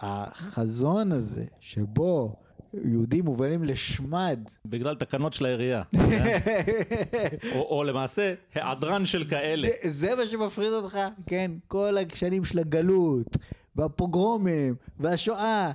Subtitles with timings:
[0.00, 2.36] החזון הזה, שבו
[2.84, 5.82] יהודים מובלים לשמד, בגלל תקנות של העירייה.
[7.54, 9.68] או, או למעשה, היעדרן של כאלה.
[9.82, 10.98] זה, זה מה שמפחיד אותך?
[11.26, 13.36] כן, כל השנים של הגלות,
[13.76, 15.72] והפוגרומים, והשואה.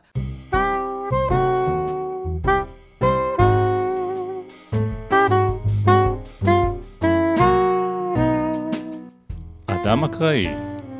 [9.66, 10.48] אדם אקראי,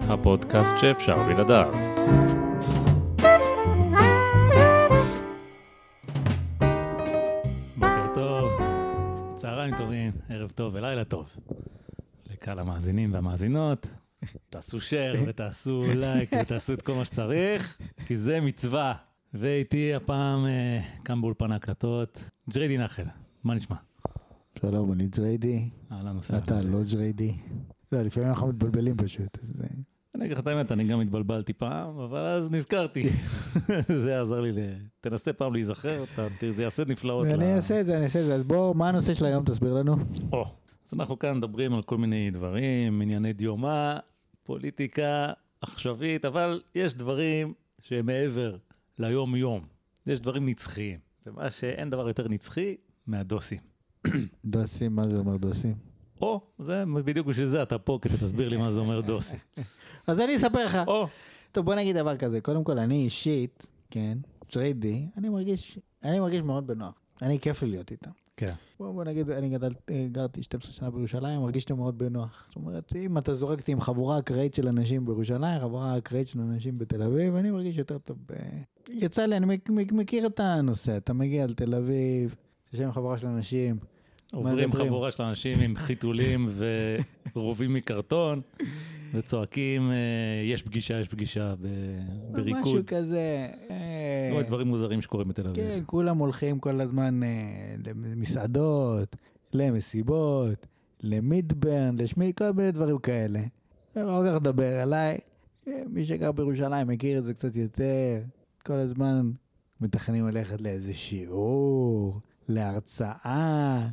[0.10, 1.74] הפודקאסט שאפשר בלעדיו.
[10.52, 11.36] טוב ולילה טוב.
[12.30, 13.88] לקהל המאזינים והמאזינות,
[14.50, 18.94] תעשו share ותעשו לייק ותעשו את כל מה שצריך, כי זה מצווה.
[19.34, 23.04] ואיתי הפעם אה, כאן באולפן ההקלטות, ג'ריידי נחל,
[23.44, 23.76] מה נשמע?
[24.62, 26.44] שלום, אני ג'ריידי, אהלן וסהלן.
[26.44, 27.34] אתה לא ג'ריידי.
[27.92, 29.38] לא, לפעמים אנחנו מתבלבלים פשוט.
[29.64, 29.68] אה,
[30.22, 33.04] אני אגיד לך את האמת, אני גם התבלבלתי פעם, אבל אז נזכרתי.
[34.04, 34.52] זה עזר לי.
[35.00, 36.04] תנסה פעם להיזכר,
[36.52, 37.28] זה יעשה נפלאות.
[37.30, 38.36] ואני אעשה את זה, אני אעשה את זה.
[38.36, 39.46] אז בוא, מה הנושא של היום?
[39.46, 39.96] תסביר לנו.
[40.32, 40.46] או,
[40.88, 44.00] אז אנחנו כאן מדברים על כל מיני דברים, ענייני דיומה,
[44.44, 48.58] פוליטיקה עכשווית, אבל יש דברים שהם מעבר
[49.00, 49.66] ליום-יום.
[50.08, 51.00] יש דברים נצחיים.
[51.26, 52.76] ומה שאין דבר יותר נצחי
[53.08, 53.60] מהדוסים.
[54.46, 55.91] דוסים, מה זה אומר דוסים?
[56.22, 59.36] או, זה בדיוק בשביל זה אתה פה, כדי שתסביר לי מה זה אומר דוסי.
[60.08, 60.78] אז אני אספר לך.
[60.88, 61.08] או,
[61.52, 62.42] טוב, בוא נגיד דבר כזה.
[62.42, 64.18] קודם כל, אני אישית, כן,
[64.56, 66.94] ג'ריידי, אני מרגיש, אני מרגיש מאוד בנוח.
[67.22, 68.12] אני, כיף לי להיות איתם.
[68.38, 68.54] כן.
[68.80, 72.46] בוא, בוא נגיד, אני גדל, אה, גרתי 12 שנה בירושלים, מרגיש לי מאוד בנוח.
[72.48, 76.40] זאת אומרת, אם אתה זורק אותי עם חבורה אקראית של אנשים בירושלים, חבורה אקראית של
[76.40, 78.18] אנשים בתל אביב, אני מרגיש יותר טוב.
[78.26, 78.34] ב...
[78.90, 82.36] יצא לי, אני מכיר את הנושא, אתה מגיע לתל אביב,
[82.74, 83.78] יושב עם חבורה של אנשים,
[84.32, 84.74] עוברים?
[84.74, 86.48] חבורה של אנשים עם חיתולים
[87.36, 88.42] ורובים מקרטון,
[89.14, 89.96] וצועקים, אה,
[90.46, 91.68] יש פגישה, יש פגישה, ב-
[92.32, 92.86] משהו בריקוד.
[92.88, 93.48] כזה.
[93.70, 95.56] אה, כל מיני דברים מוזרים שקורים בתל אביב.
[95.56, 97.30] כן, כולם הולכים כל הזמן אה,
[97.86, 99.16] למסעדות,
[99.54, 100.68] למסיבות,
[101.04, 103.40] למידברן, לשמי, כל מיני דברים כאלה.
[103.96, 105.18] אני לא הולך לדבר עליי.
[105.68, 108.22] אה, מי שגר בירושלים מכיר את זה קצת יותר.
[108.66, 109.32] כל הזמן
[109.82, 113.88] מתכננים ללכת לאיזה שיעור, להרצאה,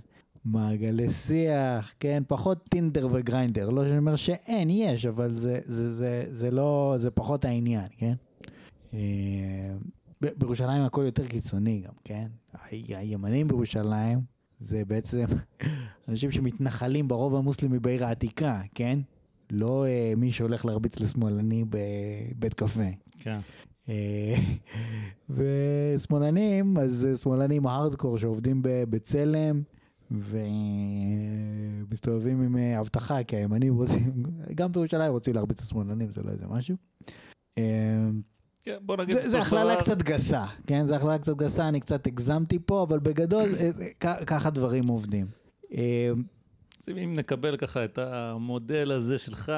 [0.53, 2.23] מעגלי שיח, כן?
[2.29, 3.71] פחות טינדר וגריינדר.
[3.71, 8.15] לא שאני אומר שאין, יש, אבל זה, זה, זה, זה לא, זה פחות העניין, כן?
[8.95, 9.71] אה,
[10.21, 12.27] בירושלים הכל יותר קיצוני גם, כן?
[12.71, 14.21] הימנים בירושלים
[14.59, 15.25] זה בעצם
[16.09, 18.99] אנשים שמתנחלים ברוב המוסלמי בעיר העתיקה, כן?
[19.51, 22.89] לא אה, מי שהולך להרביץ לשמאלני בבית קפה.
[23.19, 23.39] כן.
[23.89, 24.35] אה,
[25.95, 29.63] ושמאלנים, אז שמאלנים הארדקור שעובדים בבצלם
[31.87, 34.23] ומסתובבים עם אה, אבטחה, כי הימנים רוצים,
[34.55, 36.77] גם בירושלים רוצים להרביץ לשמאלנים, זה לא איזה משהו.
[37.59, 38.09] אה,
[38.63, 40.87] כן, בוא נגיד זה, הכללה דבר- קצת גסה, כן?
[40.87, 43.71] זה הכללה קצת גסה, אני קצת הגזמתי פה, אבל בגדול, אה,
[44.27, 45.27] ככה דברים עובדים.
[46.89, 49.53] אם נקבל ככה את המודל הזה שלך,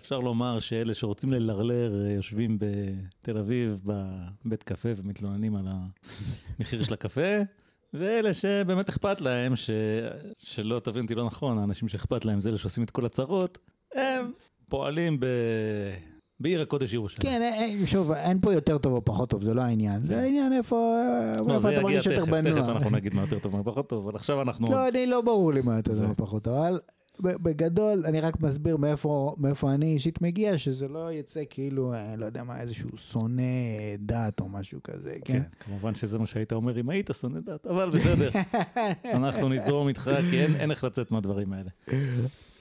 [0.00, 5.66] אפשר לומר שאלה שרוצים ללרלר יושבים בתל אביב בבית קפה ומתלוננים על
[6.58, 7.36] המחיר של הקפה,
[7.94, 9.70] ואלה שבאמת אכפת להם, ש...
[10.38, 13.58] שלא תבין אותי לא נכון, האנשים שאכפת להם זה אלה שעושים את כל הצרות,
[13.94, 14.32] הם
[14.68, 15.26] פועלים ב...
[16.40, 17.22] בעיר הקודש ירושלים.
[17.22, 19.98] כן, אה, אה, שוב, אין פה יותר טוב או פחות טוב, זה לא העניין.
[20.06, 22.68] זה העניין איפה אה, לא, איפה זה אתה יגיע מרגיש יותר תכף.
[22.68, 24.70] אנחנו נגיד מה יותר טוב, מה פחות טוב, אבל עכשיו אנחנו...
[24.70, 26.80] לא, אני לא ברור לי מה יותר טוב או פחות טוב, אבל
[27.20, 32.26] בגדול, אני רק מסביר מאיפה מאיפה אני אישית מגיע, שזה לא יצא כאילו, אה, לא
[32.26, 33.42] יודע מה, איזשהו שונא
[33.98, 35.32] דת או משהו כזה, כן?
[35.32, 38.30] כן, כמובן שזה מה שהיית אומר אם היית שונא דת, אבל בסדר,
[39.14, 41.70] אנחנו נזרום איתך, כי אין אין איך לצאת מהדברים האלה.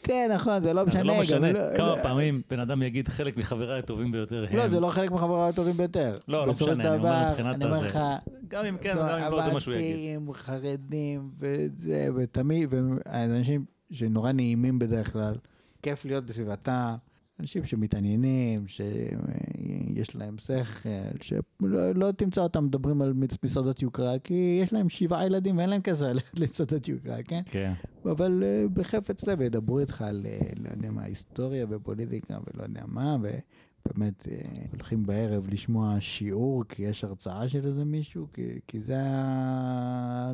[0.04, 1.00] כן, נכון, זה לא משנה.
[1.00, 4.58] זה לא גם משנה לא- כמה פעמים בן אדם יגיד חלק מחבריי הטובים ביותר הם.
[4.58, 6.16] לא, זה לא חלק מחבריי הטובים ביותר.
[6.28, 7.86] לא, לא משנה, אני אומר מבחינת אני הזה.
[7.88, 8.00] לך,
[8.48, 10.16] גם אם כן וגם אם לא, זה מה שהוא יגיד.
[10.16, 12.70] עבדתים, חרדים, וזה, ותמיד,
[13.06, 15.36] ואנשים שנורא נעימים בדרך כלל,
[15.82, 16.96] כיף להיות בסביבתם,
[17.40, 20.90] אנשים שמתעניינים, שיש להם שכל,
[21.22, 25.82] שלא לא תמצא אותם מדברים על מסעדות יוקרה, כי יש להם שבעה ילדים ואין להם
[25.82, 27.42] כסף ללכת למסעדות יוקרה, כן?
[27.46, 27.74] כן,
[28.06, 32.84] אבל אה, בחפץ לב ידברו איתך על, אה, לא יודע מה, היסטוריה ופוליטיקה ולא יודע
[32.88, 38.80] מה, ובאמת אה, הולכים בערב לשמוע שיעור, כי יש הרצאה של איזה מישהו, כי, כי
[38.80, 39.02] זה,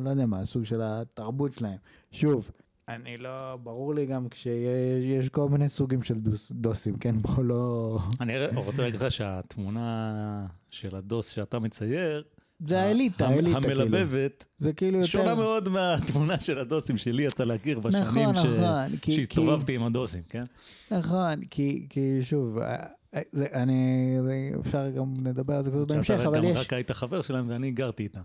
[0.02, 1.78] לא יודע מה, הסוג של התרבות שלהם.
[2.10, 2.50] שוב,
[2.88, 7.12] אני לא, ברור לי גם כשיש כל מיני סוגים של דוס, דוסים, כן?
[7.12, 7.98] בוא לא...
[8.20, 12.22] אני רוצה להגיד לך שהתמונה של הדוס שאתה מצייר,
[12.66, 13.82] זה האליטה, האליטה, כאילו.
[13.82, 15.08] המלבבת, זה כאילו יותר...
[15.08, 18.96] שונה מאוד מהתמונה של הדוסים שלי יצא להכיר בשנים נכון, ש- נכון.
[19.00, 20.44] כי- שהסתובבתי עם הדוסים, כן?
[20.90, 22.86] נכון, כי, כי שוב, אה,
[23.32, 26.90] זה, אני, זה, אפשר גם לדבר על זה קצת בהמשך, אבל גם יש, רק היית
[26.90, 28.20] חבר שלהם ואני גרתי איתם.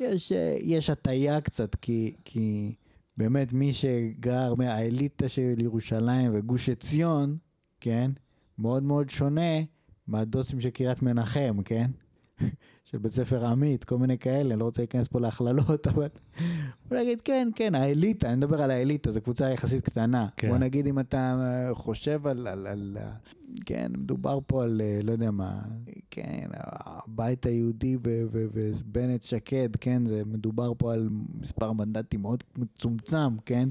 [0.00, 2.74] יש, אה, יש הטיה קצת, כי, כי
[3.18, 7.36] באמת מי שגר מהאליטה של ירושלים וגוש עציון,
[7.80, 8.10] כן,
[8.58, 9.60] מאוד מאוד שונה
[10.06, 11.90] מהדוסים של קריית מנחם, כן?
[12.90, 16.08] של בית ספר עמית, כל מיני כאלה, לא רוצה להיכנס פה להכללות, אבל
[16.88, 20.28] בוא נגיד, כן, כן, האליטה, אני מדבר על האליטה, זו קבוצה יחסית קטנה.
[20.36, 20.48] כן.
[20.48, 23.12] בוא נגיד אם אתה אה, חושב על, על, על, אה,
[23.66, 25.60] כן, מדובר פה על, אה, לא יודע מה,
[26.10, 31.08] כן, הבית היהודי ובנט שקד, כן, זה מדובר פה על
[31.40, 33.68] מספר מנדטים מאוד מצומצם, כן?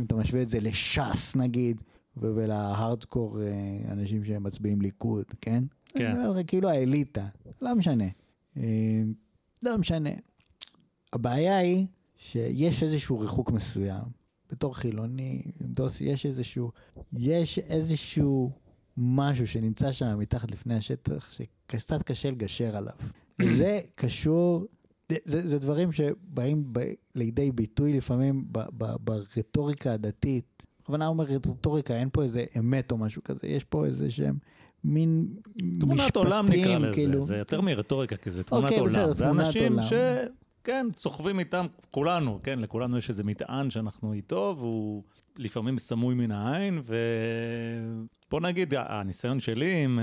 [0.00, 1.82] אם אתה משווה את זה לש"ס נגיד,
[2.16, 3.38] ולהארדקור
[3.90, 5.64] אנשים שהם מצביעים ליכוד, כן?
[5.88, 6.14] כן.
[6.46, 7.26] כאילו האליטה,
[7.62, 8.04] לא משנה.
[8.58, 9.02] אה,
[9.62, 10.10] לא משנה.
[11.12, 14.18] הבעיה היא שיש איזשהו ריחוק מסוים.
[14.50, 16.72] בתור חילוני, דוסי, יש איזשהו,
[17.12, 18.52] יש איזשהו
[18.96, 22.94] משהו שנמצא שם מתחת לפני השטח, שקצת קשה לגשר עליו.
[23.42, 24.66] וזה קשור,
[25.08, 26.80] זה, זה, זה דברים שבאים ב,
[27.14, 30.66] לידי ביטוי לפעמים ב, ב, ברטוריקה הדתית.
[30.82, 34.38] בכוונה אומר רטוריקה, אין פה איזה אמת או משהו כזה, יש פה איזה שהם
[34.84, 35.26] מין
[35.80, 37.22] תמונת משפטים, עולם נקרא לזה, כאילו.
[37.22, 38.92] זה יותר מרטוריקה, כי זה תמונת אוקיי, עולם.
[38.92, 39.86] בסדר, זה תמונת אנשים עולם.
[39.86, 39.92] ש...
[40.64, 45.02] כן, סוחבים איתם כולנו, כן, לכולנו יש איזה מטען שאנחנו איתו, והוא
[45.36, 46.80] לפעמים סמוי מן העין,
[48.28, 49.98] ובוא נגיד, הניסיון שלי עם,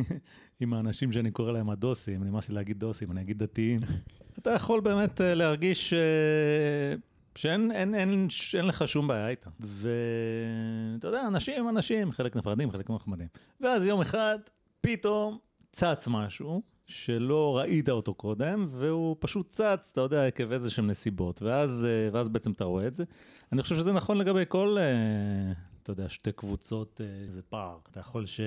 [0.60, 3.80] עם האנשים שאני קורא להם הדוסים, נמאס לי להגיד דוסים, אני אגיד דתיים,
[4.38, 6.94] אתה יכול באמת אה, להרגיש אה,
[7.38, 9.50] שאין אין, אין, אין לך שום בעיה איתם.
[9.60, 13.28] ואתה יודע, אנשים אנשים, חלק נפרדים, חלק נחמדים.
[13.60, 14.38] ואז יום אחד,
[14.80, 15.38] פתאום
[15.72, 16.62] צץ משהו.
[16.86, 22.08] שלא ראית אותו קודם, והוא פשוט צץ, אתה יודע, עקב איזה שהם נסיבות, ואז, אה,
[22.12, 23.04] ואז בעצם אתה רואה את זה.
[23.52, 25.52] אני חושב שזה נכון לגבי כל, אה,
[25.82, 27.78] אתה יודע, שתי קבוצות, אה, זה פער.
[27.90, 28.40] אתה יכול ש...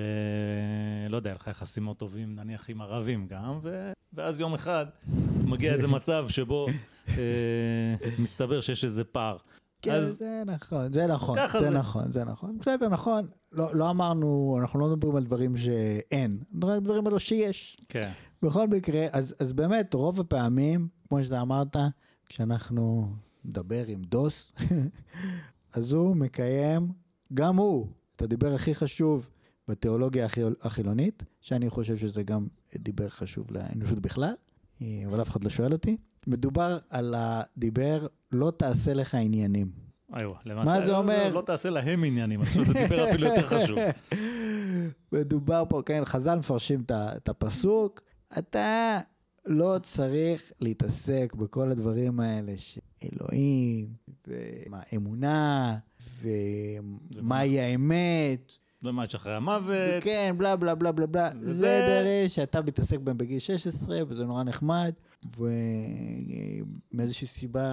[1.10, 3.92] לא יודע, לך יחסים מאוד טובים, נניח עם ערבים גם, ו...
[4.14, 4.86] ואז יום אחד
[5.48, 6.68] מגיע איזה מצב שבו
[8.20, 9.38] מסתבר שיש איזה פער.
[9.82, 11.70] כן, אז- זה נכון, זה נכון, זה זה.
[11.70, 12.58] נכון, זה נכון.
[12.58, 13.28] בסדר, נכון.
[13.52, 17.78] לא, לא אמרנו, אנחנו לא מדברים על דברים שאין, רק דברים על שיש.
[17.90, 18.12] כן.
[18.42, 21.76] בכל מקרה, אז, אז באמת, רוב הפעמים, כמו שאתה אמרת,
[22.26, 23.14] כשאנחנו
[23.46, 24.52] נדבר עם דוס,
[25.74, 26.92] אז הוא מקיים,
[27.34, 29.30] גם הוא, את הדיבר הכי חשוב
[29.68, 34.34] בתיאולוגיה החיל- החילונית, שאני חושב שזה גם דיבר חשוב לאנושות בכלל,
[34.82, 35.98] אה, אבל אף אחד לא שואל אותי.
[36.28, 39.68] מדובר על הדיבר, לא תעשה לך עניינים.
[40.20, 41.28] איוא, למעשה, מה זה לא- אומר?
[41.30, 43.80] לא, לא תעשה להם עניינים, אני חושב שזה דיבר אפילו יותר חשוב.
[45.12, 48.02] מדובר פה, כן, חז"ל מפרשים את הפסוק,
[48.38, 49.00] אתה
[49.46, 53.88] לא צריך להתעסק בכל הדברים האלה של אלוהים,
[54.28, 55.78] ומה אמונה,
[56.22, 58.52] ומהי האמת,
[58.84, 60.04] ומה יש אחרי המוות?
[60.04, 61.30] כן, בלה בלה בלה בלה בלה.
[61.40, 64.92] וזה- זה דברים שאתה מתעסק בהם בגיל 16, וזה נורא נחמד,
[65.38, 67.66] ומאיזושהי סיבה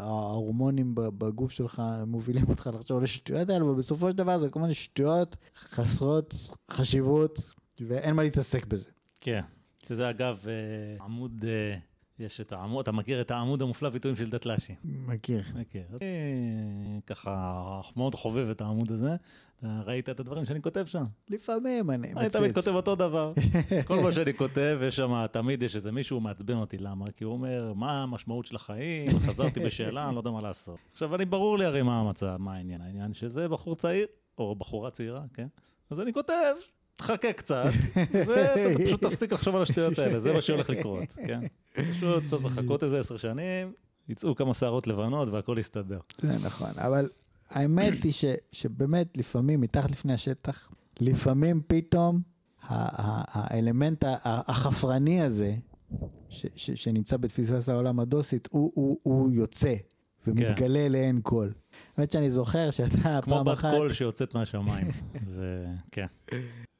[0.00, 4.60] ההורמונים בגוף שלך מובילים אותך לחשוב על השטויות האלה, אבל בסופו של דבר זה כל
[4.60, 6.34] מיני שטויות חסרות
[6.70, 8.90] חשיבות, ואין מה להתעסק בזה.
[9.20, 9.40] כן.
[9.86, 11.78] שזה אגב אה, עמוד, אה,
[12.18, 14.74] יש את העמוד, אתה מכיר את העמוד המופלא ויתורים של דתל"שי.
[14.84, 15.42] מכיר.
[15.54, 15.82] מכיר.
[15.92, 19.16] אז אני ככה מאוד חובב את העמוד הזה.
[19.62, 21.04] אתה ראית את הדברים שאני כותב שם?
[21.28, 22.54] לפעמים אני אני תמיד.
[22.54, 23.32] כותב אותו דבר.
[23.86, 27.04] כל מה שאני כותב, יש שם, תמיד יש איזה מישהו מעצבן אותי, למה?
[27.16, 29.18] כי הוא אומר, מה המשמעות של החיים?
[29.26, 30.78] חזרתי בשאלה, אני לא יודע מה לעשות.
[30.92, 32.80] עכשיו, אני, ברור לי הרי מה המצב, מה העניין.
[32.80, 34.06] העניין שזה בחור צעיר,
[34.38, 35.46] או בחורה צעירה, כן?
[35.90, 36.54] אז אני כותב,
[36.96, 37.70] תחכה קצת,
[38.26, 41.40] ואתה פשוט תפסיק לחשוב על השטויות האלה, זה מה שהולך לקרות, כן?
[41.72, 43.72] פשוט צריך לחכות איזה עשר שנים,
[44.08, 45.98] יצאו כמה שערות לבנות והכל יסתדר.
[46.18, 47.08] זה נכון, אבל
[47.52, 50.68] האמת היא ש, שבאמת לפעמים מתחת לפני השטח,
[51.00, 52.20] לפעמים פתאום
[52.62, 55.54] האלמנט החפרני הזה,
[56.28, 59.74] ש, ש, שנמצא בתפיסת העולם הדוסית, הוא, הוא, הוא יוצא
[60.26, 61.48] ומתגלה לעין כל.
[61.96, 63.70] האמת שאני זוכר שאתה כמו פעם בת אחת...
[63.70, 64.86] קול שיוצאת מהשמיים.
[65.34, 66.06] וכן.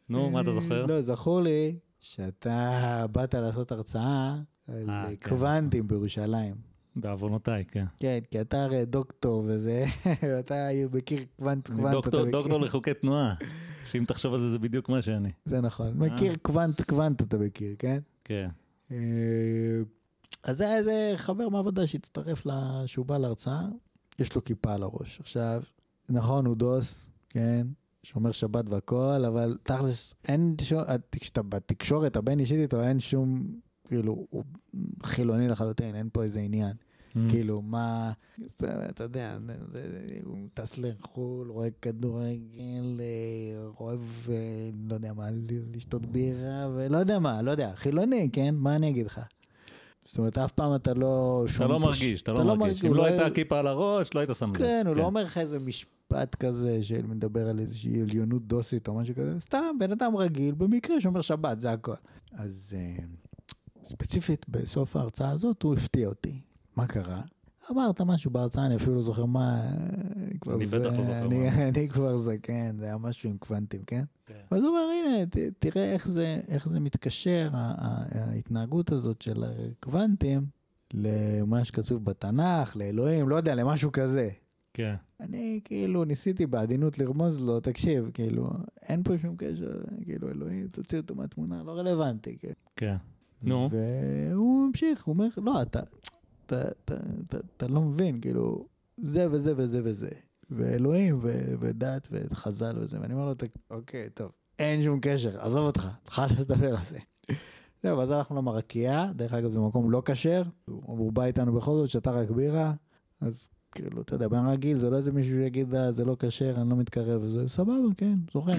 [0.09, 0.87] נו, מה אתה זוכר?
[0.87, 4.37] לא, זכור לי שאתה באת לעשות הרצאה
[4.69, 5.29] על אה, כן.
[5.29, 6.72] קוונטים בירושלים.
[6.97, 7.85] בעוונותיי, כן.
[8.01, 9.85] כן, כי אתה הרי דוקטור וזה,
[10.41, 12.31] אתה מכיר קוונט, קוונט, דוקטור-.
[12.31, 13.35] דוקטור לחוקי תנועה,
[13.87, 15.33] שאם תחשוב על זה, זה בדיוק מה שאני.
[15.45, 15.93] זה נכון.
[15.97, 17.99] מכיר קוונט, קוונט אתה מכיר, כן?
[18.25, 18.49] כן.
[18.91, 18.97] אה,
[20.45, 22.47] אז זה היה איזה חבר מעבודה שהצטרף,
[22.87, 23.63] שהוא בא להרצאה,
[24.19, 25.21] יש לו כיפה על הראש.
[25.21, 25.63] עכשיו,
[26.09, 27.67] נכון, הוא דוס, כן?
[28.03, 30.57] שומר שבת והכל, אבל תכלס, אין,
[31.13, 33.47] כשאתה בתקשורת הבין אישית איתו, אין שום,
[33.93, 34.45] כאילו, הוא
[35.03, 36.73] חילוני לחלוטין, אין פה איזה עניין.
[37.29, 38.13] כאילו, מה,
[38.89, 39.39] אתה יודע,
[40.25, 45.27] הוא טס לחו"ל, רואה כדורגל, אה, אוהב, אה, לא יודע מה,
[45.75, 48.55] לשתות בירה, ולא יודע מה, לא יודע, חילוני, כן?
[48.55, 49.21] מה אני אגיד לך?
[50.05, 51.67] זאת אומרת, אף פעם אתה לא אתה.
[51.67, 52.85] לא מרגיש, אתה לא מרגיש.
[52.85, 54.59] אם הוא לא הייתה כיפה על הראש, לא היית שם לב.
[54.59, 59.15] כן, הוא לא אומר לך איזה משפט כזה שמדבר על איזושהי עליונות דוסית או משהו
[59.15, 61.93] כזה, סתם בן אדם רגיל, במקרה שומר שבת, זה הכל.
[62.33, 63.05] אז אה,
[63.97, 66.41] ספציפית, בסוף ההרצאה הזאת הוא הפתיע אותי.
[66.77, 67.23] מה קרה?
[67.71, 69.61] אמרת משהו בהרצאה, אני אפילו לא זוכר מה,
[70.49, 71.49] אה, אני זה- בטח לא זוכר אני- מה.
[71.77, 74.03] אני כבר זה, כן, זה היה משהו עם קוונטים, כן?
[74.27, 74.35] כן.
[74.51, 80.47] אז הוא אומר, הנה, ת, תראה איך זה, איך זה מתקשר, ההתנהגות הזאת של הקוונטים,
[80.95, 84.29] למה שכתוב בתנ"ך, לאלוהים, לא יודע, למשהו כזה.
[84.75, 84.95] כן.
[85.21, 88.51] אני כאילו ניסיתי בעדינות לרמוז לו, תקשיב, כאילו,
[88.89, 89.73] אין פה שום קשר,
[90.05, 92.53] כאילו, אלוהים, תוציא אותו מהתמונה, לא רלוונטי, כן.
[92.77, 92.97] כן.
[93.43, 93.69] נו.
[93.71, 95.81] והוא ממשיך, הוא אומר, לא, אתה,
[96.47, 96.95] אתה, אתה,
[97.27, 100.09] אתה, אתה לא מבין, כאילו, זה וזה וזה וזה,
[100.51, 105.67] ואלוהים ו- ודת וחז"ל וזה, ואני אומר לו, "ת- אוקיי, טוב, אין שום קשר, עזוב
[105.67, 106.99] אותך, תוכל לדבר על זה.
[107.83, 111.71] זהו, ואז הלכנו למרקייה, דרך אגב זה מקום לא כשר, הוא הוא בא איתנו בכל
[111.73, 112.73] זאת, שתה רק בירה,
[113.21, 116.55] אז כאילו, אתה יודע, בן רגיל, זה לא איזה מישהו שיגיד, "אה, זה לא כשר,
[116.61, 118.53] אני לא מתקרב, זה סבבה, כן, זוכר,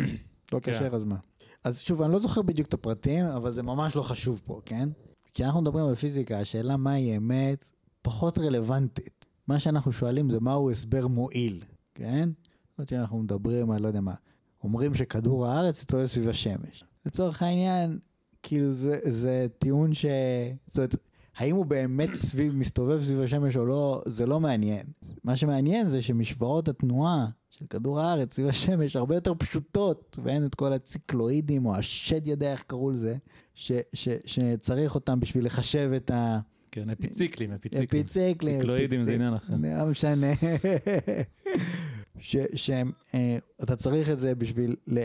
[0.53, 0.73] לא כן.
[0.79, 1.15] כשר, אז מה?
[1.63, 4.89] אז שוב, אני לא זוכר בדיוק את הפרטים, אבל זה ממש לא חשוב פה, כן?
[5.33, 9.25] כי אנחנו מדברים על פיזיקה, השאלה מהי אמת פחות רלוונטית.
[9.47, 11.63] מה שאנחנו שואלים זה מהו הסבר מועיל,
[11.95, 12.29] כן?
[12.29, 14.13] זאת אומרת שאנחנו מדברים על, לא יודע מה,
[14.63, 16.83] אומרים שכדור הארץ מסתובב סביב השמש.
[17.05, 17.99] לצורך העניין,
[18.43, 20.05] כאילו זה, זה טיעון ש...
[20.67, 20.95] זאת אומרת,
[21.37, 24.85] האם הוא באמת סביב, מסתובב סביב השמש או לא, זה לא מעניין.
[25.23, 27.27] מה שמעניין זה שמשוואות התנועה
[27.59, 32.51] של כדור הארץ סביב השמש הרבה יותר פשוטות, ואין את כל הציקלואידים או השד יודע
[32.51, 33.15] איך קראו לזה,
[33.55, 36.39] ש, ש, שצריך אותם בשביל לחשב את ה...
[36.71, 37.87] כן, אפיציקלים, אפיציקלים.
[37.87, 38.55] אפיציקלים.
[38.57, 39.53] ציקלואידים זה עניין אחר.
[39.79, 40.27] לא משנה.
[42.19, 43.37] ש- שהם, אה,
[43.77, 45.03] צריך את זה בשביל ל- אה,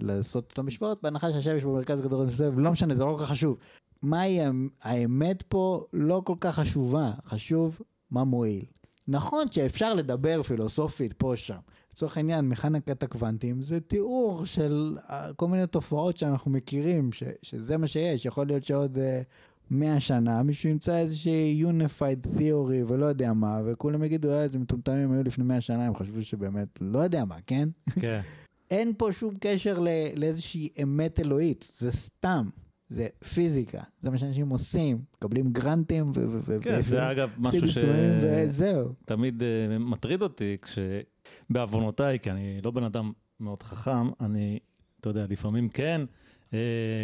[0.00, 3.56] לעשות את המשוואות, בהנחה שהשמש במרכז הכדור מסתובב, לא משנה, זה לא כל כך חשוב.
[4.02, 7.78] מהי האמ- האמת פה לא כל כך חשובה, חשוב
[8.10, 8.64] מה מועיל.
[9.08, 11.58] נכון שאפשר לדבר פילוסופית פה שם.
[11.92, 17.76] לצורך העניין, מכניקת הקוונטים זה תיאור של אה, כל מיני תופעות שאנחנו מכירים, ש, שזה
[17.76, 18.24] מה שיש.
[18.26, 19.22] יכול להיות שעוד אה,
[19.70, 25.12] 100 שנה מישהו ימצא איזושהי unified theory ולא יודע מה, וכולם יגידו, אה, איזה מטומטמים
[25.12, 27.68] היו לפני 100 שנה, הם חשבו שבאמת לא יודע מה, כן?
[28.00, 28.20] כן.
[28.70, 32.48] אין פה שום קשר ל- לאיזושהי אמת אלוהית, זה סתם.
[32.88, 36.40] זה פיזיקה, זה מה שאנשים עושים, מקבלים גרנטים ו...
[36.44, 38.92] ו- כן, ו- זה אגב משהו ניסויים וזהו.
[39.02, 44.58] שתמיד אה, מטריד אותי, כשבעוונותיי, כי אני לא בן אדם מאוד חכם, אני,
[45.00, 46.00] אתה יודע, לפעמים כן,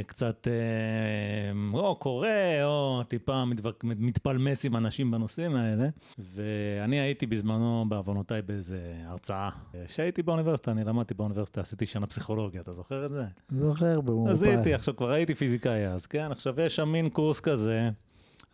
[0.07, 2.29] קצת אה, או קורא,
[2.65, 3.45] או טיפה
[3.83, 5.89] מתפלמס עם אנשים בנושאים האלה.
[6.19, 9.51] ואני הייתי בזמנו, בעוונותיי, באיזה הרצאה.
[9.87, 13.25] כשהייתי באוניברסיטה, אני למדתי באוניברסיטה, עשיתי שנה פסיכולוגיה, אתה זוכר את זה?
[13.51, 14.33] זוכר במורפל.
[14.33, 16.33] אז הייתי, עכשיו כבר הייתי פיזיקאי אז, כן?
[16.33, 17.91] עכשיו יש שם מין קורס כזה,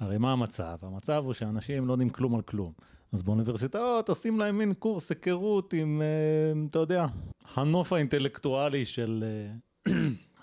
[0.01, 0.77] הרי מה המצב?
[0.83, 2.73] המצב הוא שאנשים לא יודעים כלום על כלום.
[3.13, 7.07] אז באוניברסיטאות עושים להם מין קורס היכרות עם, אה, אתה יודע,
[7.55, 9.93] הנוף האינטלקטואלי של, אה,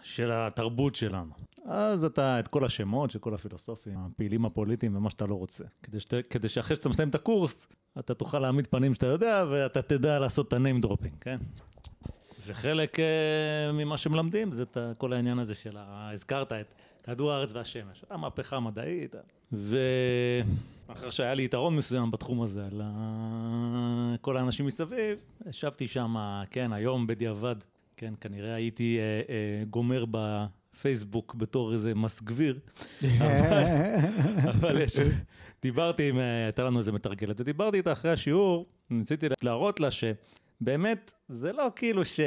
[0.04, 1.32] של התרבות שלנו.
[1.66, 5.64] אז אתה, את כל השמות של כל הפילוסופים, הפעילים הפוליטיים ומה שאתה לא רוצה.
[5.84, 7.68] כדי, שת, כדי שאחרי שאתה מסיים את הקורס,
[8.00, 11.38] אתה תוכל להעמיד פנים שאתה יודע, ואתה תדע לעשות את ה-name dropping, כן?
[12.46, 13.06] וחלק אה,
[13.74, 18.56] ממה שמלמדים זה את כל העניין הזה של, ה- הזכרת את כדור הארץ והשמש, המהפכה
[18.56, 19.16] המדעית,
[19.52, 22.82] ואחר שהיה לי יתרון מסוים בתחום הזה על
[24.22, 25.18] כל האנשים מסביב,
[25.50, 26.16] ישבתי שם,
[26.52, 27.56] כן, היום בדיעבד,
[27.98, 32.60] כן, כנראה הייתי אה, אה, גומר בפייסבוק בתור איזה מסגביר,
[34.60, 34.96] אבל יש,
[35.62, 41.14] דיברתי עם, אה, הייתה לנו איזה מתרגלת, ודיברתי איתה אחרי השיעור, ניסיתי להראות לה שבאמת,
[41.28, 42.20] זה לא כאילו ש...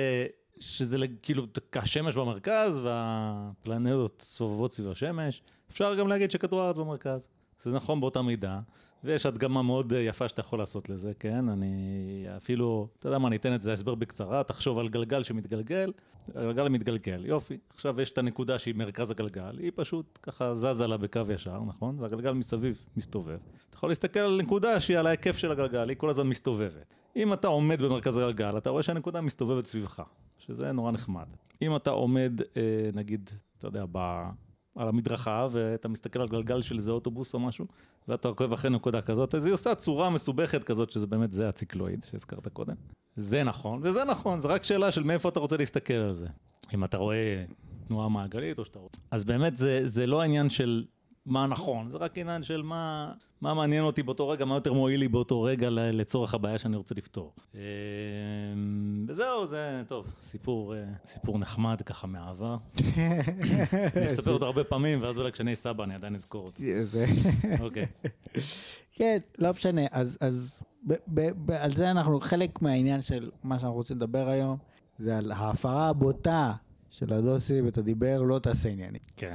[0.61, 7.29] שזה כאילו השמש במרכז והפלנטות סובבות סביב השמש, אפשר גם להגיד שכדור הארץ במרכז.
[7.63, 8.61] זה נכון באותה מידה,
[9.05, 11.49] ויש הדגמה מאוד אה, יפה שאתה יכול לעשות לזה, כן?
[11.49, 15.93] אני אפילו, אתה יודע מה, אני אתן את זה הסבר בקצרה, תחשוב על גלגל שמתגלגל,
[16.35, 17.59] הגלגל מתגלגל, יופי.
[17.75, 21.97] עכשיו יש את הנקודה שהיא מרכז הגלגל, היא פשוט ככה זזה לה בקו ישר, נכון?
[22.01, 23.39] והגלגל מסביב מסתובב.
[23.69, 26.95] אתה יכול להסתכל על נקודה שהיא על ההיקף של הגלגל, היא כל הזמן מסתובבת.
[27.17, 30.03] אם אתה עומד במרכז הגלגל, אתה רואה שהנקודה מסתובבת סביבך,
[30.39, 31.27] שזה נורא נחמד.
[31.63, 33.85] אם אתה עומד, אה, נגיד, אתה יודע.
[34.77, 37.67] על המדרכה, ואתה מסתכל על גלגל של איזה אוטובוס או משהו,
[38.09, 42.05] ואתה עוקב אחרי נקודה כזאת, אז היא עושה צורה מסובכת כזאת, שזה באמת, זה הציקלואיד
[42.11, 42.75] שהזכרת קודם.
[43.17, 46.27] זה נכון, וזה נכון, זה רק שאלה של מאיפה אתה רוצה להסתכל על זה.
[46.75, 47.45] אם אתה רואה
[47.87, 48.99] תנועה מעגלית, או שאתה רוצה...
[49.11, 50.85] אז באמת, זה, זה לא העניין של
[51.27, 55.01] מה נכון, זה רק עניין של מה, מה מעניין אותי באותו רגע, מה יותר מועיל
[55.01, 57.33] לי באותו רגע לצורך הבעיה שאני רוצה לפתור.
[57.55, 57.61] אה,
[59.09, 62.57] וזהו, זה, טוב, סיפור, אה, סיפור נחמד ככה מהעבר.
[63.97, 66.63] אני אספר אותו הרבה פעמים, ואז אולי כשאני סבא אני עדיין אזכור אותו.
[66.85, 67.07] זה-
[67.61, 67.87] אוקיי.
[68.97, 69.83] כן, לא משנה.
[69.91, 74.29] אז, אז ב, ב, ב, על זה אנחנו, חלק מהעניין של מה שאנחנו רוצים לדבר
[74.29, 74.57] היום,
[74.99, 76.53] זה על ההפרה הבוטה
[76.91, 79.01] של הדוסי ותדיבר, לא תעשה עניינים.
[79.17, 79.35] כן.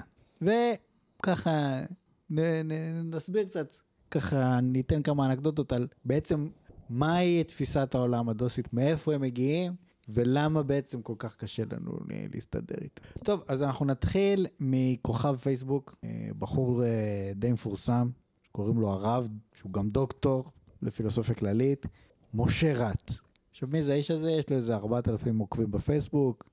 [1.21, 1.81] וככה
[2.29, 2.71] נ, נ,
[3.15, 3.75] נסביר קצת,
[4.11, 6.47] ככה ניתן כמה אנקדוטות על בעצם
[6.89, 9.75] מהי תפיסת העולם הדוסית, מאיפה הם מגיעים.
[10.09, 11.91] ולמה בעצם כל כך קשה לנו
[12.33, 13.01] להסתדר איתה.
[13.23, 18.09] טוב, אז אנחנו נתחיל מכוכב פייסבוק, אה, בחור אה, די מפורסם,
[18.43, 20.43] שקוראים לו הרב, שהוא גם דוקטור
[20.81, 21.85] לפילוסופיה כללית,
[22.33, 23.11] משה רט.
[23.51, 24.31] עכשיו, מי זה האיש הזה?
[24.31, 26.49] יש לו איזה 4,000 עוקבים בפייסבוק,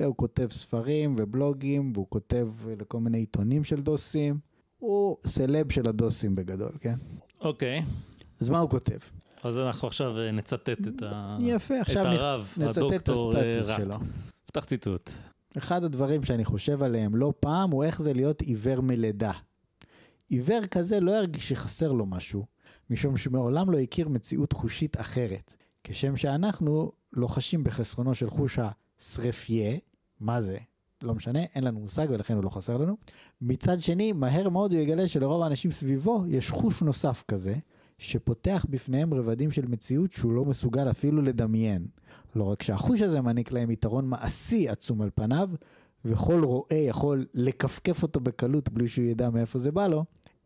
[0.00, 2.48] והוא כותב ספרים ובלוגים, והוא כותב
[2.80, 4.38] לכל מיני עיתונים של דוסים.
[4.78, 6.94] הוא סלב של הדוסים בגדול, כן?
[7.40, 7.82] אוקיי,
[8.40, 8.98] אז מה הוא כותב?
[9.42, 13.36] אז אנחנו עכשיו אה, נצטט את ה- יפה, את עכשיו נ- הרב, נצטט את הדוקטור
[13.36, 13.76] אה, רט.
[13.80, 13.94] שלו.
[14.46, 15.10] פתח ציטוט.
[15.58, 19.32] אחד הדברים שאני חושב עליהם לא פעם הוא איך זה להיות עיוור מלידה.
[20.28, 22.46] עיוור כזה לא ירגיש שחסר לו משהו,
[22.90, 25.56] משום שמעולם לא הכיר מציאות חושית אחרת.
[25.84, 29.78] כשם שאנחנו לא חשים בחסרונו של חוש השרפיה,
[30.20, 30.58] מה זה?
[31.02, 32.96] לא משנה, אין לנו מושג ולכן הוא לא חסר לנו.
[33.40, 37.54] מצד שני, מהר מאוד הוא יגלה שלרוב האנשים סביבו יש חוש נוסף כזה,
[37.98, 41.86] שפותח בפניהם רבדים של מציאות שהוא לא מסוגל אפילו לדמיין.
[42.36, 45.50] לא רק שהחוש הזה מעניק להם יתרון מעשי עצום על פניו,
[46.04, 50.04] וכל רועה יכול לכפכף אותו בקלות בלי שהוא ידע מאיפה זה בא לו,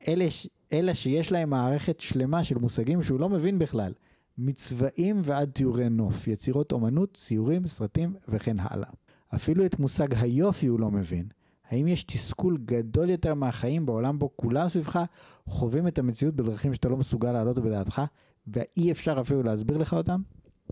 [0.08, 3.92] אלה, ש- אלא שיש להם מערכת שלמה של מושגים שהוא לא מבין בכלל.
[4.38, 8.88] מצבעים ועד תיאורי נוף, יצירות אומנות, ציורים, סרטים וכן הלאה.
[9.34, 11.28] אפילו את מושג היופי הוא לא מבין.
[11.68, 15.04] האם יש תסכול גדול יותר מהחיים בעולם בו כולם סביבך
[15.48, 18.02] חווים את המציאות בדרכים שאתה לא מסוגל להעלות בדעתך,
[18.46, 20.22] ואי אפשר אפילו להסביר לך אותם?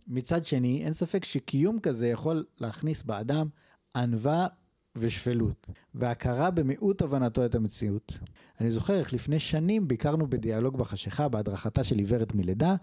[0.06, 3.48] מצד שני, אין ספק שקיום כזה יכול להכניס באדם
[3.96, 4.46] ענווה
[4.96, 8.18] ושפלות, והכרה במיעוט הבנתו את המציאות.
[8.60, 12.76] אני זוכר איך לפני שנים ביקרנו בדיאלוג בחשיכה בהדרכתה של עיוורת מלידה,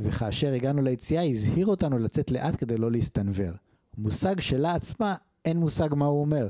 [0.00, 3.52] וכאשר הגענו ליציאה הזהיר אותנו לצאת לאט כדי לא להסתנוור.
[3.98, 5.14] מושג שלה עצמה,
[5.46, 6.48] אין מושג מה הוא אומר.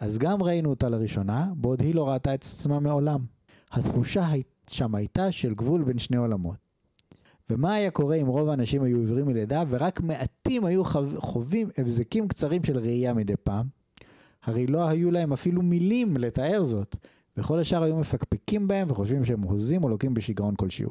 [0.00, 3.20] אז גם ראינו אותה לראשונה, בעוד היא לא ראתה את עצמה מעולם.
[3.72, 4.26] התחושה
[4.70, 6.56] שם הייתה של גבול בין שני עולמות.
[7.50, 12.28] ומה היה קורה אם רוב האנשים היו עיוורים מלידה ורק מעטים היו חו- חווים הבזקים
[12.28, 13.66] קצרים של ראייה מדי פעם?
[14.44, 16.96] הרי לא היו להם אפילו מילים לתאר זאת,
[17.36, 20.90] וכל השאר היו מפקפקים בהם וחושבים שהם הוזים או לוקים בשיגעון כלשהו.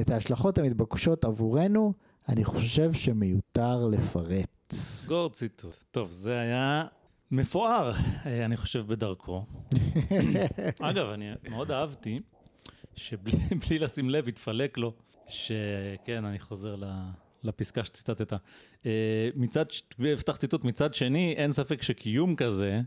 [0.00, 1.92] את ההשלכות המתבקשות עבורנו,
[2.28, 4.53] אני חושב שמיותר לפרט.
[4.72, 5.84] סגור ציטוט.
[5.90, 6.84] טוב, זה היה
[7.30, 7.92] מפואר,
[8.26, 9.44] אה, אני חושב, בדרכו.
[10.80, 12.20] אגב, אני מאוד אהבתי
[12.94, 13.32] שבלי
[13.68, 14.92] בלי לשים לב התפלק לו,
[15.28, 17.10] שכן, אני חוזר ל-
[17.42, 18.32] לפסקה שציטטת.
[18.86, 19.64] אה, מצד,
[20.14, 22.80] אפתח ציטוט, מצד שני, אין ספק שקיום כזה,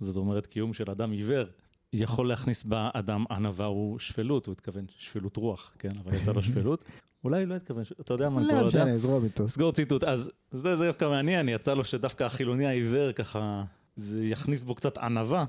[0.00, 1.44] זאת אומרת קיום של אדם עיוור,
[1.92, 6.84] יכול להכניס באדם ענווה ושפלות, הוא התכוון שפלות רוח, כן, אבל יצא לו שפלות.
[7.24, 8.66] אולי לא התכוון, אתה יודע מה, לא לא.
[8.66, 9.48] משנה, זרום איתו.
[9.48, 10.04] סגור ציטוט.
[10.04, 13.62] אז זה זה דווקא מעניין, יצא לו שדווקא החילוני העיוור ככה,
[13.96, 15.44] זה יכניס בו קצת ענווה.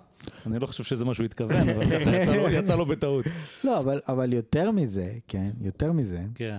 [0.45, 3.25] אני לא חושב שזה מה שהוא התכוון, אבל ככה יצא לו- יצא לו בטעות.
[3.63, 6.57] לא, אבל, אבל יותר מזה, כן, יותר מזה, כן.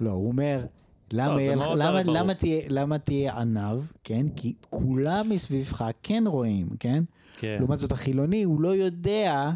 [0.00, 0.64] לא, הוא אומר,
[1.12, 2.16] למה, לך- מאוד למה, ברור.
[2.18, 4.26] למה, תהיה, למה תהיה עניו, כן?
[4.36, 7.04] כי כולם מסביבך כן רואים, כן?
[7.36, 7.56] כן.
[7.58, 9.50] לעומת זאת החילוני, הוא לא יודע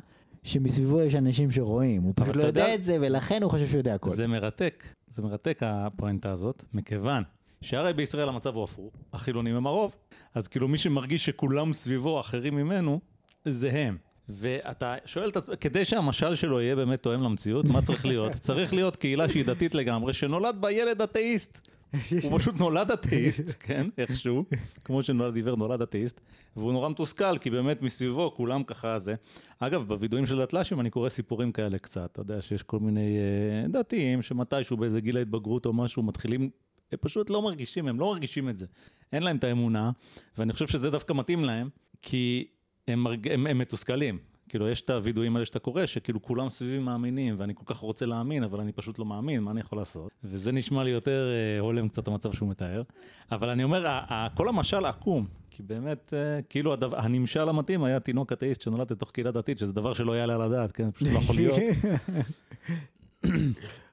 [0.48, 2.02] שמסביבו יש אנשים שרואים.
[2.02, 4.10] הוא פשוט לא יודע- את זה, ולכן הוא חושב שהוא יודע הכל.
[4.10, 7.22] זה מרתק, זה מרתק הפואנטה הזאת, מכיוון
[7.62, 9.92] שהרי בישראל המצב הוא הפוך, החילונים הם הרוב,
[10.34, 13.00] אז כאילו מי שמרגיש שכולם סביבו אחרים ממנו,
[13.44, 13.96] זה הם.
[14.28, 18.32] ואתה שואל את עצמך, כדי שהמשל שלו יהיה באמת תואם למציאות, מה צריך להיות?
[18.32, 21.68] צריך להיות קהילה שהיא דתית לגמרי, שנולד בה ילד אתאיסט.
[22.22, 24.44] הוא פשוט נולד אתאיסט, כן, איכשהו,
[24.84, 26.20] כמו שנולד עיוור נולד אתאיסט,
[26.56, 29.14] והוא נורא מתוסכל, כי באמת מסביבו כולם ככה זה.
[29.58, 33.68] אגב, בווידואים של דתל"שים אני קורא סיפורים כאלה קצת, אתה יודע שיש כל מיני אה,
[33.68, 36.50] דתיים שמתישהו באיזה גיל ההתבגרות או משהו מתחילים,
[36.92, 38.66] הם פשוט לא מרגישים, הם לא מרגישים את זה.
[39.12, 39.90] אין להם את האמונה,
[40.38, 41.68] ואני חושב שזה דווקא מתאים להם,
[42.02, 42.46] כי
[42.88, 43.28] הם, מרג...
[43.28, 44.18] הם, הם מתוסכלים.
[44.48, 48.06] כאילו, יש את הווידואים האלה שאתה קורא, שכאילו כולם סביבי מאמינים, ואני כל כך רוצה
[48.06, 50.10] להאמין, אבל אני פשוט לא מאמין, מה אני יכול לעשות?
[50.24, 52.82] וזה נשמע לי יותר אה, הולם קצת המצב שהוא מתאר.
[53.32, 57.84] אבל אני אומר, ה- ה- כל המשל עקום, כי באמת, אה, כאילו, הדבר, הנמשל המתאים
[57.84, 60.90] היה תינוק אתאיסט שנולד לתוך קהילה דתית, שזה דבר שלא יעלה על הדעת, כן?
[60.90, 61.58] פשוט לא יכול להיות.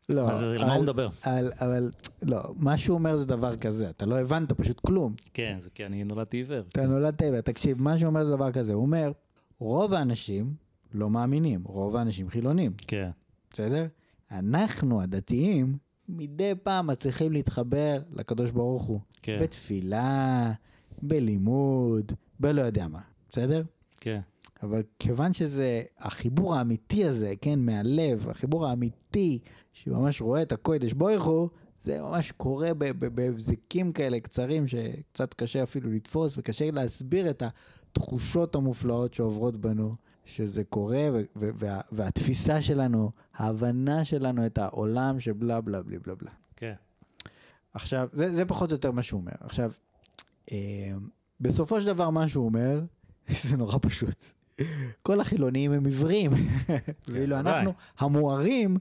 [0.09, 1.09] לא, אז למה הוא אבל- מדבר?
[1.25, 1.91] אבל, אבל,
[2.23, 5.13] לא, מה שהוא אומר זה דבר כזה, אתה לא הבנת פשוט כלום.
[5.33, 6.63] כן, זה כי אני נולדתי עיוור.
[6.69, 9.11] אתה נולדת עיוור, תקשיב, מה שהוא אומר זה דבר כזה, הוא אומר,
[9.59, 10.53] רוב האנשים
[10.93, 13.09] לא מאמינים, רוב האנשים חילונים, כן.
[13.51, 13.87] בסדר?
[14.31, 15.77] אנחנו, הדתיים,
[16.09, 18.99] מדי פעם מצליחים להתחבר לקדוש ברוך הוא.
[19.21, 19.37] כן.
[19.41, 20.51] בתפילה,
[21.01, 23.63] בלימוד, בלא יודע מה, בסדר?
[23.97, 24.19] כן.
[24.63, 29.39] אבל כיוון שזה החיבור האמיתי הזה, כן, מהלב, החיבור האמיתי,
[29.73, 31.49] שממש רואה את הקודש בויך הוא,
[31.81, 37.43] זה ממש קורה בהבזקים כאלה קצרים, שקצת קשה אפילו לתפוס, וקשה להסביר את
[37.97, 45.19] התחושות המופלאות שעוברות בנו, שזה קורה, ו- ו- וה- והתפיסה שלנו, ההבנה שלנו את העולם
[45.19, 46.31] שבלה בלה בלה בלה בלה.
[46.55, 46.73] כן.
[47.73, 49.31] עכשיו, זה, זה פחות או יותר מה שהוא אומר.
[49.39, 49.71] עכשיו,
[50.51, 50.57] אה,
[51.41, 52.83] בסופו של דבר מה שהוא אומר,
[53.49, 54.25] זה נורא פשוט.
[55.01, 56.31] כל החילונים הם עיוורים.
[57.07, 57.53] ואילו ודאי.
[57.53, 58.77] אנחנו המוארים,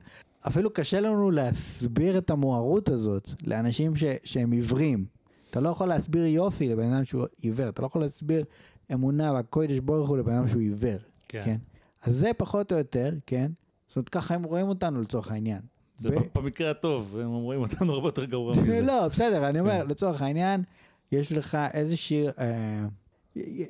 [0.48, 5.06] אפילו קשה לנו להסביר את המוארות הזאת לאנשים ש, שהם עיוורים.
[5.50, 8.44] אתה לא יכול להסביר יופי לבן אדם שהוא עיוור, אתה לא יכול להסביר
[8.92, 10.98] אמונה והקודש ברוך הוא לבן אדם שהוא עיוור.
[11.28, 11.42] כן.
[11.44, 11.56] כן.
[12.02, 13.52] אז זה פחות או יותר, כן?
[13.88, 15.60] זאת אומרת, ככה הם רואים אותנו לצורך העניין.
[15.96, 18.80] זה ו- במקרה הטוב, הם אומרים אותנו הרבה יותר גרוע מזה.
[18.80, 19.88] לא, בסדר, אני אומר, כן.
[19.88, 20.62] לצורך העניין,
[21.12, 22.86] יש לך איזושהי, אה,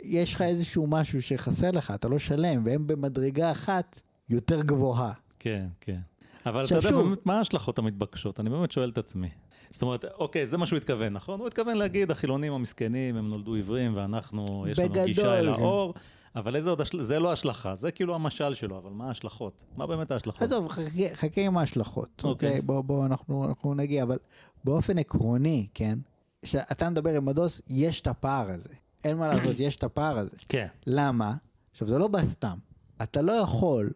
[0.05, 5.13] יש לך איזשהו משהו שחסר לך, אתה לא שלם, והם במדרגה אחת יותר גבוהה.
[5.39, 5.99] כן, כן.
[6.47, 8.41] אבל אתה יודע שוב- באמת מה ההשלכות המתבקשות?
[8.41, 9.29] אני באמת שואל את עצמי.
[9.75, 11.41] זאת אומרת, אוקיי, זה מה שהוא התכוון, נכון?
[11.41, 15.63] הוא התכוון להגיד, החילונים המסכנים, הם נולדו עיוורים, ואנחנו, יש לנו גישה אל כן.
[15.63, 15.95] האור,
[16.37, 19.53] אבל איזה עוד, זה לא השלכה, זה כאילו המשל שלו, אבל מה ההשלכות?
[19.77, 20.43] מה באמת ההשלכות?
[20.43, 22.49] עזוב, חכה- חכה עם ההשלכות, אוקיי.
[22.49, 22.61] אוקיי?
[22.63, 24.19] בוא, בוא, אנחנו אנחנו נגיע, אבל
[24.65, 25.99] באופן עקרוני, כן?
[26.43, 28.75] כשאתה מדבר עם הדוס, יש את הפער הזה.
[29.05, 30.37] אין מה לעשות, יש את הפער הזה.
[30.49, 31.35] כן, למה?
[31.73, 32.57] עכשיו, זה לא בא סתם.
[33.03, 33.91] אתה לא יכול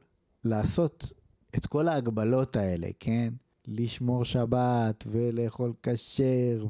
[0.44, 1.12] לעשות
[1.56, 3.32] את כל ההגבלות האלה, כן?
[3.68, 6.64] לשמור שבת ולאכול כשר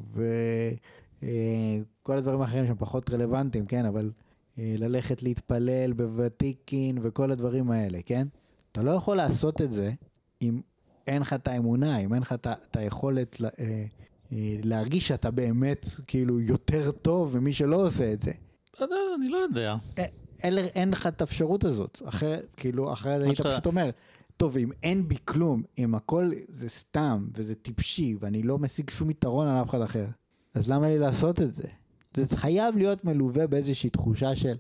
[1.23, 3.85] וכל הדברים האחרים שהם פחות רלוונטיים, כן?
[3.87, 4.11] אבל
[4.59, 8.27] אה, ללכת להתפלל בוותיקין וכל הדברים האלה, כן?
[8.73, 9.93] אתה לא יכול לעשות את זה
[10.43, 10.61] אם
[11.07, 13.51] אין לך את האמונה, אם אין לך את היכולת ל- אה,
[14.33, 18.33] אה, להרגיש שאתה באמת כאילו יותר טוב ממי שלא עושה את זה.
[18.81, 18.87] לא
[19.19, 19.75] אני לא יודע.
[19.97, 20.11] אין-
[20.59, 22.03] אין, לך את האפשרות הזאת.
[22.05, 23.91] אחרת, כאילו, אחרת היית פשוט אומר,
[24.39, 29.11] טוב, אם אין בי כלום, אם הכל זה סתם וזה טיפשי ואני לא משיג שום
[29.11, 30.07] יתרון על אף אחד אחר,
[30.55, 31.69] אז למה לי לעשות את זה?
[32.17, 34.55] זה חייב להיות מלווה באיזושהי תחושה של,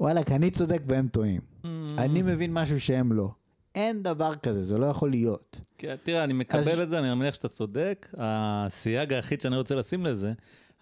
[0.00, 1.40] וואלכ, אני צודק והם טועים.
[1.62, 1.66] Mm.
[1.98, 3.30] אני מבין משהו שהם לא.
[3.74, 5.60] אין דבר כזה, זה לא יכול להיות.
[5.78, 8.08] כן, תראה, אני מקבל אז- את זה, אני מניח שאתה צודק.
[8.18, 10.32] הסייג היחיד שאני רוצה לשים לזה,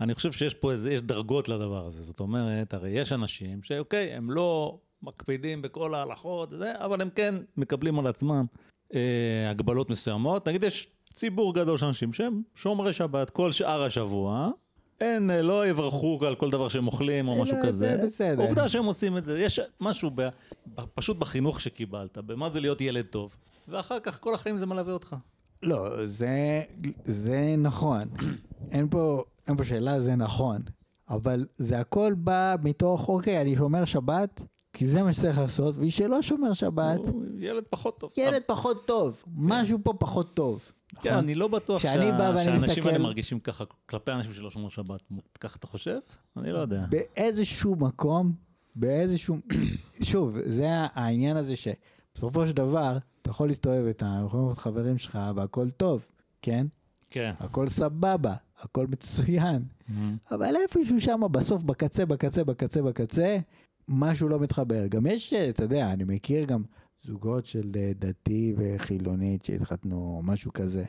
[0.00, 2.02] אני חושב שיש פה איזה, יש דרגות לדבר הזה.
[2.02, 7.34] זאת אומרת, הרי יש אנשים שאוקיי, הם לא מקפידים בכל ההלכות, וזה, אבל הם כן
[7.56, 8.44] מקבלים על עצמם
[8.94, 10.48] אה, הגבלות מסוימות.
[10.48, 14.50] נגיד, יש ציבור גדול של אנשים שהם שומרי שבת כל שאר השבוע.
[15.00, 17.96] אין, אה, לא יברכו על כל דבר שהם אוכלים או משהו זה כזה.
[18.04, 18.42] בסדר.
[18.42, 19.40] עובדה שהם עושים את זה.
[19.40, 20.28] יש משהו ב,
[20.74, 23.36] ב, פשוט בחינוך שקיבלת, במה זה להיות ילד טוב.
[23.68, 25.16] ואחר כך כל החיים זה מלווה אותך.
[25.62, 26.62] לא, זה,
[27.04, 28.08] זה נכון.
[28.70, 30.62] אין פה, אין פה שאלה, זה נכון.
[31.10, 35.90] אבל זה הכל בא מתוך, אוקיי, אני שומר שבת, כי זה מה שצריך לעשות, ומי
[35.90, 38.10] שלא שומר שבת, הוא ילד פחות טוב.
[38.16, 39.22] ילד פחות טוב.
[39.36, 40.60] משהו פה פחות טוב.
[41.00, 41.24] כן, נכון?
[41.24, 45.00] אני לא בטוח שה- שהאנשים מסתכל- האלה מרגישים ככה כלפי אנשים שלא שומרים שבת.
[45.40, 45.98] ככה אתה חושב?
[46.36, 46.84] אני לא יודע.
[46.90, 48.32] באיזשהו מקום,
[48.76, 49.36] באיזשהו...
[50.02, 55.18] שוב, זה העניין הזה שבסופו של דבר, אתה יכול להסתובב איתם, יכולים להיות חברים שלך,
[55.36, 56.06] והכל טוב,
[56.42, 56.66] כן?
[57.10, 57.32] כן.
[57.38, 59.62] הכל סבבה, הכל מצוין.
[60.30, 63.38] אבל איפשהו שם, בסוף, בקצה, בקצה, בקצה, בקצה,
[63.88, 64.86] משהו לא מתחבר.
[64.86, 66.62] גם יש, אתה יודע, אני מכיר גם
[67.04, 70.84] זוגות של אה, דתי וחילונית שהתחתנו, משהו כזה.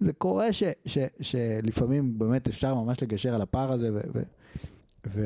[0.00, 4.22] זה קורה ש, ש, שלפעמים באמת אפשר ממש לגשר על הפער הזה, ו, ו,
[5.06, 5.22] ו,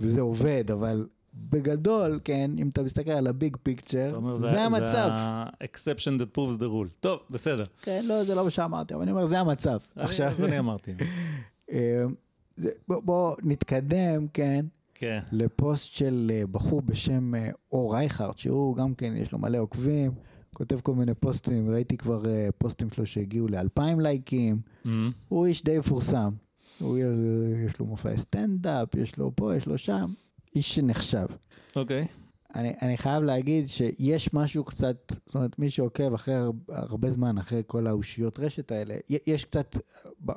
[0.00, 4.84] וזה עובד, אבל בגדול, כן, אם אתה מסתכל על הביג פיקצ'ר, זה, זה המצב.
[4.84, 6.88] זה ה-exception that proves the rule.
[7.00, 7.64] טוב, בסדר.
[7.82, 9.78] כן, לא, זה לא מה שאמרתי, אבל אני אומר, זה המצב.
[9.96, 10.92] עכשיו, אז אני אמרתי.
[11.72, 12.04] אה,
[12.56, 14.64] זה- בוא, בוא נתקדם, כן,
[15.02, 15.20] כן.
[15.32, 20.12] לפוסט של אה, בחור בשם אה, אור רייכרד, שהוא גם כן, יש לו מלא עוקבים,
[20.54, 25.12] כותב כל מיני פוסטים, ראיתי כבר אה, פוסטים שלו שהגיעו לאלפיים לייקים, מהמם.
[25.28, 26.32] הוא איש די מפורסם.
[26.80, 26.98] הוא,
[27.66, 30.12] יש לו מופעי סטנדאפ, יש לו פה, יש לו שם,
[30.54, 31.26] איש שנחשב.
[31.76, 32.06] אוקיי.
[32.54, 37.38] אני, אני חייב להגיד שיש משהו קצת, זאת אומרת, מי שעוקב אחרי הר- הרבה זמן,
[37.38, 38.94] אחרי כל האושיות רשת האלה,
[39.26, 39.76] יש קצת,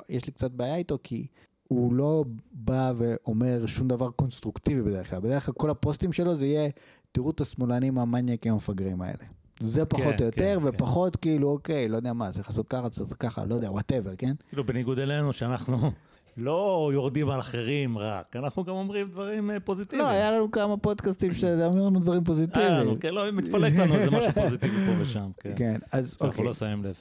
[0.08, 1.26] יש לי קצת בעיה איתו, כי
[1.68, 5.20] הוא לא בא ואומר שום דבר קונסטרוקטיבי בדרך כלל.
[5.20, 6.70] בדרך כלל כל הפוסטים שלו זה יהיה,
[7.12, 9.24] תראו את השמאלנים המניאקים המפגרים האלה.
[9.60, 12.88] זה פחות כן, או יותר, כן, ופחות כאילו, אוקיי, לא יודע מה, צריך לעשות ככה,
[12.88, 14.34] צריך לעשות ככה, לא יודע, whatever, כן?
[14.48, 15.90] כאילו בניגוד אלינו, שאנחנו
[16.36, 20.02] לא יורדים על אחרים רק, אנחנו גם אומרים דברים אה, פוזיטיביים.
[20.02, 22.72] לא, היה לנו כמה פודקאסטים שאמרנו דברים היה פוזיטיביים.
[22.72, 25.52] לנו, כן, לא, מתפלק לנו איזה משהו פוזיטיבי פה ושם, כן.
[25.56, 26.44] כן, אז שאנחנו אוקיי.
[26.44, 27.00] לא שמים לב.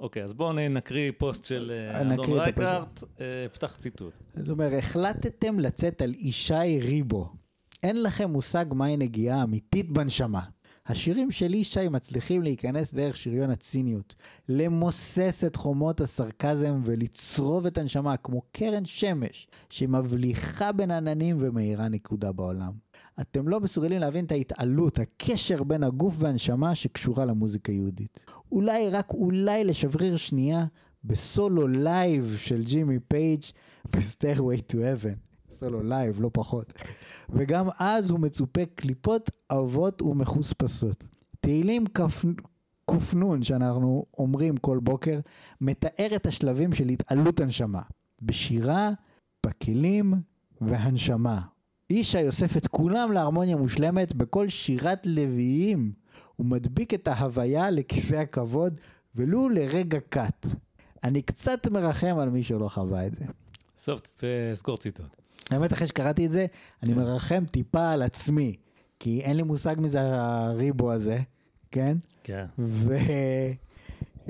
[0.00, 2.38] אוקיי, אז בואו נקריא פוסט של אה, אדון.
[2.38, 4.12] רייקארט, אה, פתח ציטוט.
[4.34, 7.28] זאת אומרת, החלטתם לצאת על ישי ריבו.
[7.82, 10.40] אין לכם מושג מהי נגיעה אמיתית בנשמה.
[10.86, 14.14] השירים של ישי מצליחים להיכנס דרך שריון הציניות,
[14.48, 22.32] למוסס את חומות הסרקזם ולצרוב את הנשמה כמו קרן שמש שמבליחה בין עננים ומאירה נקודה
[22.32, 22.72] בעולם.
[23.20, 28.18] אתם לא מסוגלים להבין את ההתעלות, הקשר בין הגוף והנשמה שקשורה למוזיקה יהודית.
[28.52, 30.66] אולי, רק אולי לשבריר שנייה
[31.04, 33.42] בסולו live של ג'ימי פייג'
[33.92, 35.30] ב-Stairway to Heaven.
[35.50, 36.72] סולו לייב, לא פחות.
[37.30, 41.04] וגם אז הוא מצופה קליפות עבות ומחוספסות.
[41.40, 42.32] תהילים ק"נ,
[42.90, 45.20] ק"נ שאנחנו אומרים כל בוקר,
[45.60, 47.82] מתאר את השלבים של התעלות הנשמה.
[48.22, 48.90] בשירה,
[49.46, 50.14] בכלים
[50.60, 51.40] והנשמה.
[51.90, 55.92] ישי אוסף את כולם להרמוניה מושלמת בכל שירת לוויים.
[56.36, 58.80] הוא מדביק את ההוויה לכיסא הכבוד,
[59.14, 60.46] ולו לרגע קט.
[61.04, 63.24] אני קצת מרחם על מי שלא חווה את זה.
[63.78, 65.06] סוף, אה, סגור ציטוט.
[65.50, 66.46] האמת, אחרי שקראתי את זה,
[66.82, 68.56] אני מרחם טיפה על עצמי,
[68.98, 71.18] כי אין לי מושג מי זה הריבו הזה,
[71.70, 71.98] כן?
[72.24, 72.44] כן.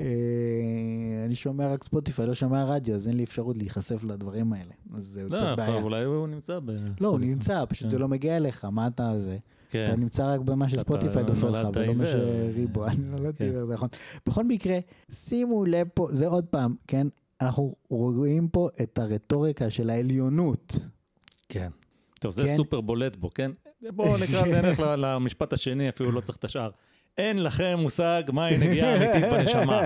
[0.01, 4.73] ואני שומע רק ספוטיפיי, לא שומע רדיו, אז אין לי אפשרות להיחשף לדברים האלה.
[4.93, 5.81] אז זה לא, קצת בעיה.
[5.81, 6.71] אולי הוא נמצא ב...
[7.01, 9.37] לא, הוא נמצא, פשוט זה לא מגיע אליך, מה אתה זה?
[9.69, 9.83] כן.
[9.83, 12.05] אתה נמצא רק במה שספוטיפיי דופק לך, ולא מה.
[12.05, 12.85] שריבו.
[12.85, 13.45] אני נולדתי כן.
[13.45, 13.89] עיוור, זה נכון.
[14.25, 14.79] בכל מקרה,
[15.11, 17.07] שימו לב פה, זה עוד פעם, כן?
[17.41, 20.77] אנחנו רואים פה את הרטוריקה של העליונות.
[21.49, 21.69] כן.
[22.19, 22.55] טוב, זה כן.
[22.55, 23.51] סופר בולט בו, כן?
[23.89, 26.69] בואו נקרא, נלך למשפט השני, אפילו לא צריך את השאר.
[27.17, 29.81] אין לכם מושג מהי נגיעה אמיתית בנשמה.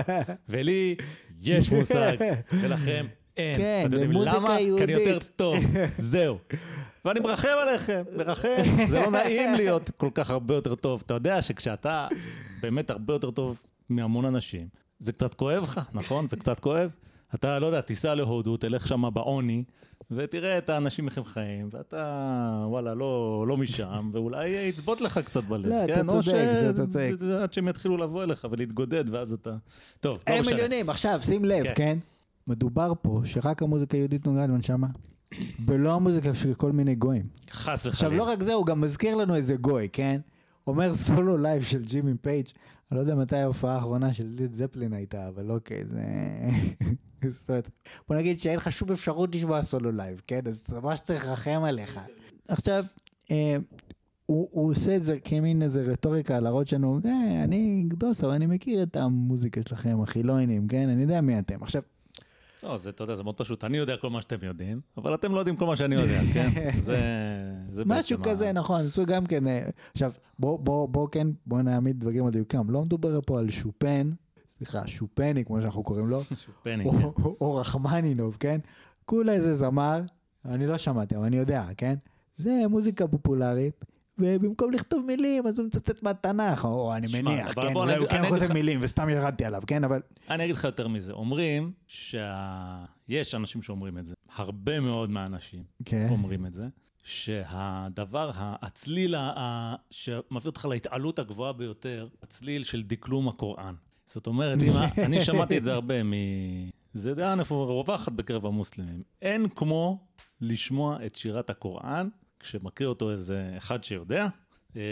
[0.48, 0.96] ולי
[1.40, 2.16] יש מושג,
[2.52, 3.56] ולכם אין.
[3.56, 4.48] כן, יודעים במוזיקה למה?
[4.48, 4.88] כי אני יהודית.
[5.06, 5.56] יותר טוב,
[5.98, 6.38] זהו.
[7.04, 8.54] ואני מרחם עליכם, מרחם.
[8.88, 11.02] זה לא נעים להיות כל כך הרבה יותר טוב.
[11.06, 12.08] אתה יודע שכשאתה
[12.60, 16.28] באמת הרבה יותר טוב מהמון אנשים, זה קצת כואב לך, נכון?
[16.28, 16.90] זה קצת כואב.
[17.34, 19.64] אתה, לא יודע, תיסע להודו, תלך שם בעוני,
[20.10, 25.44] ותראה את האנשים איך הם חיים, ואתה, וואלה, לא, לא משם, ואולי יצבוט לך קצת
[25.44, 25.66] בלב.
[25.66, 26.08] לא, אתה כן?
[26.08, 27.12] או צודק, ש- אתה צודק.
[27.42, 29.56] עד שהם יתחילו לבוא אליך ולהתגודד, ואז אתה...
[30.00, 30.54] טוב, לא הם משנה.
[30.56, 31.72] מיליונים, עכשיו שים לב, כן.
[31.76, 31.98] כן?
[32.48, 34.86] מדובר פה שרק המוזיקה היהודית נוגעת בנשמה,
[35.66, 37.26] ולא המוזיקה של כל מיני גויים.
[37.50, 38.24] חס עכשיו, וחלילה.
[38.24, 40.20] לא רק זה, הוא גם מזכיר לנו איזה גוי, כן?
[40.66, 42.46] אומר סולו live של ג'ימי פייג',
[42.90, 46.00] אני לא יודע מתי ההופעה האחרונה של ליד זפלין הייתה, אבל אוקיי, זה...
[47.30, 47.70] זאת אומרת,
[48.08, 50.40] בוא נגיד שאין לך שום אפשרות לשמוע סולו live, כן?
[50.46, 52.00] אז ממש צריך לרחם עליך.
[52.48, 52.84] עכשיו,
[53.30, 53.56] אה,
[54.26, 58.46] הוא, הוא עושה את זה כמין איזה רטוריקה להראות לנו, אה, אני גדוס, אבל אני
[58.46, 60.88] מכיר את המוזיקה שלכם, החילונים, כן?
[60.88, 61.62] אני יודע מי אתם.
[61.62, 61.82] עכשיו,
[62.62, 63.64] לא, זה, אתה יודע, זה מאוד פשוט.
[63.64, 66.50] אני יודע כל מה שאתם יודעים, אבל אתם לא יודעים כל מה שאני יודע, כן?
[66.80, 66.98] זה...
[67.70, 71.28] זה משהו בעצם ה- כזה, נכון, עשו גם כן, אה, עכשיו, בוא, בוא, בוא כן,
[71.46, 74.10] בוא נעמיד דברים על דיוקם, לא מדובר פה על שופן,
[74.58, 76.22] סליחה, שופני, כמו שאנחנו קוראים לו,
[76.62, 77.02] פני, או, כן.
[77.22, 78.60] או, או רחמנינוב, כן?
[79.04, 80.00] כולה איזה זמר,
[80.44, 81.94] אני לא שמעתי, אבל אני יודע, כן?
[82.34, 83.84] זה מוזיקה פופולרית,
[84.18, 87.60] ובמקום לכתוב מילים, אז הוא מצטט מהתנ"ך, או אני שמע, מניח, כן?
[87.74, 89.84] אולי אני- הוא כן כותב לך- מילים, וסתם ירדתי עליו, כן?
[89.84, 90.00] אבל...
[90.30, 91.12] אני אגיד לך יותר מזה.
[91.12, 94.14] אומרים שיש אנשים שאומרים את זה.
[94.36, 96.06] הרבה מאוד מהאנשים כן.
[96.10, 96.66] אומרים את זה.
[97.04, 103.74] שהדבר, הצליל ה- שמביא אותך להתעלות הגבוהה ביותר, הצליל של דקלום הקוראן.
[104.06, 104.72] זאת אומרת, אם
[105.06, 106.12] אני שמעתי את זה הרבה מ...
[106.94, 109.02] זה דעה נפו- רווחת בקרב המוסלמים.
[109.22, 109.98] אין כמו
[110.40, 112.08] לשמוע את שירת הקוראן,
[112.40, 114.28] כשמקריא אותו איזה אחד שיודע.
[114.76, 114.82] אה,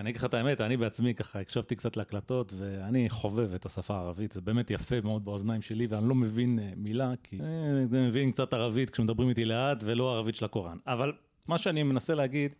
[0.00, 3.94] אני אגיד לך את האמת, אני בעצמי ככה הקשבתי קצת להקלטות, ואני חובב את השפה
[3.94, 8.08] הערבית, זה באמת יפה מאוד באוזניים שלי, ואני לא מבין אה, מילה, כי אה, זה
[8.08, 10.78] מבין קצת ערבית כשמדברים איתי לאט, ולא ערבית של הקוראן.
[10.86, 11.12] אבל
[11.48, 12.54] מה שאני מנסה להגיד,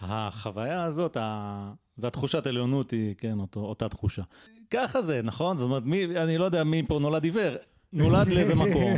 [0.00, 1.72] החוויה הזאת, ה...
[1.98, 4.22] והתחושת עליונות היא, כן, אותו, אותה תחושה.
[4.70, 5.56] ככה זה, נכון?
[5.56, 7.54] זאת אומרת, מי, אני לא יודע מי פה נולד עיוור.
[7.92, 8.92] נולד לאיזה מקום,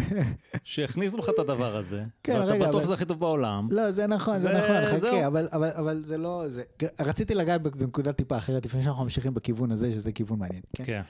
[0.64, 3.66] שהכניסו לך את הדבר הזה, כן, ואתה רגע, בטוח אבל- שזה הכי טוב בעולם.
[3.70, 4.86] לא, זה נכון, זה וזהו.
[4.86, 6.44] נכון, חכה, אבל, אבל, אבל זה לא...
[6.48, 6.62] זה...
[7.00, 10.62] רציתי לגעת בנקודה טיפה אחרת, לפני שאנחנו ממשיכים בכיוון הזה, שזה כיוון מעניין.
[10.76, 10.84] כן?
[10.84, 11.02] כן.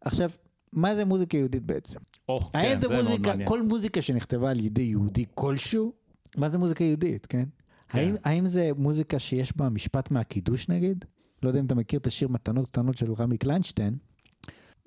[0.00, 0.30] עכשיו,
[0.72, 1.98] מה זה מוזיקה יהודית בעצם?
[2.28, 3.34] או, כן, זה זה מוזיקה.
[3.44, 5.92] כל מוזיקה שנכתבה על ידי יהודי כלשהו,
[6.36, 7.44] מה זה מוזיקה יהודית, כן?
[7.88, 7.98] כן.
[7.98, 11.04] האם, האם זה מוזיקה שיש בה משפט מהקידוש נגיד?
[11.42, 13.96] לא יודע אם אתה מכיר את השיר מתנות קטנות של רמי קליינשטיין.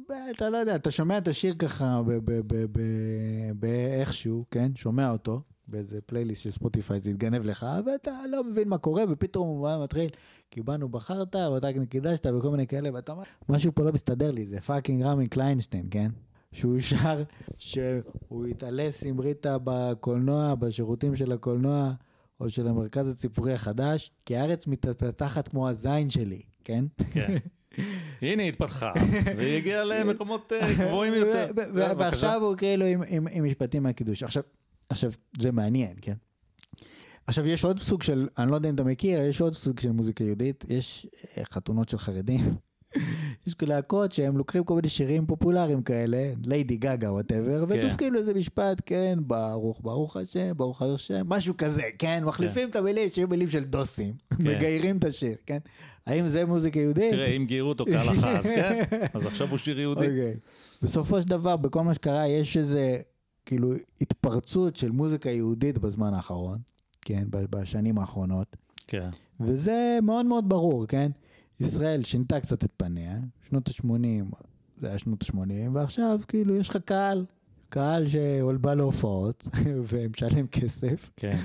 [0.09, 2.01] ב- אתה לא יודע, אתה שומע את השיר ככה
[3.55, 4.71] באיכשהו, כן?
[4.75, 9.47] שומע אותו באיזה פלייליסט של ספוטיפיי, זה יתגנב לך, ואתה לא מבין מה קורה, ופתאום
[9.47, 10.09] הוא מתחיל,
[10.51, 14.47] כי בנו בחרת, ואתה קידשת, וכל מיני כאלה, ואתה אומר, משהו פה לא מסתדר לי,
[14.47, 16.11] זה fucking רמי קליינשטיין, כן?
[16.51, 17.23] שהוא שר
[17.57, 21.93] שהוא התעלס עם ריטה בקולנוע, בשירותים של הקולנוע
[22.41, 26.85] או של המרכז הציבורי החדש, כי הארץ מתפתחת כמו הזין שלי, כן?
[27.11, 27.35] כן.
[28.21, 28.93] הנה היא התפתחה,
[29.37, 31.51] והיא הגיעה למקומות אה, גבוהים יותר.
[31.55, 31.93] בבקשה.
[31.97, 34.23] ועכשיו הוא כאילו עם, משפטים מהקידוש.
[34.23, 34.43] עכשיו,
[34.89, 36.13] עכשיו, זה מעניין, כן?
[37.27, 39.91] עכשיו, יש עוד סוג של, אני לא יודע אם אתה מכיר, יש עוד סוג של
[39.91, 42.39] מוזיקה יהודית, יש אה, חתונות של חרדים.
[43.47, 48.81] יש להקות שהם לוקחים כל מיני שירים פופולריים כאלה, ליידי גגה whatever, ודופקים לזה משפט,
[48.85, 53.63] כן, ברוך ברוך השם, ברוך השם, משהו כזה, כן, מחליפים את המילים, שיהיו מילים של
[53.63, 55.57] דוסים, מגיירים את השיר, כן?
[56.05, 57.11] האם זה מוזיקה יהודית?
[57.11, 60.07] תראה, אם גיירו אותו כהלכה, אז כן, אז עכשיו הוא שיר יהודי.
[60.07, 60.33] אוקיי.
[60.81, 62.97] בסופו של דבר, בכל מה שקרה, יש איזה,
[63.45, 66.57] כאילו, התפרצות של מוזיקה יהודית בזמן האחרון,
[67.01, 68.55] כן, בשנים האחרונות,
[68.87, 71.11] כן, וזה מאוד מאוד ברור, כן?
[71.61, 73.17] ישראל שינתה קצת את פניה,
[73.49, 74.35] שנות ה-80,
[74.81, 75.37] זה היה שנות ה-80,
[75.73, 77.25] ועכשיו, כאילו, יש לך קהל,
[77.69, 79.47] קהל שבא להופעות,
[79.89, 81.37] ומשלם כסף, כן.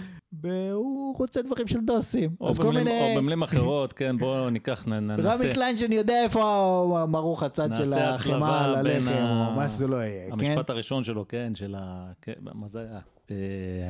[0.42, 2.30] והוא רוצה דברים של דוסים.
[2.40, 3.10] או אז במילים- מיני...
[3.14, 5.54] או במילים אחרות, כן, בואו ניקח, נ- נ- רמי נעשה.
[5.54, 6.40] קליינשטיין יודע איפה
[7.08, 10.32] מרוך הצד של נעשה החמאה על הלחם, ה- או מה שזה לא יהיה, כן?
[10.32, 12.12] המשפט הראשון שלו, כן, של ה...
[12.22, 12.98] כן, מה זה היה?
[13.30, 13.36] אה,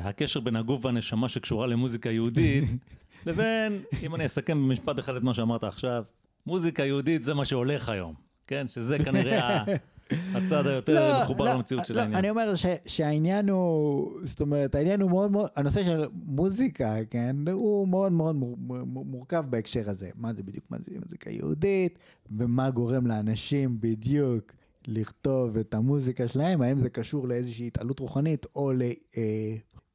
[0.09, 2.65] הקשר בין הגוף והנשמה שקשורה למוזיקה יהודית,
[3.27, 6.03] לבין, אם אני אסכם במשפט אחד את מה שאמרת עכשיו,
[6.47, 8.15] מוזיקה יהודית זה מה שהולך היום,
[8.47, 8.67] כן?
[8.69, 9.65] שזה כנראה
[10.35, 12.19] הצד היותר לא, מחובר לא, למציאות של לא, העניין.
[12.19, 17.37] אני אומר ש- שהעניין הוא, זאת אומרת, העניין הוא מאוד מאוד, הנושא של מוזיקה, כן,
[17.53, 18.57] הוא מאוד מאוד מור-
[18.87, 20.11] מורכב בהקשר הזה.
[20.15, 21.99] מה זה בדיוק, מה זה מוזיקה יהודית,
[22.31, 24.53] ומה גורם לאנשים בדיוק
[24.89, 28.83] לכתוב את המוזיקה שלהם, האם זה קשור לאיזושהי התעלות רוחנית או ל...
[29.17, 29.55] אה,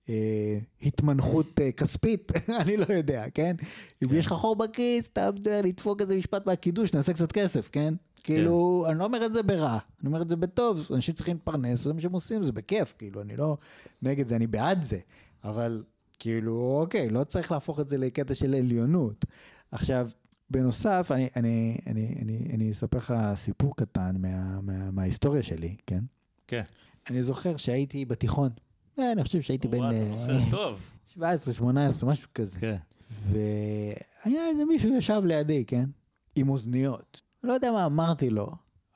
[0.09, 3.55] אה, התמנחות אה, כספית, אני לא יודע, כן?
[4.03, 7.93] אם יש לך חור בכיס, יודע לדפוק איזה משפט מהקידוש, נעשה קצת כסף, כן?
[8.23, 11.83] כאילו, אני לא אומר את זה ברע, אני אומר את זה בטוב, אנשים צריכים להתפרנס,
[11.83, 13.57] זה מה שהם עושים, זה בכיף, כאילו, אני לא
[14.01, 14.99] נגד זה, אני בעד זה,
[15.43, 15.83] אבל
[16.19, 19.25] כאילו, אוקיי, לא צריך להפוך את זה לקטע של עליונות.
[19.71, 20.09] עכשיו,
[20.49, 26.03] בנוסף, אני, אני, אני, אני, אני אספר לך סיפור קטן מה, מה, מההיסטוריה שלי, כן?
[26.47, 26.63] כן.
[27.09, 28.49] אני זוכר שהייתי בתיכון,
[28.99, 30.79] אני חושב שהייתי בן וואי, אתה אה, זוכר טוב.
[31.07, 32.59] 17, 18, משהו כזה.
[32.59, 32.75] כן.
[33.29, 35.89] והיה איזה מישהו ישב לידי, כן?
[36.35, 37.21] עם אוזניות.
[37.43, 38.47] לא יודע מה אמרתי לו,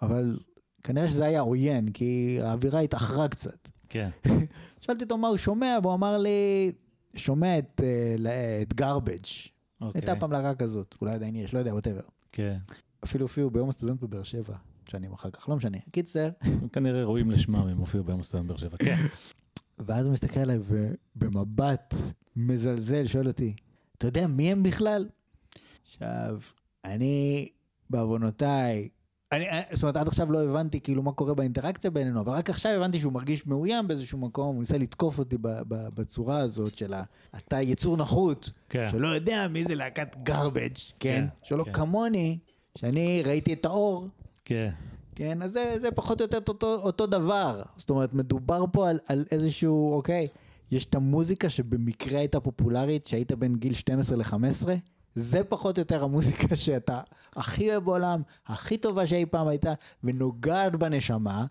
[0.02, 0.40] אבל
[0.84, 3.70] כנראה שזה היה עוין, כי האווירה התאחרה קצת.
[3.90, 4.10] כן.
[4.82, 6.72] שאלתי אותו מה הוא שומע, והוא אמר לי,
[7.16, 9.50] שומע את, אה, את Garbage.
[9.82, 10.02] אוקיי.
[10.02, 12.02] הייתה פעם להקה כזאת, אולי עדיין יש, לא יודע, whatever.
[12.32, 12.58] כן.
[13.04, 14.56] אפילו הופיעו ביום הסטודנט בבאר שבע,
[14.90, 15.78] שנים אחר כך, לא משנה.
[15.92, 16.30] קיצר,
[16.74, 18.78] כנראה ראויים לשמם, הם הופיעו ביום הסטודנט באר שבע.
[18.78, 18.96] כן.
[19.80, 21.94] ואז הוא מסתכל עליי ובמבט
[22.36, 23.56] מזלזל שואל אותי,
[23.98, 25.08] אתה יודע מי הם בכלל?
[25.84, 26.40] עכשיו,
[26.86, 27.50] אני,
[27.90, 28.90] בעוונותיי,
[29.32, 32.50] אני, אה, זאת אומרת, עד עכשיו לא הבנתי כאילו מה קורה באינטראקציה בינינו, אבל רק
[32.50, 36.78] עכשיו הבנתי שהוא מרגיש מאוים באיזשהו מקום, הוא ניסה לתקוף אותי ב, ב, בצורה הזאת
[36.78, 37.04] של ה...
[37.38, 38.88] אתה יצור נחות, כן.
[38.92, 41.00] שלא יודע מי זה להקת garbage, כן?
[41.00, 41.74] כן, שלא כן.
[41.74, 42.38] כמוני,
[42.78, 44.08] שאני ראיתי את האור,
[44.46, 44.70] כן.
[45.16, 47.62] כן, אז זה, זה פחות או יותר אותו, אותו דבר.
[47.78, 50.28] זאת אומרת, מדובר פה על, על איזשהו, אוקיי,
[50.72, 54.68] יש את המוזיקה שבמקרה הייתה פופולרית, שהיית בין גיל 12 ל-15,
[55.16, 57.00] זה פחות או יותר המוזיקה שאתה
[57.36, 59.74] הכי אוהב בעולם, הכי טובה שאי פעם הייתה,
[60.04, 61.46] ונוגעת בנשמה,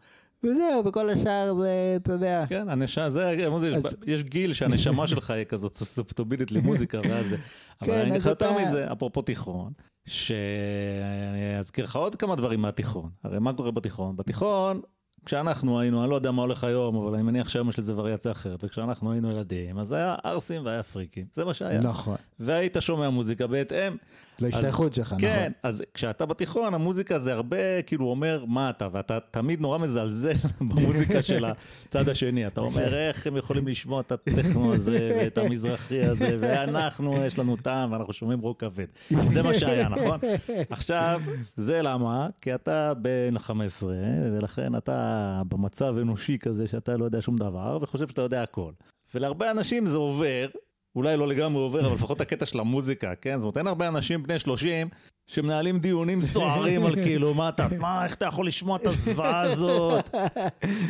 [0.45, 2.45] וזהו, וכל השאר זה, אתה יודע.
[2.49, 3.29] כן, הנשמה, זה,
[3.77, 7.37] אז- יש גיל שהנשמה שלך היא כזאת סוספטובילית למוזיקה, ואז זה.
[7.83, 9.73] אבל כן, אני אגיד לך יותר מזה, אפרופו תיכון,
[10.07, 13.11] שאני אזכיר לך עוד כמה דברים מהתיכון.
[13.25, 14.17] הרי מה קורה בתיכון?
[14.17, 14.81] בתיכון,
[15.25, 18.33] כשאנחנו היינו, אני לא יודע מה הולך היום, אבל אני מניח שהיום יש לזה וריאציה
[18.33, 21.81] אחרת, וכשאנחנו היינו ילדים, אז היה ערסים והיה פריקים, זה מה שהיה.
[21.81, 22.17] נכון.
[22.41, 23.97] והיית שומע מוזיקה בהתאם.
[24.41, 25.53] להשתייכות שלך, כן, נכון.
[25.63, 30.35] אז כשאתה בתיכון, המוזיקה זה הרבה כאילו אומר מה אתה, ואתה תמיד נורא מזלזל
[30.69, 32.47] במוזיקה של הצד השני.
[32.47, 37.57] אתה אומר, איך הם יכולים לשמוע את הטכנו הזה, ואת המזרחי הזה, ואנחנו, יש לנו
[37.57, 38.87] טעם, ואנחנו שומעים רוק כבד.
[39.27, 40.21] זה מה שהיה, נכון?
[40.71, 41.21] עכשיו,
[41.57, 42.29] זה למה?
[42.43, 43.95] כי אתה בן 15,
[44.33, 48.73] ולכן אתה במצב אנושי כזה שאתה לא יודע שום דבר, וחושב שאתה יודע הכל.
[49.15, 50.47] ולהרבה אנשים זה עובר,
[50.97, 53.39] אולי לא לגמרי עובר, אבל לפחות הקטע של המוזיקה, כן?
[53.39, 54.89] זאת אומרת, אין הרבה אנשים בני 30
[55.27, 60.15] שמנהלים דיונים סוערים על כאילו, מה אתה, מה, איך אתה יכול לשמוע את הזוועה הזאת?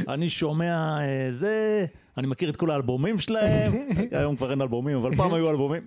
[0.08, 1.86] אני שומע אה, זה,
[2.18, 3.72] אני מכיר את כל האלבומים שלהם,
[4.12, 5.86] היום כבר אין אלבומים, אבל פעם היו אלבומים.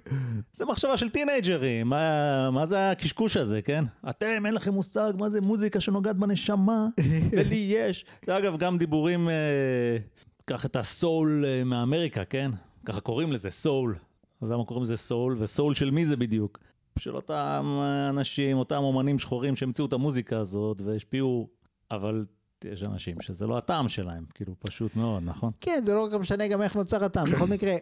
[0.54, 3.84] זה מחשבה של טינג'רים, מה, מה זה הקשקוש הזה, כן?
[4.10, 6.88] אתם, אין לכם מושג מה זה מוזיקה שנוגעת בנשמה,
[7.32, 8.06] ולי יש.
[8.26, 9.98] זה אגב גם דיבורים, אה,
[10.46, 12.52] קח את הסול אה, מאמריקה, כן?
[12.86, 13.96] ככה קוראים לזה, סול.
[14.42, 15.36] אז למה קוראים לזה סול?
[15.40, 16.60] וסול של מי זה בדיוק?
[17.00, 17.80] של אותם
[18.10, 21.48] אנשים, אותם אומנים שחורים שהמציאו את המוזיקה הזאת והשפיעו,
[21.92, 22.26] אבל
[22.66, 25.52] יש אנשים שזה לא הטעם שלהם, כאילו, פשוט מאוד, נכון?
[25.62, 27.32] כן, זה לא משנה גם איך נוצר הטעם.
[27.32, 27.74] בכל מקרה,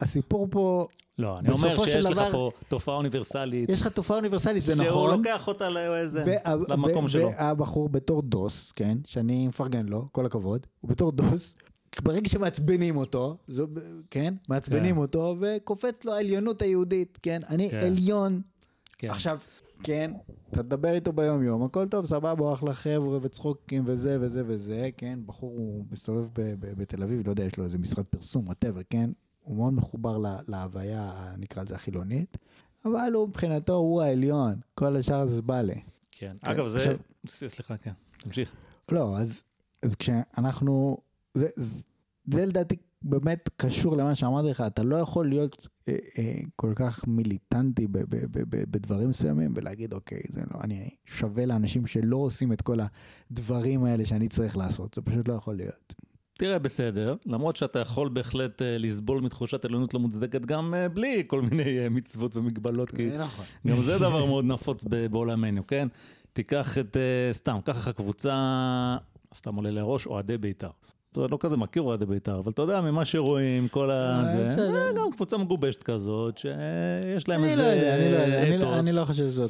[0.00, 0.86] הסיפור פה,
[1.18, 4.62] לא, אני אומר בסופו של שיש לך דבר- פה תופעה אוניברסלית, יש לך תופעה אוניברסלית,
[4.62, 5.18] זה שהוא נכון.
[5.18, 6.36] לוקח אותה לאיזה,
[6.68, 7.30] למקום שלו.
[7.38, 11.56] והבחור בתור דוס, כן, שאני מפרגן לו, כל הכבוד, הוא בתור דוס,
[12.02, 13.66] ברגע שמעצבנים אותו, זו,
[14.10, 15.00] כן, מעצבנים כן.
[15.00, 17.76] אותו, וקופץ לו העליונות היהודית, כן, אני כן.
[17.78, 18.40] עליון.
[18.98, 19.10] כן.
[19.10, 19.40] עכשיו,
[19.82, 20.12] כן,
[20.50, 25.18] אתה תדבר איתו ביום יום, הכל טוב, סבבה, אחלה חבר'ה וצחוקים וזה וזה וזה, כן,
[25.26, 28.80] בחור הוא מסתובב ב- ב- בתל אביב, לא יודע, יש לו איזה משרד פרסום, whatever,
[28.90, 29.10] כן,
[29.42, 32.38] הוא מאוד מחובר לה- להוויה, נקרא לזה החילונית,
[32.84, 35.74] אבל הוא מבחינתו, הוא העליון, כל השאר זה באלה.
[35.74, 35.80] כן.
[36.40, 36.96] כן, אגב, זה, עכשיו-
[37.50, 37.92] סליחה, כן,
[38.22, 38.52] תמשיך.
[38.92, 39.42] לא, אז,
[39.84, 40.96] אז כשאנחנו,
[41.34, 41.82] זה, זה,
[42.32, 47.04] זה לדעתי באמת קשור למה שאמרתי לך, אתה לא יכול להיות אה, אה, כל כך
[47.06, 52.16] מיליטנטי ב, ב, ב, ב, בדברים מסוימים ולהגיד, אוקיי, זה לא, אני שווה לאנשים שלא
[52.16, 52.78] עושים את כל
[53.30, 55.94] הדברים האלה שאני צריך לעשות, זה פשוט לא יכול להיות.
[56.38, 61.24] תראה, בסדר, למרות שאתה יכול בהחלט אה, לסבול מתחושת עליונות לא מוצדקת גם אה, בלי
[61.26, 63.44] כל מיני אה, מצוות ומגבלות, כי נכון.
[63.66, 65.88] גם זה דבר מאוד נפוץ בעולמנו, כן?
[66.32, 68.96] תיקח את, אה, סתם, קח לך קבוצה,
[69.34, 70.70] סתם עולה לראש, אוהדי בית"ר.
[71.16, 73.94] לא כזה מכיר אוהדי בית"ר, אבל אתה יודע, ממה שרואים, כל ה...
[74.20, 74.50] אה, זה.
[74.74, 78.86] אה, גם קבוצה מגובשת כזאת, שיש להם איזה לא לא לא- אתוס.
[78.86, 79.42] אני לא חושב שזה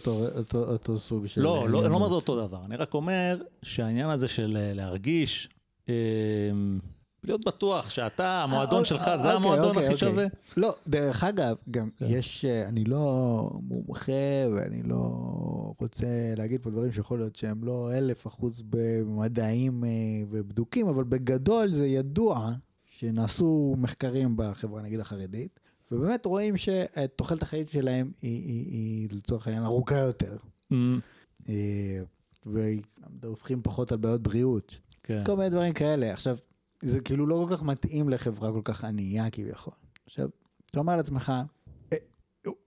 [0.52, 1.40] אותו- סוג של...
[1.40, 1.94] לא, לא, אני לא.
[1.94, 5.48] אומר זה אותו דבר, אני רק אומר שהעניין הזה של אה, להרגיש,
[7.24, 10.08] להיות בטוח שאתה, המועדון אה, שלך, אה, זה אוקיי, המועדון אוקיי, הכי אוקיי.
[10.08, 10.26] שווה.
[10.56, 12.06] לא, דרך אגב, גם כן.
[12.08, 14.12] יש, אה, אני לא מומחה
[14.54, 14.96] ואני לא
[15.80, 19.90] רוצה להגיד פה דברים שיכול להיות שהם לא אלף אחוז במדעים אה,
[20.30, 22.52] ובדוקים, אבל בגדול זה ידוע
[22.86, 25.60] שנעשו מחקרים בחברה נגיד החרדית,
[25.92, 30.36] ובאמת רואים שתוחלת החיים שלהם היא, לצורך העניין ארוכה יותר.
[31.48, 32.00] אה,
[33.22, 34.78] והופכים פחות על בעיות בריאות.
[35.02, 35.18] כן.
[35.24, 36.12] כל מיני דברים כאלה.
[36.12, 36.36] עכשיו,
[36.84, 39.72] זה כאילו לא כל כך מתאים לחברה כל כך ענייה כביכול.
[40.06, 40.28] עכשיו,
[40.70, 41.32] אתה אומר לעצמך,
[41.92, 41.98] אה,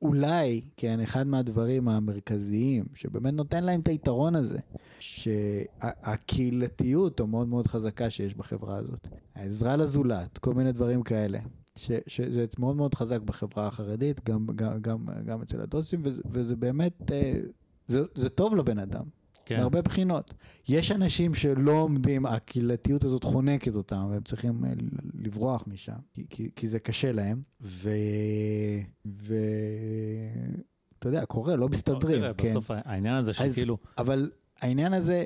[0.01, 4.59] אולי, כן, אחד מהדברים המרכזיים שבאמת נותן להם את היתרון הזה,
[4.99, 11.39] שהקהילתיות המאוד מאוד חזקה שיש בחברה הזאת, העזרה לזולת, כל מיני דברים כאלה,
[11.75, 16.55] ש, שזה מאוד מאוד חזק בחברה החרדית, גם, גם, גם, גם אצל הדוסים, וזה, וזה
[16.55, 17.39] באמת, אה,
[17.87, 19.16] זה, זה טוב לבן אדם.
[19.47, 19.57] כן.
[19.57, 20.33] מהרבה בחינות.
[20.69, 24.71] יש אנשים שלא עומדים, הקהילתיות הזאת חונקת אותם, והם צריכים אה,
[25.13, 27.89] לברוח משם, כי, כי, כי זה קשה להם, ו...
[29.21, 29.35] ו...
[30.99, 32.49] אתה יודע, קורה, לא מסתדרים, תראה, כן.
[32.49, 34.31] בסוף העניין הזה שכאילו, אבל
[34.61, 35.25] העניין הזה,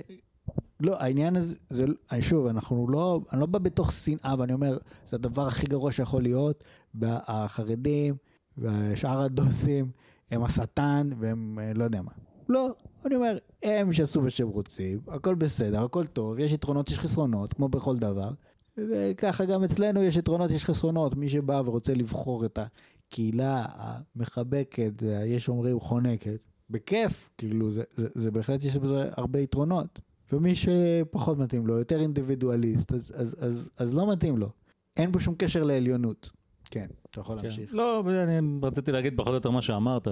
[0.80, 4.78] לא, העניין הזה, זה, אני שוב, אנחנו לא, אני לא בא בתוך שנאה, ואני אומר,
[5.06, 6.64] זה הדבר הכי גרוע שיכול להיות,
[6.96, 8.16] והחרדים
[8.58, 9.92] ושאר הדוסים
[10.32, 12.12] הם השטן, והם אה, לא יודע מה.
[12.52, 12.76] לא,
[13.06, 17.54] אני אומר, הם שעשו מה שהם רוצים, הכל בסדר, הכל טוב, יש יתרונות, יש חסרונות,
[17.54, 18.30] כמו בכל דבר,
[18.78, 21.16] וככה גם אצלנו יש יתרונות, יש חסרונות.
[21.16, 28.32] מי שבא ורוצה לבחור את הקהילה המחבקת, יש אומרים חונקת, בכיף, כאילו, זה, זה, זה
[28.32, 30.00] בהחלט יש בזה הרבה יתרונות.
[30.32, 34.50] ומי שפחות מתאים לו, יותר אינדיבידואליסט, אז, אז, אז, אז לא מתאים לו.
[34.98, 36.30] אין בו שום קשר לעליונות.
[36.72, 37.44] כן, אתה יכול כן.
[37.44, 37.74] להמשיך.
[37.74, 40.08] לא, אני רציתי להגיד פחות או יותר מה שאמרת,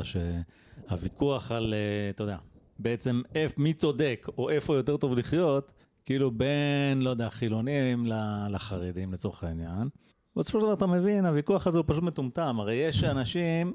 [0.90, 2.38] שהוויכוח על, אה, אתה יודע,
[2.80, 5.72] בעצם איפ, מי צודק, או איפה יותר טוב לחיות,
[6.06, 8.06] כאילו בין, לא יודע, חילונים
[8.50, 9.90] לחרדים לצורך העניין.
[10.36, 13.74] בסופו של דבר אתה מבין, הוויכוח הזה הוא פשוט מטומטם, הרי יש אנשים,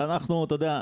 [0.00, 0.80] אנחנו, אתה יודע,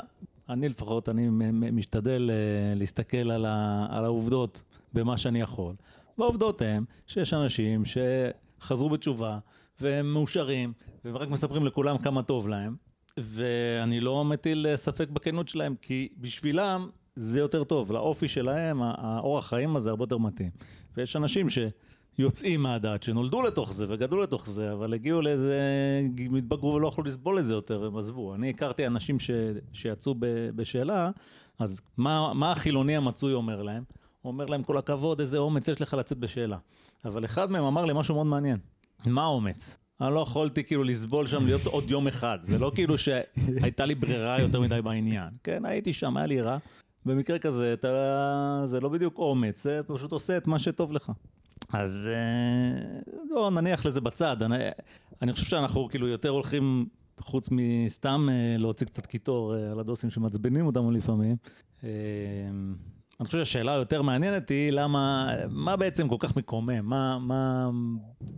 [0.49, 1.27] אני לפחות, אני
[1.71, 5.75] משתדל אה, להסתכל על, ה, על העובדות במה שאני יכול.
[6.17, 9.39] והעובדות הן שיש אנשים שחזרו בתשובה
[9.79, 10.73] והם מאושרים,
[11.05, 12.75] והם רק מספרים לכולם כמה טוב להם,
[13.17, 19.47] ואני לא מטיל אה, ספק בכנות שלהם, כי בשבילם זה יותר טוב, לאופי שלהם, האורח
[19.47, 20.49] חיים הזה הרבה יותר מתאים.
[20.97, 25.61] ויש אנשים שיוצאים מהדת, שנולדו לתוך זה וגדלו לתוך זה, אבל הגיעו לאיזה,
[26.37, 28.35] התבגרו ולא יכלו לסבול את זה יותר, והם עזבו.
[28.35, 29.31] אני הכרתי אנשים ש,
[29.73, 31.11] שיצאו ב, בשאלה,
[31.59, 33.83] אז מה, מה החילוני המצוי אומר להם?
[34.21, 36.57] הוא אומר להם, כל הכבוד, איזה אומץ יש לך לצאת בשאלה.
[37.05, 38.59] אבל אחד מהם אמר לי משהו מאוד מעניין.
[39.05, 39.77] מה האומץ?
[40.01, 42.39] אני לא יכולתי כאילו לסבול שם להיות עוד יום אחד.
[42.41, 45.29] זה לא כאילו שהייתה לי ברירה יותר מדי בעניין.
[45.43, 46.57] כן, הייתי שם, היה לי רע.
[47.05, 51.11] במקרה כזה, אתה, זה לא בדיוק אומץ, זה פשוט עושה את מה שטוב לך.
[51.73, 54.43] אז אה, לא, נניח לזה בצד.
[54.43, 54.55] אני,
[55.21, 56.85] אני חושב שאנחנו כאילו יותר הולכים,
[57.19, 61.35] חוץ מסתם אה, להוציא קצת קיטור אה, על הדוסים שמעצבנים אותנו לפעמים.
[63.19, 66.85] אני חושב שהשאלה היותר מעניינת היא למה, מה בעצם כל כך מקומם?
[66.85, 67.69] מה, מה,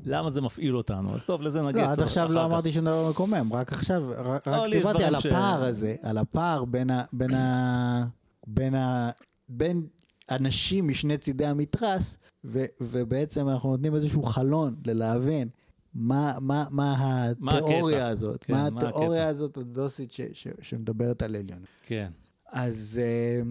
[0.06, 1.16] למה זה מפעיל אותנו?
[1.16, 2.46] אז טוב, לזה נגיד לא, עד עכשיו לא.
[2.46, 6.90] אמרתי שום דבר מקומם, רק עכשיו, רק לא, דיברתי על הפער הזה, על הפער בין
[6.90, 7.04] ה...
[7.14, 8.06] בין ה...
[8.48, 9.12] בין ה...
[9.50, 9.88] בין
[10.32, 15.50] אנשים משני צידי המתרס, ו, ובעצם אנחנו נותנים איזשהו חלון ללהבין
[15.94, 18.08] מה, מה, מה התיאוריה?
[18.08, 19.30] הזאת, כן, מה מה התיאוריה הקטע?
[19.30, 21.60] הזאת הדוסית ש, ש, שמדברת על עליון.
[21.84, 22.12] כן.
[22.52, 23.42] אז אה,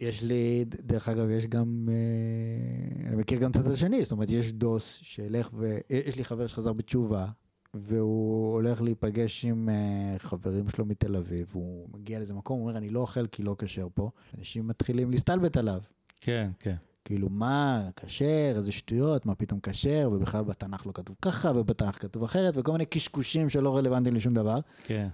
[0.00, 4.30] יש לי, דרך אגב, יש גם, אה, אני מכיר גם את הצד השני, זאת אומרת,
[4.30, 5.78] יש דוס שילך ו...
[5.90, 7.26] יש לי חבר שחזר בתשובה,
[7.74, 12.78] והוא הולך להיפגש עם אה, חברים שלו מתל אביב, הוא מגיע לאיזה מקום, הוא אומר,
[12.78, 14.10] אני לא אוכל כי לא כשר פה.
[14.38, 15.80] אנשים מתחילים להסתלבט עליו.
[16.20, 16.74] כן, כן.
[17.04, 22.22] כאילו, מה, כשר, איזה שטויות, מה פתאום כשר, ובכלל בתנ"ך לא כתוב ככה, ובתנ"ך כתוב
[22.22, 24.58] אחרת, וכל מיני קשקושים שלא רלוונטיים לשום דבר.
[24.84, 25.08] כן.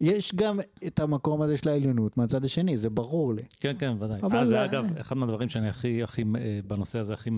[0.00, 3.42] יש גם את המקום הזה של העליונות מהצד השני, זה ברור לי.
[3.60, 4.20] כן, כן, ודאי.
[4.22, 7.34] אבל זה- אגב, אחד מהדברים שאני הכי, הכי, אה, בנושא הזה הכי אה,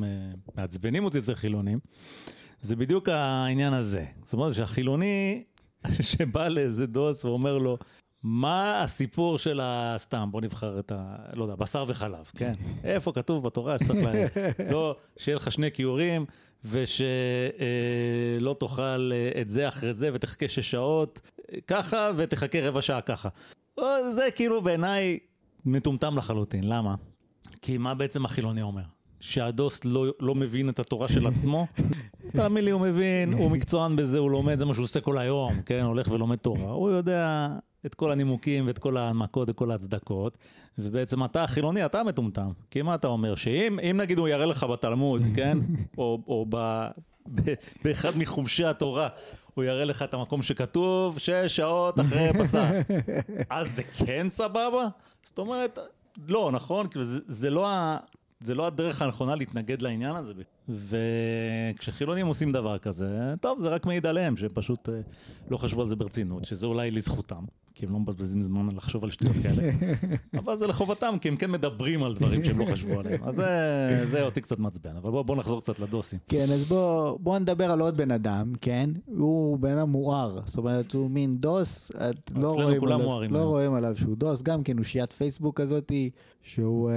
[0.56, 1.78] מעצבנים אותי אצל חילונים,
[2.60, 4.04] זה בדיוק העניין הזה.
[4.24, 5.44] זאת אומרת שהחילוני
[6.00, 7.78] שבא לאיזה דוס ואומר לו,
[8.22, 9.94] מה הסיפור של ה...
[9.98, 11.16] סתם, בוא נבחר את ה...
[11.34, 12.52] לא יודע, בשר וחלב, כן?
[12.84, 14.08] איפה כתוב בתורה שצריך ל...
[14.72, 16.26] לא, שיהיה לך שני כיורים,
[16.64, 23.00] ושלא תאכל אה, את זה אחרי זה ותחכה שש שעות אה, ככה, ותחכה רבע שעה
[23.00, 23.28] ככה.
[23.78, 25.18] אה, זה כאילו בעיניי
[25.64, 26.94] מטומטם לחלוטין, למה?
[27.62, 28.82] כי מה בעצם החילוני אומר?
[29.20, 31.66] שהדוס לא, לא מבין את התורה של עצמו?
[32.36, 35.52] תאמין לי, הוא מבין, הוא מקצוען בזה, הוא לומד, זה מה שהוא עושה כל היום,
[35.66, 35.80] כן?
[35.84, 36.70] הולך ולומד תורה.
[36.70, 37.48] הוא יודע
[37.86, 40.38] את כל הנימוקים ואת כל ההנמקות וכל ההצדקות,
[40.78, 42.50] ובעצם אתה החילוני, אתה מטומטם.
[42.70, 43.34] כי מה אתה אומר?
[43.34, 45.58] שאם אם נגיד הוא יראה לך בתלמוד, כן?
[45.98, 46.86] או, או ב,
[47.84, 49.08] באחד מחומשי התורה,
[49.54, 52.64] הוא יראה לך את המקום שכתוב שש שעות אחרי בשר.
[53.50, 54.88] אז זה כן סבבה?
[55.22, 55.78] זאת אומרת,
[56.28, 56.88] לא, נכון?
[56.88, 57.96] כאילו זה, זה, לא ה,
[58.40, 60.32] זה לא הדרך הנכונה להתנגד לעניין הזה.
[60.68, 65.00] וכשחילונים עושים דבר כזה, טוב, זה רק מעיד עליהם, שהם פשוט אה,
[65.50, 69.10] לא חשבו על זה ברצינות, שזה אולי לזכותם, כי הם לא מבזבזים זמן לחשוב על
[69.10, 69.72] שטויות כאלה,
[70.38, 73.24] אבל זה לחובתם, כי הם כן מדברים על דברים שהם לא חשבו עליהם.
[73.24, 76.18] אז זה, זה אותי קצת מעצבן, אבל בואו בוא נחזור קצת לדוסים.
[76.28, 78.90] כן, אז בוא, בוא נדבר על עוד בן אדם, כן?
[79.06, 83.48] הוא בן אדם מואר, זאת אומרת, הוא מין דוס, את לא רואים עליו, לא היום.
[83.48, 86.10] רואים עליו שהוא דוס, גם כן אושיית פייסבוק כזאתי,
[86.42, 86.96] שהוא אה,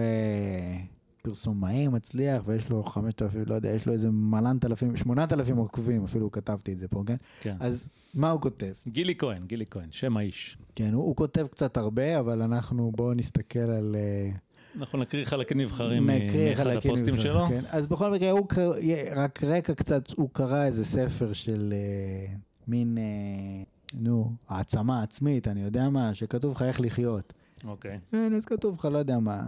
[1.24, 5.58] פרסומאי מצליח, ויש לו חמשת אלפים, לא יודע, יש לו איזה מלנת אלפים, שמונת אלפים
[5.58, 7.16] עוקבים, אפילו כתבתי את זה פה, כן?
[7.42, 7.56] כן.
[7.60, 8.72] אז מה הוא כותב?
[8.88, 10.58] גילי כהן, גילי כהן, שם האיש.
[10.76, 13.96] כן, הוא, הוא כותב קצת הרבה, אבל אנחנו, בואו נסתכל על...
[14.00, 14.32] אה,
[14.80, 17.46] אנחנו נקריא חלקים נבחרים נקריא מאחד הפוסטים מזה, שלו.
[17.48, 17.64] כן.
[17.70, 18.76] אז בכל מקרה, הוא קרא,
[19.16, 22.36] רק רקע קצת, הוא קרא איזה ספר של אה,
[22.68, 23.64] מין, אה,
[23.94, 27.34] נו, העצמה עצמית, אני יודע מה, שכתוב לך איך לחיות.
[27.66, 28.00] אוקיי.
[28.12, 29.48] כן, אז כתוב לך, לא יודע מה,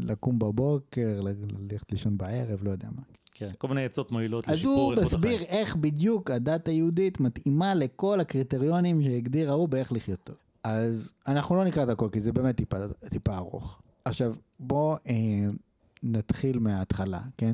[0.00, 1.20] לקום בבוקר,
[1.58, 3.02] ללכת לישון בערב, לא יודע מה.
[3.34, 5.48] כן, כל מיני עצות מועילות אז לשיפור הוא איכות מסביר החיים.
[5.50, 10.36] איך בדיוק הדת היהודית מתאימה לכל הקריטריונים שהגדיר ההוא באיך לחיות טוב.
[10.64, 12.76] אז אנחנו לא נקרא את הכל, כי זה באמת טיפה,
[13.10, 13.82] טיפה ארוך.
[14.04, 15.14] עכשיו, בואו אה,
[16.02, 17.52] נתחיל מההתחלה, כן?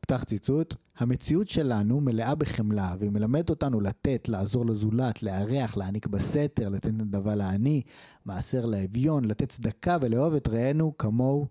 [0.00, 6.68] פתח ציטוט, המציאות שלנו מלאה בחמלה, והיא מלמדת אותנו לתת, לעזור לזולת, לארח, להעניק בסתר,
[6.68, 7.82] לתת נדבה לעני,
[8.24, 11.46] מעשר לאביון, לתת צדקה ולאהוב את רעינו כמוהו,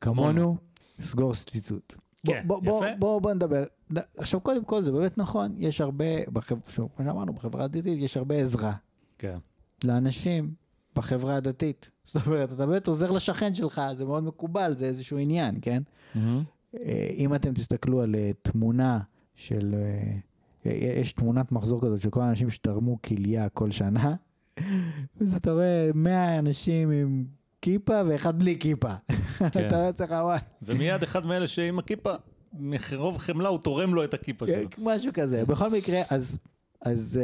[0.00, 0.56] כמונו,
[1.00, 1.94] סגור ציטוט.
[2.24, 2.96] בוא, כן, בוא, בוא, יפה.
[2.98, 3.64] בוא, בוא נדבר.
[3.92, 6.56] ד- עכשיו, קודם כל, זה באמת נכון, יש הרבה, בחב...
[6.68, 8.72] שוב, כמו שאמרנו, בחברה הדתית יש הרבה עזרה
[9.18, 9.38] כן.
[9.84, 10.54] לאנשים
[10.96, 11.90] בחברה הדתית.
[12.04, 15.82] זאת אומרת, אתה באמת עוזר לשכן שלך, זה מאוד מקובל, זה איזשהו עניין, כן?
[16.14, 16.42] מהמם.
[16.82, 19.00] אה, אם אתם תסתכלו על אה, תמונה
[19.34, 24.14] של, אה, יש תמונת מחזור כזאת של כל האנשים שתרמו כליה כל שנה,
[25.20, 27.24] אז אתה רואה 100 אנשים עם
[27.62, 28.92] כיפה ואחד בלי כיפה.
[29.38, 29.46] כן.
[29.46, 32.12] אתה רואה אצלך וואי, ומיד אחד מאלה שעם הכיפה,
[32.52, 34.56] מרוב חמלה הוא תורם לו את הכיפה שלו.
[34.78, 35.44] משהו כזה.
[35.44, 36.38] בכל מקרה, אז...
[36.84, 37.20] אז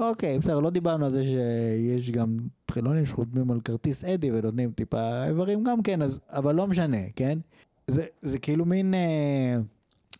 [0.00, 2.38] אוקיי, בסדר, לא דיברנו על זה שיש גם
[2.70, 7.38] חילונים שחותמים על כרטיס אדי ונותנים טיפה איברים גם כן, אז, אבל לא משנה, כן?
[7.86, 9.56] זה, זה כאילו מין, אה,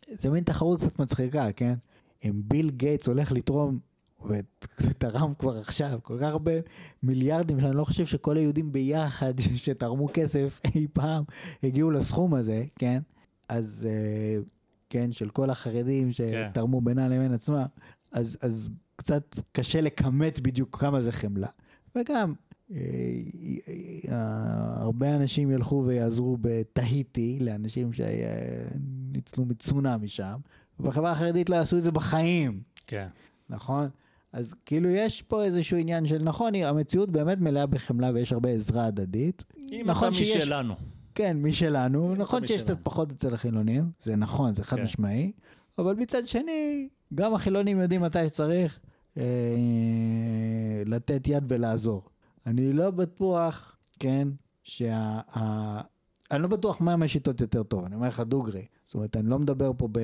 [0.08, 1.74] זה מין תחרות קצת מצחיקה, כן?
[2.24, 3.78] אם ביל גייטס הולך לתרום,
[4.80, 6.52] ותרם כבר עכשיו כל כך הרבה
[7.02, 11.24] מיליארדים, שאני לא חושב שכל היהודים ביחד שתרמו כסף אי פעם
[11.62, 13.02] הגיעו לסכום הזה, כן?
[13.48, 14.38] אז אה,
[14.90, 17.64] כן, של כל החרדים שתרמו בינם לבין עצמם,
[18.12, 21.48] אז, אז קצת קשה לכמת בדיוק כמה זה חמלה.
[21.96, 22.34] וגם,
[24.76, 30.36] הרבה אנשים ילכו ויעזרו בתהיטי לאנשים שניצלו מצונאמי שם,
[30.80, 33.06] ובחברה החרדית לא יעשו את זה בחיים, כן.
[33.50, 33.88] נכון?
[34.32, 38.86] אז כאילו יש פה איזשהו עניין של נכון, המציאות באמת מלאה בחמלה ויש הרבה עזרה
[38.86, 39.44] הדדית.
[39.58, 40.74] אם נכון אתה שיש- משלנו.
[41.14, 42.14] כן, משלנו.
[42.14, 42.62] נכון שיש.
[42.62, 44.82] קצת פחות אצל החילונים, זה נכון, זה חד כן.
[44.82, 45.32] משמעי,
[45.78, 48.80] אבל מצד שני, גם החילונים יודעים מתי שצריך
[49.18, 49.22] אה,
[50.86, 52.02] לתת יד ולעזור.
[52.46, 54.28] אני לא בטוח, כן,
[54.62, 55.84] שהדרך
[56.30, 58.66] אני לא בטוח מה מהשיטות יותר טוב, אני אומר לך דוגרי.
[58.86, 60.00] זאת אומרת, אני לא מדבר פה ב,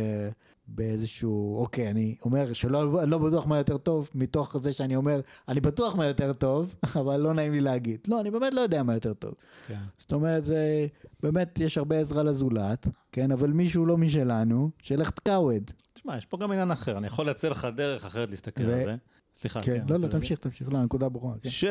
[0.68, 5.60] באיזשהו, אוקיי, אני אומר שלא לא בטוח מה יותר טוב, מתוך זה שאני אומר, אני
[5.60, 8.00] בטוח מה יותר טוב, אבל לא נעים לי להגיד.
[8.08, 9.34] לא, אני באמת לא יודע מה יותר טוב.
[9.66, 9.80] כן.
[9.98, 10.86] זאת אומרת, זה,
[11.22, 15.70] באמת יש הרבה עזרה לזולת, כן, אבל מישהו לא משלנו, שילך תקאווד.
[15.92, 18.84] תשמע, יש פה גם עניין אחר, אני יכול להציע לך דרך אחרת להסתכל ו- על
[18.84, 18.96] זה.
[19.40, 21.34] סליחה, כן, לא, לא, רוצה- תמשיך, תמשיך, לא, הנקודה ברורה.
[21.42, 21.50] כן.
[21.50, 21.64] ש...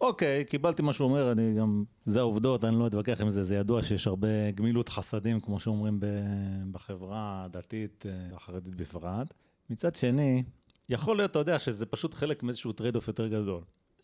[0.00, 1.84] אוקיי, קיבלתי מה שהוא אומר, אני גם...
[2.06, 6.00] זה העובדות, אני לא אתווכח עם זה, זה ידוע שיש הרבה גמילות חסדים, כמו שאומרים
[6.00, 6.06] ב...
[6.72, 9.34] בחברה הדתית, אה, החרדית בפרט.
[9.70, 10.42] מצד שני,
[10.88, 13.60] יכול להיות, אתה יודע, שזה פשוט חלק מאיזשהו trade-off יותר גדול.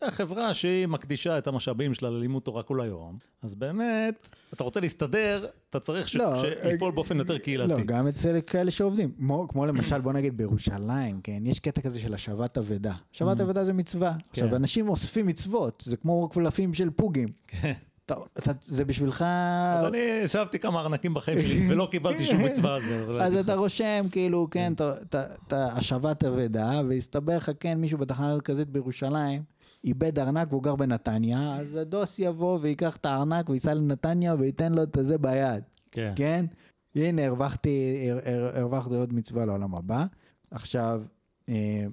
[0.07, 5.45] החברה שהיא מקדישה את המשאבים שלה ללימוד תורה כל היום, אז באמת, אתה רוצה להסתדר,
[5.69, 6.15] אתה צריך ש...
[6.15, 6.43] לא.
[6.45, 7.69] אה, לפעול באופן יותר קהילתי.
[7.71, 9.11] לא, גם אצל כאלה שעובדים.
[9.17, 12.93] כמו, כמו למשל, בוא נגיד בירושלים, כן, יש קטע כזה של השבת אבדה.
[13.15, 13.43] השבת Mhm.
[13.43, 14.13] אבדה זה מצווה.
[14.29, 14.55] עכשיו, כן.
[14.55, 17.27] אנשים אוספים מצוות, זה כמו קלפים של פוגים.
[17.47, 17.73] כן.
[18.05, 19.21] אתה, אתה, זה בשבילך...
[19.21, 23.03] אז אני ישבתי כמה ארנקים בחיים שלי ולא קיבלתי שום מצווה על זה.
[23.05, 24.93] אבל אז אתה רושם, כאילו, כן, אתה-
[25.47, 29.41] אתה השבת אבדה, והסתבר לך, כן, מישהו בתחנה המרכזית בירושלים,
[29.85, 34.83] איבד ארנק והוא גר בנתניה, אז הדוס יבוא וייקח את הארנק וייסע לנתניה וייתן לו
[34.83, 35.63] את הזה ביד.
[35.91, 36.13] כן.
[36.15, 36.45] כן?
[36.95, 40.05] הנה, הרווחתי, הר, הר, הרווחתי עוד מצווה לעולם הבא.
[40.51, 41.01] עכשיו,
[41.49, 41.85] אה,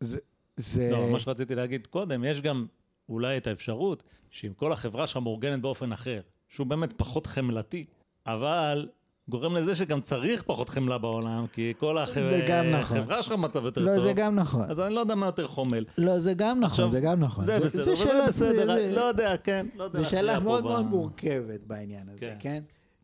[0.00, 0.18] זה...
[0.56, 0.90] זה...
[0.92, 2.66] לא, מה שרציתי להגיד קודם, יש גם
[3.08, 7.84] אולי את האפשרות שאם כל החברה שלך מאורגנת באופן אחר, שהוא באמת פחות חמלתי,
[8.26, 8.88] אבל
[9.30, 12.96] גורם לזה שגם צריך פחות חמלה בעולם, כי כל זה גם נכון.
[12.98, 14.02] החברה שלך במצב יותר לא, טוב.
[14.04, 14.70] זה גם נכון.
[14.70, 15.84] אז אני לא יודע מה יותר חומל.
[15.98, 17.44] לא, זה גם נכון, עכשיו, זה גם נכון.
[17.44, 19.98] זה בסדר, זה שאלה- בסדר, זה- לא יודע, כן, לא יודע.
[20.02, 22.36] זו שאלה מאוד מאוד מורכבת בעניין הזה, כן.
[22.40, 22.62] כן?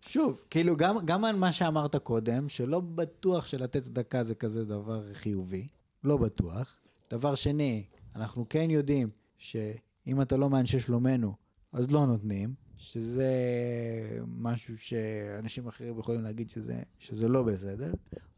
[0.09, 5.03] שוב, כאילו, גם, גם על מה שאמרת קודם, שלא בטוח שלתת צדקה זה כזה דבר
[5.13, 5.67] חיובי,
[6.05, 6.75] לא בטוח.
[7.11, 7.85] דבר שני,
[8.17, 9.09] אנחנו כן יודעים
[9.39, 11.33] שאם אתה לא מאנשי שלומנו,
[11.73, 13.31] אז לא נותנים, שזה
[14.39, 17.93] משהו שאנשים אחרים יכולים להגיד שזה, שזה לא בסדר,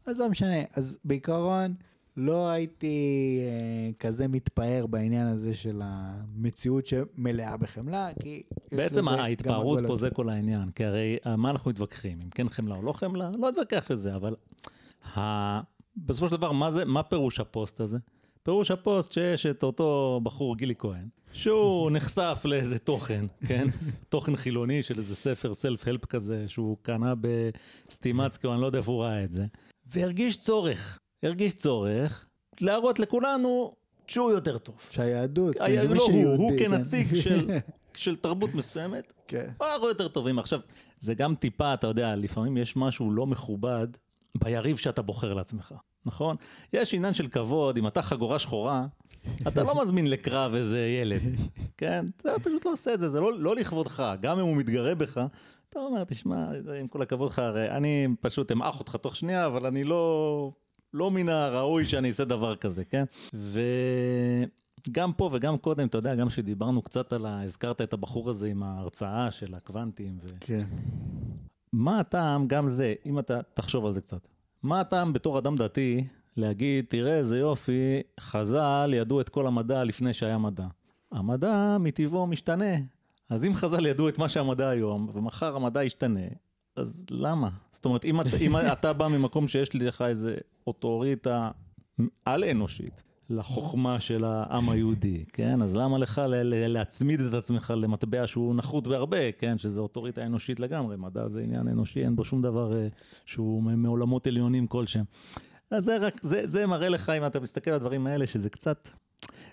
[0.05, 0.61] אז לא משנה.
[0.73, 1.73] אז בעיקרון,
[2.17, 8.43] לא הייתי אה, כזה מתפאר בעניין הזה של המציאות שמלאה בחמלה, כי...
[8.71, 9.95] בעצם ההתפארות פה.
[9.95, 12.21] זה כל העניין, כי הרי על מה אנחנו מתווכחים?
[12.21, 13.31] אם כן חמלה או לא חמלה?
[13.39, 14.35] לא אתווכח על זה, אבל
[15.17, 15.19] ה...
[15.97, 17.97] בסופו של דבר, מה, זה, מה פירוש הפוסט הזה?
[18.49, 23.67] פירוש הפוסט שיש את אותו בחור גילי כהן, שהוא נחשף לאיזה תוכן, כן?
[24.09, 28.91] תוכן חילוני של איזה ספר self-help כזה, שהוא קנה בסטימצקי, או אני לא יודע איפה
[28.91, 29.45] הוא ראה את זה,
[29.87, 32.25] והרגיש צורך, הרגיש צורך
[32.61, 33.75] להראות לכולנו
[34.07, 34.75] שהוא יותר טוב.
[34.89, 36.65] שהיהדות, כן, היה- שמי לא, הוא, שיהודי, הוא כן.
[36.77, 37.49] כנציג של,
[38.03, 39.49] של תרבות מסוימת, כן.
[39.57, 40.39] הוא הרבה יותר טובים.
[40.39, 40.59] עכשיו,
[40.99, 43.87] זה גם טיפה, אתה יודע, לפעמים יש משהו לא מכובד
[44.37, 45.73] ביריב שאתה בוחר לעצמך,
[46.05, 46.35] נכון?
[46.73, 48.85] יש עניין של כבוד, אם אתה חגורה שחורה,
[49.47, 51.21] אתה לא מזמין לקרב איזה ילד,
[51.77, 52.05] כן?
[52.17, 55.21] אתה פשוט לא עושה את זה, זה לא, לא לכבודך, גם אם הוא מתגרה בך.
[55.69, 56.45] אתה אומר, תשמע,
[56.79, 60.51] עם כל הכבוד לך, הרי אני פשוט אמעך אותך תוך שנייה, אבל אני לא,
[60.93, 63.03] לא מן הראוי שאני אעשה דבר כזה, כן?
[63.33, 67.43] וגם פה וגם קודם, אתה יודע, גם כשדיברנו קצת על ה...
[67.43, 70.27] הזכרת את הבחור הזה עם ההרצאה של הקוונטים, ו...
[70.39, 70.65] כן.
[71.73, 74.27] מה הטעם, גם זה, אם אתה תחשוב על זה קצת,
[74.63, 76.03] מה הטעם בתור אדם דתי
[76.37, 80.67] להגיד, תראה איזה יופי, חז"ל ידעו את כל המדע לפני שהיה מדע.
[81.11, 82.75] המדע מטבעו משתנה.
[83.29, 86.27] אז אם חז"ל ידעו את מה שהמדע היום, ומחר המדע ישתנה,
[86.75, 87.49] אז למה?
[87.71, 90.37] זאת אומרת, אם אתה, אם אתה בא ממקום שיש לך איזה
[90.67, 91.51] אוטוריטה
[92.25, 95.61] על-אנושית לחוכמה של העם היהודי, כן?
[95.61, 99.57] אז למה לך להצמיד את עצמך למטבע שהוא נחות בהרבה, כן?
[99.57, 102.87] שזה אוטוריטה אנושית לגמרי, מדע זה עניין אנושי, אין בו שום דבר אה,
[103.25, 105.05] שהוא מעולמות עליונים כלשהם.
[105.71, 108.89] אז זה רק, זה, זה מראה לך, אם אתה מסתכל על הדברים האלה, שזה קצת,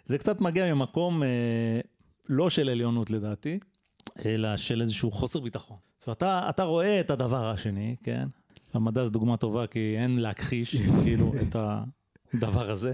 [0.05, 1.81] זה קצת מגיע ממקום אה,
[2.29, 3.59] לא של עליונות לדעתי,
[4.25, 5.77] אלא של איזשהו חוסר ביטחון.
[5.99, 8.25] זאת אומרת, אתה, אתה רואה את הדבר השני, כן?
[8.75, 11.57] המדע זו דוגמה טובה, כי אין להכחיש, כאילו, את
[12.35, 12.93] הדבר הזה.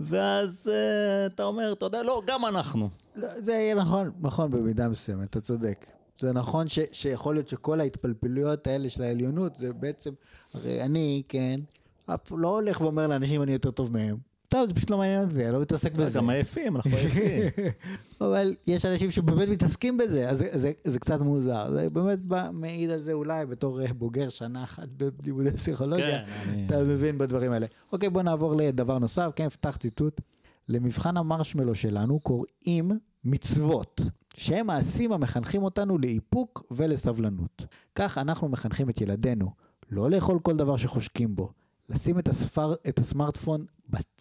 [0.00, 2.88] ואז uh, אתה אומר, אתה יודע, לא, גם אנחנו.
[3.16, 5.86] לא, זה יהיה נכון, נכון במידה מסוימת, אתה צודק.
[6.18, 10.10] זה נכון ש, שיכול להיות שכל ההתפלפלויות האלה של העליונות זה בעצם,
[10.54, 11.60] הרי אני, כן,
[12.06, 14.33] אף לא הולך ואומר לאנשים אני יותר טוב מהם.
[14.48, 16.18] טוב, זה פשוט לא מעניין אותי, אני לא מתעסק בזה.
[16.18, 17.42] גם עייפים, אנחנו עייפים.
[18.20, 21.70] אבל יש אנשים שבאמת מתעסקים בזה, אז זה, זה, זה קצת מוזר.
[21.72, 26.24] זה באמת בא, מעיד על זה אולי בתור אה, בוגר שנה אחת בלימודי פסיכולוגיה.
[26.24, 26.64] כן.
[26.66, 27.66] אתה מבין בדברים האלה.
[27.92, 30.20] אוקיי, בוא נעבור לדבר נוסף, כן, פתח ציטוט.
[30.68, 32.90] למבחן המרשמלו שלנו קוראים
[33.24, 34.00] מצוות,
[34.34, 37.66] שהם מעשים המחנכים אותנו לאיפוק ולסבלנות.
[37.94, 39.50] כך אנחנו מחנכים את ילדינו,
[39.90, 41.52] לא לאכול כל דבר שחושקים בו,
[41.88, 43.64] לשים את, הספר, את הסמארטפון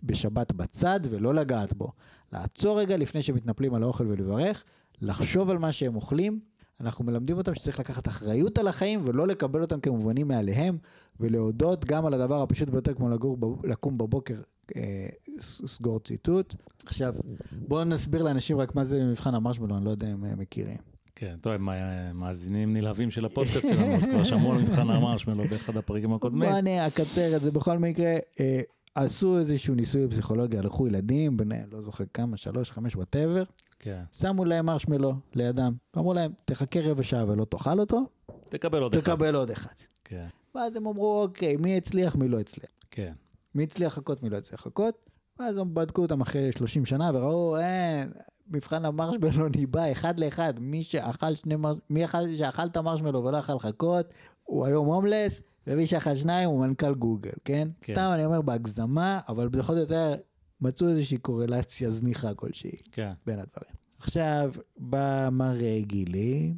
[0.03, 1.91] בשבת בצד ולא לגעת בו,
[2.33, 4.63] לעצור רגע לפני שמתנפלים על האוכל ולברך,
[5.01, 6.39] לחשוב על מה שהם אוכלים.
[6.79, 10.77] אנחנו מלמדים אותם שצריך לקחת אחריות על החיים ולא לקבל אותם כמובנים מאליהם,
[11.19, 14.41] ולהודות גם על הדבר הפשוט ביותר כמו לגור, לקום בבוקר,
[14.75, 15.07] אה,
[15.39, 16.55] סגור ציטוט.
[16.85, 17.15] עכשיו,
[17.51, 20.92] בואו נסביר לאנשים רק מה זה מבחן המרשמלו, אני לא יודע אם הם מכירים.
[21.23, 25.43] כן, טוב, הם אה, מאזינים נלהבים של הפודקאסט שלנו, אז כבר שמעו על מבחן המרשמלו
[25.43, 26.49] באחד הפרקים הקודמים.
[26.49, 28.15] בוא אני אקצר את זה בכל מקרה.
[28.39, 28.61] אה,
[28.95, 33.43] עשו איזשהו ניסוי בפסיכולוגיה, לקחו ילדים, בני, לא זוכר כמה, שלוש, חמש, whatever,
[33.79, 38.01] כן, שמו להם מרשמלו לידם, אמרו להם, תחכה רבע שעה ולא תאכל אותו,
[38.49, 39.01] תקבל עוד אחד.
[39.01, 39.73] תקבל עוד אחד.
[40.03, 42.69] כן, ואז הם אמרו, אוקיי, מי הצליח, מי לא הצליח.
[42.91, 43.13] כן.
[43.55, 45.09] מי הצליח לחכות, מי לא הצליח לחכות.
[45.39, 48.11] ואז הם בדקו אותם אחרי 30 שנה וראו, אין,
[48.47, 50.53] מבחן המרשמלו ניבא אחד לאחד.
[50.59, 51.77] מי שאכל שני מרש...
[51.89, 54.05] מי אכל, שאכל את המרשמלו ולא יכול לחכות,
[54.43, 57.67] הוא היום הומלס, ומי שאכל שניים הוא מנכ"ל גוגל, כן?
[57.81, 57.93] כן.
[57.93, 60.15] סתם אני אומר בהגזמה, אבל בכל זאת יותר
[60.61, 63.75] מצאו איזושהי קורלציה זניחה כלשהי כן, בין הדברים.
[63.99, 66.53] עכשיו, בא מר אה, גילי,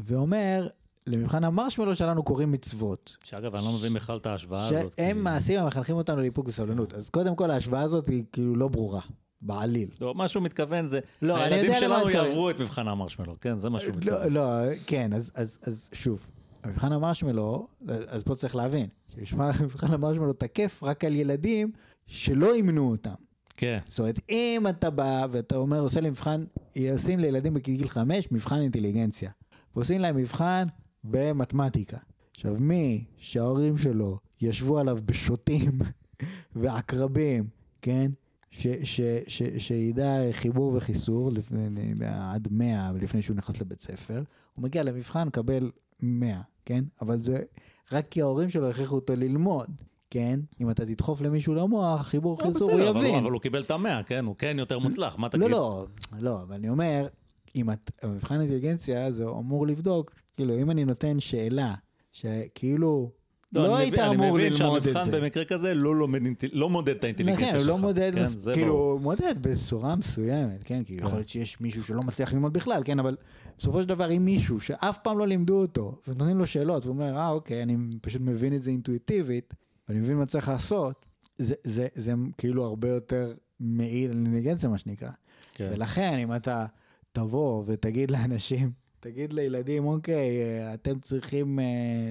[0.00, 0.68] ואומר,
[1.06, 3.16] למבחן המרשמלו שלנו קוראים מצוות.
[3.24, 4.92] שאגב, אני לא מבין בכלל את ההשוואה הזאת.
[4.96, 6.94] שהם מעשים המחנכים אותנו לאיפוק וסבלנות.
[6.94, 9.00] אז קודם כל ההשוואה הזאת היא כאילו לא ברורה,
[9.42, 9.88] בעליל.
[10.00, 12.10] לא, מה שהוא מתכוון זה, לא, הילדים שלנו.
[12.10, 14.32] יעברו את מבחן המרשמלו, כן, זה מה שהוא לא, מתכוון.
[14.32, 14.42] לא,
[14.86, 16.30] כן, אז, אז, אז שוב,
[16.62, 17.66] המבחן המרשמלו,
[18.08, 18.86] אז פה צריך להבין,
[19.24, 21.72] שמבחן המרשמלו תקף רק על ילדים
[22.06, 23.14] שלא אימנו אותם.
[23.56, 26.44] כן, זאת אומרת, אם אתה בא ואתה אומר, עושה לי מבחן,
[26.92, 29.30] עושים לילדים בגיל חמש מבחן אינטליגנציה.
[29.76, 30.66] ועושים להם מבחן
[31.04, 31.96] במתמטיקה.
[32.34, 35.78] עכשיו, מי שההורים שלו ישבו עליו בשוטים
[36.56, 37.44] ועקרבים,
[37.82, 38.10] כן?
[38.50, 41.68] ש, ש, ש, שידע חיבור וחיסור לפני,
[42.06, 44.22] עד 100 לפני שהוא נכנס לבית ספר,
[44.54, 45.70] הוא מגיע למבחן, מקבל
[46.02, 46.84] 100, כן?
[47.00, 47.42] אבל זה
[47.92, 49.70] רק כי ההורים שלו הכריחו אותו ללמוד,
[50.10, 50.40] כן?
[50.60, 53.14] אם אתה תדחוף למישהו למוח, חיבור לא, חיסור, הוא אבל יבין.
[53.14, 55.42] הוא- אבל הוא קיבל את המאה, כן, הוא כן יותר מוצלח, מה תגיד?
[55.44, 55.86] לא, לא,
[56.20, 57.06] לא, אבל אני אומר,
[57.56, 61.74] אם את, המבחן אינטליגנציה זה אמור לבדוק, כאילו, אם אני נותן שאלה,
[62.12, 63.10] שכאילו,
[63.52, 65.20] לא, אני היית מבין- אמור אני מבין ללמוד את שהמבחן זה.
[65.20, 66.20] במקרה כזה לא לומד
[66.52, 67.68] לא מודד את האינטליגנציה נכון, שלך.
[67.68, 68.72] הוא לא מודד, כן, מס- זה כאילו.
[68.74, 70.82] הוא מודד בצורה מסוימת, כן?
[70.84, 72.98] כי יכול להיות שיש מישהו שלא מצליח ללמוד בכלל, כן?
[72.98, 73.16] אבל
[73.58, 77.16] בסופו של דבר, אם מישהו שאף פעם לא לימדו אותו, ונותנים לו שאלות, והוא אומר,
[77.16, 79.54] אה, אוקיי, אני פשוט מבין את זה אינטואיטיבית,
[79.88, 81.06] ואני מבין מה צריך לעשות,
[81.38, 85.10] זה, זה, זה כאילו הרבה יותר מעיל על אינטליגנציה, מה שנקרא.
[85.54, 85.70] כן.
[85.72, 86.66] ולכן, אם אתה
[87.12, 88.70] תבוא ותגיד לאנשים,
[89.00, 91.64] תגיד לילדים, אוקיי, אה, אתם צריכים אה,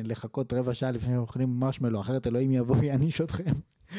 [0.03, 3.51] לחכות רבע שעה לפני שאתם אוכלים מרשמלו, אחרת אלוהים יבוא ויעניש אתכם.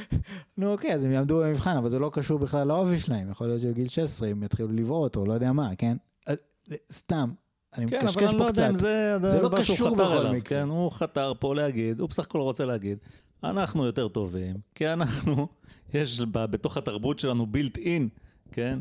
[0.58, 3.60] נו אוקיי, אז הם יעמדו במבחן, אבל זה לא קשור בכלל לאופי שלהם, יכול להיות
[3.60, 5.96] שבגיל 16 הם יתחילו לבעוט או לא יודע מה, כן?
[6.26, 6.36] אז,
[6.66, 7.30] זה סתם,
[7.76, 8.80] אני כן, אבל מקשקש אני לא פה יודע אם קצת.
[8.80, 10.40] זה זה לא קשור בכל מקרה.
[10.40, 12.98] כן, הוא חתר פה להגיד, הוא בסך הכל רוצה להגיד,
[13.44, 15.48] אנחנו יותר טובים, כי אנחנו,
[15.94, 18.08] יש בתוך התרבות שלנו בילט אין,
[18.52, 18.78] כן?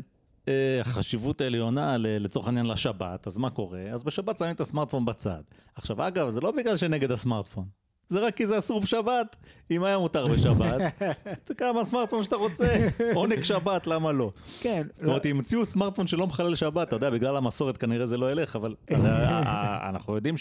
[0.48, 3.80] אה, חשיבות עליונה ל- לצורך העניין לשבת, אז מה קורה?
[3.92, 5.40] אז בשבת שמים את הסמארטפון בצד.
[5.74, 7.64] עכשיו אגב, זה לא בגלל שנגד הסמארטפון,
[8.08, 9.36] זה רק כי זה אסור בשבת,
[9.70, 10.80] אם היה מותר בשבת,
[11.44, 14.30] תקרא מהסמארטפון שאתה רוצה, עונג שבת, למה לא?
[14.60, 18.16] כן, זאת אומרת, אם המציאו סמארטפון שלא מחלל שבת, אתה יודע, בגלל המסורת כנראה זה
[18.18, 20.34] לא ילך, אבל אתה יודע, ה- ה- אנחנו יודעים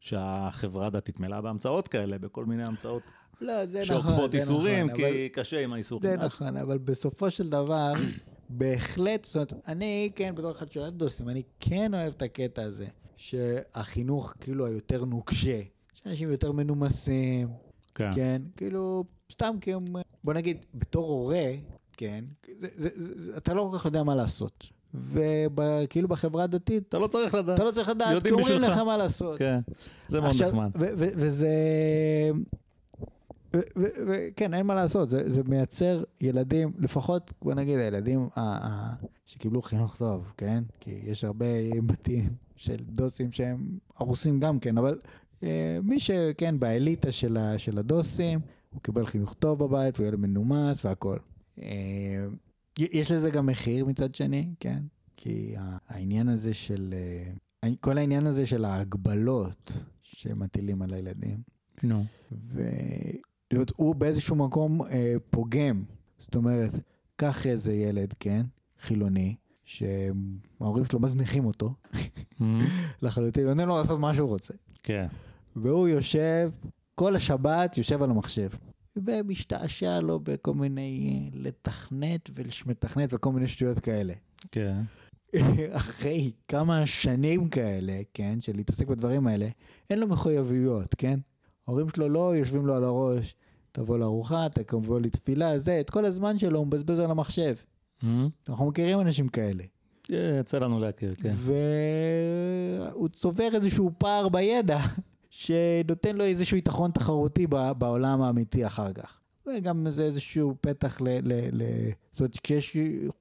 [0.00, 3.02] שהחברה הדתית מלאה בהמצאות כאלה, בכל מיני המצאות
[3.40, 6.02] לא, זה נכון, שעוקפות זה איסורים, נכון, כי אבל- קשה עם האיסורים.
[6.10, 7.92] זה נכון, אבל בסופו של דבר,
[8.58, 12.86] בהחלט, זאת אומרת, אני כן, בתור אחד שאוהב דוסים, אני כן אוהב את הקטע הזה,
[13.16, 15.60] שהחינוך כאילו היותר נוקשה,
[15.94, 17.48] שאנשים יותר מנומסים,
[17.94, 18.10] כן.
[18.14, 19.84] כן, כאילו, סתם כי הם,
[20.24, 21.50] בוא נגיד, בתור הורה,
[21.96, 22.24] כן,
[22.56, 24.66] זה, זה, זה, זה, אתה לא כל כך יודע מה לעשות.
[24.94, 27.54] וכאילו בחברה הדתית, אתה לא צריך לדעת.
[27.54, 28.58] אתה לא צריך לדעת, כי אומרים.
[28.58, 29.38] לך מה לעשות.
[29.38, 29.60] כן,
[30.08, 30.70] זה מאוד נחמד.
[30.74, 31.48] וזה...
[34.06, 38.94] וכן, אין מה לעשות, זה, זה מייצר ילדים, לפחות, בוא נגיד, הילדים ה- ה-
[39.26, 40.64] שקיבלו חינוך טוב, כן?
[40.80, 41.46] כי יש הרבה
[41.86, 44.98] בתים של דוסים שהם הרוסים גם כן, אבל
[45.42, 48.40] אה, מי שכן, באליטה של, ה- של הדוסים,
[48.70, 51.16] הוא קיבל חינוך טוב בבית, והוא ילד מנומס והכל.
[51.62, 52.26] אה,
[52.78, 54.82] יש לזה גם מחיר מצד שני, כן?
[55.16, 55.54] כי
[55.88, 56.94] העניין הזה של,
[57.64, 59.72] אה, כל העניין הזה של ההגבלות
[60.02, 61.38] שמטילים על הילדים,
[61.82, 62.04] נו.
[63.52, 65.82] והוא באיזשהו מקום אה, פוגם.
[66.18, 66.70] זאת אומרת,
[67.16, 68.42] קח איזה ילד, כן,
[68.80, 71.74] חילוני, שההורים שלו מזניחים אותו
[73.02, 74.54] לחלוטין, נותנים לו לעשות מה שהוא רוצה.
[74.82, 75.06] כן.
[75.56, 76.50] והוא יושב,
[76.94, 78.48] כל השבת יושב על המחשב.
[78.96, 84.14] ומשתעשע לו בכל מיני אה, לתכנת ולתכנת וכל מיני שטויות כאלה.
[84.50, 84.82] כן.
[85.72, 89.48] אחרי כמה שנים כאלה, כן, של להתעסק בדברים האלה,
[89.90, 91.20] אין לו מחויבויות, כן?
[91.66, 93.34] ההורים שלו לא יושבים לו על הראש,
[93.72, 97.54] תבוא לארוחה, תבוא לתפילה, זה, את כל הזמן שלו הוא מבזבז על המחשב.
[98.48, 99.64] אנחנו מכירים אנשים כאלה.
[100.12, 101.32] אה, יצא לנו להכיר, כן.
[101.34, 104.78] והוא צובר איזשהו פער בידע
[105.30, 107.46] שנותן לו איזשהו יתרון תחרותי
[107.78, 109.18] בעולם האמיתי אחר כך.
[109.46, 111.08] וגם זה איזשהו פתח ל...
[111.08, 111.62] ל, ל
[112.12, 112.76] זאת אומרת, כשיש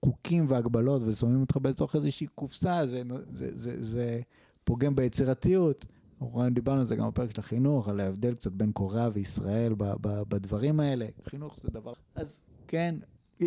[0.05, 3.01] חוקים והגבלות ושמים אותך בתוך איזושהי קופסה, זה,
[3.33, 4.21] זה, זה, זה
[4.63, 5.85] פוגם ביצירתיות.
[6.21, 9.83] אנחנו דיברנו על זה גם בפרק של החינוך, על ההבדל קצת בין קוריאה וישראל ב,
[10.01, 11.05] ב, בדברים האלה.
[11.23, 11.93] חינוך זה דבר...
[12.15, 12.95] אז כן,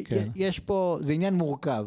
[0.05, 0.29] כן.
[0.35, 1.87] יש פה, זה עניין מורכב.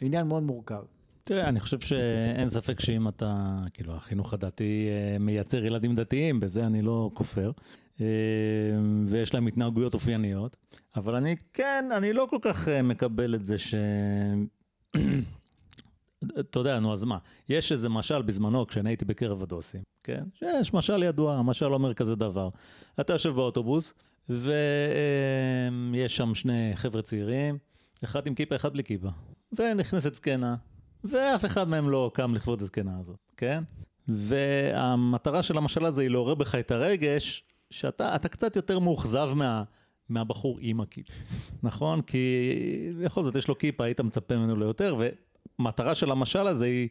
[0.00, 0.82] זה עניין מאוד מורכב.
[1.24, 6.66] תראה, אני חושב שאין ספק שאם אתה, כאילו, החינוך הדתי אה, מייצר ילדים דתיים, בזה
[6.66, 7.50] אני לא כופר,
[8.00, 8.06] אה,
[9.06, 10.56] ויש להם התנהגויות אופייניות,
[10.96, 13.74] אבל אני כן, אני לא כל כך אה, מקבל את זה ש...
[16.40, 17.18] אתה יודע, נו, אז מה?
[17.48, 20.24] יש איזה משל בזמנו, כשאני הייתי בקרב הדוסים, כן?
[20.42, 22.48] יש משל ידוע, המשל אומר כזה דבר.
[23.00, 23.94] אתה יושב באוטובוס,
[24.28, 27.58] ויש שם שני חבר'ה צעירים,
[28.04, 29.08] אחד עם כיפה, אחד בלי כיפה.
[29.58, 30.54] ונכנסת זקנה,
[31.04, 33.62] ואף אחד מהם לא קם לכבוד הזקנה הזאת, כן?
[34.08, 39.62] והמטרה של המשל הזה היא לעורר בך את הרגש, שאתה אתה קצת יותר מאוכזב מה,
[40.08, 41.12] מהבחור עם הכיפה,
[41.62, 42.02] נכון?
[42.02, 42.42] כי
[43.04, 44.96] בכל זאת יש לו כיפה, היית מצפה ממנו ליותר,
[45.58, 46.88] ומטרה של המשל הזה היא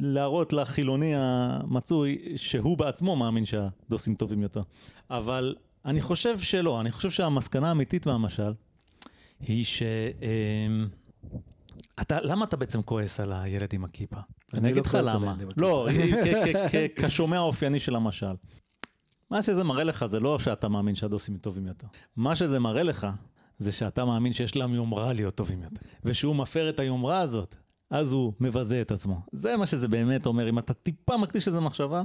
[0.00, 4.62] להראות לחילוני המצוי שהוא בעצמו מאמין שהדוסים טובים יותר.
[5.10, 8.52] אבל אני חושב שלא, אני חושב שהמסקנה האמיתית מהמשל
[9.40, 9.82] היא ש...
[10.22, 10.88] אמ,
[12.00, 14.20] אתה, למה אתה בעצם כועס על הילד עם הכיפה?
[14.54, 15.34] אני לא אגיד לך למה.
[15.56, 15.88] לא,
[16.96, 18.34] כשומע האופייני של המשל.
[19.30, 21.86] מה שזה מראה לך זה לא שאתה מאמין שהדוסים טובים יותר.
[22.16, 23.06] מה שזה מראה לך
[23.58, 25.80] זה שאתה מאמין שיש להם יומרה להיות טובים יותר.
[26.04, 27.54] ושהוא מפר את היומרה הזאת,
[27.90, 29.20] אז הוא מבזה את עצמו.
[29.32, 30.48] זה מה שזה באמת אומר.
[30.48, 32.02] אם אתה טיפה מקדיש לזה מחשבה,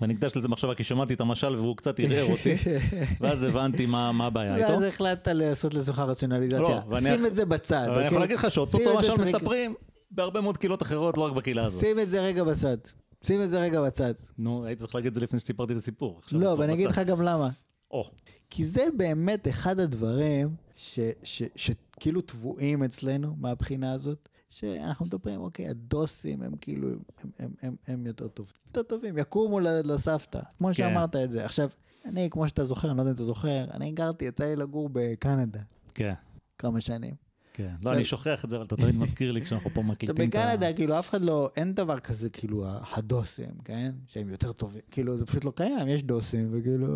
[0.00, 2.54] ואני אקדש לזה מחשבה כי שמעתי את המשל והוא קצת ערער אותי,
[3.20, 4.72] ואז הבנתי מה הבעיה איתו.
[4.72, 6.80] ואז החלטת לעשות לזוכה רציונליזציה.
[6.90, 7.86] לא, שים את זה בצד.
[7.86, 8.18] אבל אני יכול אוקיי?
[8.18, 9.74] להגיד לך שאותו משל מספרים
[10.10, 11.80] בהרבה מאוד קהילות אחרות, לא רק בקהילה הזאת.
[11.80, 12.76] שים את זה רגע בצד.
[13.24, 14.14] שים את זה רגע בצד.
[14.38, 16.20] נו, הייתי צריך להגיד את זה לפני שסיפרתי את הסיפור.
[16.32, 16.86] לא, ואני אגיד.
[16.86, 17.48] לך גם למה.
[18.50, 26.56] כי זה באמת אחד הדברים שכאילו טבועים אצלנו מהבחינה הזאת, שאנחנו מדברים, אוקיי, הדוסים הם
[26.60, 28.54] כאילו, הם, הם, הם, הם יותר טובים.
[28.66, 30.74] יותר טובים, יקומו לסבתא, כמו כן.
[30.74, 31.44] שאמרת את זה.
[31.44, 31.70] עכשיו,
[32.04, 34.90] אני, כמו שאתה זוכר, אני לא יודע אם אתה זוכר, אני גרתי, יצא לי לגור
[34.92, 35.60] בקנדה
[35.94, 36.14] כן,
[36.58, 37.25] כמה שנים.
[37.56, 37.74] כן.
[37.82, 40.38] לא, אני שוכח את זה, אבל אתה תמיד מזכיר לי כשאנחנו פה מקליטים את ה...
[40.38, 43.92] בקנדה כאילו אף אחד לא, אין דבר כזה כאילו הדוסים, כן?
[44.06, 46.86] שהם יותר טובים, כאילו זה פשוט לא קיים, יש דוסים וכאילו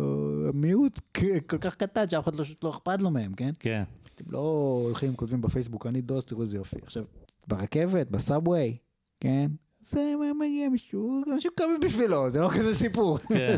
[0.53, 0.99] מיעוט
[1.47, 3.51] כל כך קטן שאף אחד לא, לא אכפת לו מהם, כן?
[3.59, 3.83] כן,
[4.15, 4.39] אתם לא
[4.85, 6.77] הולכים כותבים בפייסבוק אני דוס תראו איזה יופי.
[6.83, 7.03] עכשיו
[7.47, 8.77] ברכבת, בסאבווי,
[9.19, 9.51] כן?
[9.81, 13.17] זה מה מגיע מישהו, אנשים קמים בשבילו, זה לא כזה סיפור.
[13.17, 13.55] כן.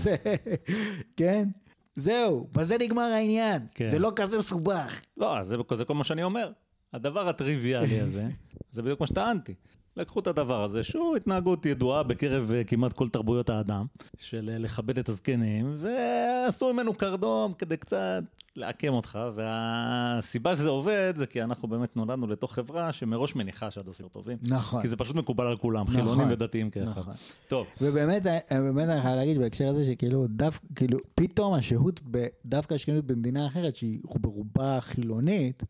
[1.18, 1.50] כן?
[1.96, 3.86] זהו, בזה נגמר העניין, כן.
[3.86, 5.02] זה לא כזה מסובך.
[5.18, 6.52] לא, זה זה כל מה שאני אומר.
[6.94, 8.28] הדבר הטריוויאלי הזה,
[8.72, 9.54] זה בדיוק מה שטענתי.
[9.98, 13.86] לקחו את הדבר הזה, שהוא התנהגות ידועה בקרב אה, כמעט כל תרבויות האדם,
[14.18, 18.24] של אה, לכבד את הזקנים, ועשו ממנו קרדום כדי קצת
[18.56, 24.08] לעקם אותך, והסיבה שזה עובד זה כי אנחנו באמת נולדנו לתוך חברה שמראש מניחה שהדוסים
[24.08, 24.38] טובים.
[24.42, 24.82] נכון.
[24.82, 25.96] כי זה פשוט מקובל על כולם, נכון.
[25.96, 27.02] חילונים ודתיים כאחד.
[27.02, 27.14] נכון.
[27.48, 32.02] טוב, ובאמת, אה, באמת אני חייב להגיד בהקשר הזה שכאילו, דף, כאילו, פתאום השהות,
[32.46, 35.64] דווקא השכנות במדינה אחרת, שהיא ברובה חילונית,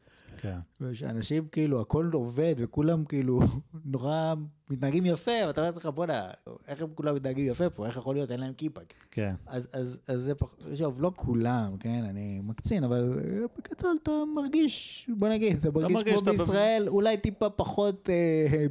[0.43, 0.57] כן.
[0.81, 3.41] ושאנשים כאילו, הכל עובד וכולם כאילו
[3.85, 4.33] נורא
[4.69, 6.29] מתנהגים יפה, ואתה אומר לעצמך, בוא'נה,
[6.67, 8.81] איך הם כולם מתנהגים יפה פה, איך יכול להיות, אין להם כיפה.
[9.11, 9.35] כן.
[9.45, 13.19] אז, אז, אז זה פחות, שוב, לא כולם, כן, אני מקצין, אבל
[13.57, 18.09] בגדול אתה מרגיש, בוא נגיד, אתה מרגיש מרגיש כמו שאתה ב- בישראל, אולי טיפה פחות
[18.09, 18.65] אה,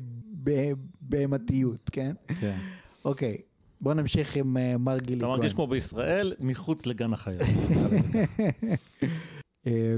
[1.00, 2.12] בהמתיות, כן?
[2.40, 2.58] כן.
[3.04, 3.36] אוקיי,
[3.80, 5.36] בוא נמשיך עם אה, מר גילי אתה כהן.
[5.36, 7.42] מרגיש כמו בישראל, מחוץ לגן החיות.
[9.66, 9.96] אה,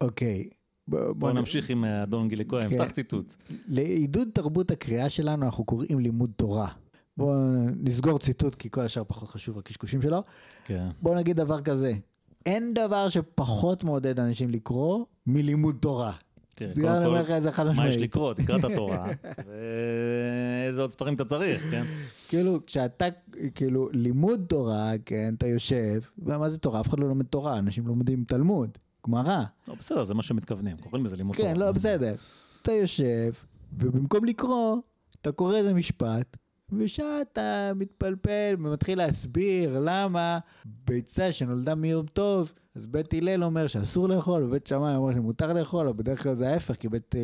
[0.00, 0.48] אוקיי.
[0.88, 2.74] בוא, בואו נמשיך עם אה, אדון גילי כהן, כן.
[2.74, 3.34] פתח ציטוט.
[3.68, 6.68] לעידוד תרבות הקריאה שלנו אנחנו קוראים לימוד תורה.
[7.16, 7.36] בואו
[7.76, 10.22] נסגור ציטוט כי כל השאר פחות חשוב הקשקושים שלו.
[10.64, 10.88] כן.
[11.02, 11.92] בואו נגיד דבר כזה,
[12.46, 16.12] אין דבר שפחות מעודד אנשים לקרוא מלימוד תורה.
[16.54, 17.96] תראה, לך קודם כל, מה יש.
[17.96, 18.34] לקרוא?
[18.34, 19.06] תקרא את התורה,
[19.46, 21.84] ואיזה עוד ספרים אתה צריך, כן?
[22.28, 23.04] כאילו, כשאתה,
[23.54, 26.80] כאילו, לימוד תורה, כן, אתה יושב, ומה זה תורה?
[26.80, 29.44] אף אחד לא לומד תורה, אנשים לומדים תלמוד, גמרא.
[29.68, 31.48] לא, בסדר, זה מה שמתכוונים, קוראים לזה לימוד תורה.
[31.48, 32.14] כן, לא, בסדר.
[32.52, 33.32] אז אתה יושב,
[33.72, 34.76] ובמקום לקרוא,
[35.20, 36.36] אתה קורא איזה משפט,
[36.72, 44.08] ושעה אתה מתפלפל ומתחיל להסביר למה ביצה שנולדה מיום טוב, אז בית הלל אומר שאסור
[44.08, 47.20] לאכול, ובית שמאי אומר שמותר לאכול, או בדרך כלל זה ההפך, כי בית אה,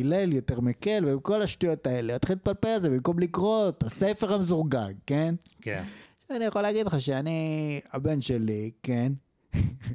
[0.00, 2.18] הלל יותר מקל, וכל השטויות האלה.
[2.18, 5.34] תתחיל להתפלפל על זה במקום לקרוא את הספר המזורגג, כן?
[5.60, 5.82] כן.
[6.30, 9.12] אני יכול להגיד לך שאני, הבן שלי, כן,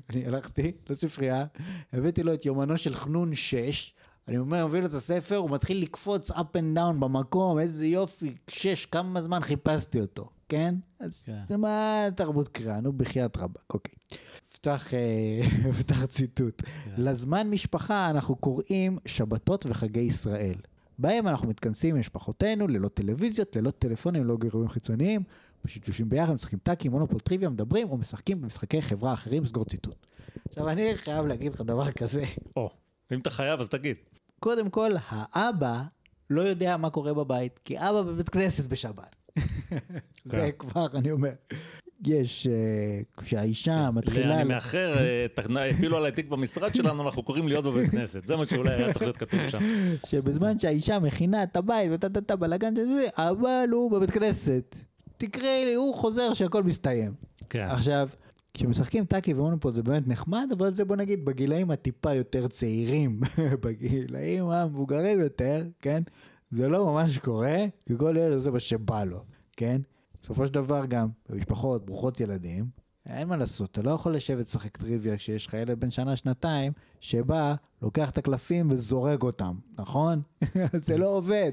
[0.09, 1.45] אני הלכתי לספרייה,
[1.93, 3.93] הבאתי לו את יומנו של חנון 6,
[4.27, 8.35] אני אומר, מביא לו את הספר, הוא מתחיל לקפוץ up and down במקום, איזה יופי,
[8.47, 10.75] שש, כמה זמן חיפשתי אותו, כן?
[10.99, 11.39] אז כן.
[11.47, 13.93] זה מה תרבות קריאה, נו בחייאת רבאק, אוקיי.
[14.53, 15.41] פתח, אה,
[15.79, 16.63] פתח ציטוט.
[16.97, 20.55] לזמן משפחה אנחנו קוראים שבתות וחגי ישראל.
[20.99, 25.23] בהם אנחנו מתכנסים עם משפחותינו, ללא טלוויזיות, ללא טלפונים, ללא גירויים חיצוניים,
[25.61, 30.05] פשוט יושבים ביחד, משחקים טאקי, מונופול טריוויה, מדברים או משחקים במשחקי חברה אחרים, סגור ציטוט.
[30.49, 32.23] עכשיו, אני חייב להגיד לך דבר כזה.
[32.55, 32.69] או,
[33.11, 33.97] אם אתה חייב אז תגיד.
[34.39, 35.81] קודם כל, האבא
[36.29, 39.15] לא יודע מה קורה בבית, כי אבא בבית כנסת בשבת.
[40.23, 40.49] זה כן.
[40.59, 41.31] כבר, אני אומר.
[42.05, 44.35] יש, אה, כשהאישה מתחילה...
[44.35, 45.25] אני מאחר, אה,
[45.69, 48.25] הפילו עליי תיק במשרד שלנו, אנחנו קוראים להיות בבית כנסת.
[48.25, 49.57] זה מה שאולי היה צריך להיות כתוב שם.
[50.05, 52.73] שבזמן שהאישה מכינה את הבית וטה טה טה בלאגן
[53.17, 54.75] אבל הוא בבית כנסת.
[55.21, 57.13] תקרא לי, הוא חוזר שהכל מסתיים.
[57.49, 57.67] כן.
[57.69, 58.09] עכשיו,
[58.53, 63.19] כשמשחקים טאקי ומונופול זה באמת נחמד, אבל זה בוא נגיד בגילאים הטיפה יותר צעירים,
[63.63, 66.03] בגילאים המבוגרים יותר, כן?
[66.51, 69.23] זה לא ממש קורה, כי כל ילד עושה מה שבא לו,
[69.57, 69.81] כן?
[70.23, 72.65] בסופו של דבר גם, במשפחות ברוכות ילדים,
[73.05, 77.53] אין מה לעשות, אתה לא יכול לשבת לשחק טריוויה כשיש לך ילד בן שנה-שנתיים, שבא,
[77.81, 80.21] לוקח את הקלפים וזורק אותם, נכון?
[80.85, 81.51] זה לא עובד.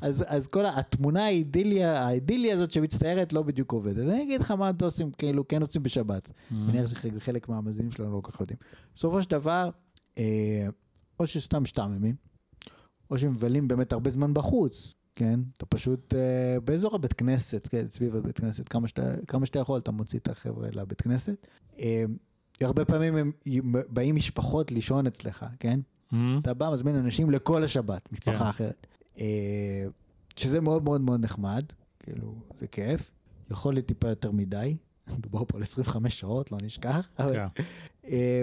[0.00, 3.98] אז, אז כל התמונה האידיליה, האידיליה הזאת שמצטיירת לא בדיוק עובדת.
[3.98, 6.28] אז אני אגיד לך מה אתם עושים, כאילו, כן עושים בשבת.
[6.28, 6.54] Mm-hmm.
[6.54, 8.58] מניח שחלק מהמאזינים שלנו לא כל כך יודעים.
[8.94, 9.70] בסופו של דבר,
[10.18, 10.66] אה,
[11.20, 12.14] או שסתם משתעממים,
[13.10, 15.40] או שמבלים באמת הרבה זמן בחוץ, כן?
[15.56, 19.78] אתה פשוט אה, באזור הבית כנסת, כן, סביב הבית כנסת, כמה שאתה, כמה שאתה יכול,
[19.78, 21.46] אתה מוציא את החבר'ה לבית כנסת.
[21.78, 22.04] אה,
[22.60, 23.32] הרבה פעמים הם
[23.88, 25.80] באים משפחות לישון אצלך, כן?
[26.12, 26.38] מהמם.
[26.38, 28.44] אתה בא, מזמין אנשים לכל השבת, משפחה כן.
[28.44, 28.86] אחרת.
[29.20, 29.86] אה,
[30.36, 31.64] שזה מאוד מאוד מאוד נחמד,
[32.00, 33.12] כאילו, זה כיף.
[33.50, 34.76] יכול להיות טיפה יותר מדי,
[35.18, 37.08] מדובר פה על 25 שעות, לא נשכח.
[37.18, 37.38] אבל.
[38.06, 38.42] אה,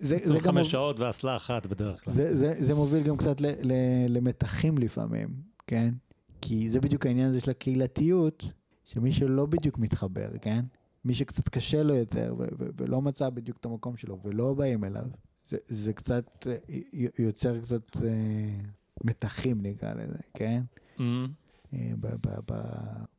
[0.00, 2.14] זה, זה, גם 25 שעות ואסלה אחת בדרך כלל.
[2.14, 3.72] זה, זה, זה מוביל גם קצת ל, ל,
[4.08, 5.28] למתחים לפעמים,
[5.66, 5.94] כן?
[6.40, 8.44] כי זה בדיוק העניין הזה של הקהילתיות,
[8.84, 10.64] שמי שלא בדיוק מתחבר, כן?
[11.04, 14.84] מי שקצת קשה לו יותר ו- ו- ולא מצא בדיוק את המקום שלו ולא באים
[14.84, 15.04] אליו,
[15.44, 16.56] זה, זה קצת אה,
[17.18, 18.10] יוצר קצת אה,
[19.04, 20.62] מתחים נקרא לזה, כן?
[20.98, 21.32] מהמם.
[21.74, 21.92] אה,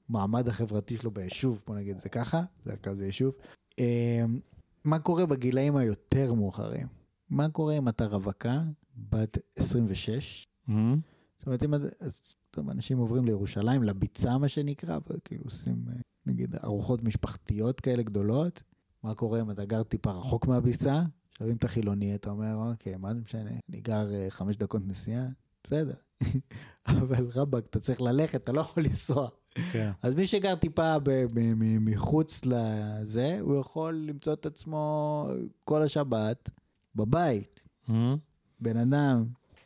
[0.10, 3.34] במעמד החברתי שלו ביישוב, בוא נגיד זה ככה, זה כזה יישוב.
[3.80, 4.26] אה,
[4.84, 6.88] מה קורה בגילאים היותר מאוחרים?
[7.30, 8.62] מה קורה אם אתה רווקה,
[9.10, 10.48] בת 26?
[10.68, 11.00] מהמם.
[11.46, 15.94] זאת אומרת, אם אז, טוב, אנשים עוברים לירושלים, לביצה מה שנקרא, וכאילו עושים אה,
[16.26, 18.64] נגיד ארוחות משפחתיות כאלה גדולות.
[19.04, 21.04] מה קורה אם אתה גר טיפה רחוק מהביצה?
[21.32, 23.50] עכשיו אם אתה חילוני, אתה אומר, אוקיי, מה זה משנה?
[23.70, 25.26] אני גר אה, חמש דקות נסיעה,
[25.64, 25.94] בסדר.
[26.88, 29.28] אבל רבאק, אתה צריך ללכת, אתה לא יכול לנסוע.
[29.72, 29.92] כן.
[30.02, 30.96] אז מי שגר טיפה
[31.80, 35.28] מחוץ לזה, הוא יכול למצוא את עצמו
[35.64, 36.50] כל השבת
[36.96, 37.64] בבית.
[37.88, 38.18] מהמם.
[38.60, 39.26] בן אדם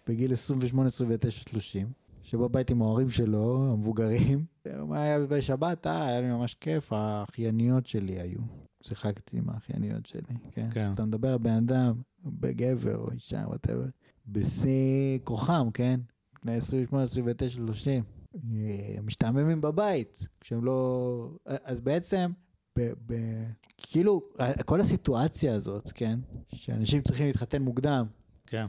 [0.09, 1.91] בגיל 28, 29, 30,
[2.23, 4.45] שבבית עם ההורים שלו, המבוגרים,
[4.89, 5.87] מה היה בשבת?
[5.87, 8.39] אה, היה לי ממש כיף, האחייניות שלי היו.
[8.83, 10.69] שיחקתי עם האחייניות שלי, כן?
[10.71, 10.81] כן.
[10.81, 13.85] אז אתה מדבר על בן אדם, בגבר או אישה, וואטאבר,
[14.27, 15.99] בשיא כוחם, כן?
[16.43, 18.03] בני 28, 29, 30.
[18.35, 21.29] אה, משתעממים בבית, כשהם לא...
[21.45, 22.31] אז בעצם,
[22.79, 23.13] ב, ב,
[23.77, 24.21] כאילו,
[24.65, 26.19] כל הסיטואציה הזאת, כן?
[26.55, 28.05] שאנשים צריכים להתחתן מוקדם,
[28.47, 28.65] כן.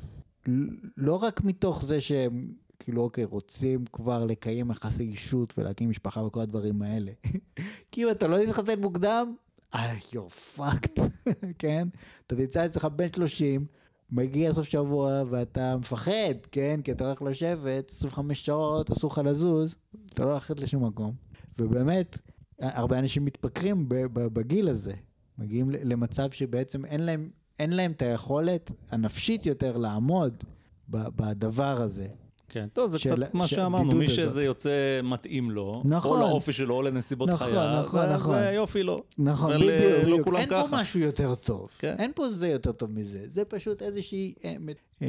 [0.97, 6.41] לא רק מתוך זה שהם כאילו אוקיי רוצים כבר לקיים יחסי אישות ולהקים משפחה וכל
[6.41, 7.13] הדברים האלה.
[7.93, 9.35] כי אם אתה לא תתחתן מוקדם,
[9.75, 11.01] אה, you're fucked,
[11.59, 11.89] כן?
[12.27, 13.67] אתה תמצא אצלך בן 30,
[14.11, 16.81] מגיע סוף שבוע ואתה מפחד, כן?
[16.85, 19.75] כי אתה הולך לשבת 25 שעות, אסור לך לזוז,
[20.15, 21.15] אתה לא הולך לשום מקום.
[21.59, 22.19] ובאמת,
[22.59, 23.85] הרבה אנשים מתפקרים
[24.15, 24.95] בגיל הזה.
[25.39, 27.31] מגיעים למצב שבעצם אין להם,
[27.61, 30.45] אין להם את היכולת הנפשית יותר לעמוד
[30.89, 32.07] בדבר הזה.
[32.49, 34.17] כן, טוב, זה של- קצת מה שאמרנו, מי הזאת.
[34.17, 34.71] שזה יוצא
[35.03, 36.23] מתאים לו, נכון.
[36.23, 38.35] או לאופי שלו, או לנסיבות נכון, חייו, נכון, אז נכון.
[38.35, 39.03] אה, יופי לו.
[39.19, 40.29] נכון, אה, בדיוק, לא בדיוק.
[40.35, 40.81] אין פה ככה.
[40.81, 41.69] משהו יותר טוב.
[41.79, 41.95] כן.
[41.99, 43.29] אין פה זה יותר טוב מזה.
[43.29, 44.35] זה פשוט איזושהי...
[44.45, 44.55] אה,
[45.03, 45.09] אה,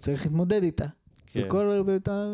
[0.00, 0.86] צריך להתמודד איתה.
[1.26, 1.42] כן.
[1.46, 2.26] וכל, אתה,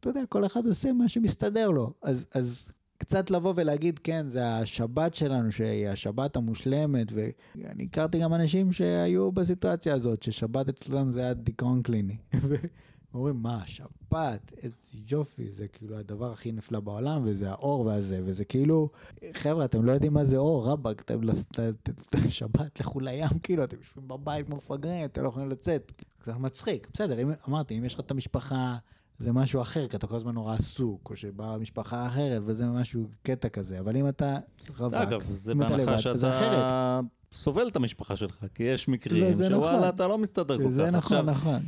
[0.00, 1.92] אתה יודע, כל אחד עושה מה שמסתדר לו.
[2.02, 2.68] אז, אז
[3.02, 9.32] קצת לבוא ולהגיד, כן, זה השבת שלנו, שהיא השבת המושלמת, ואני הכרתי גם אנשים שהיו
[9.32, 12.16] בסיטואציה הזאת, ששבת אצלם זה היה דיכאון קליני.
[13.14, 14.76] אומרים, מה, שבת, איזה
[15.10, 18.88] יופי, זה כאילו הדבר הכי נפלא בעולם, וזה האור והזה, וזה כאילו,
[19.34, 21.20] חבר'ה, אתם לא יודעים מה זה אור, רבאק, אתם
[21.52, 25.92] ת- שבת, לכו לים, כאילו, אתם יושבים בבית כמו מפגרים, אתם לא יכולים לצאת.
[26.18, 28.76] קצת מצחיק, בסדר, אם, אמרתי, אם יש לך את המשפחה,
[29.22, 33.08] זה משהו אחר, כי אתה כל הזמן נורא עסוק, או שבאה משפחה אחרת, וזה משהו,
[33.22, 34.38] קטע כזה, אבל אם אתה
[34.78, 36.00] רווק, אגב, זה לבד, בהנחה אחרת.
[36.00, 37.00] שאתה
[37.32, 39.88] סובל את המשפחה שלך, כי יש מקרים לא, שוואלה, נכון.
[39.88, 40.70] אתה לא מסתדר כל כך.
[40.70, 41.62] זה נכון, עכשיו, נכון.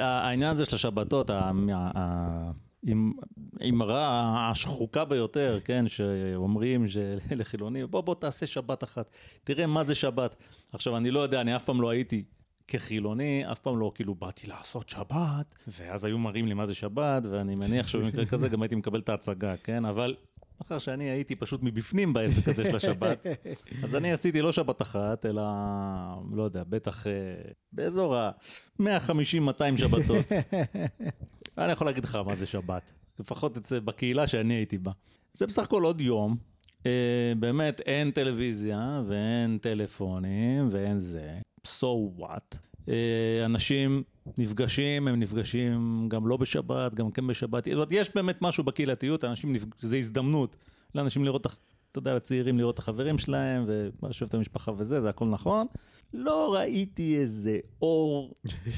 [0.00, 1.30] העניין הזה של השבתות,
[3.60, 6.84] האמרה השחוקה ביותר, כן, שאומרים
[7.30, 9.10] לחילונים, בוא בוא תעשה שבת אחת,
[9.44, 10.36] תראה מה זה שבת.
[10.72, 12.24] עכשיו, אני לא יודע, אני אף פעם לא הייתי
[12.70, 17.26] כחילוני, אף פעם לא כאילו באתי לעשות שבת, ואז היו מראים לי מה זה שבת,
[17.30, 19.84] ואני מניח שבמקרה כזה גם הייתי מקבל את ההצגה, כן?
[19.84, 20.16] אבל
[20.60, 23.26] מאחר שאני הייתי פשוט מבפנים בעסק הזה של השבת,
[23.84, 25.42] אז אני עשיתי לא שבת אחת, אלא,
[26.32, 27.12] לא יודע, בטח אה,
[27.72, 30.32] באזור ה-150-200 שבתות.
[31.58, 34.92] אני יכול להגיד לך מה זה שבת, לפחות אצל, בקהילה שאני הייתי בה.
[35.32, 36.36] זה בסך הכל עוד יום,
[36.86, 42.56] אה, באמת אין טלוויזיה ואין טלפונים ואין זה, so what.
[42.88, 44.02] אה, אנשים
[44.38, 47.64] נפגשים, הם נפגשים גם לא בשבת, גם כן בשבת.
[47.64, 49.66] זאת אומרת, יש באמת משהו בקהילתיות, אנשים, נפג...
[49.80, 50.56] זה הזדמנות
[50.94, 51.52] לאנשים לראות, את
[51.90, 53.64] אתה יודע, לצעירים לראות את החברים שלהם,
[54.02, 55.66] ולשבת המשפחה וזה, זה הכל נכון.
[56.14, 58.34] לא ראיתי איזה אור,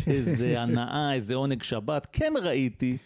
[0.06, 2.06] איזה הנאה, איזה עונג שבת.
[2.12, 2.98] כן ראיתי,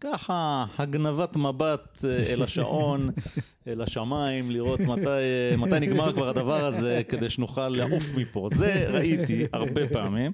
[0.00, 3.10] ככה, הגנבת מבט אה, אל השעון,
[3.68, 8.48] אל השמיים, לראות מתי, אה, מתי נגמר כבר הדבר הזה, כדי שנוכל לעוף מפה.
[8.54, 10.32] זה ראיתי הרבה פעמים.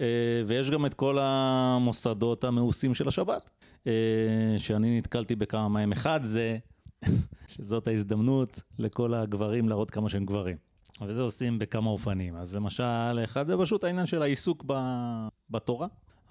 [0.00, 0.06] אה,
[0.46, 3.50] ויש גם את כל המוסדות המאוסים של השבת,
[4.58, 5.92] שאני נתקלתי בכמה מהם.
[5.92, 6.58] אחד זה,
[7.48, 10.56] שזאת ההזדמנות לכל הגברים להראות כמה שהם גברים.
[11.06, 12.36] וזה עושים בכמה אופנים.
[12.36, 15.86] אז למשל, אחד זה פשוט העניין של העיסוק ב- בתורה.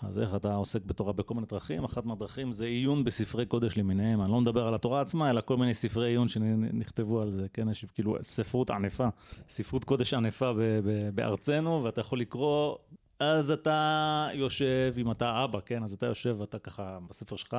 [0.08, 1.84] אז איך אתה עוסק בתורה בכל מיני דרכים?
[1.84, 4.22] אחת מהדרכים זה עיון בספרי קודש למיניהם.
[4.22, 7.48] אני לא מדבר על התורה עצמה, אלא כל מיני ספרי עיון שנכתבו על זה.
[7.54, 9.08] כן, יש כאילו ספרות ענפה,
[9.50, 12.76] ספרות קודש ענפה ב- ב- בארצנו, ואתה יכול לקרוא,
[13.20, 17.58] אז אתה יושב, אם אתה אבא, כן, אז אתה יושב ואתה ככה בספר שלך,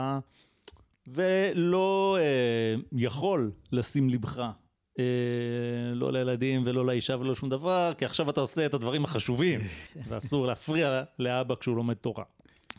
[1.07, 4.43] ולא אה, יכול לשים לבך.
[4.99, 5.05] אה,
[5.95, 9.61] לא לילדים ולא לאישה ולא שום דבר, כי עכשיו אתה עושה את הדברים החשובים,
[10.09, 12.25] ואסור להפריע לאבא כשהוא לומד תורה.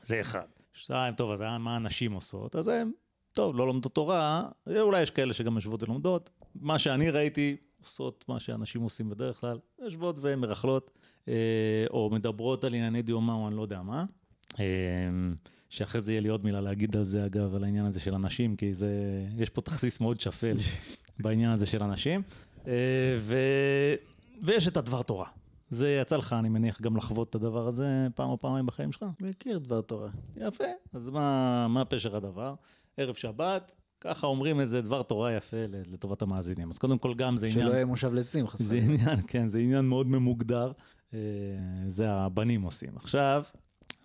[0.05, 0.45] זה אחד.
[0.73, 2.55] שתיים, טוב, אז מה הנשים עושות?
[2.55, 2.91] אז הם,
[3.33, 4.41] טוב, לא לומדות תורה,
[4.79, 6.29] אולי יש כאלה שגם יושבות ולומדות.
[6.55, 10.91] מה שאני ראיתי, עושות מה שאנשים עושים בדרך כלל, יושבות ומרכלות,
[11.27, 11.33] אה,
[11.89, 14.05] או מדברות על ענייני דיומא או אני לא יודע מה.
[14.59, 14.65] אה,
[15.69, 18.55] שאחרי זה יהיה לי עוד מילה להגיד על זה, אגב, על העניין הזה של הנשים,
[18.55, 18.89] כי זה,
[19.37, 20.57] יש פה תכסיס מאוד שפל
[21.23, 22.21] בעניין הזה של הנשים.
[22.67, 22.73] אה,
[23.19, 23.37] ו...
[24.43, 25.27] ויש את הדבר תורה.
[25.75, 29.05] זה יצא לך, אני מניח, גם לחוות את הדבר הזה פעם או פעמיים בחיים שלך.
[29.21, 30.09] מכיר דבר תורה.
[30.37, 30.63] יפה,
[30.93, 32.53] אז מה, מה פשר הדבר?
[32.97, 36.69] ערב שבת, ככה אומרים איזה דבר תורה יפה לטובת המאזינים.
[36.69, 37.65] אז קודם כל גם זה עניין...
[37.65, 39.01] שלא יהיה מושב לצים, חס זה וחלילה.
[39.01, 40.71] עניין, כן, זה עניין מאוד ממוגדר,
[41.13, 41.19] אה,
[41.87, 42.89] זה הבנים עושים.
[42.95, 43.43] עכשיו,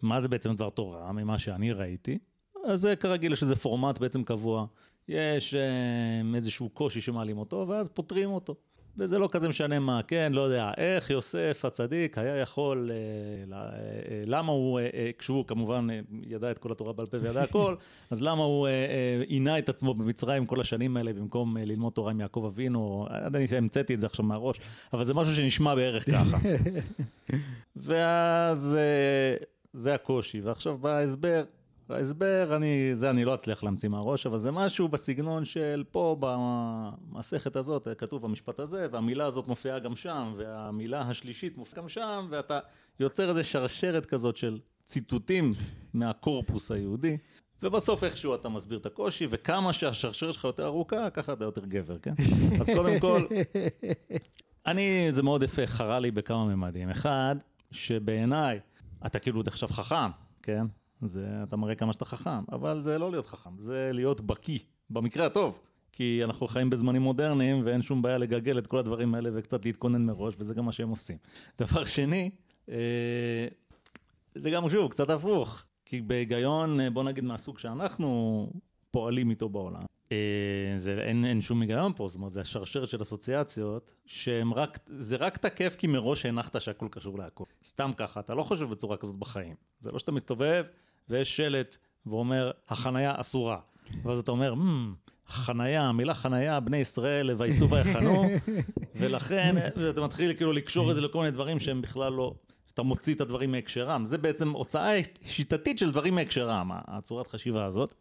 [0.02, 2.18] מה זה בעצם דבר תורה, ממה שאני ראיתי?
[2.64, 4.66] אז זה כרגיל, יש איזה פורמט בעצם קבוע.
[5.08, 8.54] יש אה, איזשהו קושי שמעלים אותו, ואז פותרים אותו.
[9.00, 13.62] וזה לא כזה משנה מה, כן, לא יודע, איך יוסף הצדיק היה יכול, אה, אה,
[13.62, 17.42] אה, למה הוא, אה, אה, כשהוא כמובן אה, ידע את כל התורה בעל פה וידע
[17.42, 17.74] הכל,
[18.10, 21.92] אז למה הוא אה, אה, עינה את עצמו במצרים כל השנים האלה במקום אה, ללמוד
[21.92, 24.60] תורה עם יעקב אבינו, אני המצאתי את זה עכשיו מהראש,
[24.92, 26.38] אבל זה משהו שנשמע בערך ככה.
[27.76, 31.44] ואז אה, זה הקושי, ועכשיו בא ההסבר.
[31.92, 37.56] ההסבר, אני, זה אני לא אצליח להמציא מהראש, אבל זה משהו בסגנון של פה במסכת
[37.56, 42.58] הזאת כתוב המשפט הזה, והמילה הזאת מופיעה גם שם, והמילה השלישית מופיעה גם שם, ואתה
[43.00, 45.54] יוצר איזה שרשרת כזאת של ציטוטים
[45.94, 47.16] מהקורפוס היהודי,
[47.62, 51.98] ובסוף איכשהו אתה מסביר את הקושי, וכמה שהשרשרת שלך יותר ארוכה, ככה אתה יותר גבר,
[51.98, 52.14] כן?
[52.60, 53.26] אז קודם כל,
[54.66, 56.90] אני, זה מאוד יפה, חרה לי בכמה ממדים.
[56.90, 57.36] אחד,
[57.70, 58.60] שבעיניי,
[59.06, 60.10] אתה כאילו עכשיו חכם,
[60.42, 60.66] כן?
[61.02, 64.58] זה, אתה מראה כמה שאתה חכם, אבל זה לא להיות חכם, זה להיות בקיא,
[64.90, 65.60] במקרה הטוב.
[65.92, 70.02] כי אנחנו חיים בזמנים מודרניים ואין שום בעיה לגגל את כל הדברים האלה וקצת להתכונן
[70.02, 71.16] מראש, וזה גם מה שהם עושים.
[71.58, 72.30] דבר שני,
[72.68, 73.46] אה,
[74.34, 78.50] זה גם שוב קצת הפוך, כי בהיגיון, אה, בוא נגיד מהסוג שאנחנו
[78.90, 80.16] פועלים איתו בעולם, אה,
[80.76, 85.16] זה, אין, אין שום היגיון פה, זאת אומרת, זה השרשרת של אסוציאציות, שהם רק, זה
[85.16, 87.44] רק תקף כי מראש הנחת שהכל קשור להכל.
[87.64, 89.54] סתם ככה, אתה לא חושב בצורה כזאת בחיים.
[89.80, 90.64] זה לא שאתה מסתובב
[91.10, 91.76] ויש שלט
[92.06, 93.58] ואומר, החנייה אסורה.
[94.02, 98.24] ואז אתה אומר, "Hmm, חנייה, המילה חנייה, בני ישראל וייסעו ויחנו,
[99.00, 99.56] ולכן
[99.90, 102.34] אתה מתחיל כאילו לקשור את זה לכל מיני דברים שהם בכלל לא...
[102.74, 104.06] אתה מוציא את הדברים מהקשרם.
[104.06, 107.94] זה בעצם הוצאה שיטתית של דברים מהקשרם, הצורת חשיבה הזאת.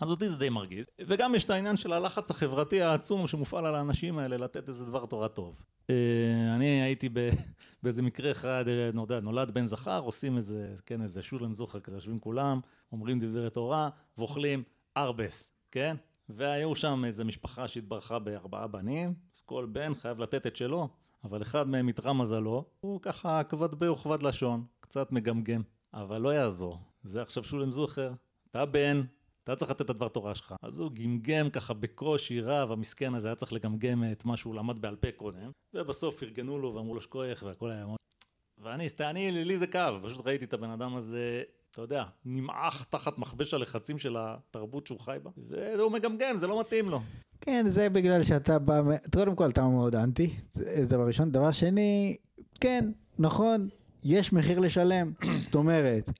[0.00, 0.86] אז אותי זה די מרגיז.
[1.00, 5.06] וגם יש את העניין של הלחץ החברתי העצום שמופעל על האנשים האלה לתת איזה דבר
[5.06, 5.62] תורה טוב.
[5.90, 7.08] אה, אני הייתי
[7.82, 11.96] באיזה מקרה אחד, אה, יודע, נולד בן זכר, עושים איזה, כן, איזה שולם זוכר כזה,
[11.96, 12.60] יושבים כולם,
[12.92, 13.88] אומרים דברי תורה,
[14.18, 14.62] ואוכלים
[14.96, 15.96] ארבס, כן?
[16.28, 20.88] והיו שם איזה משפחה שהתברכה בארבעה בנים, אז כל בן חייב לתת את שלו,
[21.24, 24.64] אבל אחד מהם איתרע מזלו, הוא ככה כבד בי וכבד לשון.
[24.80, 25.62] קצת מגמגם,
[25.94, 26.78] אבל לא יעזור.
[27.02, 28.12] זה עכשיו שולם זוכר,
[28.50, 29.02] אתה בן,
[29.44, 30.54] אתה צריך לתת את הדבר תורה שלך.
[30.62, 34.78] אז הוא גמגם ככה בקושי רב, המסכן הזה היה צריך לגמגם את מה שהוא למד
[34.78, 37.98] בעל פה קודם, ובסוף ארגנו לו ואמרו לו שכוייך והכל היה מאוד...
[38.58, 43.18] ואני, אני, לי זה כאב, פשוט ראיתי את הבן אדם הזה, אתה יודע, נמעך תחת
[43.18, 45.30] מכבש הלחצים של התרבות שהוא חי בה,
[45.76, 47.00] והוא מגמגם, זה לא מתאים לו.
[47.40, 51.30] כן, זה בגלל שאתה בא, קודם כל אתה מאוד אנטי, זה דבר ראשון.
[51.30, 52.16] דבר שני,
[52.60, 53.68] כן, נכון,
[54.04, 55.12] יש מחיר לשלם.
[55.44, 56.10] זאת אומרת,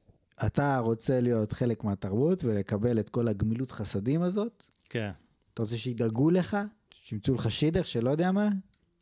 [0.46, 4.62] אתה רוצה להיות חלק מהתרבות ולקבל את כל הגמילות חסדים הזאת.
[4.88, 5.10] כן.
[5.54, 6.56] אתה רוצה שידאגו לך,
[6.90, 8.48] שימצאו לך שידך שלא יודע מה,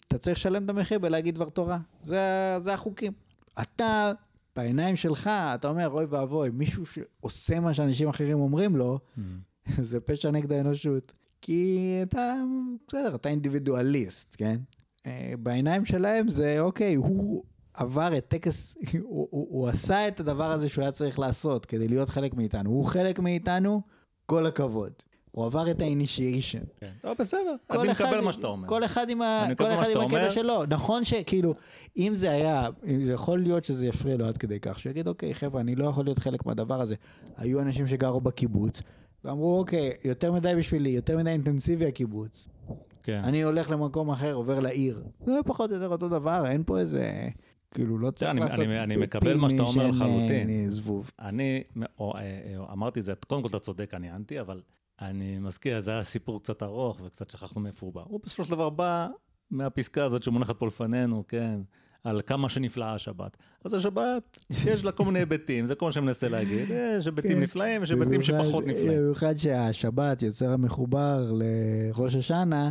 [0.08, 1.78] אתה צריך לשלם את המחיר בלהגיד דבר תורה.
[2.02, 3.12] זה, זה החוקים.
[3.62, 4.12] אתה,
[4.56, 9.20] בעיניים שלך, אתה אומר, אוי ואבוי, מישהו שעושה מה שאנשים אחרים אומרים לו, mm.
[9.90, 11.12] זה פשע נגד האנושות.
[11.40, 12.34] כי אתה,
[12.88, 14.60] בסדר, אתה אינדיבידואליסט, כן?
[15.06, 20.50] אה, בעיניים שלהם זה, אוקיי, הוא עבר את טקס, הוא, הוא, הוא עשה את הדבר
[20.52, 22.70] הזה שהוא היה צריך לעשות כדי להיות חלק מאיתנו.
[22.70, 23.80] הוא חלק מאיתנו,
[24.26, 24.92] כל הכבוד.
[25.30, 26.62] הוא עבר את האינישיישן.
[26.80, 26.90] כן.
[27.04, 28.68] לא, בסדר, אני מקבל מה שאתה אומר.
[28.68, 29.46] כל אחד עם, ה...
[29.58, 30.66] כל אחד עם הקטע שלו.
[30.66, 31.54] נכון שכאילו,
[31.96, 32.68] אם זה היה,
[33.04, 35.84] זה יכול להיות שזה יפריע לו עד כדי כך, שהוא יגיד, אוקיי, חבר'ה, אני לא
[35.84, 36.94] יכול להיות חלק מהדבר הזה.
[37.36, 38.82] היו אנשים שגרו בקיבוץ,
[39.24, 42.48] ואמרו, אוקיי, יותר מדי בשבילי, יותר מדי אינטנסיבי הקיבוץ.
[43.02, 43.20] כן.
[43.24, 45.02] אני הולך למקום אחר, עובר לעיר.
[45.26, 47.28] זה פחות או יותר אותו דבר, אין פה איזה...
[47.74, 50.50] כאילו, לא צריך אני, לעשות אני, אני מקבל מה שאתה אומר לחלוטין.
[50.50, 51.10] אה, זבוב.
[51.18, 51.62] אני,
[51.98, 54.62] או, אה, אה, אמרתי זה, קודם כל אתה צודק, אני אנטי, אבל
[55.00, 58.02] אני מזכיר, זה היה סיפור קצת ארוך וקצת שכחנו מאיפה הוא בא.
[58.04, 59.08] הוא בסופו של דבר בא
[59.50, 61.60] מהפסקה הזאת שמונחת פה לפנינו, כן,
[62.04, 63.36] על כמה שנפלאה השבת.
[63.64, 66.70] אז השבת, יש לה כל מיני היבטים, זה כל מה שאני מנסה להגיד.
[66.70, 67.40] יש היבטים כן.
[67.40, 69.00] נפלאים, יש היבטים שפחות נפלאים.
[69.00, 72.70] במיוחד שהשבת יוצר המחובר לראש השנה.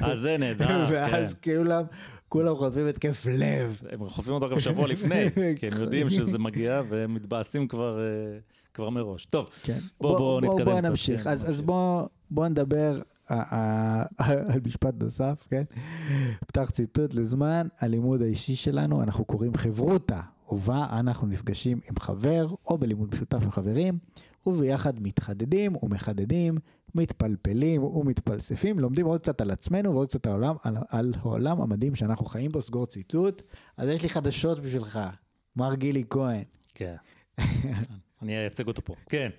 [0.00, 0.92] אז זה נהדר, כן.
[0.94, 1.74] ואז כאילו...
[2.30, 3.82] כולם חוטפים התקף לב.
[3.90, 5.24] הם חוטפים אותו גם שבוע לפני,
[5.56, 8.38] כי הם יודעים שזה מגיע והם מתבאסים כבר, אה,
[8.74, 9.24] כבר מראש.
[9.24, 9.78] טוב, כן.
[10.00, 10.64] בוא, בוא, בוא נתקדם.
[10.64, 11.24] בוא, בוא נמשיך.
[11.24, 13.00] כן, אז, אז בוא, בוא נדבר
[14.18, 15.62] על משפט נוסף, כן?
[16.46, 20.20] פתח ציטוט לזמן הלימוד האישי שלנו, אנחנו קוראים חברותה,
[20.50, 23.98] ובה אנחנו נפגשים עם חבר או בלימוד משותף עם חברים,
[24.46, 26.58] וביחד מתחדדים ומחדדים
[26.94, 32.26] מתפלפלים ומתפלספים, לומדים עוד קצת על עצמנו ועוד קצת העולם, על, על העולם המדהים שאנחנו
[32.26, 33.42] חיים בו, סגור ציטוט.
[33.76, 35.00] אז יש לי חדשות בשבילך,
[35.56, 36.42] מר גילי כהן.
[36.74, 36.94] כן,
[38.22, 38.94] אני אייצג אותו פה.
[39.08, 39.30] כן.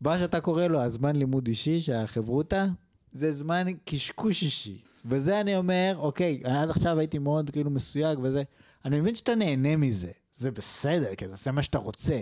[0.00, 2.66] מה שאתה קורא לו הזמן לימוד אישי, שהחברותה,
[3.12, 4.78] זה זמן קשקוש אישי.
[5.04, 8.42] וזה אני אומר, אוקיי, עד עכשיו הייתי מאוד כאילו מסויג וזה,
[8.84, 12.20] אני מבין שאתה נהנה מזה, זה בסדר, כי זה מה שאתה רוצה.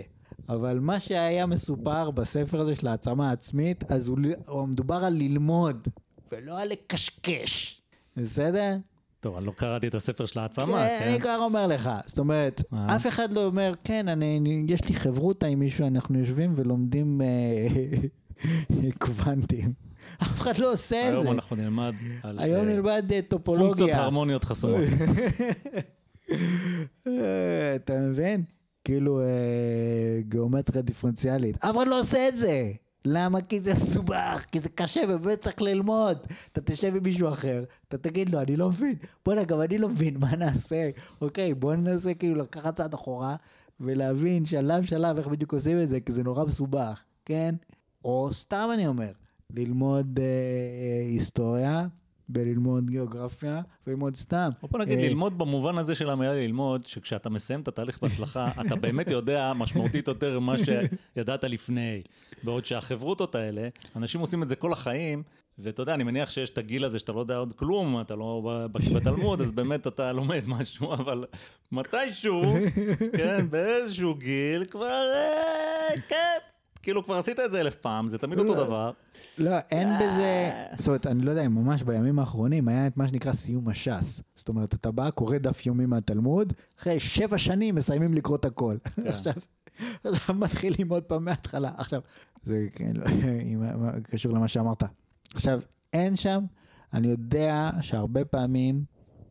[0.49, 5.87] אבל מה שהיה מסופר בספר הזה של העצמה העצמית, אז הוא, הוא מדובר על ללמוד,
[6.31, 7.81] ולא על לקשקש,
[8.17, 8.77] בסדר?
[9.19, 10.97] טוב, אני לא קראתי את הספר של העצמה, כן?
[10.99, 11.89] כן, אני כבר אומר לך.
[12.05, 12.95] זאת אומרת, אה.
[12.95, 18.87] אף אחד לא אומר, כן, אני, יש לי חברותה עם מישהו, אנחנו יושבים ולומדים אה,
[18.99, 19.73] קוונטים.
[20.23, 21.19] אף אחד לא עושה את זה.
[21.19, 21.93] היום אנחנו נלמד
[22.23, 22.39] על...
[22.39, 23.67] היום אה, נלמד אה, טופולוגיה.
[23.67, 24.79] פונקציות הרמוניות חסומות.
[27.07, 28.43] אה, אתה מבין?
[28.83, 29.25] כאילו אה,
[30.21, 31.57] גיאומטריה דיפרנציאלית.
[31.65, 32.71] אף אחד לא עושה את זה!
[33.05, 33.41] למה?
[33.41, 36.17] כי זה מסובך, כי זה קשה ובאמת צריך ללמוד.
[36.51, 38.95] אתה תשב עם מישהו אחר, אתה תגיד לו, אני לא מבין.
[39.25, 40.89] בוא'נה, גם אני לא מבין, מה נעשה?
[41.21, 43.35] אוקיי, בוא ננסה כאילו לקחת צעד אחורה
[43.79, 47.55] ולהבין שלב שלב איך בדיוק עושים את זה, כי זה נורא מסובך, כן?
[48.05, 49.11] או סתם אני אומר,
[49.49, 51.87] ללמוד אה, אה, היסטוריה
[52.29, 54.49] בללמוד גיאוגרפיה וללמוד סתם.
[54.71, 58.75] בוא נגיד, אה, ללמוד במובן הזה של המילה ללמוד, שכשאתה מסיים את התהליך בהצלחה, אתה
[58.75, 62.01] באמת יודע משמעותית יותר ממה שידעת לפני.
[62.43, 65.23] בעוד שהחברותות האלה, אנשים עושים את זה כל החיים,
[65.59, 68.59] ואתה יודע, אני מניח שיש את הגיל הזה שאתה לא יודע עוד כלום, אתה לא
[68.71, 71.23] בתלמוד, אז באמת אתה לומד משהו, אבל
[71.71, 72.55] מתישהו,
[73.17, 76.54] כן, באיזשהו גיל, כבר, אה, כן.
[76.85, 78.91] כאילו כבר עשית את זה אלף פעם, זה תמיד אותו לא, דבר.
[79.37, 79.99] לא, אין אה.
[79.99, 84.21] בזה, זאת אומרת, אני לא יודע, ממש בימים האחרונים היה את מה שנקרא סיום הש"ס.
[84.35, 88.77] זאת אומרת, אתה בא, קורא דף יומי מהתלמוד, אחרי שבע שנים מסיימים לקרוא את הכל.
[88.95, 89.07] כן.
[89.07, 89.33] עכשיו,
[90.03, 91.71] עכשיו מתחילים עוד פעם מההתחלה.
[91.77, 92.01] עכשיו,
[92.43, 93.05] זה כן, לא,
[94.03, 94.83] קשור למה שאמרת.
[95.33, 95.59] עכשיו,
[95.93, 96.43] אין שם,
[96.93, 98.83] אני יודע שהרבה פעמים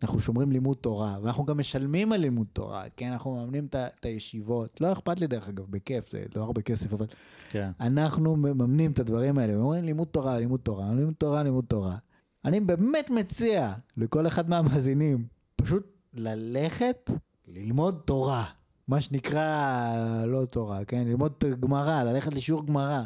[0.05, 3.13] אנחנו שומרים לימוד תורה, ואנחנו גם משלמים על לימוד תורה, כן?
[3.13, 4.81] אנחנו מממנים את הישיבות.
[4.81, 7.07] לא אכפת לי דרך אגב, בכיף, זה לא הרבה כסף, אבל
[7.51, 7.71] כן.
[7.81, 11.97] אנחנו מממנים את הדברים האלה, ואומרים לימוד תורה, לימוד תורה, לימוד תורה, לימוד תורה.
[12.45, 15.27] אני באמת מציע לכל אחד מהמאזינים,
[15.57, 17.11] פשוט ללכת
[17.49, 18.45] ללמוד תורה.
[18.89, 21.05] מה שנקרא, לא תורה, כן?
[21.07, 23.03] ללמוד גמרא, ללכת לשיעור גמרא.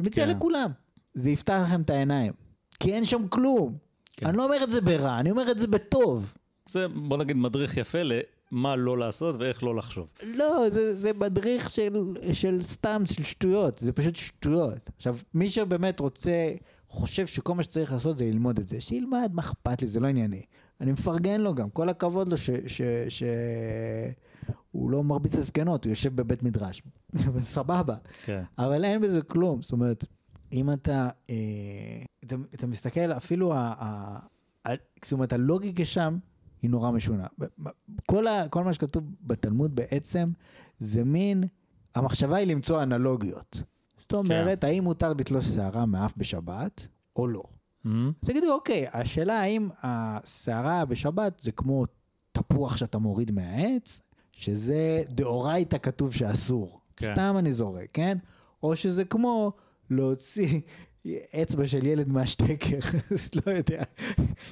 [0.00, 0.30] אני מציע כן.
[0.30, 0.70] לכולם.
[1.14, 2.32] זה יפתח לכם את העיניים.
[2.80, 3.76] כי אין שם כלום.
[4.16, 4.26] כן.
[4.26, 6.34] אני לא אומר את זה ברע, אני אומר את זה בטוב.
[6.72, 7.98] זה, בוא נגיד, מדריך יפה
[8.50, 10.06] מה לא לעשות ואיך לא לחשוב.
[10.22, 14.90] לא, זה, זה מדריך של, של סתם, של שטויות, זה פשוט שטויות.
[14.96, 16.50] עכשיו, מי שבאמת רוצה,
[16.88, 20.06] חושב שכל מה שצריך לעשות זה ללמוד את זה, שילמד, מה אכפת לי, זה לא
[20.06, 20.42] ענייני.
[20.80, 23.22] אני מפרגן לו גם, כל הכבוד לו שהוא ש, ש...
[24.70, 26.82] הוא לא מרביץ לזקנות, הוא יושב בבית מדרש.
[27.38, 27.94] סבבה.
[28.24, 28.42] כן.
[28.58, 30.04] אבל אין בזה כלום, זאת אומרת,
[30.52, 34.18] אם אתה, אה, אתה, אתה מסתכל, אפילו, ה, ה,
[34.68, 34.70] ה,
[35.04, 36.18] זאת אומרת, הלוגיקה שם
[36.62, 37.26] היא נורא משונה.
[38.06, 40.32] כל, ה, כל מה שכתוב בתלמוד בעצם,
[40.78, 41.44] זה מין,
[41.94, 43.62] המחשבה היא למצוא אנלוגיות.
[43.98, 44.66] זאת אומרת, כן.
[44.66, 46.86] האם מותר לתלוש שערה מאף בשבת,
[47.16, 47.42] או לא.
[47.42, 47.88] Mm-hmm.
[48.22, 51.84] אז תגידו, אוקיי, השאלה האם השערה בשבת זה כמו
[52.32, 54.00] תפוח שאתה מוריד מהעץ,
[54.32, 56.80] שזה דאורייתא כתוב שאסור.
[56.96, 57.12] כן.
[57.12, 58.18] סתם אני זורק, כן?
[58.62, 59.52] או שזה כמו
[59.90, 60.60] להוציא
[61.42, 62.78] אצבע של ילד מהשטקר,
[63.12, 63.82] אז לא יודע,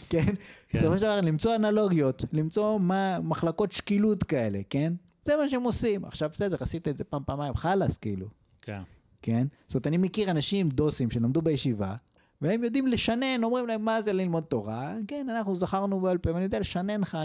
[0.09, 0.25] כן?
[0.69, 0.79] כן.
[0.79, 4.93] בסופו של דבר למצוא אנלוגיות, למצוא מה, מחלקות שקילות כאלה, כן?
[5.25, 6.05] זה מה שהם עושים.
[6.05, 8.27] עכשיו בסדר, עשית את זה פעם, פעמיים, חלאס כאילו.
[8.63, 8.83] כן.
[9.23, 9.47] כן?
[9.67, 11.95] זאת אומרת, אני מכיר אנשים דוסים שלמדו בישיבה,
[12.41, 16.45] והם יודעים לשנן, אומרים להם מה זה ללמוד תורה, כן, אנחנו זכרנו בעל פה, ואני
[16.45, 17.19] יודע לשנן לך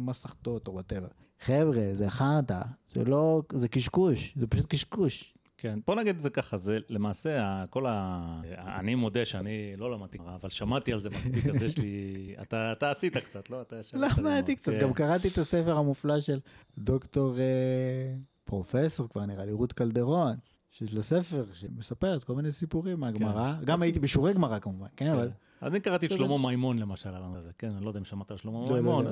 [0.00, 1.08] מסכתות או וואטאבר.
[1.40, 2.60] חבר'ה, זה חרטא,
[2.94, 5.34] זה לא, זה קשקוש, זה פשוט קשקוש.
[5.60, 8.40] כן, בוא נגיד את זה ככה, זה למעשה, כל ה...
[8.56, 12.14] אני מודה שאני לא למדתי, אבל שמעתי על זה מספיק, אז יש לי...
[12.42, 13.62] אתה, אתה עשית קצת, לא?
[13.62, 13.76] אתה
[14.18, 16.40] למדתי קצת, גם קראתי את הספר המופלא של
[16.78, 18.14] דוקטור אה,
[18.44, 20.36] פרופסור כבר נראה לי, רות קלדרון.
[20.70, 23.64] שיש לו ספר שמספר את כל מיני סיפורים מהגמרא, כן.
[23.64, 25.12] גם הייתי בשיעורי גמרא כמובן, כן, כן.
[25.12, 25.30] אבל...
[25.60, 27.10] אז אני קראתי את שלמה מימון למשל
[27.58, 29.06] כן, אני לא יודע אם שמעת על שלמה לא, לא מימון.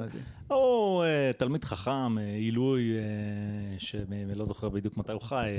[0.48, 5.56] הוא אה, תלמיד חכם, אה, עילוי, אה, שלא זוכר בדיוק מתי הוא חי,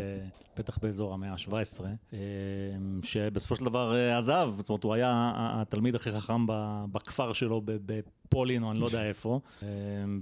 [0.58, 1.82] בטח באזור המאה ה-17,
[3.04, 6.46] שבסופו של דבר עזב, זאת אומרת, הוא היה התלמיד הכי חכם
[6.92, 7.62] בכפר שלו
[8.30, 9.40] בפולין, או אני לא יודע איפה,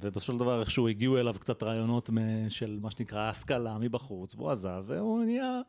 [0.01, 2.09] ובסופו של דבר איכשהו הגיעו אליו קצת רעיונות
[2.49, 5.61] של מה שנקרא השכלה מבחוץ, והוא עזב, והוא נהיה,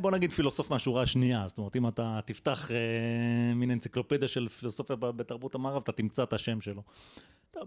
[0.00, 2.70] בוא נגיד פילוסוף מהשורה השנייה, זאת אומרת, אם אתה תפתח
[3.54, 6.82] מין אנציקלופדיה של פילוסופיה בתרבות המערב, אתה תמצא את השם שלו.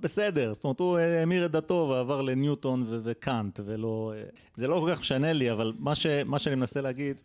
[0.02, 4.14] בסדר, זאת אומרת, הוא המיר את דתו ועבר לניוטון וקאנט, ולא...
[4.56, 7.22] זה לא כל כך משנה לי, אבל מה, ש, מה שאני מנסה להגיד,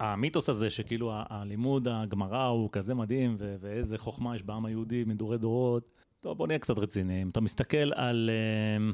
[0.00, 5.38] המיתוס הזה שכאילו הלימוד הגמרא הוא כזה מדהים, ו- ואיזה חוכמה יש בעם היהודי מדורי
[5.38, 7.28] דורות, טוב, בוא נהיה קצת רציניים.
[7.28, 8.92] אתה מסתכל על, אה,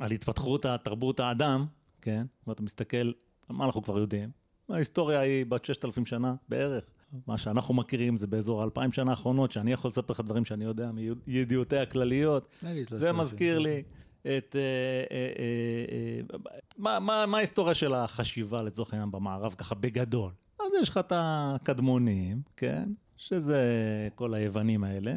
[0.00, 1.66] על התפתחות התרבות האדם,
[2.02, 2.26] כן?
[2.46, 2.96] ואתה מסתכל,
[3.48, 4.30] על מה אנחנו כבר יודעים?
[4.68, 6.84] ההיסטוריה היא בת ששת אלפים שנה בערך.
[7.26, 10.90] מה שאנחנו מכירים זה באזור האלפיים שנה האחרונות, שאני יכול לספר לך דברים שאני יודע
[11.26, 12.54] מידיעותיי הכלליות.
[12.90, 13.82] זה מזכיר לי
[14.20, 14.56] את...
[14.56, 15.30] אה, אה,
[16.86, 20.30] אה, מה ההיסטוריה של החשיבה לצורך העניין במערב ככה בגדול?
[20.60, 22.82] אז יש לך את הקדמונים, כן?
[23.18, 23.62] שזה
[24.14, 25.14] כל היוונים האלה,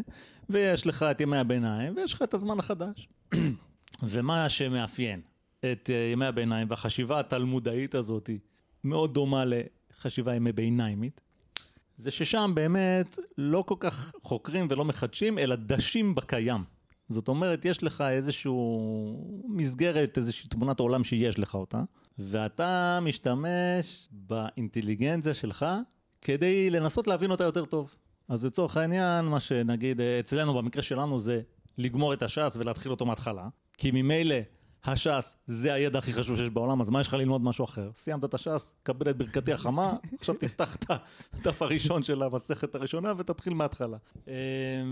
[0.49, 3.10] ויש לך את ימי הביניים, ויש לך את הזמן החדש.
[4.10, 5.22] ומה שמאפיין
[5.72, 8.30] את ימי הביניים והחשיבה התלמודאית הזאת
[8.84, 11.22] מאוד דומה לחשיבה ימי ביניימית,
[11.98, 16.64] זה ששם באמת לא כל כך חוקרים ולא מחדשים, אלא דשים בקיים.
[17.10, 18.52] זאת אומרת, יש לך איזושהי
[19.48, 21.84] מסגרת, איזושהי תמונת עולם שיש לך אותה,
[22.18, 25.65] ואתה משתמש באינטליגנציה שלך
[26.22, 27.95] כדי לנסות להבין אותה יותר טוב.
[28.30, 31.41] אז לצורך העניין, מה שנגיד אצלנו, במקרה שלנו, זה
[31.77, 34.35] לגמור את הש"ס ולהתחיל אותו מההתחלה, כי ממילא
[34.86, 37.90] הש"ס זה הידע הכי חשוב שיש בעולם, אז מה יש לך ללמוד משהו אחר?
[37.95, 40.86] סיימת את הש"ס, קבל את ברכתי החמה, עכשיו תפתח את
[41.34, 43.98] הדף הראשון של המסכת הראשונה ותתחיל מההתחלה.
[44.28, 44.34] אה,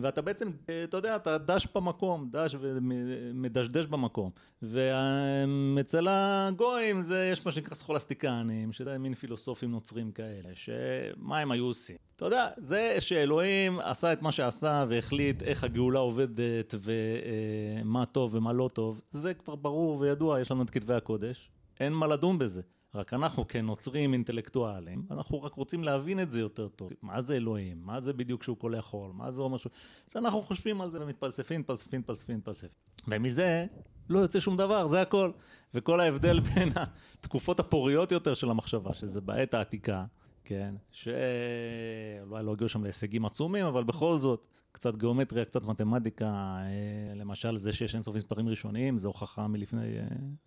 [0.02, 4.32] ואתה בעצם, אה, אתה יודע, אתה דש במקום, דש ומדשדש במקום.
[4.62, 11.66] ואצל הגויים זה, יש מה שנקרא סכולסטיקנים, שזה מין פילוסופים נוצרים כאלה, שמה הם היו
[11.66, 11.96] עושים?
[12.16, 18.54] אתה יודע, זה שאלוהים עשה את מה שעשה והחליט איך הגאולה עובדת ומה טוב ומה
[18.54, 22.62] לא טוב, זה כבר ברור וידוע, יש לנו את כתבי הקודש, אין מה לדון בזה.
[22.96, 26.92] רק אנחנו כנוצרים אינטלקטואלים, אנחנו רק רוצים להבין את זה יותר טוב.
[27.02, 27.82] מה זה אלוהים?
[27.86, 29.12] מה זה בדיוק שהוא קולח חול?
[29.14, 29.72] מה זה אומר שהוא...
[30.10, 32.70] אז אנחנו חושבים על זה ומתפלספים, פלספים, פלספים, פלספים.
[33.08, 33.66] ומזה
[34.10, 35.32] לא יוצא שום דבר, זה הכל.
[35.74, 40.06] וכל ההבדל בין התקופות הפוריות יותר של המחשבה, שזה בעת העתיקה,
[40.50, 47.16] כן, שאולי לא הגיעו שם להישגים עצומים, אבל בכל זאת, קצת גיאומטריה, קצת מתמטיקה, אה,
[47.16, 50.06] למשל זה שיש אינסוף מספרים ראשוניים, זו הוכחה מלפני, אה,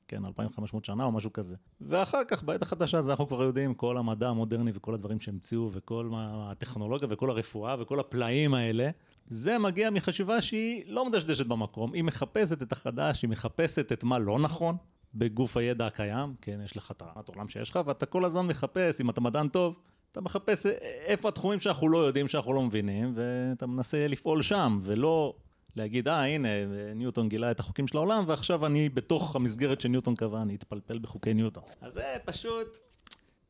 [0.08, 1.56] כן, 2,500 שנה או משהו כזה.
[1.80, 6.10] ואחר כך, בעת החדשה, אז אנחנו כבר יודעים, כל המדע המודרני וכל הדברים שהמציאו, וכל
[6.16, 8.90] הטכנולוגיה וכל הרפואה וכל הפלאים האלה,
[9.26, 14.18] זה מגיע מחשיבה שהיא לא מדשדשת במקום, היא מחפשת את החדש, היא מחפשת את מה
[14.18, 14.76] לא נכון,
[15.14, 19.10] בגוף הידע הקיים, כן, יש לך את העולם שיש לך, ואתה כל הזמן מחפש, אם
[19.10, 19.78] אתה מדען טוב,
[20.12, 20.66] אתה מחפש
[21.06, 25.34] איפה התחומים שאנחנו לא יודעים, שאנחנו לא מבינים, ואתה מנסה לפעול שם, ולא
[25.76, 26.48] להגיד, אה, הנה,
[26.94, 31.34] ניוטון גילה את החוקים של העולם, ועכשיו אני בתוך המסגרת שניוטון קבע, אני אתפלפל בחוקי
[31.34, 31.62] ניוטון.
[31.80, 32.78] אז זה פשוט...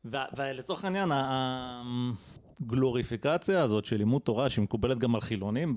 [0.05, 1.11] ולצורך העניין,
[2.61, 5.75] הגלוריפיקציה הזאת של לימוד תורה, שהיא מקובלת גם על חילונים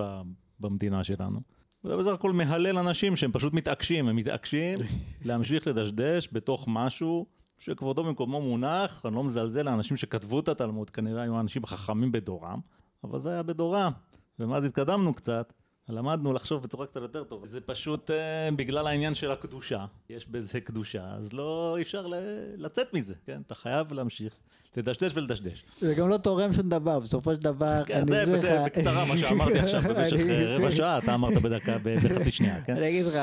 [0.61, 1.41] במדינה שלנו,
[1.83, 4.79] זה בסך הכל מהלל אנשים שהם פשוט מתעקשים, הם מתעקשים
[5.25, 7.27] להמשיך לדשדש בתוך משהו
[7.59, 12.61] שכבודו במקומו מונח, אני לא מזלזל לאנשים שכתבו את התלמוד, כנראה היו אנשים חכמים בדורם,
[13.05, 13.93] אבל זה היה בדורם,
[14.39, 15.53] ומאז התקדמנו קצת.
[15.89, 17.47] למדנו לחשוב בצורה קצת יותר טובה.
[17.47, 22.15] זה פשוט uh, בגלל העניין של הקדושה, יש בזה קדושה, אז לא אפשר ל-
[22.57, 23.41] לצאת מזה, כן?
[23.47, 24.35] אתה חייב להמשיך
[24.77, 25.65] לדשדש ולדשדש.
[25.81, 29.05] זה גם לא תורם שום דבר, בסופו של דבר, כן, אני זה, אסביר זה בקצרה
[29.05, 32.77] מה שאמרתי עכשיו במשך אה, רבע שעה, אתה אמרת בדקה, ב- בחצי שנייה, כן?
[32.77, 33.19] אני אגיד לך,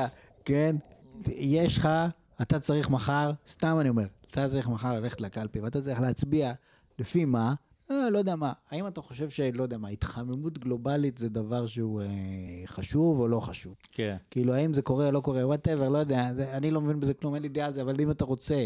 [0.46, 0.76] כן,
[1.28, 1.90] יש לך,
[2.42, 6.54] אתה צריך מחר, סתם אני אומר, אתה צריך מחר ללכת לקלפי, ואתה צריך להצביע
[7.00, 7.54] לפי מה?
[7.92, 8.54] אה, לא יודע מה.
[8.72, 12.08] האם אתה חושב שלא יודע מה, התחממות גלובלית זה דבר שהוא אה,
[12.66, 13.76] חשוב או לא חשוב?
[13.92, 14.16] כן.
[14.32, 17.14] כאילו, האם זה קורה או לא קורה, whatever, לא יודע, זה, אני לא מבין בזה
[17.14, 18.66] כלום, אין לי דעה על זה, אבל אם אתה רוצה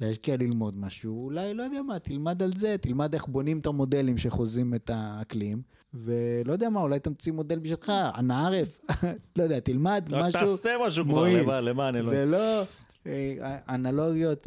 [0.00, 4.18] להשקיע ללמוד משהו, אולי, לא יודע מה, תלמד על זה, תלמד איך בונים את המודלים
[4.18, 5.62] שחוזים את האקלים,
[5.94, 8.80] ולא יודע מה, אולי תמציא מודל בשבילך, أنا عارف,
[9.38, 11.60] לא יודע, תלמד משהו, תעשה משהו כבר.
[11.60, 12.28] למען- אלוהים.
[12.28, 12.62] ולא
[13.06, 14.46] אה, אנלוגיות.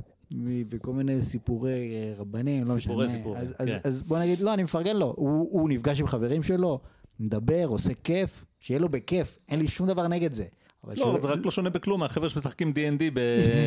[0.70, 2.82] וכל מיני סיפורי אה, רבנים, לא משנה.
[2.82, 3.78] סיפורי סיפורים, אז, אז, כן.
[3.84, 5.14] אז בוא נגיד, לא, אני מפרגן לו.
[5.18, 6.80] הוא, הוא נפגש עם חברים שלו,
[7.20, 10.46] מדבר, עושה כיף, שיהיה לו בכיף, אין לי שום דבר נגד זה.
[10.84, 13.20] אבל לא, שהוא- זה רק לא שונה בכלום מהחבר'ה שמשחקים D&D ב...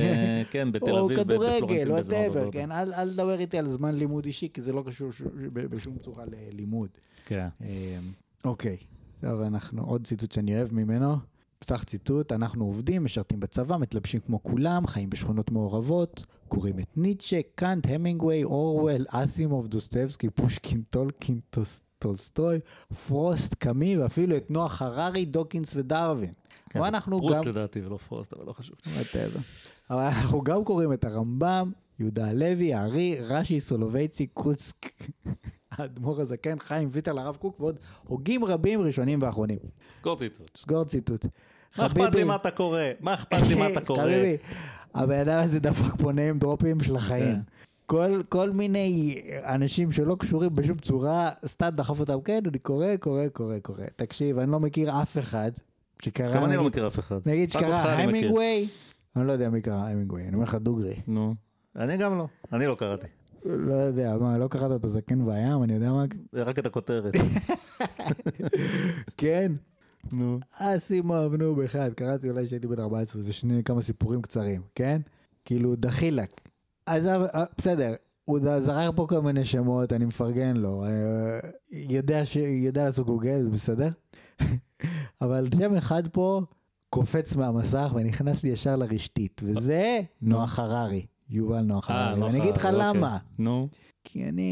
[0.50, 2.52] כן, בתל או אביב, כדורגל, בפלורנטין בזמן whatever, עבודה.
[2.58, 5.22] כן, אל אל תדבר איתי על זמן לימוד אישי, כי זה לא קשור ש-
[5.52, 6.88] בשום צורה ללימוד.
[7.26, 7.48] כן.
[7.62, 7.98] אה,
[8.44, 8.76] אוקיי,
[9.16, 11.14] עכשיו אנחנו, עוד ציטוט שאני אוהב ממנו.
[11.64, 17.40] פתח ציטוט, אנחנו עובדים, משרתים בצבא, מתלבשים כמו כולם, חיים בשכונות מעורבות, קוראים את ניטשה,
[17.54, 22.60] קאנט, המינגווי, אורוול, אסימוב, דוסטבסקי, פושקין, טולקין, טוס- טולסטוי,
[23.08, 26.32] פרוסט, קאמי, ואפילו את נוח הררי, דוקינס ודרווין.
[26.70, 27.48] כן, זה אנחנו פרוסט גם...
[27.48, 28.76] לדעתי ולא פרוסט, אבל לא חשוב.
[29.90, 34.86] אבל אנחנו גם קוראים את הרמב"ם, יהודה הלוי, הארי, רש"י, סולובייצ'יק, קוצק,
[35.70, 39.58] האדמו"ר הזקן, חיים ויטל, הרב קוק ועוד הוגים רבים ראשונים ואחרונים.
[39.92, 40.56] סגור ציטוט.
[40.56, 41.26] סגור ציטוט.
[41.78, 42.80] מה אכפת לי מה אתה קורא?
[43.00, 44.02] מה אכפת לי מה אתה קורא?
[44.02, 44.36] חביבי,
[44.94, 47.34] הבן אדם הזה דפק פה נעים דרופים של החיים.
[47.34, 47.40] כן.
[47.86, 53.28] כל, כל מיני אנשים שלא קשורים בשום צורה, סתם דחף אותם, כן, אני קורא, קורא,
[53.28, 53.84] קורא, קורא.
[53.96, 55.50] תקשיב, אני לא מכיר אף אחד
[56.02, 57.16] שקרא, גם אני לא מכיר אף אחד.
[57.26, 57.76] נגיד שקרא.
[57.76, 58.68] המינגווי,
[59.16, 60.94] אני לא יודע מי קרא המינגווי, אני אומר לך דוגרי.
[61.06, 61.34] נו,
[61.76, 62.26] אני גם לא.
[62.52, 63.06] אני לא קראתי.
[63.44, 66.04] לא יודע, מה, לא קראת את הזקן בים, אני יודע מה?
[66.34, 67.14] רק את הכותרת.
[69.16, 69.52] כן.
[70.12, 70.38] נו.
[70.58, 75.00] אסימוב, נו, באחד, קראתי אולי כשהייתי בן 14, זה שני כמה סיפורים קצרים, כן?
[75.44, 76.40] כאילו, דחילק.
[76.86, 77.94] אז אה, בסדר,
[78.24, 81.38] הוא זרק פה כל מיני שמות, אני מפרגן לו, אה,
[81.70, 82.36] יודע, ש...
[82.36, 83.88] יודע לעשות גוגל, בסדר?
[85.22, 86.40] אבל שם אחד פה
[86.90, 92.56] קופץ מהמסך ונכנס לי ישר לרשתית, וזה נוח הררי, יובל נוח אה, הררי, ואני אגיד
[92.56, 93.00] לך הררי, אוקיי.
[93.00, 93.18] למה.
[93.38, 93.68] נו,
[94.04, 94.50] כי אני...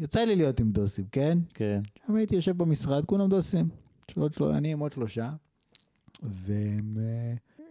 [0.00, 1.38] יצא לי להיות עם דוסים, כן?
[1.54, 1.80] כן.
[2.08, 3.83] הייתי יושב במשרד, כולם דוסים.
[4.50, 5.30] אני עם עוד שלושה.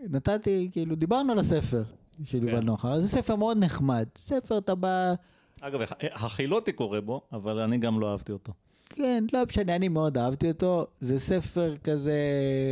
[0.10, 1.84] ונתתי, כאילו, דיברנו על הספר
[2.24, 2.60] של יובל.
[2.60, 3.02] נוח הררי.
[3.02, 4.08] זה ספר מאוד נחמד.
[4.18, 5.14] ספר, אתה בא...
[5.62, 5.80] אגב,
[6.14, 8.54] החילוטי קורא בו, אבל אני גם לא אהבתי אותו.
[8.90, 10.88] כן, לא משנה, אני מאוד אהבתי אותו.
[11.00, 12.20] זה ספר כזה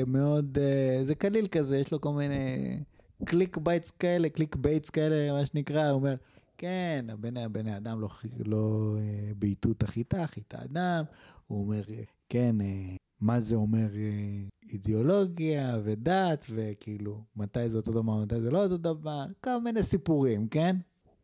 [0.07, 0.57] מאוד...
[0.61, 2.77] אה, זה קליל כזה, יש לו כל מיני
[3.25, 5.85] click baits כאלה, click baits כאלה, מה שנקרא.
[5.85, 6.15] הוא אומר,
[6.57, 8.09] כן, הבני, הבני אדם לא,
[8.45, 11.03] לא אה, בעיטות החיטה, חיטה אדם.
[11.47, 17.91] הוא אומר, אה, כן, אה, מה זה אומר אה, אידיאולוגיה ודת, וכאילו, מתי זה אותו
[17.91, 20.75] דבר, מתי זה לא אותו דבר, כל מיני סיפורים, כן?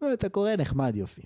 [0.02, 1.22] ואתה קורא נחמד יופי.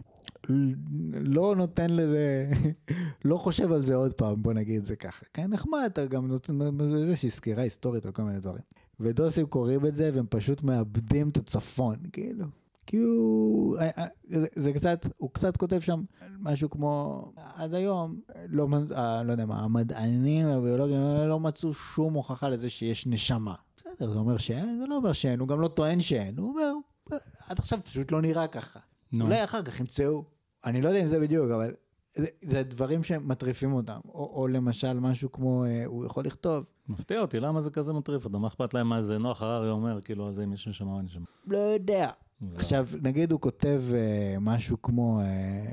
[1.13, 2.51] לא נותן לזה,
[3.25, 5.25] לא חושב על זה עוד פעם, בוא נגיד את זה ככה.
[5.33, 8.63] כן, נחמד, אתה גם נותן איזושהי סקירה היסטורית על כל מיני דברים.
[8.99, 12.45] ודוסים קוראים את זה והם פשוט מאבדים את הצפון, כאילו.
[12.91, 16.03] כי הוא, אה, אה, זה, זה קצת, הוא קצת כותב שם
[16.39, 18.19] משהו כמו, עד היום,
[18.49, 23.55] לא, אה, לא יודע מה, המדענים הביולוגים לא, מצאו שום הוכחה לזה שיש נשמה.
[23.77, 26.71] בסדר, זה אומר שאין, זה לא אומר שאין, הוא גם לא טוען שאין, הוא אומר,
[27.11, 28.79] "אה, עד עכשיו פשוט לא נראה ככה.
[29.11, 29.25] נו.
[29.25, 30.23] אולי אחר כך ימצאו,
[30.65, 31.73] אני לא יודע אם זה בדיוק, אבל
[32.15, 33.99] זה, זה דברים שמטריפים אותם.
[34.05, 38.25] או, או למשל משהו כמו, אה, הוא יכול לכתוב, מפתיע אותי, למה זה כזה מטריף
[38.25, 38.41] אותם?
[38.41, 40.97] מה אכפת להם מה זה נוח הררי אומר, כאילו, על זה אם יש נשמה או
[40.97, 41.25] אין נשמה.
[41.47, 42.09] לא יודע.
[42.55, 45.71] עכשיו, נגיד הוא כותב אה, משהו כמו, אה,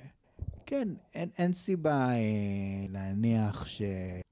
[0.66, 3.82] כן, אין, אין סיבה אה, להניח ש...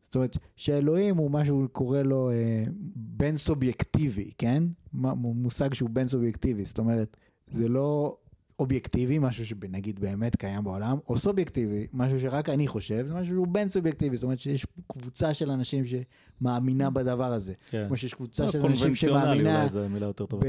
[0.07, 2.65] זאת אומרת, שאלוהים הוא משהו, הוא קורא לו אה,
[2.97, 4.63] בן סובייקטיבי, כן?
[4.93, 7.17] מושג שהוא בן סובייקטיבי, זאת אומרת,
[7.51, 8.17] זה לא...
[8.59, 13.47] אובייקטיבי, משהו שנגיד באמת קיים בעולם, או סובייקטיבי, משהו שרק אני חושב, זה משהו שהוא
[13.47, 17.55] בין סובייקטיבי, זאת אומרת שיש קבוצה של אנשים שמאמינה בדבר הזה.
[17.71, 17.85] כן.
[17.87, 20.47] כמו שיש קבוצה לא, של אנשים קונבנציונלי שמאמינה אולי זו מילה יותר טובה.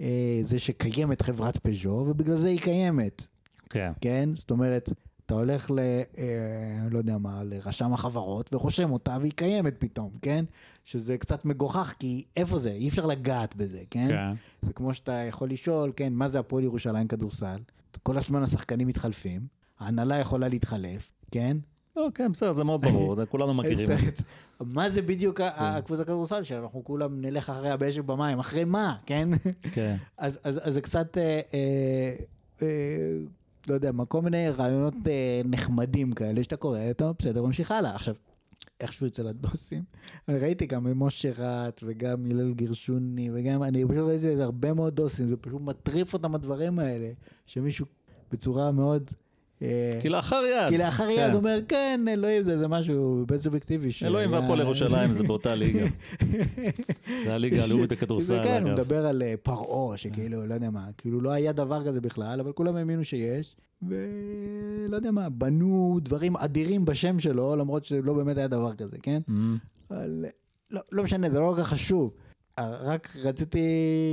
[0.00, 3.26] בזה שקיימת חברת פז'ו, ובגלל זה היא קיימת,
[3.70, 3.92] כן.
[4.00, 4.30] כן?
[4.34, 4.90] זאת אומרת,
[5.26, 5.78] אתה הולך ל...
[6.18, 10.44] אה, לא יודע מה, לרשם החברות, ורושם אותה, והיא קיימת פתאום, כן?
[10.84, 12.70] שזה קצת מגוחך, כי איפה זה?
[12.70, 14.08] אי אפשר לגעת בזה, כן?
[14.08, 14.32] כן.
[14.62, 17.58] זה כמו שאתה יכול לשאול, כן, מה זה הפועל ירושלים כדורסל?
[18.02, 19.40] כל הזמן השחקנים מתחלפים,
[19.78, 21.56] ההנהלה יכולה להתחלף, כן?
[21.98, 23.88] לא, כן, בסדר, זה מאוד ברור, כולנו מכירים.
[24.60, 29.28] מה זה בדיוק ה- הקבוצת כדורסל שאנחנו כולם נלך אחריה באש ובמים, אחרי מה, כן?
[29.72, 29.96] כן.
[30.18, 30.38] אז,
[30.68, 32.14] זה קצת, אה, אה,
[32.62, 32.66] אה,
[33.68, 34.94] לא יודע כל מיני רעיונות
[35.44, 37.94] נחמדים כאלה שאתה קורא, אתה בסדר, ממשיך הלאה.
[37.94, 38.14] עכשיו,
[38.80, 39.82] איכשהו אצל הדוסים,
[40.28, 45.28] אני ראיתי גם משה רט וגם הלל גרשוני וגם, אני פשוט ראיתי הרבה מאוד דוסים,
[45.28, 47.10] זה פשוט מטריף אותם הדברים האלה,
[47.46, 47.86] שמישהו
[48.32, 49.10] בצורה מאוד...
[49.62, 50.78] אה, כלאחר יד.
[50.78, 51.28] כלאחר כן.
[51.28, 53.88] יד אומר, כן, אלוהים זה, משהו בין סובייקטיבי.
[54.04, 55.86] אלוהים והפועל ירושלים זה באותה ליגה.
[57.24, 58.72] זה הליגה הלאומית הכדורסל, כן, הוא.
[58.72, 62.52] מדבר על אה, פרעה, שכאילו, לא יודע מה, כאילו לא היה דבר כזה בכלל, אבל
[62.52, 68.36] כולם האמינו שיש, ולא יודע מה, בנו דברים אדירים בשם שלו, למרות שזה לא באמת
[68.36, 69.20] היה דבר כזה, כן?
[69.28, 69.56] אמ,
[69.90, 70.24] אבל
[70.70, 72.12] לא, לא משנה, זה לא כל כך חשוב.
[72.58, 73.58] אה, רק רציתי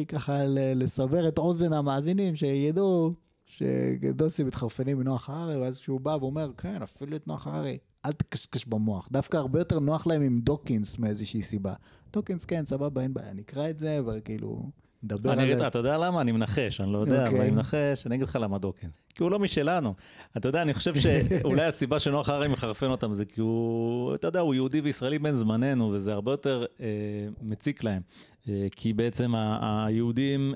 [0.07, 0.43] ככה
[0.75, 3.13] לסבר את אוזן המאזינים, שידעו
[3.57, 8.65] שדוסי מתחרפנים מנוח הררי, ואז כשהוא בא ואומר, כן, אפילו את נוח הררי, אל תקשקש
[8.65, 9.09] במוח.
[9.11, 11.73] דווקא הרבה יותר נוח להם עם דוקינס מאיזושהי סיבה.
[12.13, 14.69] דוקינס, כן, סבבה, אין בעיה, נקרא את זה, וכאילו,
[15.03, 15.67] נדבר על זה.
[15.67, 16.21] אתה יודע למה?
[16.21, 17.41] אני מנחש, אני לא יודע, אבל אוקיי.
[17.41, 18.99] אני מנחש, אני אגיד לך למה דוקינס.
[19.15, 19.93] כי הוא לא משלנו.
[20.37, 24.39] אתה יודע, אני חושב שאולי הסיבה שנוח הררי מחרפן אותם זה כי הוא, אתה יודע,
[24.39, 26.85] הוא יהודי וישראלי בן זמננו, וזה הרבה יותר אה,
[27.41, 28.01] מציק להם.
[28.49, 30.53] אה, כי בעצם היהודים,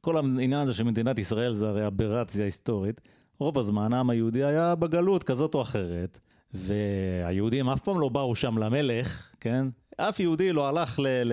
[0.00, 3.00] כל העניין הזה של מדינת ישראל זה הרי אברציה היסטורית.
[3.38, 6.18] רוב הזמן העם היהודי היה בגלות כזאת או אחרת,
[6.54, 9.66] והיהודים אף פעם לא באו שם למלך, כן?
[9.96, 11.06] אף יהודי לא הלך ל...
[11.06, 11.32] ל,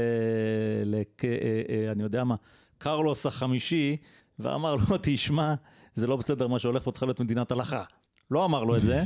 [0.86, 2.36] ל כ, אה, אה, אני יודע מה,
[2.78, 3.98] קרלוס החמישי,
[4.40, 5.54] ואמר לו, תשמע,
[5.96, 7.84] זה לא בסדר מה שהולך פה, צריכה להיות מדינת הלכה.
[8.32, 9.04] לא אמר לו את זה,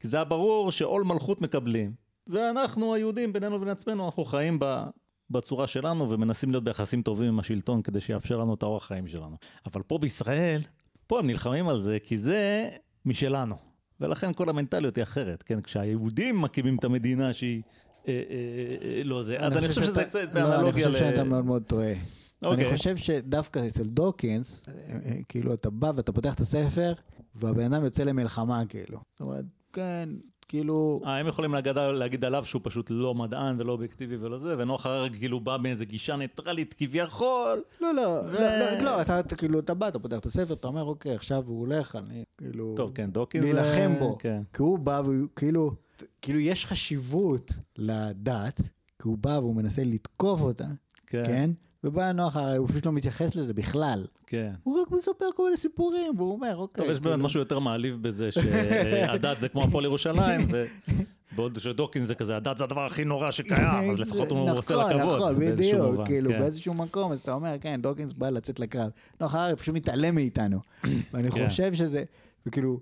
[0.00, 1.92] כי זה היה ברור שעול מלכות מקבלים,
[2.28, 4.84] ואנחנו היהודים בינינו ובין עצמנו, אנחנו חיים ב...
[5.32, 9.36] בצורה שלנו ומנסים להיות ביחסים טובים עם השלטון כדי שיאפשר לנו את האורח חיים שלנו.
[9.66, 10.60] אבל פה בישראל,
[11.06, 12.68] פה הם נלחמים על זה כי זה
[13.04, 13.56] משלנו.
[14.00, 15.60] ולכן כל המנטליות היא אחרת, כן?
[15.60, 17.62] כשהיהודים מקימים את המדינה שהיא
[18.08, 19.38] אה, אה, אה, לא זה.
[19.38, 21.28] אז אני חושב שזה קצת לא, אני באנלוגיה חושב שאתה ל...
[21.28, 21.92] מאוד מאוד טועה.
[22.44, 22.66] אוקיי.
[22.66, 26.92] אני חושב שדווקא אצל דוקינס, אה, אה, כאילו אתה בא ואתה פותח את הספר,
[27.34, 28.98] והבן אדם יוצא למלחמה כאילו.
[29.12, 30.08] זאת אומרת, כן,
[30.56, 31.00] כאילו...
[31.04, 34.86] אה, הם יכולים להגיד, להגיד עליו שהוא פשוט לא מדען ולא אובייקטיבי ולא זה, ונוח
[34.86, 37.62] הרג כאילו בא מאיזה גישה ניטרלית כביכול.
[37.80, 40.54] לא, לא, ו- לא, לא, לא, אתה אתה כאילו, אתה בא, אתה פותח את הספר,
[40.54, 42.74] אתה אומר, אוקיי, עכשיו הוא הולך, אני כאילו...
[42.76, 43.44] טוב, כן, דוקינס...
[43.46, 44.16] זה- להילחם בו.
[44.18, 44.42] כן.
[44.52, 45.70] כי הוא בא והוא כאילו,
[46.22, 50.66] כאילו יש חשיבות לדת, כי הוא בא והוא מנסה לתקוף אותה,
[51.06, 51.50] כן, כן?
[51.84, 54.06] ובא נוח, הרי הוא פשוט לא מתייחס לזה בכלל.
[54.26, 54.52] כן.
[54.62, 56.84] הוא רק מספר כל מיני סיפורים, והוא אומר, אוקיי.
[56.84, 60.64] טוב, יש באמת כאילו- משהו יותר מעליב בזה שהדת זה כמו הפועל ירושלים, ו-
[61.36, 64.82] בעוד שדוקינס זה כזה, הדת זה הדבר הכי נורא שקיים, אז לפחות הוא עושה לה
[64.84, 65.16] נכון, כבוד.
[65.16, 66.38] נכון, באיזשהו בדיוק, כאילו כן.
[66.40, 68.90] באיזשהו מקום, אז אתה אומר, כן, דוקינס בא לצאת לקרב.
[69.20, 70.58] נוח הרי פשוט מתעלם מאיתנו.
[71.12, 71.48] ואני כן.
[71.48, 72.04] חושב שזה,
[72.46, 72.80] וכאילו,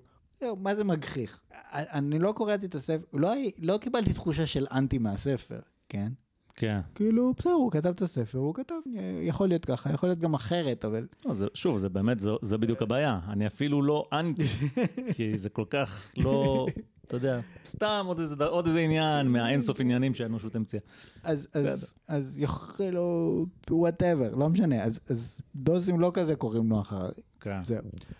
[0.57, 1.41] מה זה מגחיך?
[1.73, 6.09] אני לא קראתי את הספר, לא, לא קיבלתי תחושה של אנטי מהספר, כן?
[6.61, 6.81] כן.
[6.95, 8.75] כאילו, בסדר, הוא כתב את הספר, הוא כתב,
[9.23, 11.07] יכול להיות ככה, יכול להיות גם אחרת, אבל...
[11.27, 13.19] לא, זה, שוב, זה באמת, זה, זה בדיוק הבעיה.
[13.29, 14.43] אני אפילו לא אנטי,
[15.17, 16.67] כי זה כל כך לא,
[17.05, 20.83] אתה יודע, סתם עוד איזה, עוד איזה עניין מהאינסוף עניינים שהאנושות המציאה.
[21.23, 21.49] אז.
[21.53, 27.65] אז, אז יכולו, whatever, לא משנה, אז, אז דוסים לא כזה קוראים נוח הררי, כן.
[27.65, 27.79] זהו.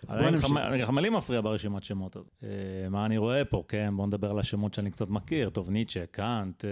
[0.09, 0.51] אני בוא אגיד לך נמשיך.
[0.51, 2.31] מה- אני אגיד לך מה לי מפריע ברשימת שמות הזאת.
[2.43, 2.49] אה,
[2.89, 3.93] מה אני רואה פה, כן?
[3.97, 5.49] בוא נדבר על השמות שאני קצת מכיר.
[5.49, 6.69] טוב, ניטשה, קאנט, אה,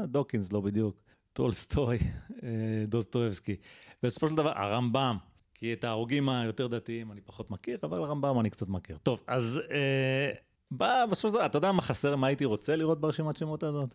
[0.00, 0.96] אה, דוקינס, לא בדיוק.
[1.32, 1.98] טולסטוי,
[2.42, 2.48] אה,
[2.88, 3.56] דוסטויבסקי.
[4.02, 5.16] בסופו של דבר, הרמב"ם.
[5.62, 8.96] כי את ההוגים היותר דתיים אני פחות מכיר, אבל הרמב"ם אני קצת מכיר.
[9.02, 10.30] טוב, אז אה,
[10.70, 13.94] בא, בסופו של דבר, אתה יודע מה חסר, מה הייתי רוצה לראות ברשימת שמות הזאת?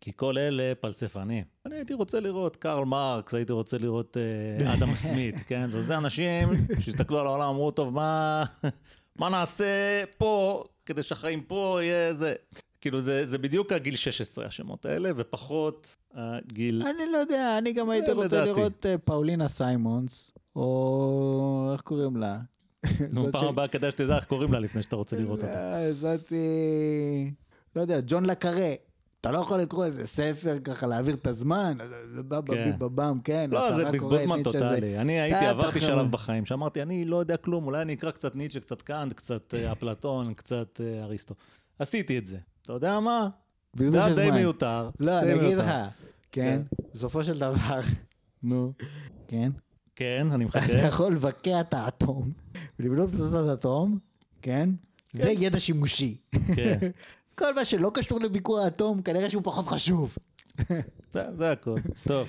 [0.00, 1.44] כי כל אלה פלספנים.
[1.66, 5.70] אני הייתי רוצה לראות קרל מרקס, הייתי רוצה לראות אה, אדם סמית, כן?
[5.70, 6.48] זה אנשים
[6.78, 8.44] שהסתכלו על העולם, אמרו, טוב, מה,
[9.16, 12.34] מה נעשה פה כדי שהחיים פה יהיה זה.
[12.80, 16.82] כאילו, זה, זה בדיוק הגיל 16, השמות האלה, ופחות הגיל...
[16.82, 18.60] אני לא יודע, אני גם הייתי אה, רוצה לדעתי.
[18.60, 22.38] לראות אה, פאולינה סיימונס, או איך קוראים לה?
[23.12, 25.74] נו, זאת פעם ש- הבאה כדאי שתדע איך קוראים לה לפני שאתה רוצה לראות אותה.
[25.76, 26.36] אה, זאתי,
[27.76, 28.74] לא יודע, ג'ון לקארה.
[29.20, 31.78] אתה לא יכול לקרוא איזה ספר ככה להעביר את הזמן,
[32.46, 32.72] כן.
[32.78, 33.50] בבם, כן.
[33.52, 34.98] לא, זה בזבוז זמן זה- טוטאלי.
[34.98, 35.80] אני הייתי, עברתי.
[35.80, 39.54] שלב בחיים, שאמרתי, אני לא יודע כלום, אולי אני אקרא קצת ניטשה, קצת קאנט, קצת
[39.54, 41.34] אה, אפלטון, קצת אה, אריסטו.
[41.78, 42.36] עשיתי את זה.
[42.62, 43.28] אתה יודע מה?
[43.78, 44.36] בזבוז זה היה די.
[44.36, 44.90] מיותר.
[45.00, 45.88] לא, אני אגיד לך, מיותר.
[46.32, 46.62] כן,
[46.94, 47.80] בסופו של דבר,
[48.42, 48.72] נו.
[49.28, 49.52] כן,
[49.96, 50.72] כן, אני אתה מחכה.
[50.72, 52.30] יכול לבקע את האטום,
[52.78, 53.98] ולבנות פצצת אטום,
[54.42, 54.70] כן?
[55.12, 56.16] זה ידע שימושי.
[56.56, 56.78] כן.
[57.38, 60.16] כל מה שלא קשור לביקור האטום, כנראה שהוא פחות חשוב.
[61.14, 61.74] זה- זה הכל.
[62.06, 62.28] טוב.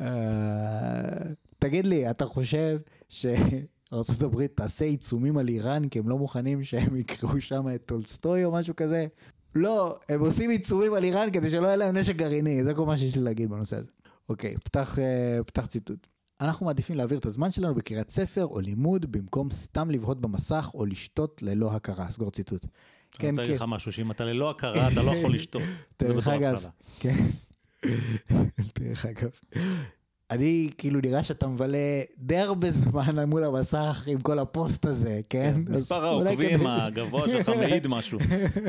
[0.00, 1.18] אה,
[1.58, 2.78] תגיד לי, אתה חושב
[3.08, 8.52] שארה"ב תעשה עיצומים על איראן כי הם לא מוכנים שהם יקראו שם את טולסטוי או
[8.52, 9.06] משהו כזה?
[9.54, 12.98] לא, הם עושים עיצומים על איראן כדי שלא יהיה להם נשק גרעיני, זה כל מה
[12.98, 13.90] שיש לי להגיד בנושא הזה.
[14.28, 16.06] אוקיי, פתח, אה, פתח ציטוט.
[16.40, 20.86] אנחנו מעדיפים להעביר את הזמן שלנו בקריאת ספר או לימוד במקום סתם לבהות במסך או
[20.86, 22.10] לשתות ללא הכרה.
[22.10, 22.66] סגור ציטוט.
[23.20, 25.62] אני רוצה להגיד לך משהו, שאם אתה ללא הכרה, אתה לא יכול לשתות.
[26.02, 26.70] זה בתור התחלה.
[27.00, 27.16] כן.
[28.78, 29.30] דרך אגב,
[30.32, 35.54] אני כאילו נראה שאתה מבלה די הרבה זמן מול המסך עם כל הפוסט הזה, כן?
[35.66, 38.18] אז מספר העוקבים הגבוה שלך מעיד משהו.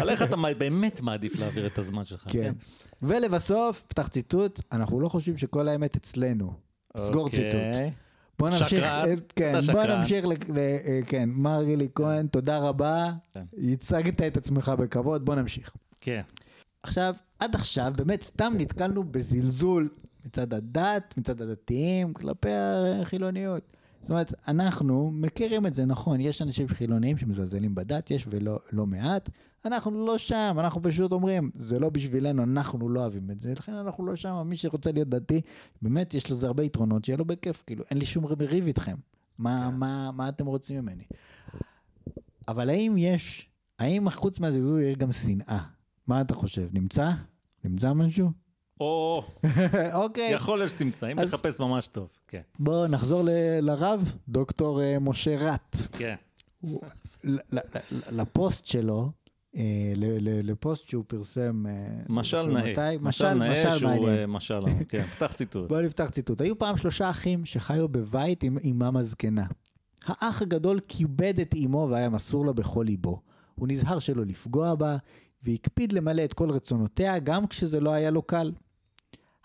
[0.01, 2.23] על איך אתה באמת מעדיף להעביר את הזמן שלך.
[2.27, 2.53] כן.
[3.01, 6.53] ולבסוף, פתח ציטוט, אנחנו לא חושבים שכל האמת אצלנו.
[6.97, 7.51] סגור אוקיי.
[7.51, 7.93] ציטוט.
[8.39, 9.03] בוא נמשיך, אה,
[9.35, 9.83] כן, בוא.
[9.83, 10.25] נמשיך,
[10.57, 13.43] אה, כן, מר גילי כהן, תודה רבה, כן.
[13.73, 15.73] הצגת את עצמך בכבוד, בוא נמשיך.
[16.01, 16.21] כן.
[16.83, 19.89] עכשיו, עד עכשיו באמת סתם נתקלנו בזלזול
[20.25, 22.49] מצד הדת, מצד הדתיים, כלפי
[23.01, 23.63] החילוניות.
[24.01, 28.85] זאת אומרת, אנחנו מכירים את זה, נכון, יש אנשים חילוניים שמזלזלים בדת, יש ולא לא
[28.85, 29.29] מעט.
[29.65, 33.73] אנחנו לא שם, אנחנו פשוט אומרים, זה לא בשבילנו, אנחנו לא אוהבים את זה, לכן
[33.73, 35.41] אנחנו לא שם, מי שרוצה להיות דתי,
[35.81, 38.95] באמת יש לזה הרבה יתרונות, שיהיה לו בכיף, כאילו, אין לי שום ריב איתכם.
[39.37, 39.77] מה, כן.
[39.79, 41.03] מה, מה אתם רוצים ממני?
[42.47, 45.63] אבל האם יש, האם חוץ מהזלזול יש גם שנאה?
[46.07, 46.67] מה אתה חושב?
[46.73, 47.11] נמצא?
[47.63, 48.42] נמצא משהו?
[48.79, 49.23] או,
[49.93, 50.31] אוקיי.
[50.31, 52.07] יכול להיות שתמצא, אם אז- תחפש ממש טוב.
[52.27, 52.41] כן.
[52.59, 53.29] בואו נחזור ל-
[53.61, 55.75] לרב, דוקטור אה, משה רט.
[55.91, 56.15] כן.
[56.61, 56.81] הוא-
[57.23, 57.59] ל- ל-
[57.91, 59.11] ל- לפוסט שלו,
[59.57, 59.61] אה,
[59.95, 61.65] ל- ל- לפוסט שהוא פרסם...
[61.67, 61.73] אה,
[62.09, 62.71] משל נאה.
[62.71, 62.81] מתי?
[63.01, 64.09] משל נאה משל שהוא מעניין.
[64.19, 64.59] אה, משל,
[64.89, 65.69] כן, פתח ציטוט.
[65.69, 66.41] בואו נפתח ציטוט.
[66.41, 69.45] היו פעם שלושה אחים שחיו בבית עם אמם הזקנה.
[70.05, 73.19] האח הגדול כיבד את אמו והיה מסור לה בכל ליבו.
[73.55, 74.97] הוא נזהר שלא לפגוע בה,
[75.43, 78.51] והקפיד למלא את כל רצונותיה גם כשזה לא היה לו קל.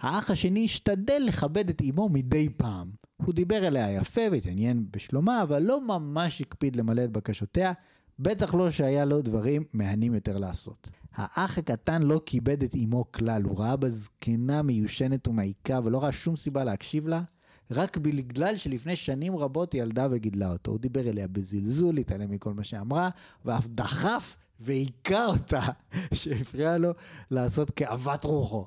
[0.00, 2.90] האח השני השתדל לכבד את אמו מדי פעם.
[3.16, 7.72] הוא דיבר אליה יפה והתעניין בשלומה, אבל לא ממש הקפיד למלא את בקשותיה,
[8.18, 10.88] בטח לא שהיה לו דברים מהנים יותר לעשות.
[11.14, 16.12] האח הקטן לא כיבד את אמו כלל, הוא ראה בה זקנה מיושנת ומעיקה ולא ראה
[16.12, 17.22] שום סיבה להקשיב לה,
[17.70, 20.70] רק בגלל שלפני שנים רבות היא ילדה וגידלה אותו.
[20.70, 23.10] הוא דיבר אליה בזלזול, התעלם מכל מה שאמרה,
[23.44, 25.60] ואף דחף והיכה אותה,
[26.14, 26.90] שהפריע לו
[27.30, 28.66] לעשות כאוות רוחו.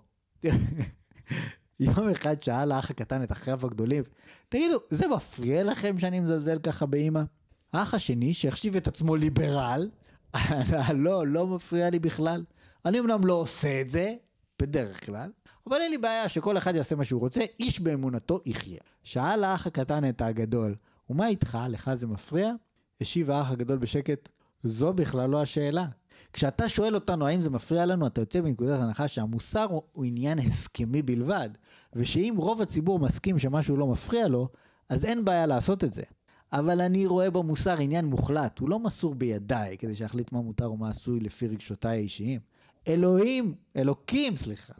[1.79, 4.03] יום אחד שאל האח הקטן את אחיו הגדולים,
[4.49, 7.21] תגידו, זה מפריע לכם שאני מזלזל ככה באמא?
[7.73, 9.89] האח השני, שהחשיב את עצמו ליברל,
[10.95, 12.43] לא, לא מפריע לי בכלל.
[12.85, 14.13] אני אמנם לא עושה את זה,
[14.61, 15.31] בדרך כלל,
[15.67, 18.79] אבל אין לי בעיה שכל אחד יעשה מה שהוא רוצה, איש באמונתו יחיה.
[19.03, 20.75] שאל האח הקטן את הגדול,
[21.09, 22.53] ומה איתך, לך זה מפריע?
[23.01, 24.29] השיב האח הגדול בשקט,
[24.63, 25.85] זו בכלל לא השאלה.
[26.33, 30.39] כשאתה שואל אותנו האם זה מפריע לנו, אתה יוצא מנקודת הנחה שהמוסר הוא, הוא עניין
[30.39, 31.49] הסכמי בלבד,
[31.93, 34.49] ושאם רוב הציבור מסכים שמשהו לא מפריע לו,
[34.89, 36.03] אז אין בעיה לעשות את זה.
[36.53, 40.89] אבל אני רואה במוסר עניין מוחלט, הוא לא מסור בידיי כדי שאחליט מה מותר ומה
[40.89, 42.39] עשוי לפי רגשותיי האישיים.
[42.87, 44.73] אלוהים, אלוקים, סליחה,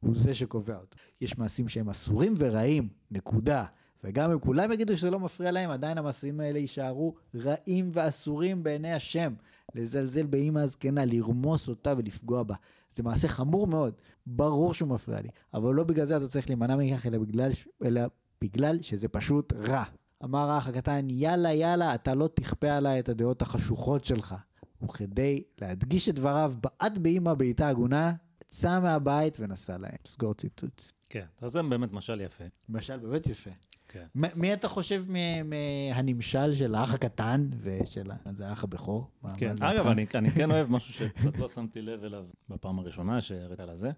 [0.00, 0.96] הוא זה שקובע אותו.
[1.20, 3.64] יש מעשים שהם אסורים ורעים, נקודה.
[4.04, 8.92] וגם אם כולם יגידו שזה לא מפריע להם, עדיין המעשים האלה יישארו רעים ואסורים בעיני
[8.92, 9.34] השם.
[9.74, 12.54] לזלזל באימא הזקנה, לרמוס אותה ולפגוע בה.
[12.94, 13.94] זה מעשה חמור מאוד.
[14.26, 17.50] ברור שהוא מפריע לי, אבל לא בגלל זה אתה צריך להימנע מכך, אלא בגלל,
[17.84, 18.02] אלא
[18.42, 19.84] בגלל שזה פשוט רע.
[20.24, 24.34] אמר האח הקטן, יאללה, יאללה, אתה לא תכפה עליי את הדעות החשוכות שלך.
[24.82, 28.12] וכדי להדגיש את דבריו, בעט באימא בעיטה הגונה,
[28.44, 29.96] יצא מהבית ונסע להם.
[30.06, 30.82] סגור ציטוט.
[31.08, 32.44] כן, אז זה באמת משל יפה.
[32.68, 33.50] משל באמת יפה.
[33.88, 34.04] כן.
[34.14, 39.10] מי אתה חושב מ- מהנמשל של האח הקטן ושל זה האח הבכור?
[39.38, 39.54] כן?
[39.60, 43.70] אגב, אני, אני כן אוהב משהו שקצת לא שמתי לב אליו בפעם הראשונה שהראית על
[43.70, 43.90] הזה.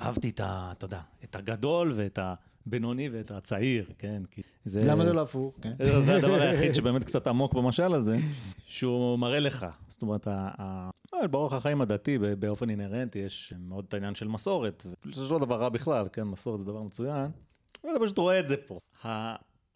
[0.00, 0.72] אהבתי את ה...
[0.72, 2.18] אתה יודע, את הגדול ואת
[2.66, 4.22] הבינוני ואת הצעיר, כן?
[4.30, 4.84] כי זה...
[4.84, 5.54] למה זה לא הפוך?
[5.62, 5.72] כן.
[5.84, 8.16] זה זה הדבר היחיד שבאמת קצת עמוק במשל הזה,
[8.66, 9.66] שהוא מראה לך.
[9.88, 10.50] זאת אומרת, ה-
[11.14, 15.60] אה, באורח החיים הדתי, באופן אינהרנטי, יש מאוד את העניין של מסורת, שזה לא דבר
[15.60, 16.22] רע בכלל, כן?
[16.22, 17.30] מסורת זה דבר מצוין.
[17.84, 18.78] ואתה פשוט רואה את זה פה.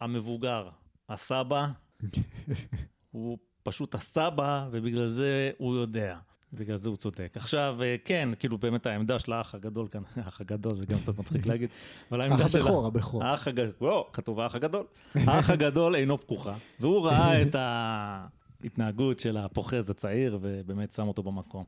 [0.01, 0.69] המבוגר,
[1.09, 1.67] הסבא,
[3.11, 6.17] הוא פשוט הסבא, ובגלל זה הוא יודע.
[6.53, 7.33] בגלל זה הוא צודק.
[7.35, 11.19] עכשיו, אה, כן, כאילו באמת העמדה של האח הגדול כאן, האח הגדול זה גם קצת
[11.19, 11.69] מצחיק להגיד,
[12.11, 12.59] אבל העמדה של...
[12.59, 13.23] הבכור, הבכור.
[13.23, 14.85] האח הגדול, לא, כתוב האח הגדול.
[15.15, 21.63] האח הגדול אינו פקוחה, והוא ראה את ההתנהגות של הפוחז הצעיר, ובאמת שם אותו במקום.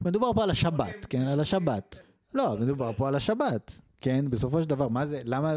[0.00, 1.20] מדובר פה על השבת, כן?
[1.26, 2.02] על השבת.
[2.34, 4.24] לא, מדובר פה על השבת, כן?
[4.30, 5.56] בסופו של דבר, מה זה, למה...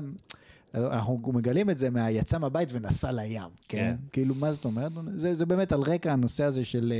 [0.73, 3.77] אנחנו מגלים את זה מהיצא מהבית ונסע לים, כן?
[3.77, 3.95] כן.
[4.11, 4.91] כאילו, מה זאת אומרת?
[5.15, 6.93] זה, זה באמת על רקע הנושא הזה של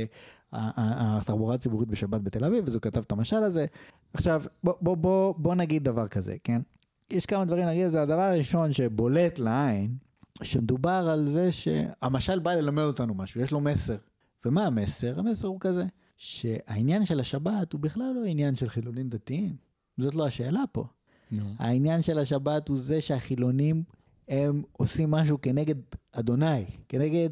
[0.54, 3.66] אה, התחבורה הציבורית בשבת בתל אביב, אז הוא כתב את המשל הזה.
[4.14, 6.62] עכשיו, בוא, בוא, בוא, בוא נגיד דבר כזה, כן?
[7.10, 9.96] יש כמה דברים להגיד, זה הדבר הראשון שבולט לעין,
[10.42, 13.96] שמדובר על זה שהמשל בא ללמד אותנו משהו, יש לו מסר.
[14.44, 15.18] ומה המסר?
[15.18, 15.84] המסר הוא כזה,
[16.16, 19.56] שהעניין של השבת הוא בכלל לא עניין של חילונים דתיים.
[19.98, 20.84] זאת לא השאלה פה.
[21.32, 21.44] נו.
[21.58, 23.82] העניין של השבת הוא זה שהחילונים
[24.28, 25.74] הם עושים משהו כנגד
[26.12, 27.30] אדוני, כנגד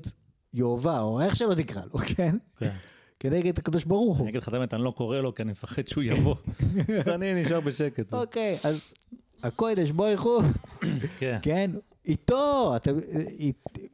[0.54, 2.36] יהובה, או איך שלא תקרא לו, כן?
[2.58, 2.70] כן.
[3.20, 4.22] כנגד הקדוש ברוך הוא.
[4.24, 6.34] אני אגיד לך את האמת, אני לא קורא לו כי אני מפחד שהוא יבוא.
[7.00, 8.12] אז אני נשאר בשקט.
[8.14, 8.94] אוקיי, אז
[9.42, 10.42] הקודש בויך הוא,
[11.18, 11.38] כן.
[11.42, 11.70] כן?
[12.06, 12.74] איתו,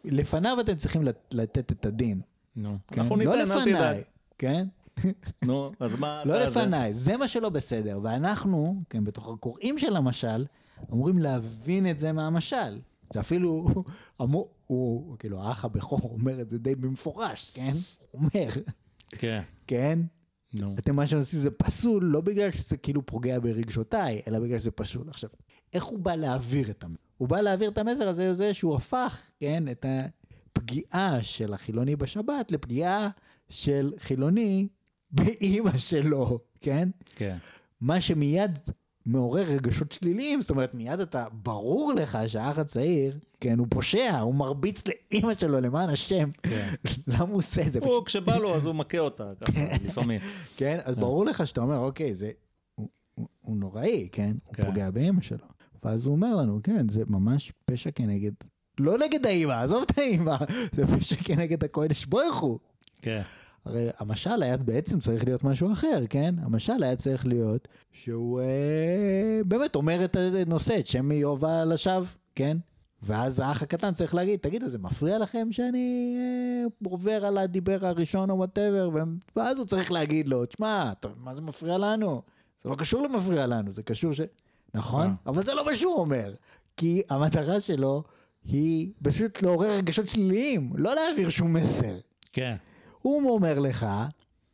[0.04, 2.20] לפניו אתם צריכים לת- לתת את הדין.
[2.56, 2.76] נו.
[2.88, 3.00] כן?
[3.00, 3.68] אנחנו לא ניתן, אל תדאג.
[3.68, 4.02] לפניי,
[4.38, 4.66] כן?
[5.44, 6.23] נו, אז מה...
[6.24, 8.01] לא לפניי, זה מה שלא בסדר.
[8.02, 10.47] ואנחנו, כן, בתוך הקוראים של המשל,
[10.93, 12.81] אמורים להבין את זה מהמשל.
[13.12, 13.66] זה אפילו,
[14.23, 17.77] אמור, הוא, כאילו, האח הבכור אומר את זה די במפורש, כן?
[18.10, 18.51] הוא אומר,
[19.09, 19.43] כן.
[19.66, 19.98] כן?
[20.55, 20.74] נו.
[20.78, 25.09] אתם מה שעושים זה פסול, לא בגלל שזה כאילו פוגע ברגשותיי, אלא בגלל שזה פסול.
[25.09, 25.31] עכשיו,
[25.73, 26.98] איך הוא בא להעביר את המסר?
[27.16, 29.86] הוא בא להעביר את המסר הזה, זה שהוא הפך, כן, את
[30.56, 33.09] הפגיעה של החילוני בשבת לפגיעה
[33.48, 34.68] של חילוני
[35.16, 36.88] באימא שלו, כן?
[37.16, 37.36] כן.
[37.80, 38.59] מה שמיד
[39.06, 44.34] מעורר רגשות שליליים, זאת אומרת, מיד אתה, ברור לך שהאח הצעיר, כן, הוא פושע, הוא
[44.34, 46.24] מרביץ לאימא שלו, למען השם.
[46.43, 46.74] כן.
[47.12, 47.78] למה הוא עושה את זה?
[47.82, 50.20] הוא, כשבא לו, אז הוא מכה אותה, ככה, לפעמים.
[50.59, 52.30] כן, אז ברור לך שאתה אומר, אוקיי, זה,
[52.74, 54.36] הוא, הוא, הוא נוראי, כן?
[54.44, 54.64] הוא כן.
[54.66, 55.47] פוגע באמא שלו.
[55.84, 58.32] ואז הוא אומר לנו, כן, זה ממש פשע כנגד,
[58.80, 60.36] לא נגד האמא, עזוב את האמא,
[60.76, 62.59] זה פשע כנגד הקדוש ברוך הוא.
[63.02, 63.22] כן.
[63.66, 66.34] הרי המשל היה בעצם צריך להיות משהו אחר, כן?
[66.43, 72.56] המשל היה צריך להיות שהוא אה, באמת אומר את הנושא, את שם יהוה לשווא, כן?
[73.02, 78.30] ואז האח הקטן צריך להגיד, תגידו, זה מפריע לכם שאני אה, עובר על הדיבר הראשון
[78.30, 78.90] או whatever?
[79.36, 82.22] ואז הוא צריך להגיד לו, תשמע, מה זה מפריע לנו?
[82.62, 84.20] זה לא קשור למפריע לנו, זה קשור ש...
[84.74, 85.06] נכון?
[85.06, 85.14] אה.
[85.26, 86.32] אבל זה לא מה שהוא אומר.
[86.76, 88.02] כי המטרה שלו
[88.44, 91.97] היא פשוט לעורר רגשות שליליים, לא להעביר שום מסר.
[92.32, 92.56] כן.
[93.06, 93.86] הוא אומר לך,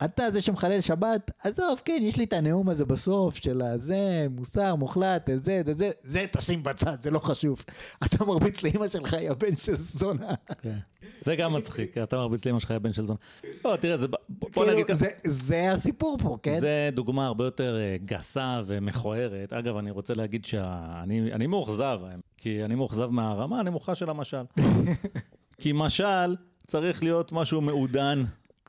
[0.04, 4.74] אתה זה שמחלל שבת, עזוב, כן, יש לי את הנאום הזה בסוף של הזה, מוסר,
[4.74, 7.62] מוחלט, זה, זה, זה, זה תשים בצד, זה לא חשוב.
[8.04, 10.34] אתה מרביץ לאמא שלך, יא בן של זונה.
[10.62, 10.78] כן.
[11.18, 13.18] זה גם מצחיק, אתה מרביץ לאמא שלך, יא בן של זונה.
[13.64, 14.94] לא, תראה, זה- בוא כאילו, נגיד ככה.
[14.94, 16.60] זה, זה הסיפור פה, כן?
[16.60, 19.52] זה דוגמה הרבה יותר אה, גסה ומכוערת.
[19.52, 22.00] אגב, אני רוצה להגיד שאני אני מאוכזב,
[22.36, 24.42] כי אני מאוכזב מהרמה הנמוכה של המשל.
[25.60, 28.22] כי משל צריך להיות משהו מעודן.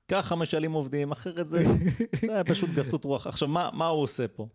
[0.08, 1.66] ככה משלים עובדים, אחרת זה,
[2.22, 3.28] זה היה פשוט גסות רוח.
[3.28, 4.48] עכשיו, מה, מה הוא עושה פה?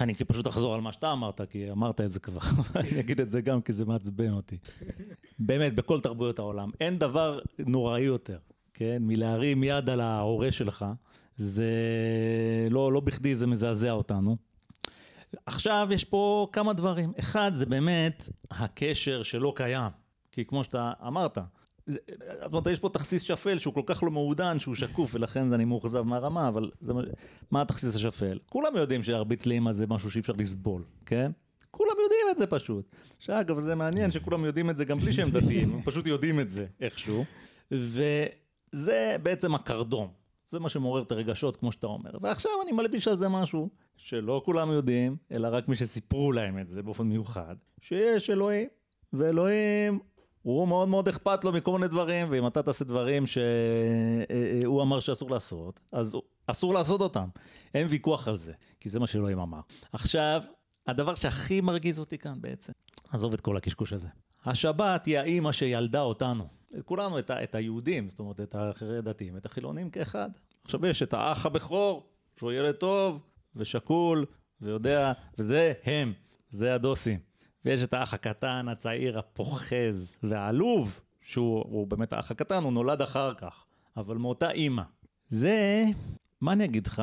[0.00, 2.40] אני פשוט אחזור על מה שאתה אמרת, כי אמרת את זה כבר,
[2.76, 4.58] אני אגיד את זה גם כי זה מעצבן אותי.
[5.38, 8.38] באמת, בכל תרבויות העולם, אין דבר נוראי יותר,
[8.74, 8.96] כן?
[9.00, 10.84] מלהרים יד על ההורה שלך,
[11.36, 11.72] זה
[12.70, 14.36] לא, לא בכדי זה מזעזע אותנו.
[15.46, 17.12] עכשיו יש פה כמה דברים.
[17.18, 19.90] אחד, זה באמת הקשר שלא קיים.
[20.32, 21.38] כי כמו שאתה אמרת,
[21.88, 25.64] זאת אומרת, יש פה תכסיס שפל שהוא כל כך לא מעודן, שהוא שקוף, ולכן אני
[25.64, 27.02] מאוכזב מהרמה, אבל זה, מה-
[27.50, 28.38] מה התכסיס השפל?
[28.48, 31.30] כולם יודעים שלהרביץ לאמא זה משהו שאי אפשר לסבול, כן?
[31.70, 32.84] כולם יודעים את זה פשוט.
[33.18, 36.50] שאגב, זה מעניין שכולם יודעים את זה גם בלי שהם דתיים, הם פשוט יודעים את
[36.50, 37.24] זה איכשהו.
[37.70, 40.08] וזה בעצם הקרדום.
[40.50, 42.10] זה מה שמעורר את הרגשות, כמו שאתה אומר.
[42.20, 46.70] ועכשיו אני מלביש על זה משהו שלא כולם יודעים, אלא רק מי שסיפרו להם את
[46.70, 48.68] זה באופן מיוחד, שיש אלוהים,
[49.12, 49.98] ואלוהים,
[50.42, 55.30] הוא מאוד מאוד אכפת לו מכל מיני דברים, ואם אתה תעשה דברים שהוא אמר שאסור
[55.30, 56.16] לעשות, אז
[56.46, 57.28] אסור לעשות אותם.
[57.74, 59.60] אין ויכוח על זה, כי זה מה שאלוהים אמר.
[59.92, 60.42] עכשיו,
[60.86, 62.72] הדבר שהכי מרגיז אותי כאן בעצם,
[63.10, 64.08] עזוב את כל הקשקוש הזה.
[64.44, 66.46] השבת היא האימא שילדה אותנו.
[66.78, 70.30] את כולנו, את, ה, את היהודים, זאת אומרת, את האחרי דתיים, את החילונים כאחד.
[70.64, 72.06] עכשיו יש את האח הבכור,
[72.36, 73.20] שהוא ילד טוב
[73.56, 74.26] ושקול
[74.60, 76.12] ויודע, וזה הם,
[76.48, 77.27] זה הדוסים.
[77.64, 83.34] ויש את האח הקטן, הצעיר, הפוחז והעלוב, שהוא הוא באמת האח הקטן, הוא נולד אחר
[83.34, 83.64] כך,
[83.96, 84.82] אבל מאותה אימא.
[85.28, 85.84] זה,
[86.40, 87.02] מה אני אגיד לך?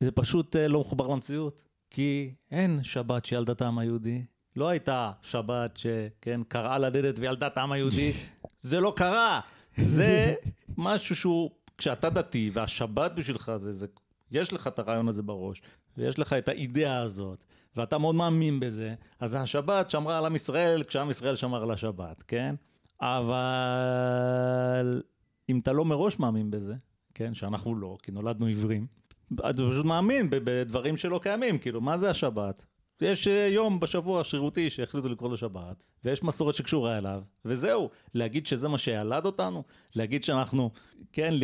[0.00, 1.66] זה פשוט אה, לא מחובר למציאות.
[1.90, 4.24] כי אין שבת שילדה את העם היהודי.
[4.56, 8.12] לא הייתה שבת שכן, קראה ללדת וילדה את העם היהודי.
[8.60, 9.40] זה לא קרה.
[9.76, 10.34] זה
[10.76, 13.86] משהו שהוא כשאתה דתי והשבת בשבילך זה, זה,
[14.30, 15.62] יש לך את הרעיון הזה בראש,
[15.96, 17.44] ויש לך את האידאה הזאת,
[17.76, 22.22] ואתה מאוד מאמין בזה, אז השבת שמרה על עם ישראל כשעם ישראל שמר על השבת,
[22.22, 22.54] כן?
[23.00, 25.02] אבל
[25.48, 26.74] אם אתה לא מראש מאמין בזה,
[27.14, 28.86] כן, שאנחנו לא, כי נולדנו עיוורים,
[29.34, 32.66] אתה פשוט מאמין בדברים שלא קיימים, כאילו, מה זה השבת?
[33.00, 37.90] יש אה, יום בשבוע שרירותי שהחליטו לקרוא לו שבת, ויש מסורת שקשורה אליו, וזהו.
[38.14, 39.62] להגיד שזה מה שילד אותנו,
[39.96, 40.70] להגיד שאנחנו,
[41.12, 41.34] כן,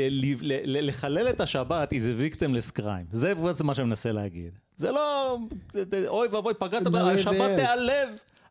[0.64, 3.06] לחלל את השבת is a victimless crime.
[3.12, 4.58] זה בעצם מה שאני מנסה להגיד.
[4.76, 5.38] זה לא,
[6.06, 8.08] אוי ואבוי, פגעת, השבת תיעלב,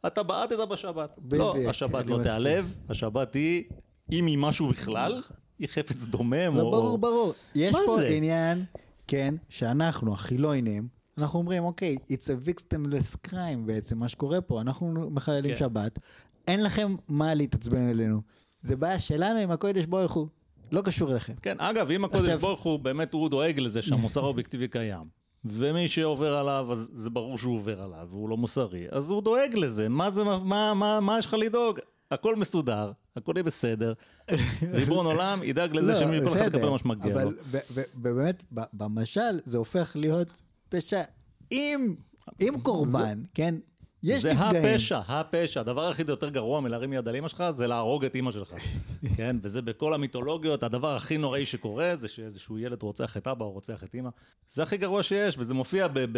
[0.07, 1.17] אתה בעטת בשבת.
[1.31, 3.63] לא, השבת לא תיעלב, השבת היא,
[4.11, 5.21] אם היא משהו בכלל,
[5.59, 6.71] היא חפץ דומם, לא, או...
[6.71, 7.33] ברור, ברור.
[7.55, 8.65] יש פה עניין,
[9.07, 15.09] כן, שאנחנו, החילונים, אנחנו אומרים, אוקיי, it's a victimless crime בעצם, מה שקורה פה, אנחנו
[15.11, 15.57] מחללים כן.
[15.57, 15.99] שבת,
[16.47, 18.21] אין לכם מה להתעצבן אלינו.
[18.63, 20.27] זה בעיה שלנו עם הקודש ברוך הוא,
[20.71, 21.33] לא קשור אליכם.
[21.41, 22.39] כן, אגב, אם הקודש עכשיו...
[22.39, 25.21] ברוך הוא, באמת הוא דואג לזה שהמוסר האובייקטיבי קיים.
[25.45, 29.55] ומי שעובר עליו, אז זה ברור שהוא עובר עליו, והוא לא מוסרי, אז הוא דואג
[29.55, 31.79] לזה, מה זה, מה, מה, מה יש לך לדאוג?
[32.11, 33.93] הכל מסודר, הכל יהיה בסדר,
[34.73, 37.19] ריבון עולם ידאג לזה לא, שמי כל אחד יקבל מה שמגיע לו.
[37.21, 38.43] אבל באמת,
[38.73, 40.41] במשל זה הופך להיות
[40.71, 41.01] פשע
[41.49, 41.95] עם,
[42.39, 43.55] עם קורבן, כן?
[44.03, 44.51] יש זה נפגעים.
[44.51, 45.59] זה הפשע, הפשע.
[45.59, 48.53] הדבר היחיד יותר גרוע מלהרים יד על אמא שלך, זה להרוג את אמא שלך.
[49.17, 49.35] כן?
[49.41, 53.83] וזה בכל המיתולוגיות, הדבר הכי נוראי שקורה, זה שאיזשהו ילד רוצח את אבא או רוצח
[53.83, 54.09] את אמא.
[54.49, 55.99] זה הכי גרוע שיש, וזה מופיע ב...
[55.99, 56.17] ב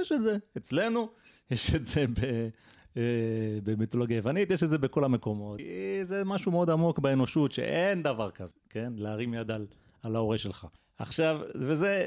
[0.00, 1.08] יש את זה אצלנו,
[1.50, 2.48] יש את זה ב...
[2.96, 3.02] אה,
[3.64, 5.60] במיתולוגיה יוונית, יש את זה בכל המקומות.
[6.02, 8.92] זה משהו מאוד עמוק באנושות, שאין דבר כזה, כן?
[8.96, 9.66] להרים יד על,
[10.02, 10.66] על ההורה שלך.
[10.98, 12.06] עכשיו, וזה,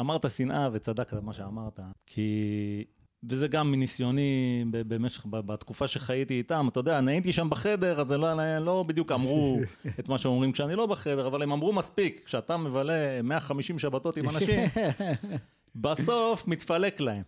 [0.00, 2.84] אמרת שנאה וצדקת במה שאמרת, כי...
[3.28, 8.58] וזה גם מניסיוני במשך, בתקופה שחייתי איתם, אתה יודע, אני הייתי שם בחדר, אז לא,
[8.58, 9.60] לא בדיוק אמרו
[10.00, 14.28] את מה שאומרים כשאני לא בחדר, אבל הם אמרו מספיק, כשאתה מבלה 150 שבתות עם
[14.28, 14.60] אנשים,
[15.74, 17.22] בסוף מתפלק להם.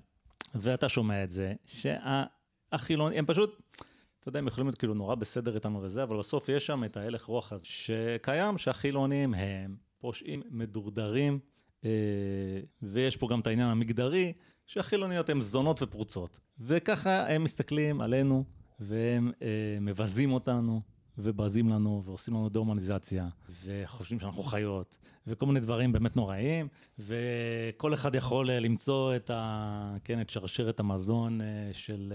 [0.54, 3.62] ואתה שומע את זה, שהחילונים, הם פשוט,
[4.20, 6.96] אתה יודע, הם יכולים להיות כאילו נורא בסדר איתנו וזה, אבל בסוף יש שם את
[6.96, 11.38] ההלך רוח הזה שקיים, שהחילונים הם פושעים מדורדרים.
[11.84, 11.90] אה,
[12.82, 14.32] ויש פה גם את העניין המגדרי,
[14.66, 16.40] שהחילוניות הן זונות ופרוצות.
[16.60, 18.44] וככה הם מסתכלים עלינו,
[18.80, 20.80] והם אה, מבזים אותנו,
[21.18, 23.28] ובזים לנו, ועושים לנו דה-הומניזציה,
[23.64, 29.96] וחושבים שאנחנו חיות, וכל מיני דברים באמת נוראים, וכל אחד יכול אה, למצוא את, ה,
[30.04, 31.40] כן, את שרשרת המזון
[31.72, 32.12] של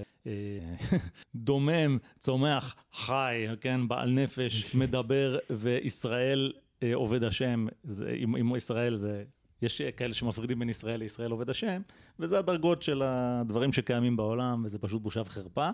[1.36, 6.54] דומם, צומח, חי, כן, בעל נפש, מדבר, וישראל
[6.94, 9.24] עובד השם, זה, עם, עם ישראל זה
[9.62, 11.82] יש כאלה שמפרידים בין ישראל לישראל עובד השם,
[12.20, 15.70] וזה הדרגות של הדברים שקיימים בעולם, וזה פשוט בושה וחרפה.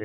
[0.00, 0.04] אה,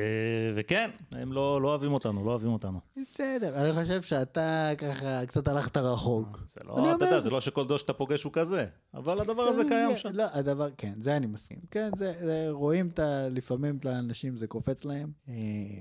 [0.54, 2.80] וכן, הם לא, לא אוהבים אותנו, לא אוהבים אותנו.
[3.02, 6.38] בסדר, אני חושב שאתה ככה קצת הלכת רחוק.
[6.54, 9.62] זה לא, אתה יודע, זה לא שכל דוש שאתה פוגש הוא כזה, אבל הדבר הזה
[9.68, 10.08] קיים שם.
[10.12, 11.58] לא, הדבר, כן, זה אני מסכים.
[11.70, 13.28] כן, זה, זה רואים את ה...
[13.28, 15.10] לפעמים את האנשים זה קופץ להם.
[15.28, 15.34] אה,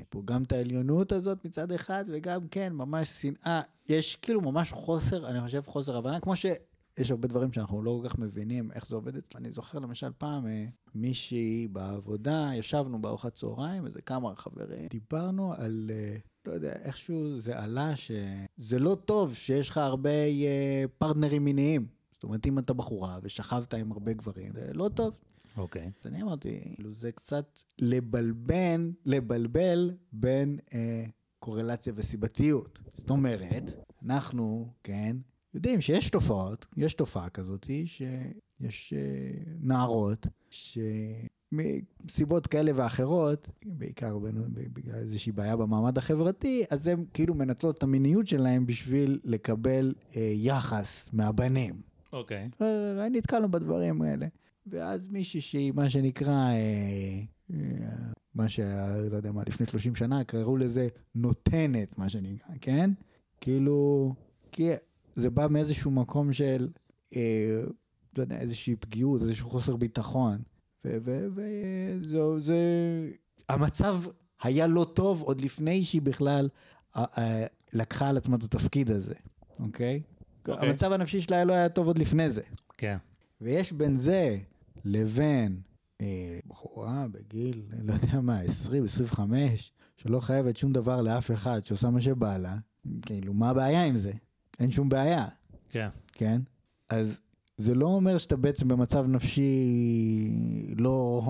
[0.10, 3.62] פה גם את העליונות הזאת מצד אחד, וגם כן, ממש שנאה.
[3.90, 6.46] יש כאילו ממש חוסר, אני חושב חוסר הבנה, כמו ש...
[6.98, 9.14] יש הרבה דברים שאנחנו לא כל כך מבינים איך זה עובד.
[9.36, 10.66] אני זוכר למשל פעם אה,
[10.96, 16.16] מישהי בעבודה, ישבנו בארוחת צהריים, איזה כמה חברים, דיברנו על, אה,
[16.46, 21.88] לא יודע, איכשהו זה עלה שזה לא טוב שיש לך הרבה אה, פרטנרים מיניים.
[22.12, 25.14] זאת אומרת, אם אתה בחורה ושכבת עם הרבה גברים, זה לא טוב.
[25.58, 25.82] אוקיי.
[25.86, 26.00] Okay.
[26.02, 31.06] אז אני אמרתי, כאילו זה קצת לבלבן, לבלבל בין אה,
[31.40, 32.80] קורלציה וסיבתיות.
[32.98, 33.64] זאת אומרת,
[34.04, 35.18] אנחנו, כן,
[35.54, 44.18] יודעים שיש תופעות, יש תופעה כזאת, שיש uh, נערות, שמסיבות כאלה ואחרות, בעיקר
[44.74, 50.16] בגלל איזושהי בעיה במעמד החברתי, אז הן כאילו מנצלות את המיניות שלהן בשביל לקבל uh,
[50.34, 51.82] יחס מהבנים.
[52.14, 52.50] אוקיי.
[52.62, 52.64] Okay.
[52.64, 54.28] אה, נתקלנו בדברים האלה.
[54.68, 57.56] ואז מישהי שהיא, מה שנקרא, uh, uh,
[58.36, 62.92] מה שהיה, לא יודע מה, לפני 30 שנה, קראו לזה נותנת, מה שנקרא, כן?
[63.42, 64.14] כאילו,
[64.52, 64.70] כי
[65.16, 66.68] זה בא מאיזשהו מקום של,
[67.16, 67.62] אה,
[68.18, 70.38] לא יודע, איזושהי פגיעות, איזשהו חוסר ביטחון.
[70.86, 72.56] וזה,
[73.50, 74.02] המצב
[74.44, 76.50] היה לא טוב עוד לפני שהיא בכלל
[76.96, 79.14] אה, אה, לקחה על עצמה את התפקיד הזה,
[79.60, 80.02] אוקיי?
[80.06, 80.52] Okay.
[80.52, 80.70] אוקיי.
[80.70, 82.42] המצב הנפשי שלה לא היה טוב עוד לפני זה.
[82.78, 82.98] כן.
[83.42, 84.38] ויש בין זה
[84.86, 85.62] לבין
[86.02, 91.90] אה, בחורה בגיל, לא יודע מה, 20, 25, שלא חייבת שום דבר לאף אחד, שעושה
[91.90, 92.58] מה שבא לה,
[93.02, 94.12] כאילו, מה הבעיה עם זה?
[94.60, 95.26] אין שום בעיה.
[95.70, 95.90] כן.
[96.12, 96.42] כן?
[96.90, 97.22] אז
[97.58, 99.70] זה לא אומר שאתה בעצם במצב נפשי
[100.78, 101.22] לא,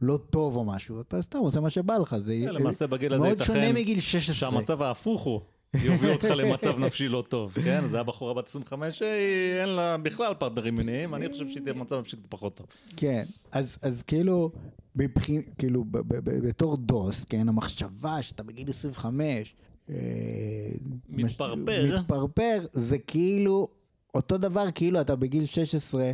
[0.00, 3.24] לא טוב או משהו, אתה סתם עושה מה שבא לך, זה כן, למעשה בגיל הזה
[3.24, 4.50] מאוד שונה מגיל 16.
[4.50, 5.40] שהמצב ההפוך הוא.
[5.74, 7.86] יוביל אותך למצב נפשי לא טוב, כן?
[7.86, 11.98] זה הבחורה בת 25 שהיא אין לה בכלל פרטנרים מיניים, אני חושב שהיא תהיה במצב
[12.00, 12.66] נפשי קצת פחות טוב.
[12.96, 14.50] כן, אז, אז כאילו,
[14.96, 19.42] בבחין, כאילו, ב, ב, ב, בתור דוס, כן, המחשבה שאתה בגיל 25, אה,
[21.08, 21.92] מתפרפר.
[21.92, 23.68] מש, מתפרפר, זה כאילו,
[24.14, 26.12] אותו דבר כאילו אתה בגיל 16,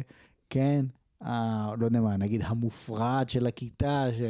[0.50, 0.84] כן,
[1.24, 4.22] ה, לא יודע מה, נגיד המופרעת של הכיתה, ש,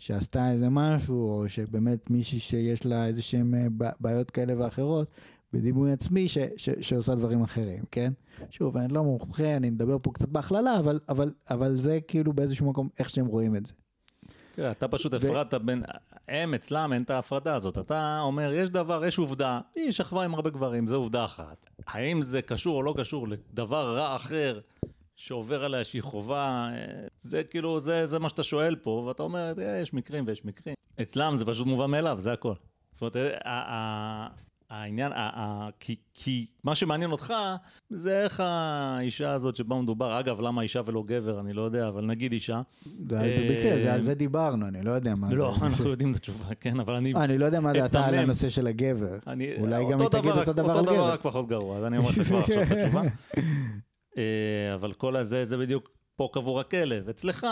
[0.00, 5.10] שעשתה איזה משהו, או שבאמת מישהי שיש לה איזה שהן אה, בעיות כאלה ואחרות,
[5.52, 8.12] בדימוי עצמי ש, ש, שעושה דברים אחרים, כן?
[8.50, 12.70] שוב, אני לא מומחה, אני מדבר פה קצת בהכללה, אבל, אבל, אבל זה כאילו באיזשהו
[12.70, 13.72] מקום איך שהם רואים את זה.
[14.54, 15.82] תראה, אתה פשוט הפרדת בין,
[16.28, 17.78] הם אצלם אין את ההפרדה הזאת.
[17.78, 21.66] אתה אומר, יש דבר, יש עובדה, היא שכבה עם הרבה גברים, זו עובדה אחת.
[21.86, 24.60] האם זה קשור או לא קשור לדבר רע אחר
[25.16, 26.68] שעובר עליה שהיא חובה,
[27.18, 30.74] זה כאילו, זה, זה מה שאתה שואל פה, ואתה אומר, יש מקרים ויש מקרים.
[31.02, 32.54] אצלם זה פשוט מובן מאליו, זה הכל.
[32.92, 33.16] זאת אומרת,
[34.70, 37.34] העניין, ה, ה, כי, כי מה שמעניין אותך
[37.90, 42.06] זה איך האישה הזאת שבה מדובר, אגב, למה אישה ולא גבר, אני לא יודע, אבל
[42.06, 42.62] נגיד אישה.
[42.84, 45.60] במקרה, זה על זה דיברנו, אני לא יודע מה לא, זה.
[45.60, 47.14] לא, אנחנו יודעים את התשובה, כן, אבל אני...
[47.14, 49.18] אני לא יודע מה דעתה על הנושא של הגבר.
[49.58, 50.92] אולי גם היא תגיד אותו דבר על גבר.
[50.92, 53.02] אותו דבר, רק פחות גרוע, אז אני אומר לך כבר עכשיו את התשובה.
[54.74, 57.08] אבל כל הזה, זה בדיוק פה קבור הכלב.
[57.08, 57.46] אצלך,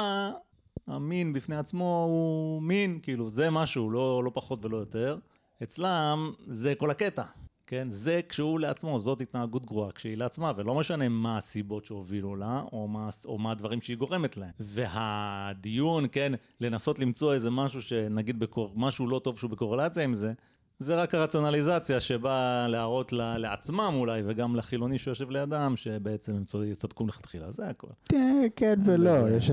[0.86, 5.18] המין בפני עצמו הוא מין, כאילו, זה משהו, לא, לא פחות ולא יותר.
[5.64, 7.22] אצלם זה כל הקטע,
[7.66, 7.86] כן?
[7.90, 12.88] זה כשהוא לעצמו, זאת התנהגות גרועה כשהיא לעצמה, ולא משנה מה הסיבות שהובילו לה, או
[12.88, 14.50] מה, או מה הדברים שהיא גורמת להם.
[14.60, 20.32] והדיון, כן, לנסות למצוא איזה משהו שנגיד, בקור, משהו לא טוב שהוא בקורלציה עם זה,
[20.78, 27.06] זה רק הרציונליזציה שבאה להראות לה, לעצמם אולי, וגם לחילוני שיושב לידם, שבעצם הם צדקו
[27.06, 27.86] לכתחילה, זה הכל.
[28.08, 29.50] כן, כן ולא, יש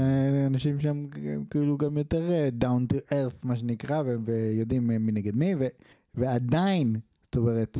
[0.48, 1.08] אנשים שהם
[1.50, 5.68] כאילו גם יותר אה, down to earth, מה שנקרא, ויודעים אה, מי נגד מי, ו,
[6.16, 7.78] ועדיין, זאת אומרת,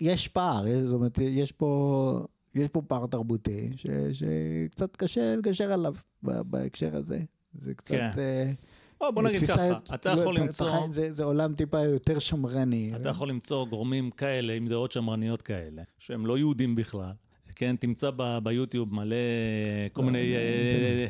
[0.00, 2.26] יש פער, זאת אומרת, יש פה...
[2.54, 7.20] יש פה פער תרבותי ש, שקצת קשה לגשר עליו בהקשר הזה.
[7.54, 7.88] זה קצת...
[7.88, 8.10] כן.
[8.12, 10.88] Uh, או, בוא נגיד ככה, אתה יכול למצוא...
[10.90, 12.92] זה, זה עולם טיפה יותר שמרני.
[12.96, 17.12] אתה יכול למצוא גורמים כאלה, עם דעות שמרניות כאלה, שהם לא יהודים בכלל.
[17.56, 18.10] כן, תמצא
[18.42, 19.16] ביוטיוב מלא
[19.92, 21.06] כל לא, מיני אה,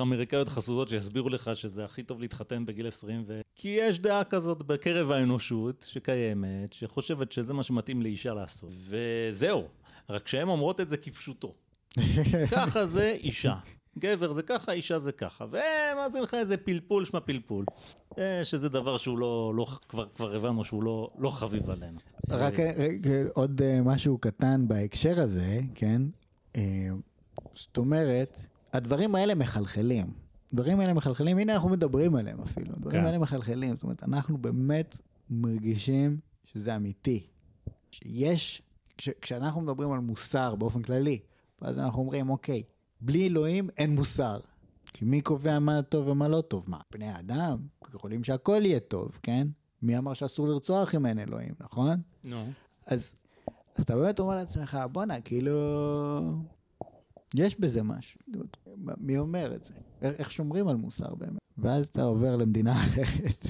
[0.00, 3.40] אמריקאיות חסודות שיסבירו לך שזה הכי טוב להתחתן בגיל 20, ו...
[3.54, 8.70] כי יש דעה כזאת בקרב האנושות שקיימת, שחושבת שזה מה שמתאים לאישה לעשות.
[8.72, 9.68] וזהו,
[10.10, 11.54] רק שהן אומרות את זה כפשוטו.
[12.52, 13.54] ככה זה אישה.
[13.98, 15.44] גבר זה ככה, אישה זה ככה.
[15.44, 17.64] ומה זה לך איזה פלפול שמה פלפול.
[18.18, 21.98] אה, שזה דבר שהוא לא, לא כבר, כבר הבנו שהוא לא, לא חביב עלינו.
[22.28, 26.02] רק אה, עוד אה, משהו קטן בהקשר הזה, כן?
[27.54, 30.06] זאת אומרת, הדברים האלה מחלחלים.
[30.52, 32.72] הדברים האלה מחלחלים, הנה אנחנו מדברים עליהם אפילו.
[32.72, 33.06] הדברים כן.
[33.06, 34.98] האלה מחלחלים, זאת אומרת, אנחנו באמת
[35.30, 37.26] מרגישים שזה אמיתי.
[37.90, 38.62] שיש,
[38.98, 41.18] כש, כשאנחנו מדברים על מוסר באופן כללי,
[41.60, 42.62] אז אנחנו אומרים, אוקיי,
[43.00, 44.40] בלי אלוהים אין מוסר.
[44.92, 46.64] כי מי קובע מה טוב ומה לא טוב?
[46.68, 47.58] מה, בני האדם?
[47.94, 49.48] יכולים שהכל יהיה טוב, כן?
[49.82, 52.00] מי אמר שאסור לרצוח אם אין אלוהים, נכון?
[52.24, 52.46] נו.
[52.46, 52.52] No.
[52.86, 53.14] אז,
[53.76, 55.52] אז אתה באמת אומר לעצמך, בואנה, כאילו...
[57.34, 58.20] יש בזה משהו.
[58.98, 59.72] מי אומר את זה?
[60.02, 61.38] איך שומרים על מוסר באמת?
[61.58, 63.46] ואז אתה עובר למדינה אחרת.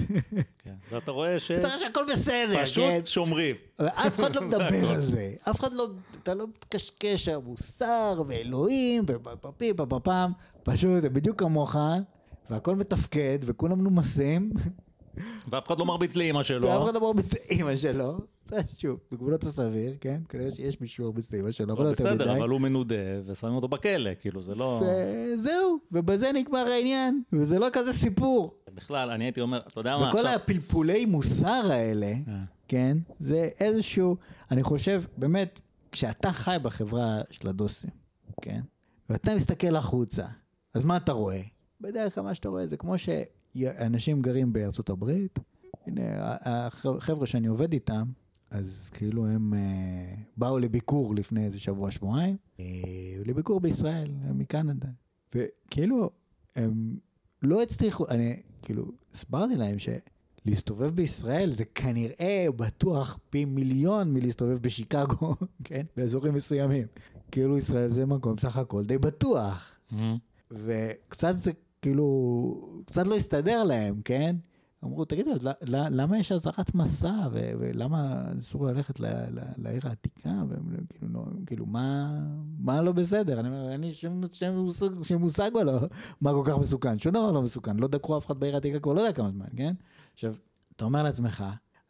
[0.58, 1.50] כן, ואתה רואה ש...
[1.50, 3.00] אתה רואה שהכל בסדר, פשוט כן?
[3.04, 3.56] שומרים.
[3.76, 5.34] אף אחד לא מדבר על זה.
[5.50, 5.88] אף אחד לא...
[6.22, 10.32] אתה לא מתקשקש על מוסר ואלוהים ופפי פפפם.
[10.62, 11.76] פשוט, בדיוק כמוך,
[12.50, 14.52] והכל מתפקד, וכולם מנומסים.
[15.48, 16.68] ואף אחד לא מרביץ לאימא שלו.
[16.68, 18.18] ואף אחד לא מרביץ לאימא שלו.
[18.76, 20.20] שוב, בגבולות הסביר, כן?
[20.28, 22.14] כנראה שיש מישהו מרביץ לאימא שלו, אבל לא יותר מדי.
[22.14, 22.94] בסדר, אבל הוא מנודה,
[23.26, 24.82] ושמים אותו בכלא, כאילו, זה לא...
[24.82, 28.54] וזהו, ובזה נגמר העניין, וזה לא כזה סיפור.
[28.74, 30.20] בכלל, אני הייתי אומר, אתה יודע מה עכשיו...
[30.20, 32.42] וכל הפלפולי מוסר האלה, אה.
[32.68, 32.98] כן?
[33.20, 34.16] זה איזשהו,
[34.50, 35.60] אני חושב, באמת,
[35.92, 37.90] כשאתה חי בחברה של הדוסים,
[38.42, 38.60] כן?
[39.10, 40.24] ואתה מסתכל החוצה,
[40.74, 41.40] אז מה אתה רואה?
[41.80, 42.98] בדרך כלל מה שאתה רואה זה כמו
[43.58, 45.38] שאנשים גרים בארצות הברית,
[45.86, 46.02] הנה,
[46.42, 48.04] החבר'ה שאני עובד איתם,
[48.50, 52.64] אז כאילו הם אה, באו לביקור לפני איזה שבוע, שבועיים, אה,
[53.24, 54.88] לביקור בישראל, הם מקנדה.
[55.34, 56.10] וכאילו,
[56.56, 56.96] הם
[57.42, 65.34] לא הצליחו, אני כאילו, הסברתי להם שלהסתובב בישראל זה כנראה בטוח פי מיליון מלהסתובב בשיקגו,
[65.64, 65.86] כן?
[65.96, 66.86] באזורים מסוימים.
[67.32, 69.78] כאילו ישראל זה מקום סך הכל די בטוח.
[69.92, 69.96] Mm-hmm.
[70.50, 71.52] וקצת זה
[71.82, 74.36] כאילו, קצת לא הסתדר להם, כן?
[74.84, 75.30] אמרו, תגידו,
[75.68, 79.00] למה יש אזהרת מסע, ולמה אסור ללכת
[79.56, 80.30] לעיר העתיקה?
[80.48, 83.40] וכאילו, לא, כאילו, מה לא בסדר?
[83.40, 84.24] אני אומר, אין לי שום
[85.18, 85.50] מושג
[86.20, 86.98] מה כל כך מסוכן.
[86.98, 87.76] שום דבר לא מסוכן.
[87.76, 89.74] לא דקרו אף אחד בעיר העתיקה כבר לא יודע כמה זמן, כן?
[90.14, 90.34] עכשיו,
[90.76, 91.44] אתה אומר לעצמך,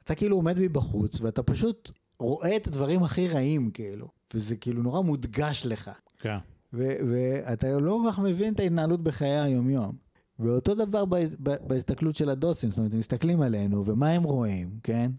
[0.05, 1.91] אתה כאילו עומד מבחוץ, ואתה פשוט
[2.21, 4.09] רואה את הדברים הכי רעים, כאילו.
[4.35, 5.91] וזה כאילו נורא מודגש לך.
[6.19, 6.39] כן.
[6.73, 9.93] ואתה לא כל כך מבין את ההתנהלות בחיי היומיום.
[10.39, 11.05] ואותו דבר
[11.41, 15.11] בהסתכלות של הדוסים, זאת אומרת, הם מסתכלים עלינו, ומה הם רואים, כן?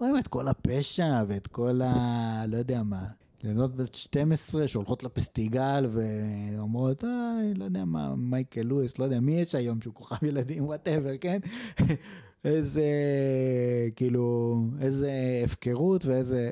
[0.00, 2.46] רואים את כל הפשע ואת כל ה...
[2.46, 3.06] לא יודע מה.
[3.44, 9.32] ילדות בת 12 שהולכות לפסטיגל ואומרות, אה, לא יודע מה, מייקל לואיס, לא יודע מי
[9.32, 11.38] יש היום שהוא כוכב ילדים, whatever, כן?
[12.44, 12.84] איזה,
[13.96, 15.12] כאילו, איזה
[15.44, 16.50] הפקרות ואיזה...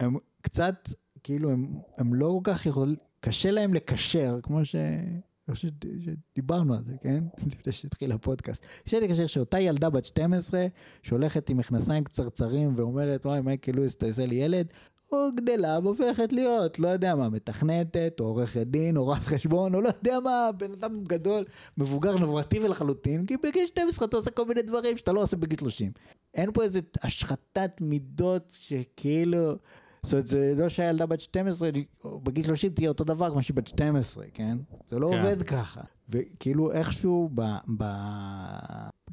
[0.00, 0.88] הם קצת,
[1.22, 1.66] כאילו, הם,
[1.98, 2.96] הם לא כל כך יכולים,
[3.28, 4.74] קשה להם לקשר, כמו ש...
[4.74, 7.24] אני חושב שדיברנו על זה, כן?
[7.52, 8.64] לפני שהתחיל הפודקאסט.
[8.84, 10.66] קשה לקשר שאותה ילדה בת 12,
[11.02, 14.66] שהולכת עם מכנסיים קצרצרים ואומרת, וואי, מייקל לואיס, תעשה לי ילד,
[15.12, 19.80] או גדלה והופכת להיות, לא יודע מה, מתכנתת, או עורכת דין, או רואת חשבון, או
[19.80, 21.44] לא יודע מה, בן אדם גדול,
[21.78, 25.58] מבוגר, נברטיבי לחלוטין, כי בגיל 12 אתה עושה כל מיני דברים שאתה לא עושה בגיל
[25.58, 25.92] 30.
[26.34, 29.54] אין פה איזו השחתת מידות שכאילו...
[30.02, 31.70] זאת אומרת, זה לא שהילדה בת 12,
[32.04, 34.58] או בגיל 30 תהיה אותו דבר כמו שהיא בת 12, כן?
[34.90, 35.18] זה לא כן.
[35.18, 35.80] עובד ככה.
[36.08, 37.42] וכאילו איכשהו, ב,
[37.78, 37.84] ב,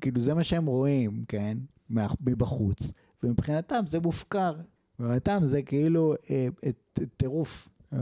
[0.01, 1.57] כאילו זה מה שהם רואים, כן?
[2.21, 2.91] מבחוץ.
[3.23, 4.53] ומבחינתם זה מופקר.
[4.99, 6.69] מבחינתם זה כאילו אה, אה,
[7.17, 7.69] טירוף.
[7.93, 7.99] אה,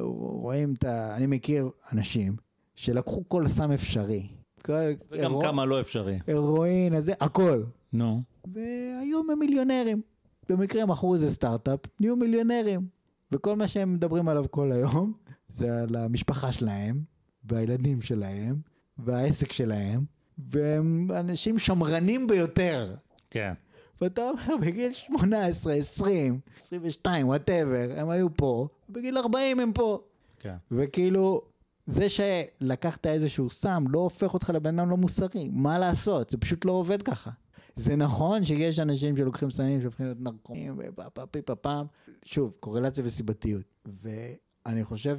[0.00, 1.16] רואים את ה...
[1.16, 2.36] אני מכיר אנשים
[2.74, 4.26] שלקחו כל סם אפשרי.
[4.64, 4.72] כל,
[5.10, 6.18] וגם הירו- כמה לא אפשרי.
[6.26, 7.62] הירואין, הזה, הכל.
[7.92, 8.22] נו.
[8.54, 10.02] והיום הם מיליונרים.
[10.48, 12.86] במקרה מכרו איזה סטארט-אפ, נהיו מיליונרים.
[13.32, 15.12] וכל מה שהם מדברים עליו כל היום,
[15.48, 17.02] זה על המשפחה שלהם,
[17.44, 18.56] והילדים שלהם,
[18.98, 20.04] והעסק שלהם,
[20.38, 22.94] והם אנשים שמרנים ביותר.
[23.30, 23.52] כן.
[24.00, 30.00] ואתה אומר, בגיל 18, 20, 22, וואטאבר, הם היו פה, בגיל 40 הם פה.
[30.38, 30.54] כן.
[30.70, 31.42] וכאילו,
[31.86, 36.30] זה שלקחת איזשהו סם לא הופך אותך לבן אדם לא מוסרי, מה לעשות?
[36.30, 37.30] זה פשוט לא עובד ככה.
[37.76, 41.86] זה נכון שיש אנשים שלוקחים סמים שהופכים להיות נרקומים ופה פה פה פה פעם.
[42.24, 43.64] שוב, קורלציה וסיבתיות.
[43.84, 45.16] ואני חושב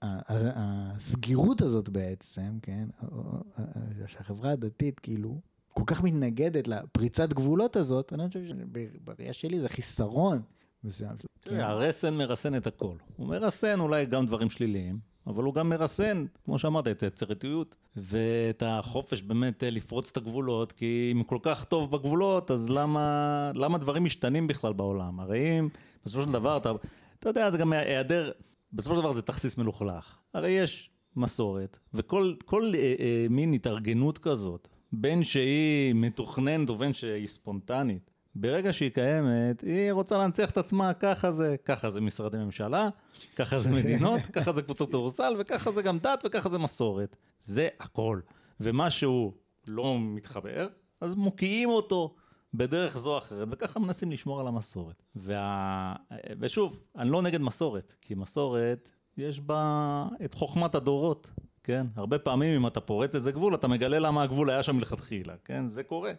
[0.00, 2.88] שהסגירות הזאת בעצם, כן,
[4.06, 10.42] שהחברה הדתית כאילו כל כך מתנגדת לפריצת גבולות הזאת, אני חושב שבראייה שלי זה חיסרון
[10.84, 11.16] מסוים.
[11.40, 12.96] תראה, הרסן מרסן את הכל.
[13.16, 18.62] הוא מרסן אולי גם דברים שליליים, אבל הוא גם מרסן, כמו שאמרת, את היצירתיות ואת
[18.66, 23.78] החופש באמת אה, לפרוץ את הגבולות, כי אם כל כך טוב בגבולות, אז למה, למה
[23.78, 25.20] דברים משתנים בכלל בעולם?
[25.20, 25.68] הרי אם
[26.04, 26.72] בסופו של דבר אתה,
[27.18, 28.32] אתה יודע, זה גם היעדר,
[28.72, 30.18] בסופו של דבר זה תכסיס מלוכלך.
[30.34, 37.26] הרי יש מסורת, וכל כל, אה, אה, מין התארגנות כזאת, בין שהיא מתוכננת ובין שהיא
[37.26, 42.88] ספונטנית, ברגע שהיא קיימת, היא רוצה להנציח את עצמה, ככה זה, ככה זה משרדי ממשלה,
[43.36, 47.16] ככה זה מדינות, ככה זה קבוצות כדורסל, וככה זה גם דת, וככה זה מסורת.
[47.40, 48.20] זה הכל.
[48.60, 49.32] ומה שהוא
[49.66, 50.68] לא מתחבר,
[51.00, 52.14] אז מוקיעים אותו
[52.54, 55.02] בדרך זו או אחרת, וככה מנסים לשמור על המסורת.
[55.16, 55.94] וה...
[56.40, 61.30] ושוב, אני לא נגד מסורת, כי מסורת, יש בה את חוכמת הדורות,
[61.62, 61.86] כן?
[61.96, 65.66] הרבה פעמים אם אתה פורץ איזה גבול, אתה מגלה למה הגבול היה שם מלכתחילה, כן?
[65.66, 66.12] זה קורה.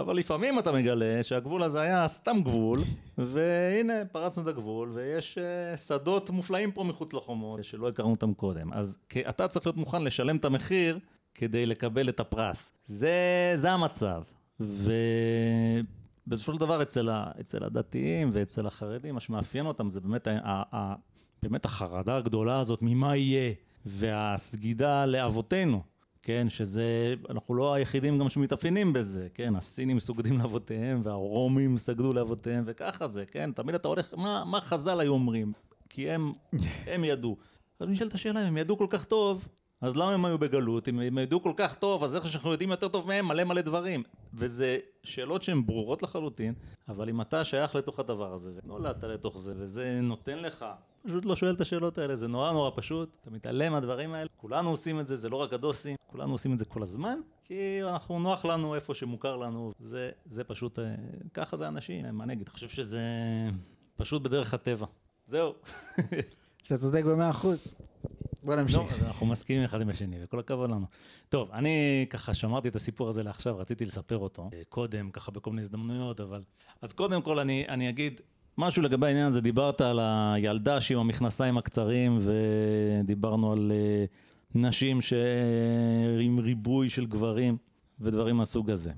[0.00, 2.78] אבל לפעמים אתה מגלה שהגבול הזה היה סתם גבול,
[3.18, 8.72] והנה פרצנו את הגבול, ויש uh, שדות מופלאים פה מחוץ לחומות, שלא הכרנו אותם קודם.
[8.72, 8.98] אז
[9.28, 10.98] אתה צריך להיות מוכן לשלם את המחיר
[11.34, 12.72] כדי לקבל את הפרס.
[12.86, 13.12] זה,
[13.56, 14.22] זה המצב.
[14.60, 20.62] ובסופו של דבר אצל, ה, אצל הדתיים ואצל החרדים, מה שמאפיין אותם זה באמת, ה,
[20.74, 20.94] ה,
[21.42, 23.52] באמת החרדה הגדולה הזאת ממה יהיה,
[23.86, 25.82] והסגידה לאבותינו.
[26.28, 32.64] כן, שזה, אנחנו לא היחידים גם שמתאפיינים בזה, כן, הסינים סוגדים לאבותיהם והרומים סגדו לאבותיהם
[32.66, 35.52] וככה זה, כן, תמיד אתה הולך, מה, מה חז"ל היו אומרים?
[35.88, 36.32] כי הם,
[36.86, 37.36] הם ידעו.
[37.80, 39.48] אז נשאלת השאלה, אם הם ידעו כל כך טוב,
[39.80, 40.88] אז למה הם היו בגלות?
[40.88, 43.60] אם הם ידעו כל כך טוב, אז איך שאנחנו יודעים יותר טוב מהם מלא מלא
[43.60, 44.02] דברים.
[44.34, 46.54] וזה שאלות שהן ברורות לחלוטין,
[46.88, 50.66] אבל אם אתה שייך לתוך הדבר הזה, ונולדת לתוך זה, וזה נותן לך,
[51.06, 54.70] פשוט לא שואל את השאלות האלה, זה נורא נורא פשוט, אתה מתעלם מהדברים האלה, כולנו
[54.70, 58.18] עושים את זה, זה לא רק הדוסים, כולנו עושים את זה כל הזמן, כי אנחנו
[58.18, 60.94] נוח לנו איפה שמוכר לנו, זה, זה פשוט, אה,
[61.34, 63.00] ככה זה אנשים, מה אני אגיד, חושב שזה
[63.96, 64.86] פשוט בדרך הטבע.
[65.26, 65.54] זהו.
[66.66, 67.74] אתה צודק במאה אחוז.
[68.42, 68.92] בוא לא, נמשיך.
[68.92, 70.86] אז אנחנו מסכימים אחד עם השני, וכל הכבוד לנו.
[71.28, 75.50] טוב, אני ככה שמרתי את הסיפור הזה לעכשיו, רציתי לספר אותו אה, קודם, ככה בכל
[75.50, 76.42] מיני הזדמנויות, אבל...
[76.82, 78.20] אז קודם כל אני, אני אגיד
[78.58, 84.04] משהו לגבי העניין הזה, דיברת על הילדה שעם המכנסיים הקצרים, ודיברנו על אה,
[84.54, 85.12] נשים ש...
[86.20, 87.56] עם ריבוי של גברים,
[88.00, 88.92] ודברים מהסוג הזה.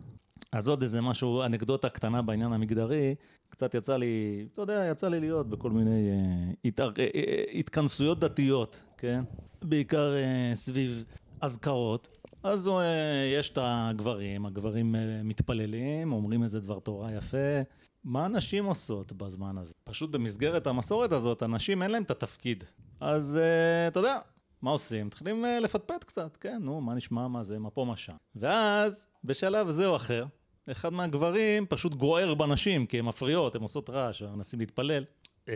[0.52, 3.14] אז עוד איזה משהו, אנקדוטה קטנה בעניין המגדרי,
[3.48, 8.20] קצת יצא לי, אתה יודע, יצא לי להיות בכל מיני אה, התאר, אה, אה, התכנסויות
[8.20, 9.24] דתיות, כן?
[9.62, 11.04] בעיקר אה, סביב
[11.40, 12.08] אזכרות,
[12.42, 17.60] אז אה, יש את הגברים, הגברים אה, מתפללים, אומרים איזה דבר תורה יפה.
[18.04, 19.74] מה הנשים עושות בזמן הזה?
[19.84, 22.64] פשוט במסגרת המסורת הזאת, הנשים אין להם את התפקיד.
[23.00, 24.18] אז אה, אתה יודע,
[24.62, 25.06] מה עושים?
[25.06, 28.16] מתחילים אה, לפטפט קצת, כן, נו, מה נשמע, מה זה, מה פה, מה שם.
[28.36, 30.24] ואז, בשלב זה או אחר,
[30.70, 35.04] אחד מהגברים פשוט גוער בנשים, כי הן מפריעות, הן עושות רעש, מנסים להתפלל.
[35.48, 35.54] אה,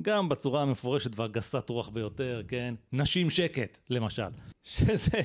[0.00, 2.74] גם בצורה המפורשת והגסת רוח ביותר, כן?
[2.92, 4.28] נשים שקט, למשל.
[4.62, 5.20] שזה,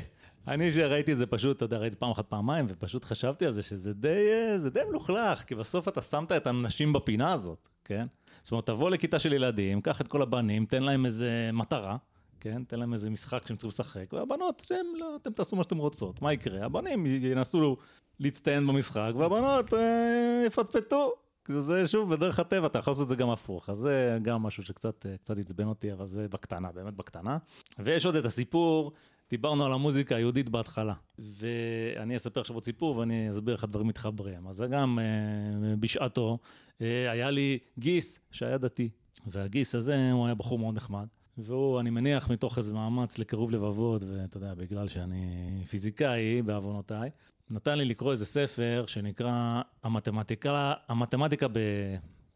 [0.47, 3.63] אני שראיתי את זה פשוט, אתה יודע, ראיתי פעם אחת, פעמיים, ופשוט חשבתי על זה,
[3.63, 8.05] שזה די, אה, זה די מלוכלך, כי בסוף אתה שמת את הנשים בפינה הזאת, כן?
[8.43, 11.97] זאת אומרת, תבוא לכיתה של ילדים, קח את כל הבנים, תן להם איזה מטרה,
[12.39, 12.63] כן?
[12.63, 16.21] תן להם איזה משחק שהם צריכים לשחק, והבנות, שהם, לא, אתם תעשו מה שאתם רוצות.
[16.21, 16.65] מה יקרה?
[16.65, 17.77] הבנים ינסו
[18.19, 21.13] להצטיין במשחק, והבנות אה, יפטפטו.
[21.59, 24.63] זה שוב בדרך הטבע, אתה יכול לעשות את זה גם הפוך, אז זה גם משהו
[24.63, 27.37] שקצת אה, עצבן אותי, אבל זה בקטנה, באמת בקטנה.
[27.79, 28.91] ויש עוד את הסיפור,
[29.29, 34.47] דיברנו על המוזיקה היהודית בהתחלה, ואני אספר עכשיו עוד סיפור ואני אסביר איך הדברים מתחברים.
[34.47, 36.37] אז זה גם אה, בשעתו,
[36.81, 38.89] אה, היה לי גיס שהיה דתי,
[39.27, 41.07] והגיס הזה הוא היה בחור מאוד נחמד.
[41.37, 47.09] והוא, אני מניח, מתוך איזה מאמץ לקירוב לבבות, ואתה יודע, בגלל שאני פיזיקאי, בעוונותיי,
[47.49, 51.47] נתן לי לקרוא איזה ספר שנקרא המתמטיקה, המתמטיקה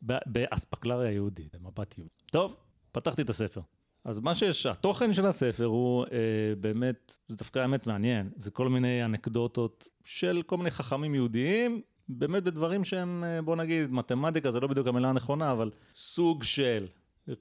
[0.02, 2.14] באספקלריה היהודית, במבט יהודי.
[2.32, 2.56] טוב,
[2.92, 3.62] פתחתי את הספר.
[4.04, 8.70] אז מה שיש, התוכן של הספר הוא אה, באמת, זה דווקא האמת מעניין, זה כל
[8.70, 14.60] מיני אנקדוטות של כל מיני חכמים יהודיים, באמת בדברים שהם, אה, בוא נגיד, מתמטיקה זה
[14.60, 16.88] לא בדיוק המילה הנכונה, אבל סוג של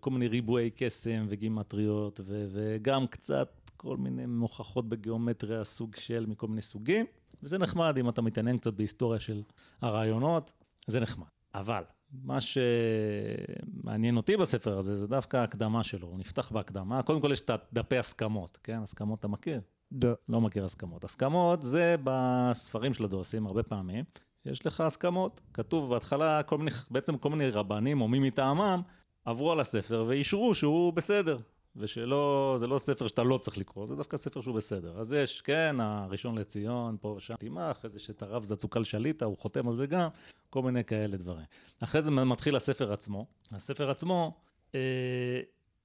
[0.00, 6.48] כל מיני ריבועי קסם וגימטריות, ו- וגם קצת כל מיני מוכחות בגיאומטריה, סוג של מכל
[6.48, 7.06] מיני סוגים.
[7.42, 9.42] וזה נחמד אם אתה מתעניין קצת בהיסטוריה של
[9.82, 10.52] הרעיונות,
[10.86, 11.26] זה נחמד.
[11.54, 17.02] אבל מה שמעניין אותי בספר הזה זה דווקא ההקדמה שלו, הוא נפתח בהקדמה.
[17.02, 18.82] קודם כל יש את דפי הסכמות, כן?
[18.82, 19.60] הסכמות אתה מכיר?
[20.02, 20.12] לא.
[20.28, 21.04] לא מכיר הסכמות.
[21.04, 24.04] הסכמות זה בספרים של הדוסים, הרבה פעמים.
[24.46, 28.82] יש לך הסכמות, כתוב בהתחלה כל מיני, בעצם כל מיני רבנים או מי מטעמם
[29.24, 31.38] עברו על הספר ואישרו שהוא בסדר.
[31.76, 35.00] ושלא, זה לא ספר שאתה לא צריך לקרוא, זה דווקא ספר שהוא בסדר.
[35.00, 39.68] אז יש, כן, הראשון לציון, פה ושם תימך, איזה שאת הרב זצוקל שליטה, הוא חותם
[39.68, 40.08] על זה גם,
[40.50, 41.46] כל מיני כאלה דברים.
[41.80, 43.26] אחרי זה מתחיל הספר עצמו.
[43.52, 44.34] הספר עצמו,
[44.74, 44.80] אה,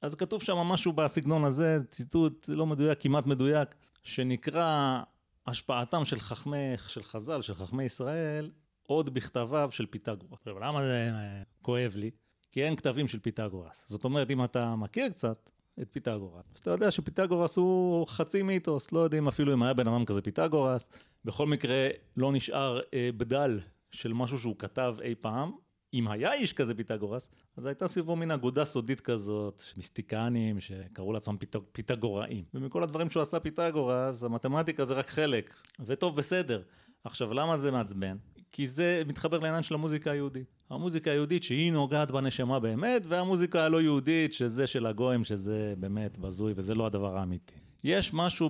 [0.02, 5.00] אז כתוב שם משהו בסגנון הזה, ציטוט לא מדויק, כמעט מדויק, שנקרא
[5.48, 8.52] השפעתם של חכמי, של חז"ל, של חכמי ישראל,
[8.84, 10.40] עוד בכתביו של פיתגורס.
[10.62, 12.12] למה זה אה, כואב לי?
[12.52, 13.86] כי אין כתבים של פיתגורס.
[13.88, 15.50] זאת אומרת, אם אתה מכיר קצת,
[15.82, 16.46] את פיתגורס.
[16.62, 20.90] אתה יודע שפיתגורס הוא חצי מיתוס, לא יודעים אפילו אם היה בן אדם כזה פיתגורס.
[21.26, 21.88] בכל מקרה,
[22.18, 23.60] לא נשאר אה, בדל
[23.92, 25.52] של משהו שהוא כתב אי פעם.
[25.94, 31.38] אם היה איש כזה פיתגורס, אז הייתה סביבו מין אגודה סודית כזאת, מיסטיקנים שקראו לעצמם
[31.38, 31.60] פיתג...
[31.72, 32.44] פיתגוראים.
[32.54, 35.54] ומכל הדברים שהוא עשה פיתגורס, המתמטיקה זה רק חלק.
[35.80, 36.62] וטוב, בסדר.
[37.04, 38.18] עכשיו, למה זה מעצבן?
[38.56, 40.46] כי זה מתחבר לעניין של המוזיקה היהודית.
[40.70, 46.54] המוזיקה היהודית שהיא נוגעת בנשמה באמת, והמוזיקה הלא יהודית שזה של הגויים, שזה באמת בזוי
[46.56, 47.54] וזה לא הדבר האמיתי.
[47.84, 48.50] יש משהו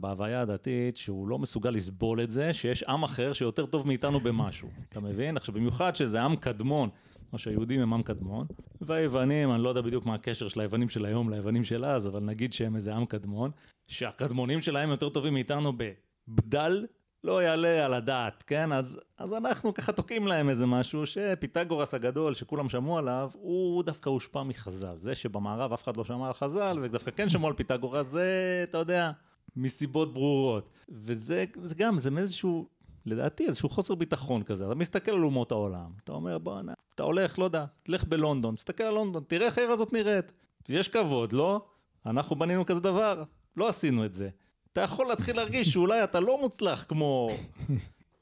[0.00, 4.68] בהוויה הדתית שהוא לא מסוגל לסבול את זה, שיש עם אחר שיותר טוב מאיתנו במשהו.
[4.88, 5.36] אתה מבין?
[5.36, 6.88] עכשיו, במיוחד שזה עם קדמון,
[7.32, 8.46] או שהיהודים הם עם קדמון,
[8.80, 12.20] והיוונים, אני לא יודע בדיוק מה הקשר של היוונים של היום ליוונים של אז, אבל
[12.20, 13.50] נגיד שהם איזה עם קדמון,
[13.86, 16.86] שהקדמונים שלהם יותר טובים מאיתנו בבדל
[17.24, 18.72] לא יעלה על הדעת, כן?
[18.72, 24.08] אז, אז אנחנו ככה תוקעים להם איזה משהו שפיתגורס הגדול, שכולם שמעו עליו, הוא דווקא
[24.08, 24.96] הושפע מחז"ל.
[24.96, 28.78] זה שבמערב אף אחד לא שמע על חז"ל, ודווקא כן שמעו על פיתגורס, זה, אתה
[28.78, 29.10] יודע,
[29.56, 30.70] מסיבות ברורות.
[30.88, 32.68] וזה זה גם, זה מאיזשהו,
[33.06, 34.66] לדעתי, איזשהו חוסר ביטחון כזה.
[34.66, 38.84] אתה מסתכל על אומות העולם, אתה אומר, בואנה, אתה הולך, לא יודע, תלך בלונדון, תסתכל
[38.84, 40.32] על לונדון, תראה איך העיר הזאת נראית.
[40.68, 41.66] יש כבוד, לא?
[42.06, 43.22] אנחנו בנינו כזה דבר,
[43.56, 44.28] לא עשינו את זה.
[44.72, 47.30] אתה יכול להתחיל להרגיש שאולי אתה לא מוצלח כמו...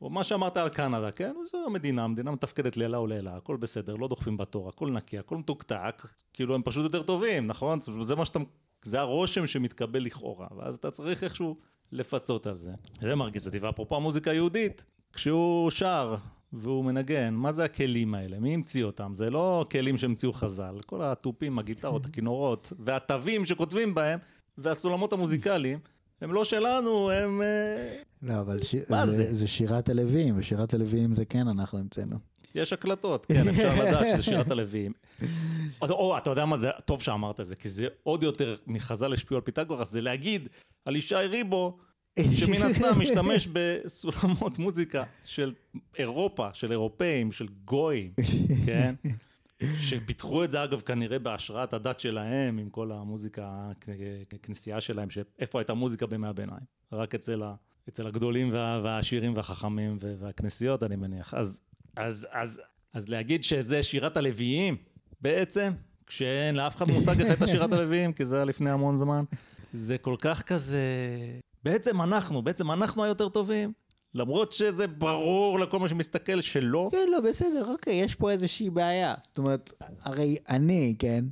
[0.01, 1.35] או מה שאמרת על קנדה, כן?
[1.53, 6.07] זו המדינה, המדינה מתפקדת לילה ולעילה, הכל בסדר, לא דוחפים בתור, הכל נקי, הכל מתוקתק,
[6.35, 7.79] כאילו הם פשוט יותר טובים, נכון?
[7.81, 8.39] זה מה שאתה,
[8.85, 11.57] זה הרושם שמתקבל לכאורה, ואז אתה צריך איכשהו
[11.93, 12.73] לפצות על זה.
[13.01, 16.15] זה מרגיש אותי, ואפרופו המוזיקה היהודית, כשהוא שר
[16.53, 18.39] והוא מנגן, מה זה הכלים האלה?
[18.39, 19.13] מי המציא אותם?
[19.17, 24.19] זה לא כלים שהמציאו חז"ל, כל התופים, הגיטרות, הכינורות, והתווים שכותבים בהם,
[24.59, 25.79] והסולמות המוזיקליים.
[26.21, 27.43] הם לא שלנו, הם...
[27.43, 28.75] אה, לא, אבל ש...
[28.75, 29.35] זה, זה?
[29.35, 32.17] זה שירת הלווים, ושירת הלווים זה כן אנחנו המצאנו.
[32.55, 34.93] יש הקלטות, כן, אפשר לדעת שזה שירת הלווים.
[35.83, 39.13] או, או, אתה יודע מה זה, טוב שאמרת את זה, כי זה עוד יותר מחז"ל
[39.13, 40.49] השפיעו על פיתגורס, זה להגיד
[40.85, 41.79] על ישי ריבו,
[42.33, 45.53] שמן הסתם משתמש בסולמות מוזיקה של
[45.99, 48.13] אירופה, של אירופאים, של גויים,
[48.67, 48.95] כן?
[49.63, 53.71] שפיתחו את זה אגב כנראה בהשראת הדת שלהם, עם כל המוזיקה,
[54.35, 56.61] הכנסייה שלהם, שאיפה הייתה מוזיקה בימי הביניים?
[56.93, 57.55] רק אצל, ה,
[57.89, 61.35] אצל הגדולים וה, והעשירים והחכמים והכנסיות, אני מניח.
[61.35, 61.61] אז,
[61.97, 62.61] אז, אז,
[62.93, 64.77] אז להגיד שזה שירת הלוויים,
[65.21, 65.73] בעצם,
[66.07, 69.25] כשאין לאף אחד מושג איך הייתה שירת הלוויים, כי זה היה לפני המון זמן,
[69.73, 70.81] זה כל כך כזה...
[71.65, 73.73] בעצם אנחנו, בעצם אנחנו היותר טובים.
[74.17, 76.89] למרות שזה ברור לכל מי שמסתכל שלא.
[76.93, 79.15] כן, לא, בסדר, אוקיי, יש פה איזושהי בעיה.
[79.29, 79.73] זאת אומרת,
[80.03, 81.25] הרי אני, כן,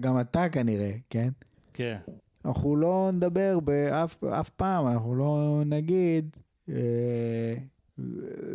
[0.00, 1.28] גם אתה כנראה, כן?
[1.72, 1.98] כן.
[2.44, 6.36] אנחנו לא נדבר באף אף פעם, אנחנו לא נגיד,
[6.68, 7.54] אה,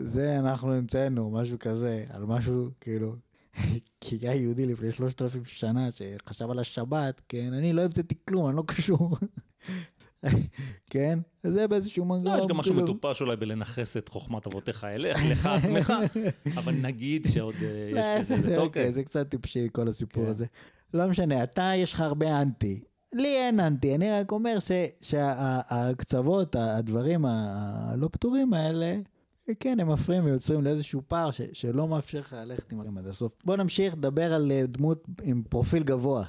[0.04, 3.16] זה אנחנו המצאנו, משהו כזה, על משהו, כאילו,
[4.02, 8.48] כי היה יהודי לפני שלושת אלפים שנה שחשב על השבת, כן, אני לא המצאתי כלום,
[8.50, 9.18] אני לא קשור.
[10.90, 11.20] כן?
[11.44, 12.38] זה באיזשהו מנגנון.
[12.38, 15.94] לא, יש גם משהו כאילו- מטופש אולי בלנכס את חוכמת אבותיך אליך, לך עצמך,
[16.58, 18.92] אבל נגיד שעוד אה, יש לא, בזה, זה טוקן.
[18.92, 20.30] זה קצת טיפשי כל הסיפור כן.
[20.30, 20.46] הזה.
[20.94, 22.84] לא משנה, אתה יש לך הרבה אנטי.
[23.14, 24.58] לי אין אנטי, אני רק אומר
[25.02, 28.96] שהקצוות, הדברים הלא פתורים האלה,
[29.60, 33.34] כן, הם מפריעים ויוצרים לאיזשהו פער ש, שלא מאפשר לך ללכת עם עד הסוף.
[33.46, 36.24] בוא נמשיך לדבר על אה, דמות עם פרופיל גבוה.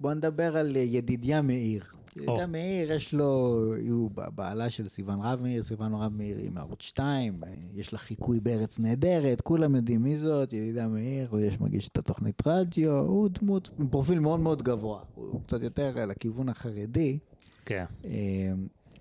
[0.00, 1.84] בוא נדבר על אה, ידידיה מאיר.
[2.16, 6.82] ידידיה מאיר, יש לו, הוא בעלה של סיוון רב מאיר, סיוון רב מאיר היא מערוץ
[6.82, 7.40] 2,
[7.74, 11.98] יש לה חיקוי בארץ נהדרת, כולם יודעים מי זאת, ידידיה מאיר, הוא יש מגיש את
[11.98, 17.18] התוכנית רדיו, הוא דמות עם פרופיל מאוד מאוד גבוה, הוא קצת יותר לכיוון החרדי.
[17.66, 17.84] כן.
[18.04, 18.52] אה,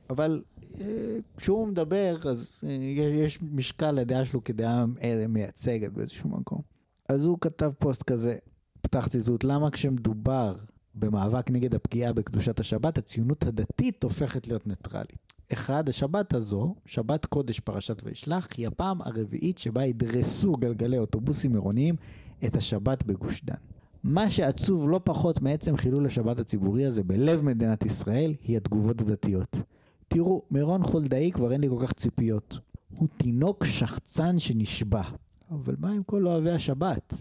[0.09, 0.41] אבל
[0.81, 4.85] אה, כשהוא מדבר, אז אה, יש משקל לדעה שלו כדעה
[5.29, 6.61] מייצגת באיזשהו מקום.
[7.09, 8.37] אז הוא כתב פוסט כזה,
[8.81, 10.55] פתח ציטוט, למה כשמדובר
[10.95, 15.33] במאבק נגד הפגיעה בקדושת השבת, הציונות הדתית הופכת להיות ניטרלית.
[15.53, 21.95] אחד, השבת הזו, שבת קודש פרשת וישלח, היא הפעם הרביעית שבה ידרסו גלגלי אוטובוסים עירוניים
[22.45, 23.53] את השבת בגוש דן.
[24.03, 29.57] מה שעצוב לא פחות מעצם חילול השבת הציבורי הזה בלב מדינת ישראל, היא התגובות הדתיות.
[30.07, 32.59] תראו, מירון חולדאי כבר אין לי כל כך ציפיות.
[32.95, 35.01] הוא תינוק שחצן שנשבע.
[35.51, 37.13] אבל מה עם כל אוהבי השבת?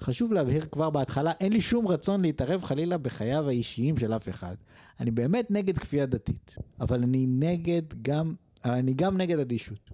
[0.00, 4.54] חשוב להבהיר כבר בהתחלה, אין לי שום רצון להתערב חלילה בחייו האישיים של אף אחד.
[5.00, 8.34] אני באמת נגד כפייה דתית, אבל אני נגד גם,
[8.64, 9.90] אני גם נגד אדישות.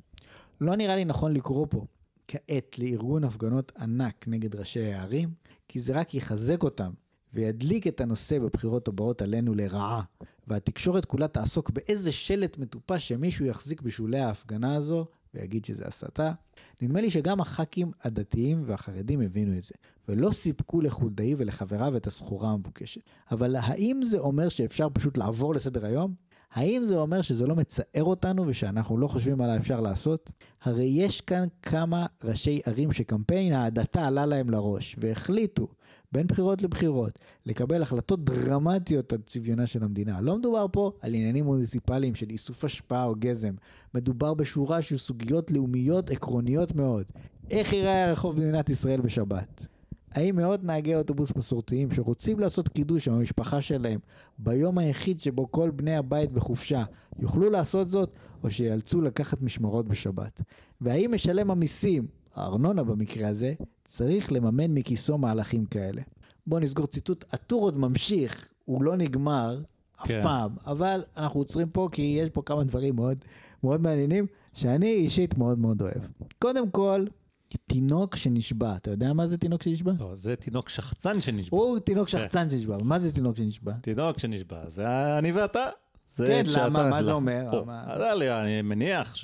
[0.61, 1.87] לא נראה לי נכון לקרוא פה
[2.29, 5.29] כעת לארגון הפגנות ענק נגד ראשי הערים,
[5.69, 6.91] כי זה רק יחזק אותם
[7.35, 10.03] וידליק את הנושא בבחירות הבאות עלינו לרעה,
[10.47, 16.33] והתקשורת כולה תעסוק באיזה שלט מטופש שמישהו יחזיק בשולי ההפגנה הזו ויגיד שזה הסתה.
[16.83, 19.75] נדמה לי שגם הח"כים הדתיים והחרדים הבינו את זה,
[20.09, 23.01] ולא סיפקו לחולדאי ולחבריו את הסחורה המבוקשת.
[23.31, 26.15] אבל האם זה אומר שאפשר פשוט לעבור לסדר היום?
[26.53, 30.33] האם זה אומר שזה לא מצער אותנו ושאנחנו לא חושבים מה אפשר לעשות?
[30.63, 35.69] הרי יש כאן כמה ראשי ערים שקמפיין ההדתה עלה להם לראש, והחליטו
[36.15, 40.20] בין בחירות לבחירות, לקבל החלטות דרמטיות על צביונה של המדינה.
[40.20, 43.55] לא מדובר פה על עניינים מוניציפליים של איסוף השפעה או גזם,
[43.95, 47.05] מדובר בשורה של סוגיות לאומיות עקרוניות מאוד.
[47.51, 49.66] איך ייראה הרחוב במדינת ישראל בשבת?
[50.12, 54.01] האם מאות נהגי אוטובוס מסורתיים שרוצים לעשות קידוש עם המשפחה שלהם
[54.39, 56.85] ביום היחיד שבו כל בני הבית בחופשה
[57.19, 58.11] יוכלו לעשות זאת
[58.43, 60.41] או שיאלצו לקחת משמרות בשבת?
[60.81, 63.55] והאם משלם המיסים, הארנונה במקרה הזה,
[63.85, 66.02] צריך לממן מכיסו מהלכים כאלה?
[66.47, 69.61] בואו נסגור ציטוט, הטור עוד ממשיך, הוא לא נגמר
[70.02, 70.20] אף כן.
[70.23, 73.19] פעם, אבל אנחנו עוצרים פה כי יש פה כמה דברים מאוד,
[73.65, 76.02] מאוד מעניינים שאני אישית מאוד מאוד אוהב.
[76.39, 77.05] קודם כל,
[77.65, 79.93] תינוק שנשבע, אתה יודע מה זה תינוק שנשבע?
[80.01, 81.56] לא, זה תינוק שחצן שנשבע.
[81.56, 83.73] הוא תינוק שחצן שנשבע, מה זה תינוק שנשבע?
[83.73, 84.85] תינוק שנשבע, זה
[85.19, 85.65] אני ואתה.
[86.16, 86.90] זה כן, למה?
[86.90, 87.12] מה זה.
[87.12, 87.51] אומר?
[87.52, 89.15] או, מה- אז אני- מניח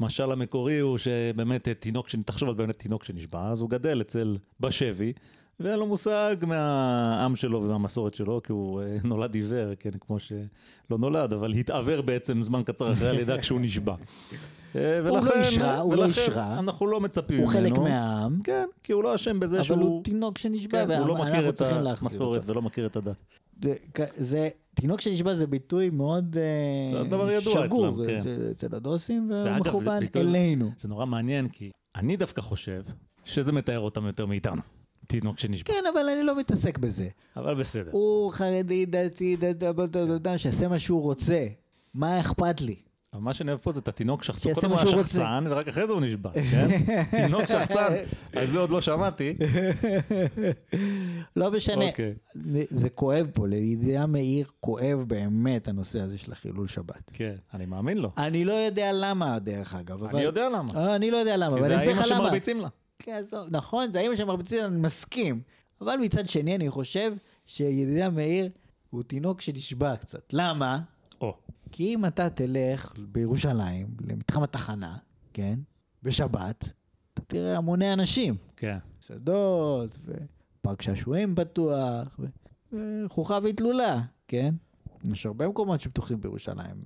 [0.00, 4.36] שהמשל המקורי הוא שבאמת תינוק, שנ- תחשוב על באמת תינוק שנשבע, אז הוא גדל אצל,
[4.60, 5.12] בשבי,
[5.60, 10.98] ואין לו מושג מהעם שלו ומהמסורת שלו, כי הוא אה, נולד עיוור, כן, כמו שלא
[10.98, 13.94] נולד, אבל התעוור בעצם זמן קצר אחרי הלידה כשהוא נשבע.
[14.76, 16.58] אה, הוא לא ולכן- אישרה, הוא לא ולכן אישרה.
[16.58, 17.60] אנחנו לא מצפים הוא ממנו.
[17.68, 19.78] חלק מהעם, כן, כי הוא לא אשם בזה אבל שהוא...
[19.82, 21.62] הוא תינוק שנשבע, כן, הוא לא מכיר את
[22.02, 22.50] המסורת.
[22.50, 23.16] ולא מכיר את הדת.
[23.62, 23.74] זה-
[24.16, 27.02] זה, תינוק שנשבע זה ביטוי מאוד אה,
[27.40, 28.20] זה שגור אצלם, כן.
[28.50, 30.70] אצל הדוסים, ומכוון אלינו.
[30.78, 32.82] זה נורא מעניין, כי אני דווקא חושב
[33.24, 34.62] שזה מתאר אותם יותר מאיתנו.
[35.06, 35.72] תינוק שנשבע.
[35.72, 37.08] כן, אבל אני לא מתעסק בזה.
[37.36, 37.90] אבל בסדר.
[37.92, 39.66] הוא חרדי, דתי, דתי,
[40.38, 41.46] שיעשה מה שהוא רוצה.
[41.94, 42.76] מה אכפת לי?
[43.12, 44.54] אבל מה שאני אוהב פה זה את התינוק שחצן.
[44.54, 44.86] קודם הוא היה.
[45.04, 46.68] שחצן, ורק אחרי זה הוא נשבע, כן?
[47.24, 47.94] תינוק שחצן,
[48.36, 49.34] על זה עוד לא שמעתי.
[51.36, 51.88] לא משנה.
[51.88, 52.14] אוקיי.
[52.34, 57.10] זה- זה כואב פה, לידיעה מאיר כואב באמת הנושא הזה של החילול שבת.
[57.12, 58.10] כן, אני מאמין לו.
[58.18, 60.04] אני לא יודע למה, דרך אגב.
[60.04, 60.72] אני יודע למה.
[60.76, 62.16] אה, אני לא יודע למה, כי אבל זה אני אסביר לך למה.
[62.20, 62.68] שמרביצים לה.
[62.98, 65.40] כן, נכון, זה האמא שמרביצים, אני מסכים.
[65.80, 67.12] אבל מצד שני, אני חושב
[67.46, 68.48] שידידיה מאיר
[68.90, 70.32] הוא תינוק שנשבע קצת.
[70.32, 70.78] למה?
[71.72, 74.96] כי אם אתה תלך בירושלים, למתחם התחנה,
[75.32, 75.58] כן?
[76.02, 76.68] בשבת,
[77.14, 78.34] אתה תראה המוני אנשים.
[78.56, 78.78] כן.
[79.00, 82.26] מסעדות, ופארק שעשועים פתוח, ו-
[83.06, 84.54] וחוכה והתלולה, כן?
[85.12, 86.76] יש הרבה מקומות שפתוחים בירושלים,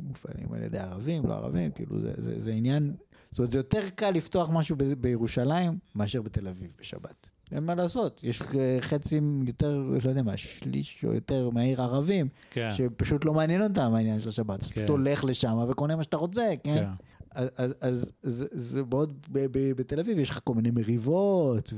[0.00, 2.94] מופעלים על ידי ערבים, לא ערבים, כאילו זה, זה, זה עניין,
[3.30, 7.26] זאת אומרת זה יותר קל לפתוח משהו ב- בירושלים מאשר בתל אביב בשבת.
[7.54, 12.28] אין מה לעשות, יש אה, חצים יותר, לא יודע מה, שליש או יותר מהעיר ערבים,
[12.50, 12.68] כן.
[12.76, 14.74] שפשוט לא מעניין אותם העניין של השבת, אז כן.
[14.74, 16.74] פשוט הולך לשם וקונה מה שאתה רוצה, כן?
[16.74, 16.88] כן.
[17.36, 18.96] אז, אז, אז זה, זה ב,
[19.32, 21.72] ב, בתל אביב יש לך כל מיני מריבות,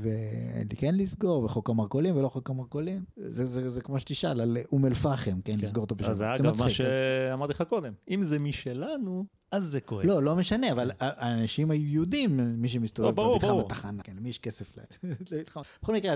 [0.71, 3.03] וכן לסגור, וחוק המרכולים ולא חוק המרכולים.
[3.17, 5.63] זה, זה, זה כמו שתשאל על אום אל-פחם, כן, כן.
[5.63, 6.09] לסגור אותו בשבת.
[6.09, 7.93] אז זה זה אגב מה אז- שאמרתי לך קודם.
[8.09, 10.05] אם זה משלנו, אז זה כואב.
[10.05, 13.59] לא, לא משנה, אבל האנשים היהודים, מי שמסתובב במתחם.
[13.59, 14.71] התחנה, כן, למי יש כסף
[15.29, 15.61] למתחם.
[15.81, 16.15] בכל מקרה,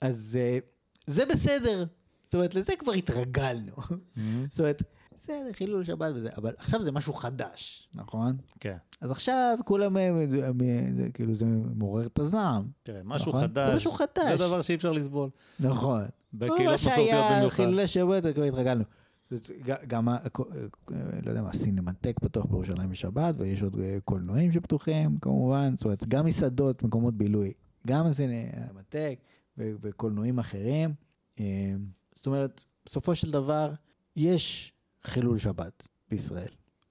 [0.00, 0.58] אז, אה,
[1.06, 1.84] זה בסדר.
[2.26, 3.72] זאת אומרת, לזה כבר התרגלנו.
[4.16, 4.46] מהמם.
[4.50, 4.82] זאת אומרת,
[5.14, 8.36] בסדר, חילול שבת וזה, אבל עכשיו זה משהו חדש, נכון?
[8.60, 8.76] כן.
[9.00, 12.68] אז עכשיו כולם, אה, אה, כאילו זה מעורר את הזעם.
[12.82, 13.42] תראה, משהו נכון?
[13.42, 13.76] חדש.
[13.76, 14.32] משהו חדש.
[14.32, 15.30] זה דבר שאי אפשר לסבול.
[15.60, 16.02] נכון.
[16.32, 17.56] בקהילות מה מסורתיות שהיה במיוחד.
[17.56, 18.84] חילולי שבת, כבר התרגלנו.
[19.86, 24.52] גם, ה- ק- אה, לא יודע מה, הסינמטק פתוח בירושלים בשבת, ויש עוד אה, קולנועים
[24.52, 27.52] שפתוחים כמובן, זאת אומרת, גם מסעדות, מקומות בילוי,
[27.86, 29.18] גם הסינמטק
[29.58, 30.94] ו- וקולנועים אחרים.
[31.40, 31.44] אה,
[32.14, 33.72] זאת אומרת, בסופו של דבר,
[34.16, 34.72] יש
[35.04, 36.48] חילול שבת בישראל.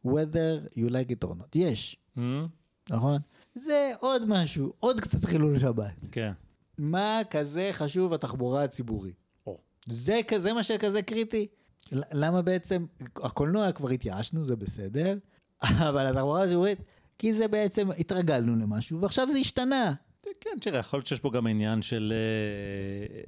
[0.07, 1.47] whether you like it or not.
[1.55, 2.47] יש, מהמם.
[2.89, 3.17] נכון?
[3.55, 5.93] זה עוד משהו, עוד קצת חילול שבת.
[6.11, 6.31] כן.
[6.77, 9.15] מה כזה חשוב התחבורה הציבורית?
[9.89, 11.47] זה כזה מה שכזה קריטי?
[11.91, 12.85] למה בעצם,
[13.15, 15.17] הקולנוע כבר התייאשנו, זה בסדר,
[15.89, 16.79] אבל התחבורה הציבורית,
[17.17, 19.93] כי זה בעצם, התרגלנו למשהו, ועכשיו זה השתנה.
[20.41, 22.13] כן, תראה, יכול להיות שיש פה גם עניין של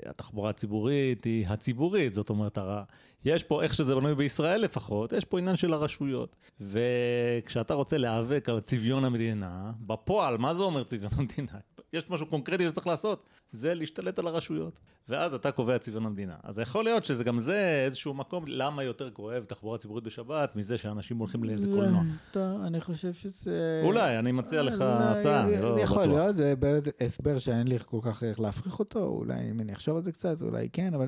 [0.06, 2.84] uh, התחבורה הציבורית, היא הציבורית, זאת אומרת, הר...
[3.28, 6.36] יש פה, איך שזה בנוי בישראל לפחות, יש פה עניין של הרשויות.
[6.62, 11.52] וכשאתה רוצה להיאבק על צביון המדינה, בפועל, מה זה אומר צביון המדינה?
[11.94, 14.80] יש משהו קונקרטי שצריך לעשות, זה להשתלט על הרשויות.
[15.10, 16.36] ואז אתה קובע צביון המדינה.
[16.44, 20.78] אז יכול להיות שזה גם זה איזשהו מקום, למה יותר כואב תחבורה ציבורית בשבת, מזה
[20.78, 22.02] שאנשים הולכים לאיזה קולנוע.
[22.32, 23.82] טוב, אני חושב שזה...
[23.86, 26.18] אולי, אני מציע לך הצעה, אני לא יכול בטוח.
[26.18, 26.54] להיות, זה
[27.02, 30.42] הסבר שאין לי כל כך איך להפריך אותו, אולי אם אני אחשוב על זה קצת,
[30.42, 31.08] אולי כן, אבל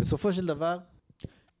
[0.00, 0.76] בסופו של דבר,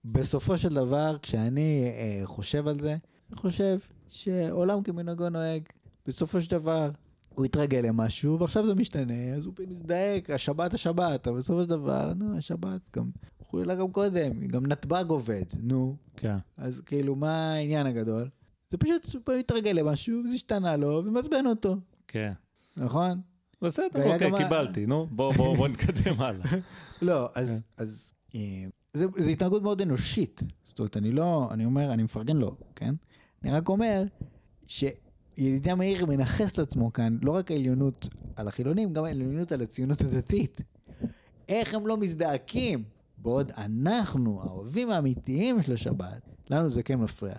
[0.04, 2.96] בסופו של דבר, כשאני אה, חושב על זה,
[3.30, 3.78] אני חושב
[4.08, 5.62] שעולם כמנהגו נוהג,
[6.06, 6.90] בסופו של דבר,
[7.28, 12.12] הוא התרגל למשהו, ועכשיו זה משתנה, אז הוא מזדעק, השבת השבת, אבל בסופו של דבר,
[12.14, 13.10] נו, השבת גם,
[13.40, 16.36] חוללה גם קודם, גם נתב"ג עובד, נו, כן.
[16.56, 18.28] אז כאילו, מה העניין הגדול?
[18.70, 21.76] זה פשוט, הוא התרגל למשהו, זה השתנה לו, ומעצבן אותו,
[22.08, 22.32] כן.
[22.76, 23.20] נכון?
[23.62, 26.46] בסדר, אוקיי, קיבלתי, נו, בוא, נתקדם הלאה.
[27.02, 30.42] לא, אז, אז אה, זה, זה התנהגות מאוד אנושית.
[30.68, 32.94] זאת אומרת, אני לא, אני אומר, אני מפרגן לו, כן?
[33.42, 34.02] אני רק אומר
[34.66, 40.60] שידידיה מאיר מנכס לעצמו כאן לא רק העליונות על החילונים, גם העליונות על הציונות הדתית.
[41.48, 42.84] איך הם לא מזדעקים?
[43.18, 47.34] בעוד אנחנו, האוהבים האמיתיים של השבת, לנו זה כן מפריע.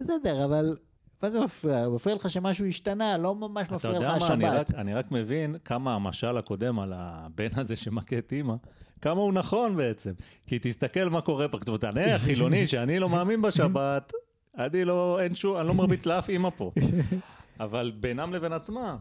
[0.00, 0.76] בסדר, אבל
[1.22, 1.88] מה זה מפריע?
[1.88, 4.70] מפריע לך שמשהו השתנה, לא ממש אתה מפריע יודע לך מה, אני השבת.
[4.70, 8.54] רק, אני רק מבין כמה המשל הקודם על הבן הזה שמכה את אימא,
[9.00, 10.12] כמה הוא נכון בעצם.
[10.46, 14.12] כי תסתכל מה קורה פה, אומרת, אני החילוני שאני לא מאמין בשבת,
[14.58, 16.70] אני לא, אין שום, אני לא מרביץ לאף אימא פה.
[17.60, 18.96] אבל בינם לבין עצמם,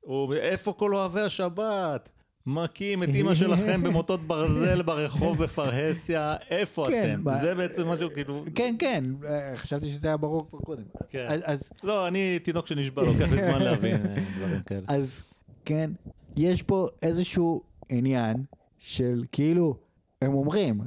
[0.00, 2.10] הוא, איפה כל אוהבי השבת?
[2.46, 7.24] מכים את אימא שלכם במוטות ברזל ברחוב בפרהסיה, איפה כן, אתם?
[7.24, 8.44] מה- זה בעצם משהו כאילו...
[8.54, 10.82] כן, כן, אה, חשבתי שזה היה ברור כבר קודם.
[11.08, 11.24] כן.
[11.28, 14.80] אז, אז לא, אני תינוק שנשבע, לוקח לי זמן להבין אה, דברים כאלה.
[14.88, 15.22] אז
[15.64, 15.90] כן,
[16.36, 17.60] יש פה איזשהו
[17.90, 18.36] עניין
[18.80, 19.76] של כאילו,
[20.22, 20.80] הם אומרים,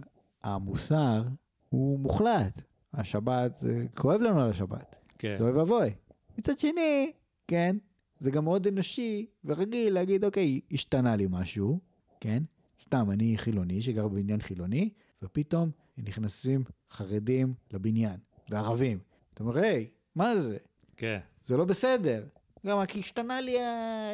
[0.44, 1.24] המוסר
[1.70, 2.62] הוא מוחלט.
[2.94, 4.96] השבת, זה כואב לנו על השבת.
[5.18, 5.36] כן.
[5.40, 5.90] זה אוי ואבוי.
[6.38, 7.12] מצד שני,
[7.48, 7.76] כן,
[8.20, 11.80] זה גם מאוד אנושי ורגיל להגיד, אוקיי, השתנה לי משהו,
[12.20, 12.44] כן?
[12.84, 14.90] סתם, אני חילוני שגר בבניין חילוני,
[15.22, 18.18] ופתאום נכנסים חרדים לבניין,
[18.50, 19.00] וערבים.
[19.34, 20.58] אתה אומר, היי, מה זה?
[20.98, 21.20] כן.
[21.46, 22.24] זה לא בסדר.
[22.64, 22.86] למה?
[22.86, 23.58] כי השתנה לי,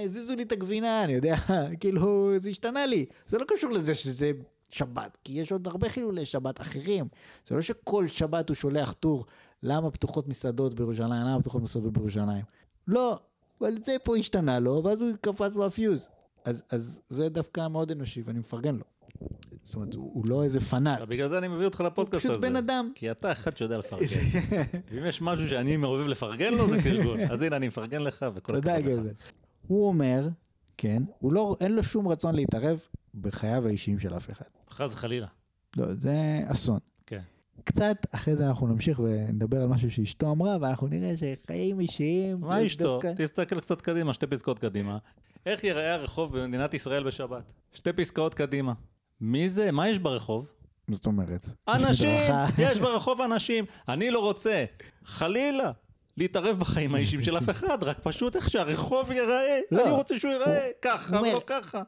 [0.05, 1.35] הזיזו לי את הגבינה, אני יודע,
[1.79, 3.05] כאילו, זה השתנה לי.
[3.27, 4.31] זה לא קשור לזה שזה
[4.69, 7.07] שבת, כי יש עוד הרבה חילולי שבת אחרים.
[7.47, 9.25] זה לא שכל שבת הוא שולח טור,
[9.63, 12.43] למה פתוחות מסעדות בירושלים, למה פתוחות מסעדות בירושלים.
[12.87, 13.19] לא,
[13.61, 16.09] אבל זה פה השתנה לו, ואז הוא קפץ לו הפיוז.
[16.45, 18.85] אז, אז זה דווקא מאוד אנושי, ואני מפרגן לו.
[19.63, 21.01] זאת אומרת, הוא, הוא לא איזה פנאט.
[21.01, 22.41] בגלל זה אני מביא אותך לפודקאסט הוא הזה.
[22.41, 22.91] פשוט בן אדם.
[22.95, 24.05] כי אתה אחד שיודע לפרגן.
[24.91, 27.19] ואם יש משהו שאני אוהב לפרגן לו, זה פרגון.
[27.31, 28.85] אז הנה, אני מפרגן לך וכל הכבוד לך.
[28.85, 29.11] גבר.
[29.67, 30.27] הוא אומר,
[30.77, 31.03] כן?
[31.19, 32.79] הוא לא, אין לו שום רצון להתערב
[33.21, 34.45] בחייו האישיים של אף אחד.
[34.69, 35.27] חס וחלילה.
[35.77, 36.13] לא, זה
[36.45, 36.79] אסון.
[37.05, 37.21] כן.
[37.63, 42.39] קצת אחרי זה אנחנו נמשיך ונדבר על משהו שאשתו אמרה, ואנחנו נראה שחיים אישיים...
[42.41, 42.83] מה אשתו?
[42.83, 44.97] דווקא- תסתכל קצת קדימה, שתי פסקאות קדימה.
[45.45, 47.43] איך ייראה הרחוב במדינת ישראל בשבת?
[47.73, 48.73] שתי פסקאות קדימה.
[49.21, 49.71] מי זה?
[49.71, 50.45] מה יש ברחוב?
[50.87, 51.45] מה זאת אומרת?
[51.67, 52.19] אנשים!
[52.57, 53.65] יש ברחוב אנשים.
[53.89, 54.65] אני לא רוצה,
[55.05, 55.71] חלילה,
[56.17, 59.59] להתערב בחיים האישיים של אף אחד, רק פשוט איך שהרחוב ייראה.
[59.71, 59.83] לא.
[59.83, 61.81] אני רוצה שהוא ייראה ככה, ולא ככה.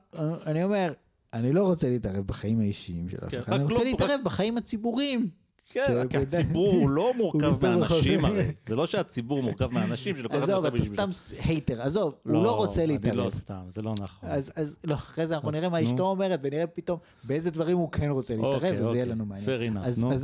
[0.46, 0.94] אני אומר,
[1.34, 4.58] אני לא רוצה להתערב בחיים האישיים של אף כן, אחד, אני רוצה לא- להתערב בחיים
[4.58, 5.30] הציבוריים.
[5.66, 8.26] כן, כי הציבור הוא לא מורכב מאנשים.
[8.26, 8.52] הרי.
[8.66, 11.10] זה לא שהציבור מורכב מאנשים שלוקח את עזוב, אתה סתם
[11.44, 13.30] הייטר, עזוב, הוא לא רוצה אני לא להתערב.
[13.34, 14.30] סתם, זה לא נכון.
[14.30, 15.84] אז, לא, אחרי זה אנחנו נראה מה.
[15.84, 19.06] אשתו אומרת, ונראה פתאום באיזה דברים הוא כן רוצה להתערב, אוקיי, וזה יהיה אוקיי.
[19.06, 19.78] לנו מעניין.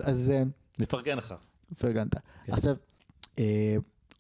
[0.04, 0.44] אז, אה,
[0.80, 1.34] נפרגן לך.
[1.80, 2.16] פרגנת.
[2.46, 2.54] כן.
[2.54, 2.76] עכשיו,
[3.40, 3.76] אה,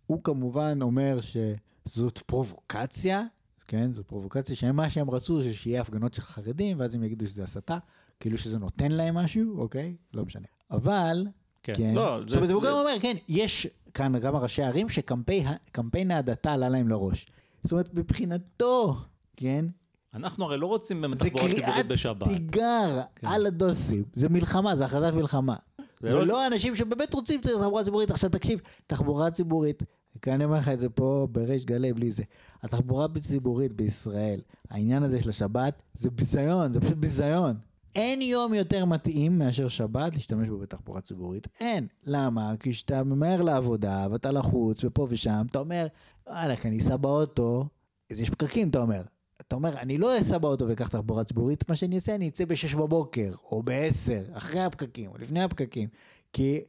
[0.07, 3.23] הוא כמובן אומר שזאת פרובוקציה,
[3.67, 7.43] כן, זאת פרובוקציה שמה שהם רצו זה שיהיה הפגנות של חרדים, ואז הם יגידו שזה
[7.43, 7.77] הסתה,
[8.19, 9.95] כאילו שזה נותן להם משהו, אוקיי?
[10.13, 10.47] לא משנה.
[10.71, 11.27] אבל,
[11.63, 11.73] כן.
[11.75, 14.89] כן, לא, זאת זה- אומרת, הוא זה- גם אומר, כן, יש כאן כמה ראשי ערים
[14.89, 17.25] שקמפיין ההדתה עלה להם לראש.
[17.63, 18.95] זאת אומרת, מבחינתו,
[19.35, 19.65] כן,
[20.13, 22.27] אנחנו הרי לא רוצים באמת זה תחבורה ציבורית קריאת בשבת.
[22.27, 23.27] תיגר כן.
[23.27, 25.55] על הדוסים, זה מלחמה, זה הכרזת מלחמה.
[26.01, 28.11] ולא- ולא אנשים שבאמת רוצים תחבורה ציבורית.
[28.11, 29.83] עכשיו תקשיב, תחבורה ציבורית,
[30.21, 32.23] כי אני אומר לך את זה פה בריש גלי בלי זה.
[32.63, 34.39] התחבורה הציבורית בישראל,
[34.69, 37.55] העניין הזה של השבת, זה ביזיון, זה פשוט ביזיון.
[37.95, 41.47] אין יום יותר מתאים מאשר שבת להשתמש בו בתחבורה ציבורית.
[41.59, 41.87] אין.
[42.03, 42.53] למה?
[42.59, 45.87] כי כשאתה ממהר לעבודה ואתה לחוץ ופה ושם, אתה אומר,
[46.27, 47.65] וואלה, אני אסע באוטו,
[48.11, 49.01] אז יש פקקים, אתה אומר.
[49.41, 52.77] אתה אומר, אני לא אסע באוטו ואקח תחבורה ציבורית, מה שאני אעשה, אני אצא ב-6
[52.77, 55.89] בבוקר, או ב-10, אחרי הפקקים, או לפני הפקקים.
[56.33, 56.61] כי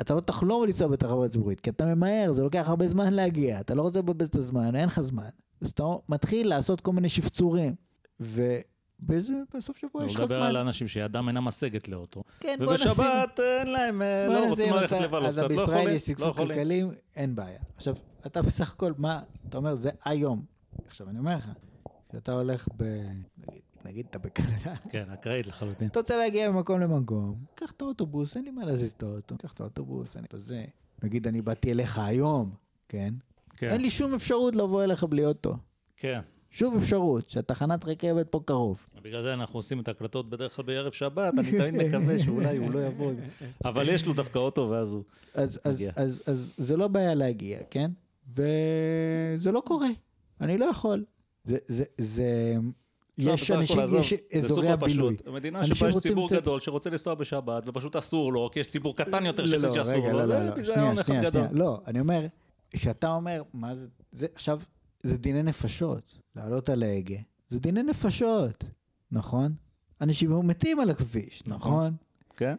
[0.00, 3.74] אתה לא תחלום לנסוע בתחבורה ציבורית, כי אתה ממהר, זה לוקח הרבה זמן להגיע, אתה
[3.74, 5.28] לא רוצה לבזבז את הזמן, אין לך זמן.
[5.60, 7.74] אז אתה מתחיל לעשות כל מיני שפצורים,
[9.08, 10.60] ובסוף שבוע הוא יש לך מדבר על זמן.
[10.60, 12.22] אנשים שידם אינה משגת לאוטו.
[12.40, 12.90] כן, בוא נשים...
[12.90, 16.14] ובשבת אין להם, אה, לא רוצים ללכת לבלות אז קצת, לא בישראל יכולים, יש לא
[16.14, 16.48] שגשוג יכולים.
[16.48, 16.82] כלכלי,
[17.16, 17.58] אין בעיה.
[17.76, 17.94] עכשיו,
[18.26, 20.44] אתה בסך הכל, מה, אתה אומר, זה היום.
[20.86, 21.48] עכשיו, אני אומר לך,
[22.10, 22.82] כשאתה הולך ב...
[23.48, 25.88] נגיד, נגיד אתה בקנדה, כן, אקראית לחלוטין.
[25.88, 29.52] אתה רוצה להגיע ממקום למקום, קח את האוטובוס, אין לי מה להזיז את האוטו, קח
[29.52, 30.64] את האוטובוס, אני את זה.
[31.02, 32.50] נגיד, אני באתי אליך היום,
[32.88, 33.14] כן?
[33.56, 35.56] כן, אין לי שום אפשרות לבוא אליך בלי אוטו.
[35.96, 36.20] כן.
[36.54, 38.86] שום אפשרות, שהתחנת רכבת פה קרוב.
[39.02, 42.70] בגלל זה אנחנו עושים את ההקלטות בדרך כלל בערב שבת, אני תמיד מקווה שאולי הוא
[42.70, 43.12] לא יבוא.
[43.64, 45.02] אבל יש לו דווקא אוטו ואז הוא...
[45.34, 45.92] אז, אז, מגיע.
[45.96, 47.90] אז, אז זה לא בעיה להגיע, כן?
[48.34, 49.88] וזה לא קורה,
[50.40, 51.04] אני לא יכול.
[51.44, 52.56] זה, זה, זה...
[53.18, 53.78] עכשיו, יש אנשים,
[54.30, 55.16] יש אזורי הבילוי.
[55.32, 59.26] מדינה שבה יש ציבור גדול שרוצה לנסוע בשבת ופשוט אסור לו, כי יש ציבור קטן
[59.26, 61.46] יותר שהחליט לא, שאסור לו, לא, זה לא, לא, ביזיון אחד גדול.
[61.52, 62.26] לא, אני אומר,
[62.70, 63.72] כשאתה אומר, מה
[64.12, 64.60] זה עכשיו,
[65.04, 67.18] זה דיני נפשות, לעלות על ההגה,
[67.48, 68.64] זה דיני נפשות,
[69.10, 69.54] נכון?
[70.00, 71.56] אנשים מתים על הכביש, נכון.
[71.56, 71.96] נכון?
[72.36, 72.56] כן?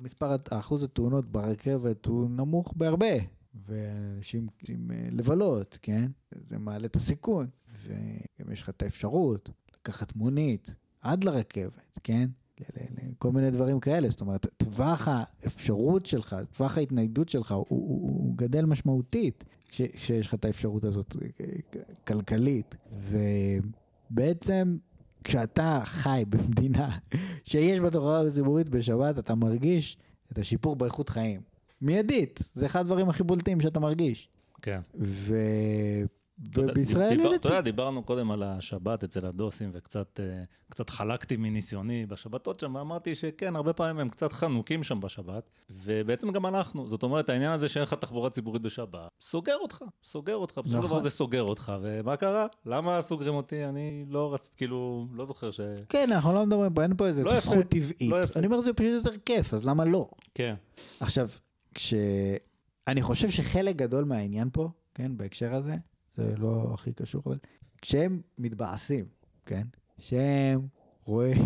[0.00, 3.14] מספר, אחוז התאונות ברכבת הוא נמוך בהרבה,
[3.54, 6.10] ואנשים רוצים אה, לבלות, כן?
[6.48, 7.46] זה מעלה את הסיכון,
[7.82, 12.28] וגם יש לך את האפשרות לקחת מונית עד לרכבת, כן?
[13.18, 18.36] כל מיני דברים כאלה, זאת אומרת, טווח האפשרות שלך, טווח ההתניידות שלך, הוא, הוא, הוא
[18.36, 19.44] גדל משמעותית
[19.74, 21.16] כשיש לך את האפשרות הזאת
[22.06, 22.74] כלכלית.
[24.10, 24.76] ובעצם,
[25.24, 26.98] כשאתה חי במדינה
[27.44, 29.98] שיש בה תחבורה ציבורית בשבת, אתה מרגיש
[30.32, 31.40] את השיפור באיכות חיים.
[31.80, 34.28] מיידית, זה אחד הדברים הכי בולטים שאתה מרגיש.
[34.62, 34.80] כן.
[35.00, 35.36] ו...
[36.50, 37.54] אתה ובישראל אין את אתה זה.
[37.54, 43.56] יודע, דיברנו קודם על השבת אצל הדוסים, וקצת אה, חלקתי מניסיוני בשבתות שם, ואמרתי שכן,
[43.56, 46.88] הרבה פעמים הם קצת חנוקים שם בשבת, ובעצם גם אנחנו.
[46.88, 50.58] זאת אומרת, העניין הזה שאין לך תחבורה ציבורית בשבת, סוגר אותך, סוגר אותך.
[50.58, 50.90] בסופו של נכון.
[50.90, 52.46] דבר זה סוגר אותך, ומה קרה?
[52.66, 53.64] למה סוגרים אותי?
[53.64, 55.60] אני לא רציתי, כאילו, לא זוכר ש...
[55.88, 58.10] כן, אנחנו לא מדברים פה, אין פה איזה לא זכות טבעית.
[58.10, 58.38] לא יפה.
[58.38, 60.08] אני אומר, זה פשוט יותר כיף, אז למה לא?
[60.34, 60.54] כן.
[61.00, 61.28] עכשיו,
[61.74, 61.94] כש...
[62.88, 65.74] אני חושב שחלק גדול מהעניין פה, כן, בהקשר הזה,
[66.16, 67.38] זה לא הכי קשור, אבל
[67.82, 69.04] כשהם מתבאסים,
[69.46, 69.66] כן,
[69.98, 70.66] שהם
[71.04, 71.42] רואים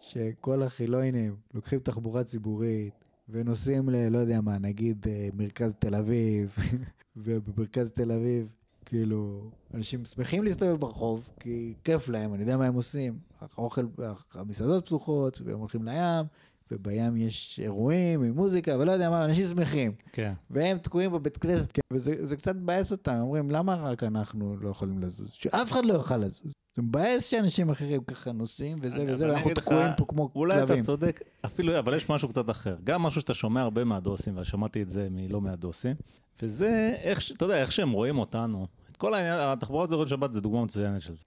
[0.00, 2.94] שכל החילונים לוקחים תחבורה ציבורית
[3.28, 4.08] ונוסעים ל...
[4.08, 6.56] לא יודע מה, נגיד אה, מרכז תל אביב,
[7.16, 8.48] ובמרכז תל אביב,
[8.84, 13.18] כאילו, אנשים שמחים להסתובב ברחוב, כי כיף להם, אני יודע מה הם עושים.
[13.40, 13.86] האוכל,
[14.34, 16.26] המסעדות פתוחות, והם הולכים לים,
[16.72, 19.92] ובים יש אירועים עם מוזיקה, ולא יודע מה, אנשים שמחים.
[20.12, 20.32] כן.
[20.50, 24.68] והם תקועים בבית כנסת, כן, וזה זה קצת מבאס אותם, אומרים, למה רק אנחנו לא
[24.68, 25.32] יכולים לזוז?
[25.32, 26.52] שאף אחד לא יוכל לזוז.
[26.76, 30.82] זה מבאס שאנשים אחרים ככה נוסעים וזה וזה, ואנחנו תקועים פה כמו אולי אתה כלבים.
[30.82, 32.76] צודק, אפילו, אבל יש משהו קצת אחר.
[32.84, 35.96] גם משהו שאתה שומע הרבה מהדוסים, ושמעתי את זה מלא מעט דוסים,
[36.42, 40.40] וזה איך, אתה יודע, איך שהם רואים אותנו, את כל העניין, התחבורה הציבורית בשבת זה
[40.40, 41.24] דוגמה מצוינת של זה.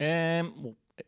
[0.00, 0.50] הם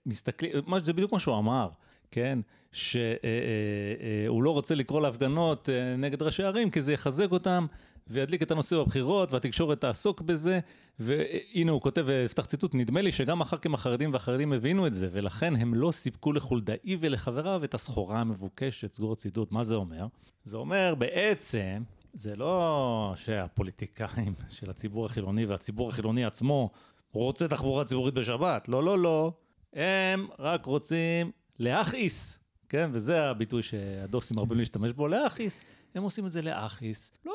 [0.06, 1.68] מסתכלים, זה בדיוק מה שהוא אמר,
[2.10, 2.38] כן?
[2.72, 7.66] שהוא לא רוצה לקרוא להפגנות אה, נגד ראשי ערים, כי זה יחזק אותם
[8.10, 10.60] וידליק את הנושא בבחירות, והתקשורת תעסוק בזה.
[10.98, 15.56] והנה הוא כותב, אפתח ציטוט, נדמה לי שגם הח"כים החרדים והחרדים הבינו את זה, ולכן
[15.56, 18.94] הם לא סיפקו לחולדאי ולחבריו את הסחורה המבוקשת.
[18.94, 19.52] סגור ציטוט.
[19.52, 20.06] מה זה אומר?
[20.44, 21.82] זה אומר בעצם,
[22.14, 26.70] זה לא שהפוליטיקאים של הציבור החילוני והציבור החילוני עצמו
[27.12, 28.68] רוצה תחבורה ציבורית בשבת.
[28.68, 29.32] לא, לא, לא.
[29.72, 32.90] הם רק רוצים להכעיס, כן?
[32.92, 35.62] וזה הביטוי שהדוסים מרבים להשתמש בו, להכעיס.
[35.94, 37.10] הם עושים את זה להכעיס.
[37.24, 37.32] לא,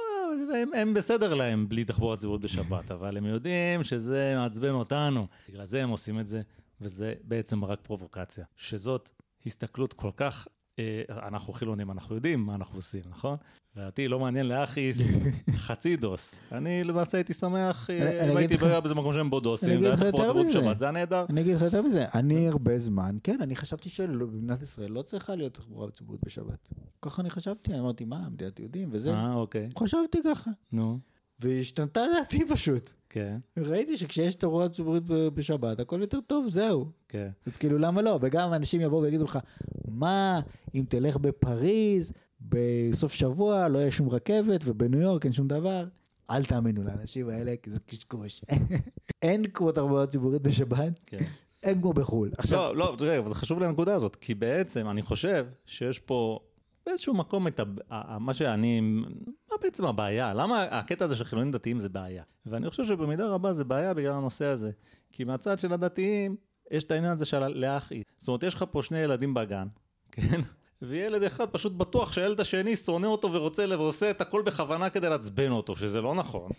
[0.55, 5.27] הם, הם בסדר להם בלי תחבורה ציבורית בשבת, אבל הם יודעים שזה מעצבן אותנו.
[5.49, 6.41] בגלל זה הם עושים את זה,
[6.81, 8.45] וזה בעצם רק פרובוקציה.
[8.57, 9.09] שזאת
[9.45, 10.47] הסתכלות כל כך...
[10.79, 13.37] אה, אנחנו חילונים, אנחנו יודעים מה אנחנו עושים, נכון?
[13.75, 15.01] ואותי לא מעניין להכעיס
[15.65, 16.39] חצי דוס.
[16.51, 20.49] אני למעשה הייתי שמח אה, אם הייתי באיזה מקום שהם בו דוסים, והיה תחבורה ציבורית.
[20.49, 21.25] בשבת, זה היה נהדר.
[21.29, 25.35] אני אגיד לך יותר מזה, אני הרבה זמן, כן, אני חשבתי שמדינת ישראל לא צריכה
[25.35, 26.69] להיות תחבורה ציבורית בשבת.
[27.01, 29.13] ככה אני חשבתי, אמרתי, מה, מדינת יהודים וזה.
[29.13, 29.69] אה, אוקיי.
[29.79, 30.51] חשבתי ככה.
[30.71, 30.99] נו,
[31.43, 32.91] והשתנתה דעתי פשוט.
[33.09, 36.85] כן, ראיתי שכשיש תחבורה ציבורית ב- בשבת, הכל יותר טוב, זהו.
[37.09, 37.29] כן.
[37.45, 38.19] אז כאילו, למה לא?
[38.21, 39.39] וגם אנשים יבואו ויגידו לך,
[39.87, 40.39] מה,
[40.75, 42.11] אם תלך בפריז,
[42.41, 45.85] בסוף שבוע, לא יהיה שום רכבת, ובניו יורק אין שום דבר.
[46.29, 48.41] אל תאמינו לאנשים האלה, כי זה קשקוש.
[49.21, 51.17] אין כמו תחבורה ציבורית בשבת, כן.
[51.63, 52.31] אין כמו בחו"ל.
[52.37, 55.99] עכשיו, לא, לא, תראה, אבל זה חשוב לי הנקודה הזאת, כי בעצם אני חושב שיש
[55.99, 56.39] פה
[56.85, 57.63] באיזשהו מקום את ה...
[57.89, 58.81] ה- מה שאני...
[58.81, 60.33] מה בעצם הבעיה?
[60.33, 62.23] למה הקטע הזה של חילונים דתיים זה בעיה?
[62.45, 64.71] ואני חושב שבמידה רבה זה בעיה בגלל הנושא הזה.
[65.11, 66.35] כי מהצד של הדתיים,
[66.71, 68.03] יש את העניין הזה של להכעיס.
[68.17, 69.67] זאת אומרת, יש לך פה שני ילדים בגן,
[70.11, 70.41] כן?
[70.81, 75.51] וילד אחד פשוט בטוח שהילד השני שונא אותו ורוצה ועושה את הכל בכוונה כדי לעצבן
[75.51, 76.51] אותו, שזה לא נכון.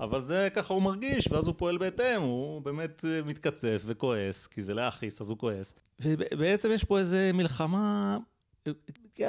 [0.00, 4.62] אבל זה ככה הוא מרגיש, ואז הוא פועל בהתאם, הוא באמת אה, מתקצף וכועס, כי
[4.62, 5.74] זה להכעיס, אז הוא כועס.
[6.00, 8.18] ובעצם יש פה איזה מלחמה,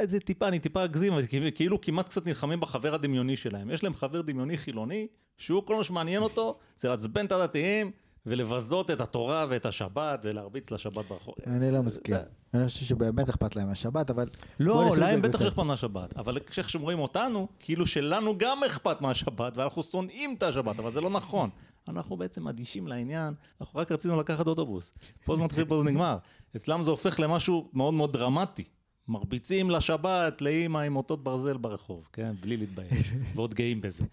[0.04, 3.70] זה טיפה, אני טיפה אגזים, כאילו- כאילו כמעט קצת נלחמים בחבר הדמיוני שלהם.
[3.72, 5.08] יש להם חבר דמיוני חילוני,
[5.38, 7.92] שהוא כל מה שמעניין אותו, זה לעצבן את הדתיים,
[8.26, 11.36] ולבזות את התורה ואת השבת, ולהרביץ לשבת ברחוב.
[11.48, 12.16] אני לא מסכים.
[12.16, 12.22] זה-
[12.54, 14.30] אני חושב שבאמת אכפת להם מהשבת, אבל...
[14.60, 15.44] לא, להם בטח בצד.
[15.46, 16.38] שאכפת מהשבת, אבל
[16.82, 21.50] רואים אותנו, כאילו שלנו גם אכפת מהשבת, ואנחנו שונאים את השבת, אבל זה לא נכון.
[21.88, 24.92] אנחנו בעצם אדישים לעניין, אנחנו רק רצינו לקחת אוטובוס.
[25.26, 26.18] פה זה מתחיל, פה זה נגמר.
[26.56, 28.64] אצלם זה הופך למשהו מאוד מאוד דרמטי.
[29.08, 32.36] מרביצים לשבת לאימא עם אותות ברזל ברחוב, כן?
[32.42, 33.12] בלי להתבייש.
[33.36, 34.04] ועוד גאים בזה.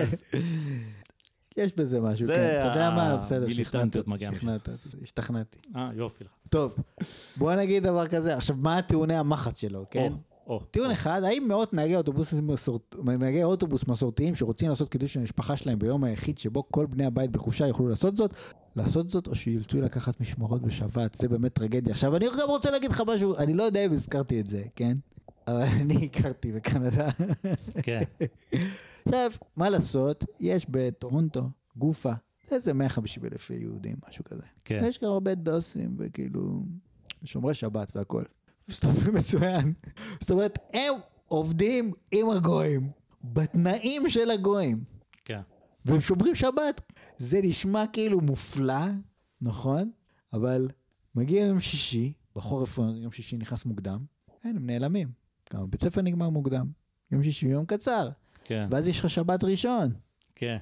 [0.00, 0.24] אז
[1.56, 2.58] יש בזה משהו, כן.
[2.58, 3.16] אתה יודע מה?
[3.16, 4.24] בסדר, שכנעת אותי.
[4.36, 5.58] שכנעת אותי, השתכנעתי.
[5.76, 6.30] אה, יופי לך.
[6.48, 6.76] טוב,
[7.36, 8.36] בוא נגיד דבר כזה.
[8.36, 10.12] עכשיו, מה טיעוני המחץ שלו, כן?
[10.50, 10.90] או, טיעון.
[10.90, 12.34] אחד, האם מאות נהגי אוטובוס,
[12.98, 17.66] נהגי אוטובוס מסורתיים שרוצים לעשות קידוש למשפחה שלהם ביום היחיד שבו כל בני הבית בחופשה
[17.66, 18.34] יוכלו לעשות זאת,
[18.76, 21.92] לעשות זאת או שאילצו לקחת משמרות בשבת, זה באמת טרגדיה.
[21.92, 24.96] עכשיו, אני גם רוצה להגיד לך משהו, אני לא יודע אם הזכרתי את זה, כן?
[25.46, 27.08] אבל אני הכרתי בקנדה.
[27.82, 28.02] כן,
[29.04, 31.42] עכשיו, מה לעשות, יש בטורונטו
[31.76, 32.12] גופה,
[32.50, 34.46] איזה 150 אלף יהודים, משהו כזה.
[34.64, 34.82] כן.
[34.84, 36.62] יש גם הרבה דוסים וכאילו
[37.24, 38.24] שומרי שבת והכל.
[38.70, 39.72] מסתדרים מצוין.
[40.20, 40.94] זאת אומרת, הם
[41.26, 42.90] עובדים עם הגויים,
[43.24, 44.84] בתנאים של הגויים,
[45.24, 45.40] כן.
[45.84, 46.92] והם שומרים שבת.
[47.18, 48.84] זה נשמע כאילו מופלא,
[49.40, 49.90] נכון?
[50.32, 50.68] אבל
[51.14, 54.04] מגיע יום שישי, בחורף יום שישי נכנס מוקדם,
[54.44, 55.08] אין, הם נעלמים.
[55.52, 56.66] גם בית ספר נגמר מוקדם.
[57.10, 58.08] יום שישי יום קצר,
[58.44, 59.92] כן, ואז יש לך שבת ראשון.
[60.34, 60.56] כן.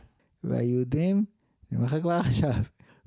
[0.45, 1.25] והיהודים,
[1.71, 2.55] אני אומר לך כבר עכשיו,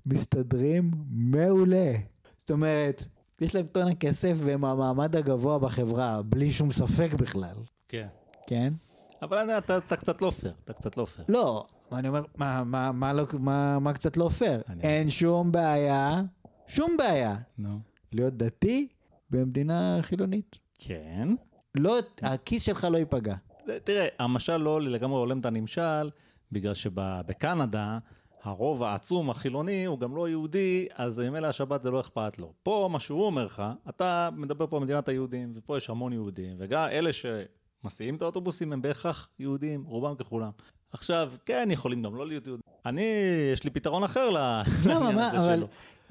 [0.06, 1.94] מסתדרים מעולה.
[2.40, 3.06] זאת אומרת,
[3.42, 7.56] יש להם טון כסף והם המעמד הגבוה בחברה, בלי שום ספק בכלל,
[7.88, 8.08] כן.
[8.48, 8.74] כן?
[9.22, 11.26] אבל אני- אתה אתה קצת לא פייר, אתה קצת לא פייר.
[11.30, 14.62] לא, אני אומר, מה, מה, מה, לא, מה, מה קצת לא פייר?
[14.82, 16.22] אין שום בעיה,
[16.68, 17.80] שום בעיה, נו.
[18.14, 18.88] להיות דתי
[19.30, 20.60] במדינה חילונית.
[20.80, 21.28] כן.
[21.76, 23.36] לא, הכיס שלך לא ייפגע.
[23.84, 26.10] תראה, המשל לא לגמרי הולם את הנמשל,
[26.52, 27.98] בגלל שבקנדה,
[28.44, 32.54] הרוב העצום החילוני הוא גם לא יהודי, אז ממילא השבת זה לא אכפת לו.
[32.64, 36.56] פה, מה שהוא אומר לך, אתה מדבר פה על מדינת היהודים, ופה יש המון יהודים,
[36.60, 40.50] וגם אלה שמסיעים את האוטובוסים הם בהכרח יהודים, רובם ככולם.
[40.92, 42.64] עכשיו, כן, יכולים גם לא להיות יהודים.
[42.86, 43.06] אני,
[43.54, 45.68] יש לי פתרון אחר לעניין הזה שלו.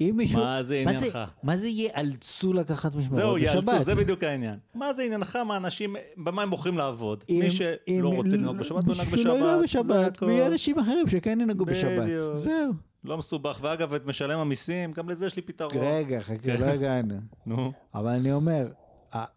[0.09, 0.39] אם מישהו...
[0.39, 1.19] מה זה עניינך?
[1.43, 3.85] מה זה ייאלצו לקחת זהו, משמרות בשבת?
[3.85, 4.59] זה בדיוק העניין.
[4.75, 7.23] מה זה עניינך מה אנשים, במה הם בוחרים לעבוד?
[7.29, 9.85] מי שלא רוצה לנהוג בשבת, הוא ינהג שלא ינהג בשבת.
[9.85, 10.25] זה בשבת, הכל.
[10.25, 12.07] ויהיה אנשים אחרים שכן ינהגו בשבת.
[12.35, 12.73] זהו.
[13.03, 15.77] לא מסובך, ואגב, את משלם המיסים, גם לזה יש לי פתרון.
[15.77, 16.57] רגע, חכה, כן.
[16.59, 17.15] לא הגענו.
[17.45, 18.67] נו, אבל אני אומר,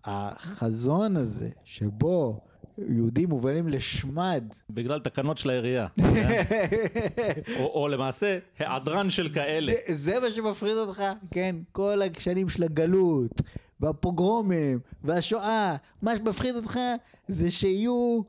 [0.05, 2.41] החזון הזה, שבו
[2.79, 4.45] יהודים מובלים לשמד.
[4.71, 5.87] בגלל תקנות של העירייה.
[5.97, 6.43] כן?
[7.61, 9.73] או, או למעשה, היעדרן של כאלה.
[9.89, 11.57] זה, זה מה שמפחיד אותך, כן?
[11.73, 13.41] כל השנים של הגלות,
[13.81, 16.81] והפוגרומים, והשואה, מה שמפחיד אותך
[17.29, 18.21] זה שיהיו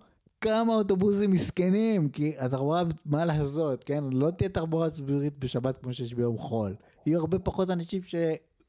[0.41, 4.03] כמה אוטובוסים מסכנים, כי התחבורה, מה לעשות, כן?
[4.11, 6.75] לא תהיה תחבורה ציבורית בשבת כמו שיש ביום חול.
[7.05, 8.01] יהיו הרבה פחות אנשים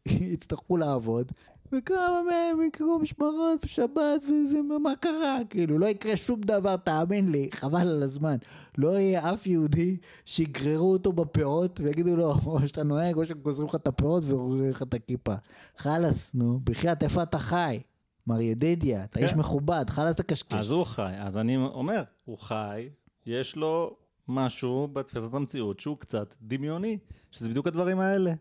[0.08, 1.32] שיצטרכו לעבוד,
[1.72, 5.38] וכמה מהם יקראו משמרות בשבת, וזה, מה קרה?
[5.50, 8.36] כאילו, לא יקרה שום דבר, תאמין לי, חבל על הזמן.
[8.78, 13.74] לא יהיה אף יהודי שיגררו אותו בפאות ויגידו לו, או שאתה נוהג, או שגוזרים לך
[13.74, 15.34] את הפאות ורואים לך את הכיפה.
[15.76, 17.80] חלאס, נו, בחייאת, איפה אתה חי?
[18.26, 19.38] מר ידידיה, אתה איש כן.
[19.38, 20.52] מכובד, חלאס תקשקש.
[20.52, 22.88] אז הוא חי, אז אני אומר, הוא חי,
[23.26, 23.96] יש לו
[24.28, 26.98] משהו בתפיסת המציאות שהוא קצת דמיוני,
[27.30, 28.32] שזה בדיוק הדברים האלה.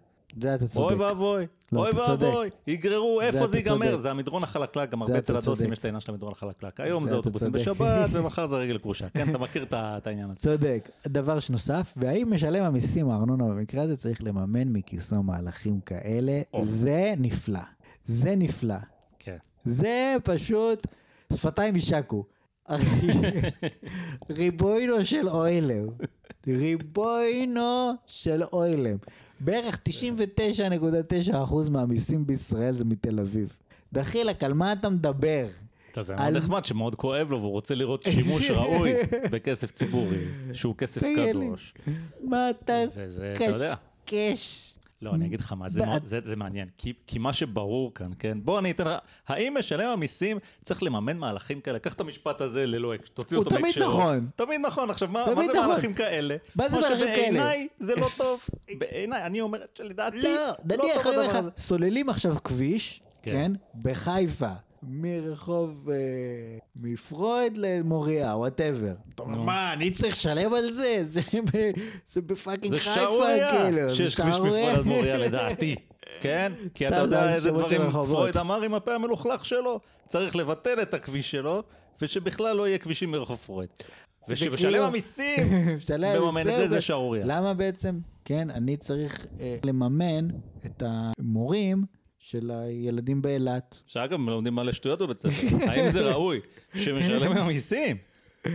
[0.42, 0.92] זה אתה צודק.
[0.92, 1.92] אוי ואבוי, לא, אוי.
[1.92, 3.98] ואבוי, יגררו, איפה זה ייגמר?
[3.98, 5.74] זה המדרון החלקלק, גם הרבה אצל הדוסים.
[5.74, 6.80] יש את העניין של המדרון החלקלק.
[6.80, 7.52] היום זה זה אוטובוסים.
[7.52, 9.10] בשבת, ומחר זה רגל כרושה.
[9.10, 10.40] כן, אתה מכיר את העניין הזה.
[10.42, 10.90] צודק.
[11.08, 16.42] דבר נוסף, והאם משלם המיסים הארנונה במקרה הזה צריך לממן מכיסו מהלכים כאלה?
[16.54, 16.66] או.
[16.66, 17.60] זה נפלא.
[18.06, 18.76] זה נפלא.
[19.20, 19.38] כן.
[19.64, 20.88] זה פשוט
[21.34, 22.24] שפתיים יישקו.
[24.30, 25.88] ריבוינו של אוילם.
[26.48, 28.98] ריבוינו של אוילם.
[29.46, 31.36] בערך 99.9%
[31.72, 33.50] מהמיסים בישראל זה מתל אביב.
[33.94, 35.46] דחילק, על מה אתה מדבר?
[36.00, 38.94] זה על- מאוד נחמד שמאוד כואב לו והוא רוצה לראות שימוש ראוי
[39.32, 40.18] בכסף ציבורי,
[40.54, 41.02] שהוא כסף.
[41.04, 41.74] קדוש.
[42.24, 43.36] מה אתה וזה.
[43.38, 44.75] קשקש?
[45.02, 48.12] לא, אני אגיד לך מה, זה, מאוד, זה, זה מעניין, כי, כי מה שברור כאן,
[48.20, 48.38] כן?
[48.44, 48.94] בוא אני אתן לך,
[49.28, 51.80] האם משלם המיסים צריך לממן מהלכים כאלה?
[51.80, 53.88] קח את המשפט הזה ללא הקשר, תוציא הוא אותו תמיד מהקשרו.
[53.88, 54.30] נכון.
[54.36, 55.68] תמיד נכון, עכשיו מה, תמיד מה זה נכון.
[55.70, 56.36] מהלכים כאלה?
[56.56, 57.18] מה זה מהלכים כאלה?
[57.18, 58.42] שבעיניי זה לא טוב,
[58.78, 61.50] בעיניי, אני אומר שלדעתי, לא, נניח, טוב הדבר הזה.
[61.58, 63.32] סוללים עכשיו כביש, כן.
[63.32, 64.52] כן, בחיפה,
[64.84, 65.96] מרחוב, אה,
[66.76, 68.94] מפרויד למוריה, whatever.
[69.16, 69.44] אתה אומר, נו.
[69.44, 70.98] מה, אני צריך לשלם על זה?
[71.04, 71.22] זה
[71.54, 71.72] ב-
[72.08, 73.90] זה ב fucking זה חיפה, כאילו.
[73.90, 74.36] זה שיש כביש.
[74.36, 75.76] מפרויד עד מוריה לדעתי,
[76.22, 76.52] כן?
[76.74, 78.18] כי אתה סתם, יודע זה איזה שמות של דברים רחובות.
[78.18, 81.64] פרויד אמר עם הפה המלוכלך שלו, צריך לבטל את הכביש שלו,
[82.02, 83.70] ושבכלל לא יהיה כבישים מרחוב פרויד.
[84.30, 85.48] ושמשלם וכאילו- המיסים
[85.78, 87.26] משלם מממן את זה, זה שערורייה.
[87.28, 90.28] למה בעצם, כן, אני צריך אה, לממן
[90.66, 91.84] את המורים
[92.30, 93.78] של הילדים באילת.
[93.86, 95.48] שאגב, הם לומדים מלא שטויות בבית ספר.
[95.72, 96.40] האם זה ראוי
[96.76, 97.98] שמשלם המיסים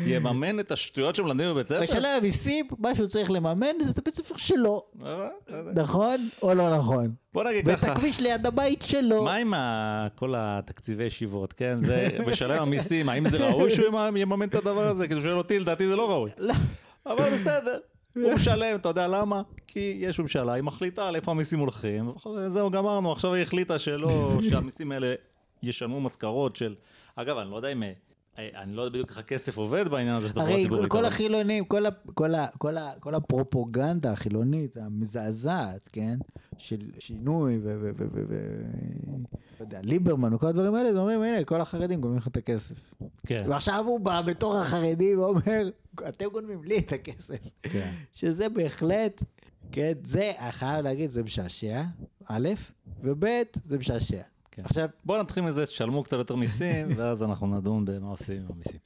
[0.07, 1.83] יממן את השטויות שמלמדים בבית ספר?
[1.83, 4.83] משלם המיסים, מה שהוא צריך לממן זה את הבית ספר שלו.
[5.05, 7.13] אה, אה, נכון או לא נכון?
[7.35, 9.25] בוא נגיד ואת ככה, הכביש ליד הבית שלו.
[9.25, 9.53] מה עם
[10.15, 11.79] כל התקציבי ישיבות, כן?
[11.85, 15.09] זה משלם המיסים, האם זה ראוי שהוא ימ- יממן את הדבר הזה?
[15.09, 16.31] כי אתה שואל אותי, לדעתי זה לא ראוי.
[16.39, 16.55] לא.
[17.07, 17.79] אבל בסדר.
[18.17, 19.43] הוא משלם, אתה יודע למה?
[19.67, 23.13] כי יש ממשלה, היא מחליטה על איפה המיסים הולכים, וזהו, גמרנו.
[23.13, 24.11] עכשיו היא החליטה שלא,
[24.51, 25.15] שהמיסים האלה
[25.63, 26.75] ישלמו משכורות של...
[27.17, 27.83] אגב, אני לא יודע אם...
[28.55, 30.91] אני לא יודע בדיוק איך הכסף עובד בעניין הזה של תחבורה הרי ציבורית.
[30.91, 36.19] כל אבל- החילונים, כל, ה, כל, ה, כל, ה, כל הפרופוגנדה החילונית המזעזעת, כן?
[36.59, 37.77] של שינוי ו...
[37.81, 38.37] ו, ו, ו, ו
[39.61, 42.93] לא יודע, ליברמן וכל הדברים האלה, אז אומרים, הנה, כל החרדים גונבים לך את הכסף.
[43.27, 45.71] כן, ועכשיו הוא בא בתור החרדי ואומר,
[46.09, 47.37] אתם גונבים לי את הכסף.
[47.63, 47.91] כן.
[48.13, 49.23] שזה בהחלט,
[49.73, 51.83] כן, זה, אני חייב להגיד, זה משעשע,
[52.27, 52.49] א',
[53.03, 53.25] וב',
[53.65, 54.23] זה משעשע.
[54.53, 54.63] כן.
[54.65, 58.81] עכשיו, בואו נתחיל מזה, תשלמו קצת יותר מיסים, ואז אנחנו נדון במה עושים עם המיסים.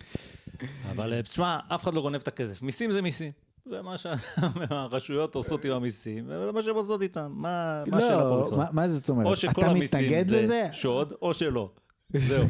[0.91, 2.63] אבל אה, תשמע, אף אחד לא גונב את הכסף.
[2.63, 3.33] מיסים זה מיסים.
[3.67, 7.33] זה מה שהרשויות עושות עם המיסים, וזה מה שהן עושות איתם.
[7.35, 8.59] מה מה השאלה פה לא, בכלל?
[8.59, 9.27] מה, מה זאת אומרת?
[9.27, 10.69] או שכל המיסים זה?
[10.73, 11.71] שוד, או שלא.
[12.29, 12.47] זהו.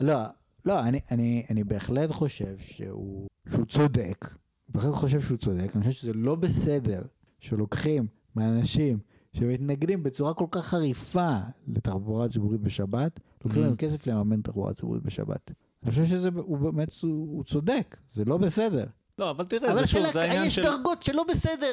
[0.00, 0.18] לא,
[0.64, 4.34] לא, אני, אני, אני בהחלט חושב שהוא, שהוא צודק.
[4.68, 5.76] בהחלט חושב שהוא צודק.
[5.76, 7.02] אני חושב שזה לא בסדר
[7.40, 8.98] שלוקחים מאנשים
[9.34, 11.36] שמתנגדים בצורה כל כך חריפה
[11.68, 13.66] לתחבורה ציבורית בשבת, לוקחים Mhm.
[13.66, 15.50] להם כסף לממן תחבורה ציבורית בשבת.
[15.82, 18.84] אני חושב שזה, הוא באמת, הוא, הוא צודק, זה לא בסדר.
[19.18, 20.62] לא, אבל תראה, אבל זה שוב, זה העניין יש של...
[20.62, 21.72] דרגות שלא בסדר.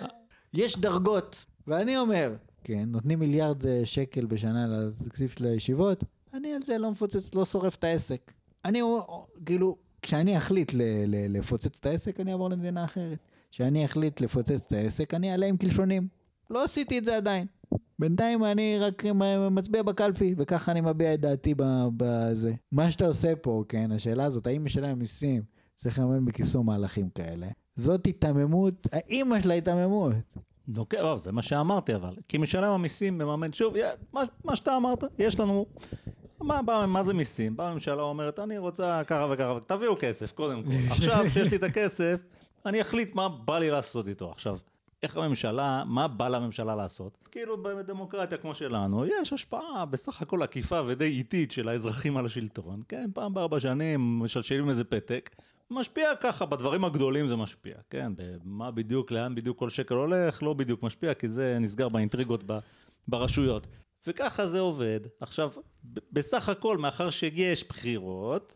[0.54, 6.62] יש דרגות, ואני אומר, כן, נותנים מיליארד אה, שקל בשנה לתקציב של הישיבות, אני על
[6.66, 8.32] זה לא מפוצץ, לא שורף את העסק.
[8.66, 9.02] אני, אומר,
[9.46, 13.18] כאילו, כשאני אחליט ל- ל- לפוצץ את העסק, אני אעבור למדינה אחרת.
[13.52, 16.08] כשאני אחליט לפוצץ את העסק, אני אעלה עם קלשונים.
[16.52, 17.48] לא עשיתי את זה עדיין.
[18.00, 19.04] בינתיים אני רק
[19.52, 21.54] מצביע בקלפי, וככה אני מביע את דעתי
[21.98, 22.54] בזה.
[22.72, 25.44] מה שאתה עושה פה, כן, השאלה הזאת, האם משלם מיסים
[25.76, 27.48] צריך לממן בכיסו מהלכים כאלה?
[27.76, 30.14] זאת היתממות, האימא של ההיתממות.
[30.78, 32.16] אוקיי, לא, זה מה שאמרתי אבל.
[32.28, 33.74] כי משלם המיסים מממן, שוב,
[34.14, 35.66] מה, מה שאתה אמרת, יש לנו...
[36.42, 37.58] מה, מה, מה זה מיסים?
[37.58, 40.70] באה הממשלה אומרת, אני רוצה ככה וככה, תביאו כסף, קודם כל.
[40.90, 42.22] עכשיו, שיש לי את הכסף,
[42.66, 44.32] אני אחליט מה בא לי לעשות איתו.
[44.32, 44.58] עכשיו,
[45.04, 47.18] איך הממשלה, מה בא לממשלה לעשות?
[47.32, 52.82] כאילו בדמוקרטיה כמו שלנו, יש השפעה בסך הכל עקיפה ודי איטית של האזרחים על השלטון,
[52.88, 53.10] כן?
[53.14, 55.30] פעם בארבע שנים משלשלים איזה פתק,
[55.72, 58.12] משפיע ככה, בדברים הגדולים זה משפיע, כן?
[58.16, 62.60] במה בדיוק, לאן בדיוק כל שקל הולך, לא בדיוק משפיע, כי זה נסגר באינטריגות ב,
[63.08, 63.68] ברשויות.
[64.08, 65.00] וככה זה עובד.
[65.22, 65.52] עכשיו,
[66.12, 68.56] בסך הכל, מאחר שיש בחירות,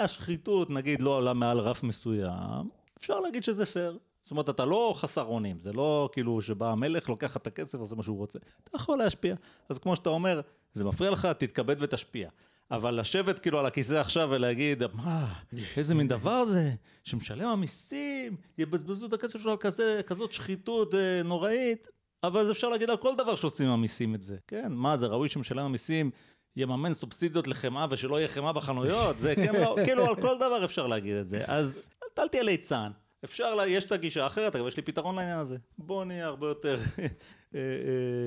[0.00, 3.98] והשחיתות נגיד לא עולה מעל רף מסוים, אפשר להגיד שזה פייר.
[4.26, 7.94] זאת אומרת, אתה לא חסר אונים, זה לא כאילו שבא המלך, לוקח את הכסף, עושה
[7.94, 8.38] מה שהוא רוצה.
[8.64, 9.34] אתה יכול להשפיע.
[9.68, 10.40] אז כמו שאתה אומר,
[10.72, 12.28] זה מפריע לך, תתכבד ותשפיע.
[12.70, 15.32] אבל לשבת כאילו על הכיסא עכשיו ולהגיד, מה,
[15.76, 16.74] איזה מין דבר זה,
[17.04, 21.88] שמשלם המיסים, יבזבזו את הכסף שלו על כזה, כזאת שחיתות אה, נוראית,
[22.22, 24.36] אבל אפשר להגיד על כל דבר שעושים המיסים את זה.
[24.46, 26.10] כן, מה, זה ראוי שמשלם המיסים
[26.56, 29.18] יממן סובסידיות לחמאה ושלא יהיה חמאה בחנויות?
[29.20, 31.44] זה כן, לא, כאילו על כל דבר אפשר להגיד את זה.
[31.46, 31.78] אז
[32.18, 32.90] אל תהיה ליצן.
[33.26, 35.56] אפשר, לה, יש את הגישה האחרת, אבל יש לי פתרון לעניין הזה.
[35.78, 37.06] בואו נהיה הרבה יותר אה,
[37.54, 37.60] אה,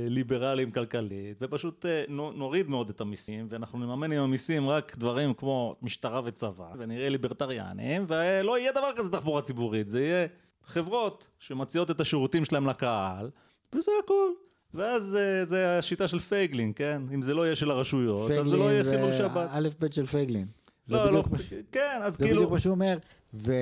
[0.08, 5.76] ליברליים כלכלית, ופשוט אה, נוריד מאוד את המיסים, ואנחנו נממן עם המיסים רק דברים כמו
[5.82, 10.28] משטרה וצבא, ונראה ליברטריאנים, ולא יהיה דבר כזה תחבורה ציבורית, זה יהיה
[10.66, 13.30] חברות שמציעות את השירותים שלהם לקהל,
[13.76, 14.30] וזה הכל.
[14.74, 17.02] ואז זה השיטה של פייגלין, כן?
[17.14, 19.32] אם זה לא יהיה של הרשויות, פייגלין אז זה לא יהיה חילול שבת.
[19.32, 20.48] פייגלין זה א' ב' של פייגלין.
[20.90, 21.24] לא, לא,
[21.72, 22.36] כן, אז זה כאילו...
[22.36, 22.98] זה בדיוק מה שהוא אומר.
[23.34, 23.54] ו...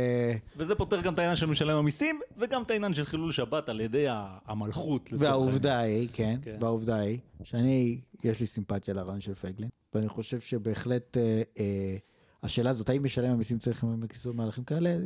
[0.58, 3.82] וזה פותר גם את העניין של משלם המיסים, וגם את העניין של חילול שבת על
[3.82, 4.06] ידי
[4.46, 5.10] המלכות.
[5.18, 10.40] והעובדה היא, כן, כן, והעובדה היא, שאני, יש לי סימפתיה לרעיון של פייגלין, ואני חושב
[10.40, 11.98] שבהחלט אה, אה,
[12.44, 14.98] השאלה הזאת, האם משלם המיסים צריך לכיסוי מהלכים כאלה,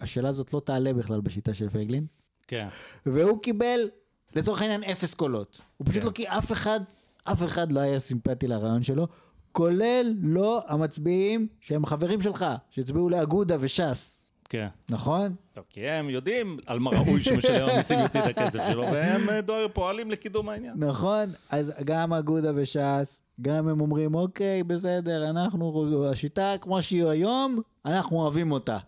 [0.00, 2.06] השאלה הזאת לא תעלה בכלל בשיטה של פייגלין.
[2.46, 2.66] כן.
[3.06, 3.88] והוא קיבל,
[4.36, 5.60] לצורך העניין, אפס קולות.
[5.76, 6.06] הוא פשוט כן.
[6.06, 6.80] לא, כי אף אחד,
[7.24, 9.06] אף אחד לא היה סימפטי לרעיון שלו.
[9.52, 14.22] כולל לא המצביעים שהם חברים שלך, שהצביעו לאגודה וש"ס.
[14.48, 14.66] כן.
[14.88, 15.34] נכון?
[15.52, 19.40] טוב, כי הם יודעים על מה ראוי שמשלם המיסים יוציא את הכסף שלו, והם אה,
[19.40, 20.74] דואר פועלים לקידום העניין.
[20.76, 27.60] נכון, אז גם אגודה וש"ס, גם הם אומרים, אוקיי, בסדר, אנחנו, השיטה כמו שהיא היום,
[27.86, 28.78] אנחנו אוהבים אותה.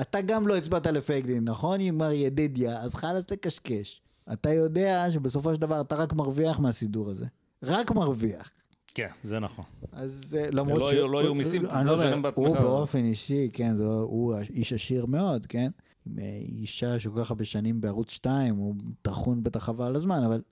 [0.00, 2.80] אתה גם לא הצבעת לפייגלין, נכון, עם מר ידידיה?
[2.80, 4.02] אז חלאס תקשקש.
[4.32, 7.26] אתה יודע שבסופו של דבר אתה רק מרוויח מהסידור הזה.
[7.62, 8.50] רק מרוויח.
[8.94, 9.64] כן, זה נכון.
[9.92, 10.94] אז אה, למרות ש...
[10.94, 12.46] לא יהיו מיסים, אתה לא לשלם בעצמך.
[12.46, 15.70] הוא באופן אישי, כן, לא- הוא איש עשיר מאוד, כן?
[16.18, 20.42] אה, אישה שכל כך הרבה שנים בערוץ 2, הוא טחון בטח חבל הזמן, אבל...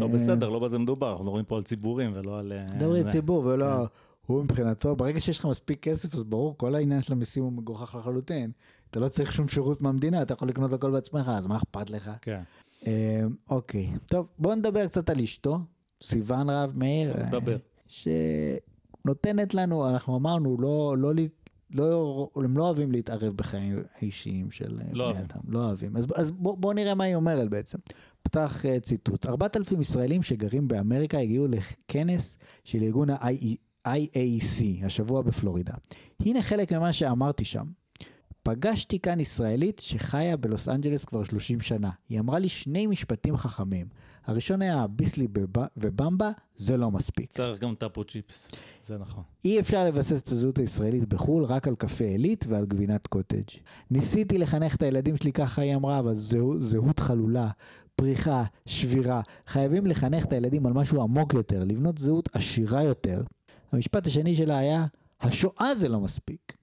[0.00, 2.52] לא בסדר, לא בזה מדובר, אנחנו מדברים פה על ציבורים ולא על...
[2.52, 3.66] אה, מדברים על ציבור ולא...
[3.66, 3.84] כן.
[4.26, 7.94] הוא מבחינתו, ברגע שיש לך מספיק כסף, אז ברור, כל העניין של המיסים הוא מגוחך
[7.94, 8.50] לחלוטין.
[8.90, 12.10] אתה לא צריך שום שירות מהמדינה, אתה יכול לקנות הכל בעצמך, אז מה אכפת לך?
[12.20, 12.40] כן.
[13.50, 15.58] אוקיי, טוב, בוא נדבר קצת על אשתו,
[16.06, 17.14] סיוון רהב מאיר.
[17.26, 17.56] נדבר.
[17.86, 21.12] שנותנת לנו, אנחנו אמרנו, לא, לא,
[21.74, 25.96] לא, הם לא אוהבים להתערב בחיים האישיים של לא בני אדם, לא אוהבים.
[25.96, 27.78] אז, אז בואו בוא נראה מה היא אומרת בעצם.
[28.22, 35.74] פתח uh, ציטוט, 4,000 ישראלים שגרים באמריקה הגיעו לכנס של ארגון ה-IAC השבוע בפלורידה.
[36.20, 37.66] הנה חלק ממה שאמרתי שם.
[38.42, 41.90] פגשתי כאן ישראלית שחיה בלוס אנג'לס כבר 30 שנה.
[42.08, 43.86] היא אמרה לי שני משפטים חכמים.
[44.26, 45.28] הראשון היה ביסלי
[45.76, 47.30] ובמבה, זה לא מספיק.
[47.30, 48.48] צריך גם טאפו צ'יפס,
[48.82, 49.22] זה נכון.
[49.44, 53.48] אי אפשר לבסס את הזהות הישראלית בחו"ל רק על קפה עילית ועל גבינת קוטג'.
[53.90, 57.48] ניסיתי לחנך את הילדים שלי, ככה היא אמרה, אבל זהו, זהות חלולה,
[57.96, 59.20] פריחה, שבירה.
[59.46, 63.22] חייבים לחנך את הילדים על משהו עמוק יותר, לבנות זהות עשירה יותר.
[63.72, 64.86] המשפט השני שלה היה,
[65.20, 66.56] השואה זה לא מספיק.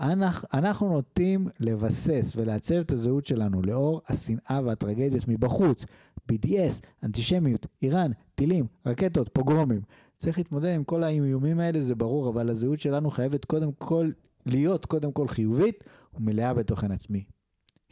[0.00, 5.86] אנחנו, אנחנו נוטים לבסס ולעצב את הזהות שלנו לאור השנאה והטרגדיות מבחוץ,
[6.32, 9.80] BDS, אנטישמיות, איראן, טילים, רקטות, פוגרומים.
[10.18, 14.10] צריך להתמודד עם כל האיומים האלה, זה ברור, אבל הזהות שלנו חייבת קודם כל
[14.46, 15.84] להיות קודם כל חיובית
[16.14, 17.24] ומלאה בתוכן עצמי.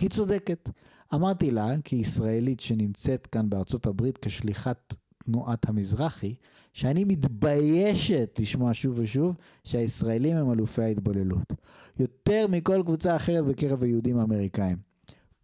[0.00, 0.68] היא צודקת.
[1.14, 6.34] אמרתי לה, כישראלית שנמצאת כאן בארצות הברית כשליחת תנועת המזרחי,
[6.72, 11.52] שאני מתביישת לשמוע שוב ושוב שהישראלים הם אלופי ההתבוללות.
[11.98, 14.85] יותר מכל קבוצה אחרת בקרב היהודים האמריקאים.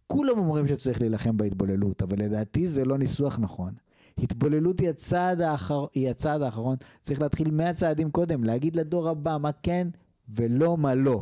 [0.07, 3.73] כולם אומרים שצריך להילחם בהתבוללות, אבל לדעתי זה לא ניסוח נכון.
[4.17, 5.85] התבוללות היא הצעד, האחר...
[5.93, 9.87] היא הצעד האחרון, צריך להתחיל מהצעדים קודם, להגיד לדור הבא מה כן
[10.29, 11.21] ולא מה לא.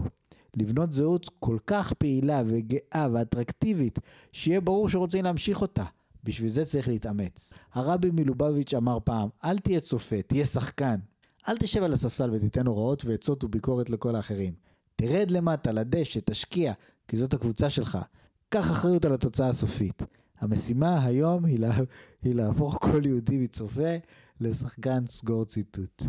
[0.57, 3.99] לבנות זהות כל כך פעילה וגאה ואטרקטיבית,
[4.31, 5.83] שיהיה ברור שרוצים להמשיך אותה.
[6.23, 7.53] בשביל זה צריך להתאמץ.
[7.73, 10.95] הרבי מלובביץ' אמר פעם, אל תהיה צופה, תהיה שחקן.
[11.49, 14.53] אל תשב על הספסל ותיתן הוראות ועצות וביקורת לכל האחרים.
[14.95, 16.73] תרד למטה, לדשא, תשקיע,
[17.07, 17.97] כי זאת הקבוצה שלך.
[18.51, 20.03] קח אחריות על התוצאה הסופית.
[20.39, 21.71] המשימה היום היא, לה,
[22.23, 23.95] היא להפוך כל יהודי מצופה
[24.41, 26.03] לשחקן סגור ציטוט.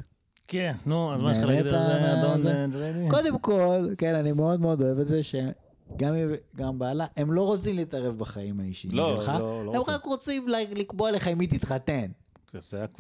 [0.48, 3.08] כן, נו, אז מה יש לך להגיד על זה, אדון דרדי?
[3.10, 5.34] קודם כל, כן, אני מאוד מאוד אוהב את זה ש...
[6.56, 9.94] גם בעלה, הם לא רוצים להתערב בחיים האישיים לא, שלך, לא, לא הם רוצים.
[9.94, 12.06] רק רוצים לה- לקבוע לך עם מי תתחתן.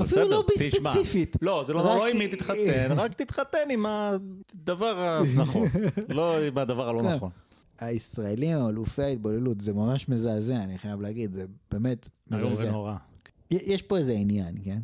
[0.02, 0.92] אפילו לא בסדר, תשמע.
[0.92, 1.36] ספציפית.
[1.42, 5.68] לא, זה לא לא עם מי תתחתן, רק תתחתן עם הדבר הנכון,
[6.08, 7.14] לא עם הדבר הלא כן.
[7.14, 7.30] נכון.
[7.84, 12.68] הישראלים הם אלופי ההתבוללות, זה ממש מזעזע, אני חייב להגיד, זה באמת מזעזע.
[12.68, 12.94] ונורא.
[13.50, 14.78] יש פה איזה עניין, כן?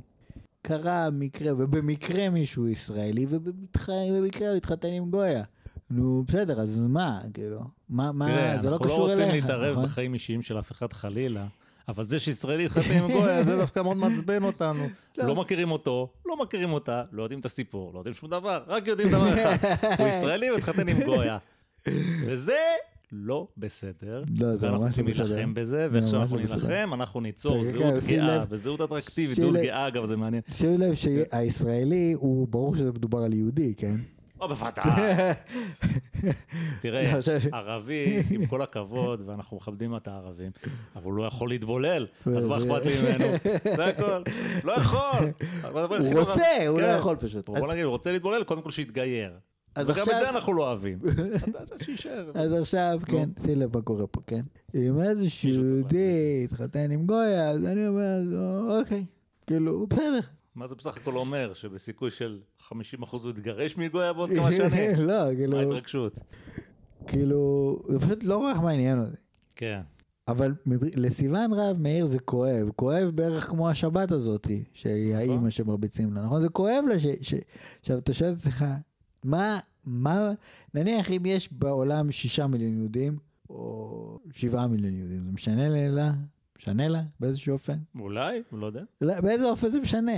[0.62, 5.42] קרה מקרה, ובמקרה מישהו ישראלי, ובמקרה הוא התחתן עם גויה.
[5.90, 7.60] נו, בסדר, אז מה, כאילו?
[7.88, 9.84] מה, מה, תראה, זה לא אנחנו לא קשור אליך, רוצים להתערב נכון?
[9.84, 11.46] בחיים אישיים של אף אחד חלילה,
[11.88, 14.86] אבל זה שישראלי התחתן עם גויה, זה דווקא מאוד מעצבן אותנו.
[15.18, 18.86] לא מכירים אותו, לא מכירים אותה, לא יודעים את הסיפור, לא יודעים שום דבר, רק
[18.86, 19.56] יודעים דבר אחד,
[19.98, 21.38] הוא ישראלי והתחתן עם גויה.
[22.26, 22.58] וזה
[23.12, 25.24] לא בסדר, לא, זה ואנחנו צריכים לא בסדר.
[25.24, 26.42] להילחם בזה, ממש שאנחנו לא.
[26.42, 28.44] נילחם, אנחנו ניצור כן, זהות כן, גאה.
[28.48, 29.54] וזהות אטרקטיבית, זהות.
[29.56, 30.42] גאה, אגב, זה מעניין.
[30.50, 33.96] שימו לב שהישראלי, הוא ברור שזה מדובר על יהודי, כן?
[34.40, 34.84] או בוודאי.
[36.82, 40.50] תראה, לא, ערבי, עם כל הכבוד, ואנחנו מכבדים את הערבים,
[40.96, 42.06] אבל הוא לא יכול להתבולל,
[42.36, 43.26] אז מה אכפת לי ממנו?
[43.76, 44.22] זה הכל.
[44.64, 45.32] לא יכול.
[45.72, 47.48] הוא רוצה, הוא לא יכול פשוט.
[47.48, 49.32] בוא נגיד, הוא רוצה להתבולל, קודם כל שיתגייר.
[49.78, 50.98] אז וגם את עכשיו- זה אנחנו לא אוהבים.
[52.34, 54.40] אז עכשיו, כן, שים לב מה קורה פה, כן?
[54.74, 58.20] אם איזשהו יהודי התחתן עם גויה, אז אני אומר,
[58.80, 59.04] אוקיי,
[59.46, 60.20] כאילו, בסדר.
[60.54, 61.54] מה זה בסך הכל אומר?
[61.54, 62.72] שבסיכוי של 50%
[63.10, 64.90] הוא יתגרש מגויה בעוד כמה שנים?
[65.08, 66.18] לא, מה כאילו, ההתרגשות?
[67.06, 69.16] כאילו, זה פשוט לא כל כך מעניין אותי.
[69.56, 69.80] כן.
[70.28, 70.54] אבל
[70.96, 75.28] לסיוון רב מאיר זה כואב, כואב בערך כמו השבת הזאתי, שהיא נכון.
[75.28, 76.40] האימא שמרביצים לה, נכון?
[76.40, 76.98] זה כואב לה.
[77.22, 77.34] ש...
[77.80, 78.64] עכשיו אתה שואל את עצמך,
[79.24, 80.32] מה, מה,
[80.74, 83.18] נניח אם יש בעולם שישה מיליון יהודים,
[83.50, 86.12] או שבעה מיליון יהודים, זה משנה לה?
[86.58, 87.78] משנה לה באיזשהו אופן?
[87.98, 88.82] אולי, לא יודע.
[89.00, 90.12] לא, באיזה אופן זה משנה?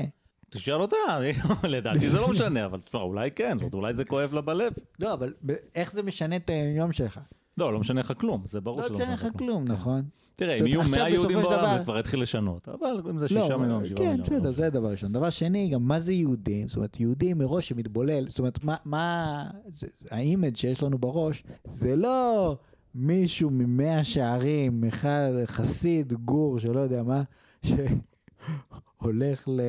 [0.51, 0.97] תשאל אותה,
[1.69, 4.73] לדעתי זה לא משנה, אבל תשמע, אולי כן, אולי זה כואב לה בלב.
[5.01, 5.35] לא, אבל
[5.75, 7.21] איך זה משנה את היום שלך?
[7.61, 10.03] לא, לא משנה לך כלום, זה ברור לא שלא משנה לך כלום, נכון?
[10.37, 13.01] תראה, זאת אם יהיו אומרת, 100 עכשיו יהודים בעולם דבר- זה כבר יתחיל לשנות, אבל
[13.11, 14.21] אם זה לא, 6 מיליון, 7 כן, מיליון.
[14.21, 15.13] בסדר, זה דבר ראשון.
[15.13, 16.69] דבר שני, גם מה זה יהודים?
[16.69, 21.43] זאת אומרת, יהודי מראש שמתבולל, זאת אומרת, מה, מה, זה- זה- האימג' שיש לנו בראש,
[21.65, 22.57] זה לא
[22.95, 27.23] מישהו ממאה שערים, אחד, חסיד, גור, שלא יודע מה,
[27.67, 29.61] שהולך ל...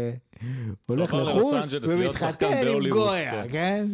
[0.86, 1.56] הולך לחו"ל
[1.90, 3.88] ומתחתן עם גויה, כן?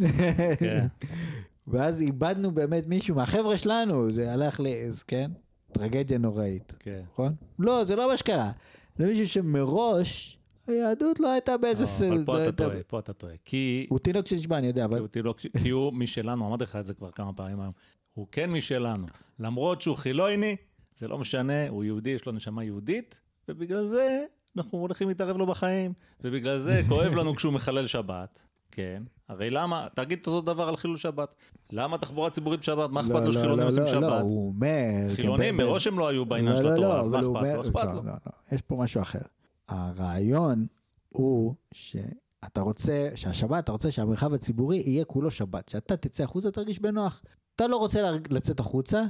[1.70, 4.66] ואז איבדנו באמת מישהו מהחבר'ה שלנו, זה הלך ל...
[4.88, 5.30] אז כן?
[5.72, 6.74] טרגדיה נוראית.
[6.78, 7.00] כן.
[7.12, 7.34] נכון?
[7.58, 8.50] לא, זה לא מה שקרה.
[8.96, 13.12] זה מישהו שמראש היהדות לא הייתה באיזה לא, אבל פה לא אתה טועה, פה אתה
[13.12, 13.32] טועה.
[13.44, 14.98] כי הוא תינוק שנשבע, אני יודע, אבל...
[14.98, 17.72] הוא תינוק- כי הוא משלנו, אמרתי לך את זה כבר כמה פעמים היום.
[18.14, 19.06] הוא כן משלנו.
[19.38, 20.56] למרות שהוא חילוני,
[20.96, 24.24] זה לא משנה, הוא יהודי, יש לו נשמה יהודית, ובגלל זה
[24.56, 25.92] אנחנו הולכים להתערב לו בחיים.
[26.24, 28.42] ובגלל זה כואב לנו כשהוא מחלל שבת.
[28.70, 29.02] כן.
[29.28, 31.34] הרי למה, תגיד אותו דבר על חילול שבת.
[31.72, 32.90] למה תחבורה ציבורית בשבת?
[32.90, 34.20] מה אכפת לא, לו לא, שחילונים לא, עושים לא, לא, שבת?
[34.22, 35.14] הוא אומר...
[35.14, 37.24] חילונים כן, מראש הם לא היו בעניין לא, של לא, התורה, לא, אז מה אכפת
[37.24, 37.28] לו?
[37.28, 38.02] אומר- אכפת לא, לו.
[38.02, 39.20] לא, לא, יש פה משהו אחר.
[39.68, 40.66] הרעיון
[41.08, 45.68] הוא שאתה רוצה, שהשבת, אתה רוצה שהמרחב הציבורי יהיה כולו שבת.
[45.68, 47.22] שאתה תצא החוצה, תרגיש בנוח.
[47.56, 49.02] אתה לא רוצה לצאת החוצה,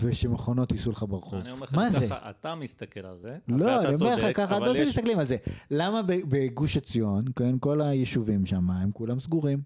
[0.00, 1.34] ושמכונות ייסעו לך ברחוב.
[1.40, 2.06] אני אומר לך, מה זה?
[2.06, 5.36] ככה, אתה מסתכל על זה, לא, אני אומר לך ככה, אתה יש- מסתכלים על זה.
[5.70, 9.62] למה בגוש עציון, כן, כל היישובים שם, הם כולם סגורים.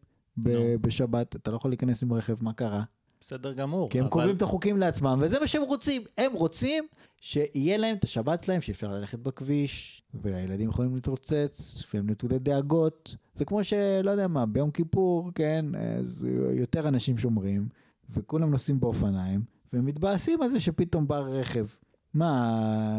[0.80, 2.82] בשבת, אתה לא יכול להיכנס עם רכב, מה קרה?
[3.20, 3.90] בסדר גמור.
[3.90, 6.02] כי הם אבל- קובעים את החוקים לעצמם, וזה מה שהם רוצים.
[6.18, 6.84] הם רוצים
[7.20, 13.16] שיהיה להם את השבת שלהם, שאפשר ללכת בכביש, והילדים יכולים להתרוצץ, והם נטולי דאגות.
[13.34, 15.64] זה כמו שלא יודע מה, ביום כיפור, כן,
[16.00, 17.68] אז יותר אנשים שומרים,
[18.10, 19.40] וכולם נוסעים באופניים,
[19.76, 21.66] והם מתבאסים על זה שפתאום בא רכב.
[22.14, 22.54] מה,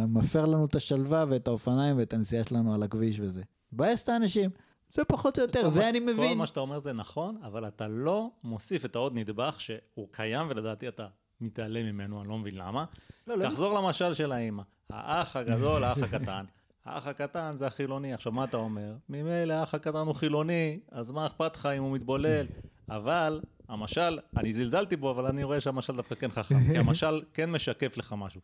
[0.08, 3.42] מפר לנו את השלווה ואת האופניים ואת הנסיעה שלנו על הכביש וזה.
[3.74, 4.50] מבאס את האנשים.
[4.90, 6.38] זה פחות או יותר, כל זה מה- אני כל מבין.
[6.38, 10.88] מה שאתה אומר זה נכון, אבל אתה לא מוסיף את העוד נדבך שהוא קיים, ולדעתי
[10.88, 11.08] אתה
[11.42, 12.86] מתעלם ממנו, אני לא מבין למה.
[13.28, 13.50] לא, לא.
[13.50, 14.64] תחזור למשל של האימא.
[14.90, 16.46] האח הגדול, האח הקטן.
[16.86, 18.14] האח הקטן זה החילוני.
[18.14, 18.96] עכשיו, מה אתה אומר?
[19.10, 22.46] ממילא האח הקטן הוא חילוני, אז מה אכפת לך אם הוא מתבולל?
[22.90, 27.52] אבל המשל, אני זלזלתי בו, אבל אני רואה שהמשל דווקא כן חכם, כי המשל כן
[27.52, 28.42] משקף לך משהו.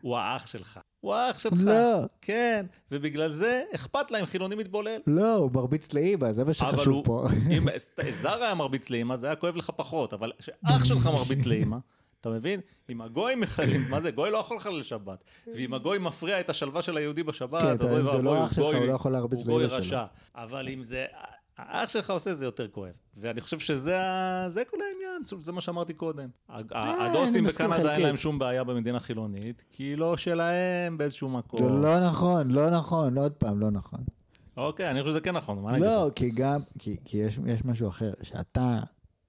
[0.00, 0.78] הוא האח שלך.
[1.00, 1.58] הוא האח שלך.
[1.64, 2.02] לא.
[2.20, 5.00] כן, ובגלל זה אכפת לה אם חילוני מתבולל.
[5.06, 7.26] לא, הוא מרביץ לאימא, זה מה שחשוב הוא, פה.
[7.58, 7.66] אם
[8.10, 11.76] זר היה מרביץ לאמא, זה היה כואב לך פחות, אבל כשאח שלך מרביץ לאמא,
[12.20, 12.60] אתה מבין?
[12.90, 14.10] אם הגוי מחלל, מה זה?
[14.10, 15.24] גוי לא יכול לחלל שבת.
[15.54, 18.74] ואם הגוי מפריע את השלווה של היהודי בשבת, כן, אז אוי לא ואבוי, שלך, גוי-
[18.76, 19.64] הוא לא הוא גוי.
[19.66, 20.04] רשע.
[20.34, 21.04] אבל אם זה...
[21.58, 22.92] האח שלך עושה זה יותר כואב.
[23.16, 23.96] ואני חושב שזה
[24.48, 26.28] זה כל העניין, זה מה שאמרתי קודם.
[26.50, 28.02] אה, הדוסים בקנדה אין.
[28.02, 31.60] להם שום בעיה במדינה חילונית, כי היא לא שלהם באיזשהו מקום.
[31.62, 34.00] זה לא נכון, לא נכון, עוד פעם, לא נכון.
[34.56, 36.10] אוקיי, אני חושב שזה כן נכון, מה אני אגיד לא?
[36.14, 38.80] כי גם, כי, כי יש, יש משהו אחר, שאתה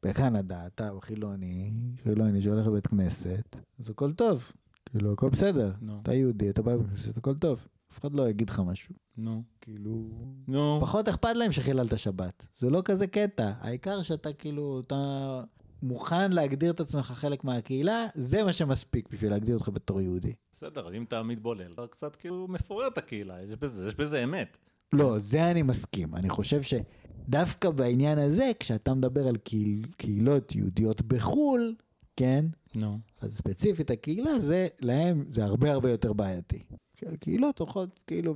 [0.03, 1.71] בקנדה, אתה חילוני,
[2.03, 4.51] חילוני שהולך לבית כנסת, אז הכל טוב.
[4.89, 5.71] כאילו, הכל בסדר.
[5.81, 7.67] נו, אתה יהודי, אתה בא לבית כנסת, הכל טוב.
[7.91, 8.95] אף אחד לא יגיד לך משהו.
[9.17, 10.09] נו, כאילו...
[10.47, 10.77] נו.
[10.81, 12.45] פחות אכפת להם שחיללת שבת.
[12.57, 13.51] זה לא כזה קטע.
[13.59, 15.41] העיקר שאתה כאילו, אתה
[15.83, 20.33] מוכן להגדיר את עצמך חלק מהקהילה, זה מה שמספיק בשביל להגדיר אותך בתור יהודי.
[20.51, 24.23] בסדר, אז אם אתה מתבולל, אתה קצת כאילו מפורר את הקהילה, יש בזה, יש בזה
[24.23, 24.57] אמת.
[24.93, 26.15] לא, זה אני מסכים.
[26.15, 31.75] אני חושב שדווקא בעניין הזה, כשאתה מדבר על קהיל, קהילות יהודיות בחו"ל,
[32.15, 32.45] כן?
[32.75, 32.99] נו.
[33.21, 36.63] אז ספציפית הקהילה, זה, להם זה הרבה הרבה יותר בעייתי.
[37.05, 38.35] הקהילות הולכות כאילו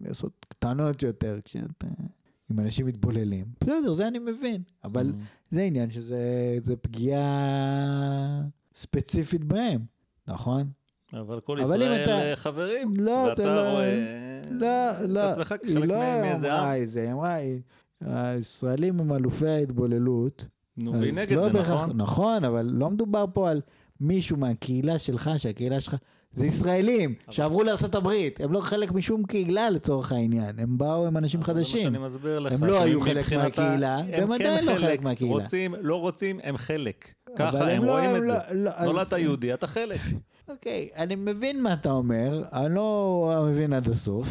[0.00, 1.86] לעשות קטנות יותר, כשאתה...
[2.50, 3.44] עם אנשים מתבוללים.
[3.60, 4.62] בסדר, זה אני מבין.
[4.84, 5.12] אבל נו.
[5.50, 6.18] זה עניין שזה
[6.64, 8.42] זה פגיעה
[8.74, 9.80] ספציפית בהם,
[10.28, 10.66] נכון?
[11.12, 14.68] אבל כל אבל ישראל אתה- אה, חברים, לא, ואתה לא- רואה לא,
[15.08, 15.30] לא.
[15.32, 16.58] את עצמך היא כחלק לא מאיזה עם.
[16.60, 17.60] אמרה את זה, היא אמרה, היא-
[18.00, 20.46] הישראלים הם אלופי ההתבוללות.
[20.76, 21.96] נו, והיא נגד לא זה, בהכרח- נכון?
[21.96, 23.60] נכון, אבל לא מדובר פה על
[24.00, 25.94] מישהו מהקהילה שלך, שהקהילה שלך...
[26.34, 31.42] זה ישראלים שעברו לארה"ב, הם לא חלק משום קהילה לצורך העניין, הם באו עם אנשים
[31.42, 31.94] חדשים.
[32.50, 35.32] הם לא היו חלק מהקהילה, הם והם כן עדיין לא חלק מהקהילה.
[35.32, 37.12] רוצים, לא רוצים, הם חלק.
[37.36, 38.54] ככה הם לא- רואים את לא- זה.
[38.54, 40.00] לא, נולדת יהודי, אתה חלק.
[40.48, 44.28] אוקיי, אני מבין מה אתה אומר, אני לא מבין עד הסוף,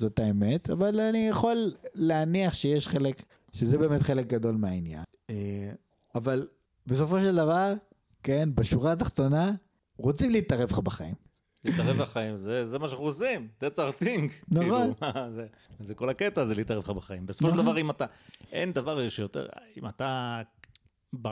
[0.00, 5.02] זאת האמת, אבל אני יכול להניח שיש חלק, שזה באמת חלק גדול מהעניין.
[5.30, 5.70] אה,
[6.14, 6.46] אבל
[6.86, 7.72] בסופו של דבר,
[8.22, 9.52] כן, בשורה התחתונה,
[9.98, 11.25] רוצים להתערב לך בחיים.
[11.66, 14.32] להתערב בחיים, זה זה מה שאנחנו עושים, that's our thing.
[14.50, 14.94] נכון.
[14.94, 15.46] כאילו, זה-
[15.80, 17.26] זה כל הקטע, זה להתערב לך בחיים.
[17.26, 17.64] בסופו של נכון.
[17.66, 18.04] דבר, אם אתה,
[18.52, 19.46] אין דבר שיותר,
[19.76, 20.42] אם אתה,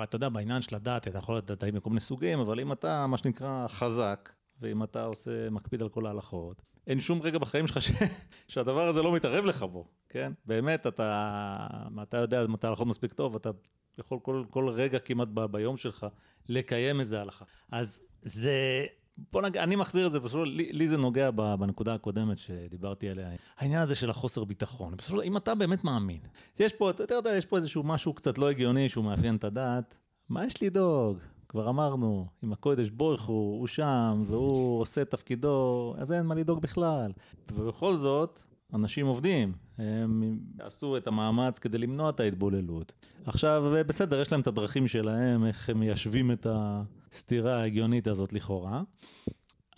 [0.03, 3.07] אתה יודע, בעניין של הדת, אתה יכול להיות דתאי מכל מיני סוגים, אבל אם אתה,
[3.07, 4.31] מה שנקרא, חזק,
[4.61, 7.91] ואם אתה עושה, מקפיד על כל ההלכות, אין שום רגע בחיים שלך ש...
[8.49, 10.33] שהדבר הזה לא מתערב לך בו, כן?
[10.47, 11.67] באמת, אתה,
[12.03, 13.51] אתה יודע מתי ההלכות מספיק טוב, אתה
[13.99, 16.07] יכול כל, כל רגע כמעט ב, ביום שלך
[16.49, 17.45] לקיים איזה הלכה.
[17.73, 18.85] אז זה,
[19.33, 23.29] בוא נגיד, אני מחזיר את זה, פשוט לי, לי זה נוגע בנקודה הקודמת שדיברתי עליה,
[23.59, 24.95] העניין הזה של החוסר ביטחון.
[24.97, 26.21] פשוט, אם אתה באמת מאמין,
[26.61, 29.95] יש פה, אתה יודע, יש פה איזשהו משהו קצת לא הגיוני שהוא מאפיין את הדת,
[30.29, 31.19] מה יש לדאוג?
[31.49, 36.35] כבר אמרנו, אם הקודש בורך הוא, הוא שם, והוא עושה את תפקידו, אז אין מה
[36.35, 37.13] לדאוג בכלל.
[37.53, 38.39] ובכל זאת,
[38.75, 42.93] אנשים עובדים, הם עשו את המאמץ כדי למנוע את ההתבוללות.
[43.27, 48.83] עכשיו, בסדר, יש להם את הדרכים שלהם, איך הם מיישבים את הסתירה ההגיונית הזאת לכאורה.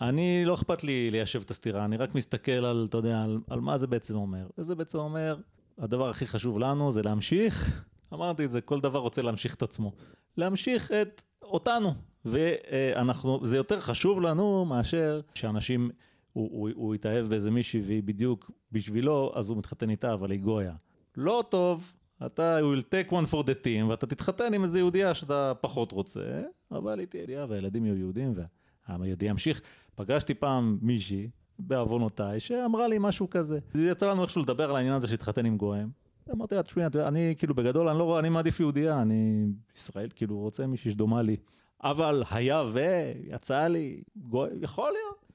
[0.01, 3.59] אני, לא אכפת לי ליישב את הסתירה, אני רק מסתכל על, אתה יודע, על, על
[3.59, 4.47] מה זה בעצם אומר.
[4.57, 5.37] וזה בעצם אומר,
[5.77, 7.83] הדבר הכי חשוב לנו זה להמשיך,
[8.13, 9.91] אמרתי את זה, כל דבר רוצה להמשיך את עצמו.
[10.37, 11.93] להמשיך את אותנו,
[12.25, 15.89] ואנחנו, זה יותר חשוב לנו מאשר שאנשים,
[16.37, 20.39] הוא, הוא, הוא יתאהב באיזה מישהי והיא בדיוק בשבילו, אז הוא מתחתן איתה, אבל היא
[20.39, 20.73] גויה.
[21.15, 21.93] לא טוב,
[22.25, 26.41] אתה will take one for the team, ואתה תתחתן עם איזה יהודייה שאתה פחות רוצה,
[26.71, 29.61] אבל היא תהיה יהודייה והילדים יהיו יהודים, והעם היהודי ימשיך.
[29.95, 33.59] פגשתי פעם מישהי, בעוונותיי, שאמרה לי משהו כזה.
[33.75, 35.89] יצא לנו איכשהו לדבר על העניין הזה שהתחתן עם גויים.
[36.31, 40.37] אמרתי לה, תשמעי, אני כאילו בגדול, אני לא רואה, אני מעדיף יהודייה, אני ישראל, כאילו
[40.37, 41.37] רוצה מישהי שדומה לי.
[41.83, 45.26] אבל היה ויצא לי, גוי, יכול להיות.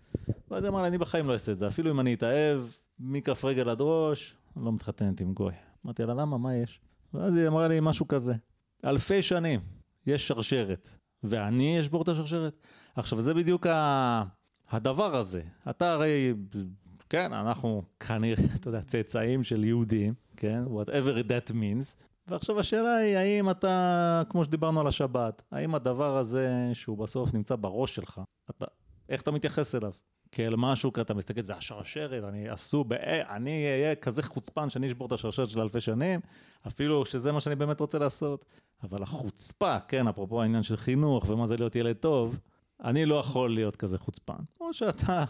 [0.52, 2.60] ואז היא אמרה לי, אני בחיים לא אעשה את זה, אפילו אם אני אתאהב
[2.98, 5.52] מכף רגל עד ראש, לא מתחתנת עם גוי.
[5.84, 6.80] אמרתי לה, למה, מה יש?
[7.14, 8.34] ואז היא אמרה לי משהו כזה,
[8.84, 9.60] אלפי שנים
[10.06, 10.88] יש שרשרת,
[11.22, 12.60] ואני אשבור את השרשרת.
[12.94, 14.22] עכשיו, זה בדיוק ה...
[14.70, 15.42] הדבר הזה.
[15.70, 16.34] אתה הרי,
[17.08, 22.04] כן, אנחנו כנראה, אתה יודע, צאצאים של יהודים, כן, whatever that means.
[22.26, 27.56] ועכשיו השאלה היא, האם אתה, כמו שדיברנו על השבת, האם הדבר הזה, שהוא בסוף נמצא
[27.56, 28.66] בראש שלך, אתה,
[29.08, 29.92] איך אתה מתייחס אליו?
[30.32, 32.96] כאל משהו, כי אתה מסתכל, זה השרשרת, אני עכשיו, בוא,
[33.30, 36.20] אני אהיה כזה חוצפן שאני אשבור את השרשרת של אלפי שנים,
[36.66, 38.44] אפילו שזה מה שאני באמת רוצה לעשות.
[38.82, 42.38] אבל החוצפה, כן, אפרופו העניין של חינוך ומה זה להיות ילד טוב,
[42.84, 44.42] אני לא יכול להיות כזה חוצפן.
[44.60, 45.24] או שאתה,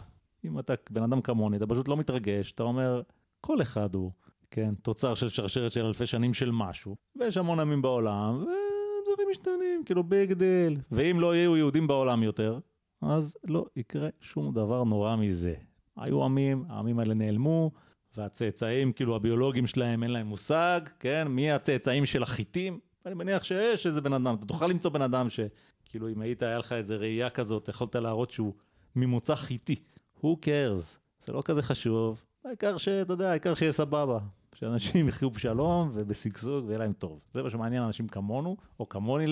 [0.44, 3.02] אם אתה בן אדם כמוני, אתה פשוט לא מתרגש, אתה אומר,
[3.40, 4.12] כל אחד הוא,
[4.50, 9.82] כן, תוצר של שרשרת של אלפי שנים של משהו, ויש המון עמים בעולם, ודברים משתנים,
[9.84, 10.76] כאילו big deal.
[10.92, 12.58] ואם לא יהיו יהודים בעולם יותר,
[13.02, 15.54] אז לא יקרה שום דבר נורא מזה.
[15.96, 17.70] היו עמים, העמים האלה נעלמו,
[18.16, 21.28] והצאצאים, כאילו הביולוגים שלהם, אין להם מושג, כן?
[21.28, 22.80] מי הצאצאים של החיטים?
[23.06, 26.58] אני מניח שיש איזה בן אדם, אתה תוכל למצוא בן אדם שכאילו אם היית, היה
[26.58, 28.54] לך איזה ראייה כזאת, יכולת להראות שהוא
[28.96, 29.82] ממוצא חיטי.
[30.18, 30.96] who cares?
[31.20, 34.18] זה לא כזה חשוב, העיקר שאתה יודע, העיקר שיהיה סבבה.
[34.54, 37.20] שאנשים יחיו בשלום ובשגשוג ויהיה להם טוב.
[37.34, 39.26] זה מה שמעניין אנשים כמונו, או כמוני,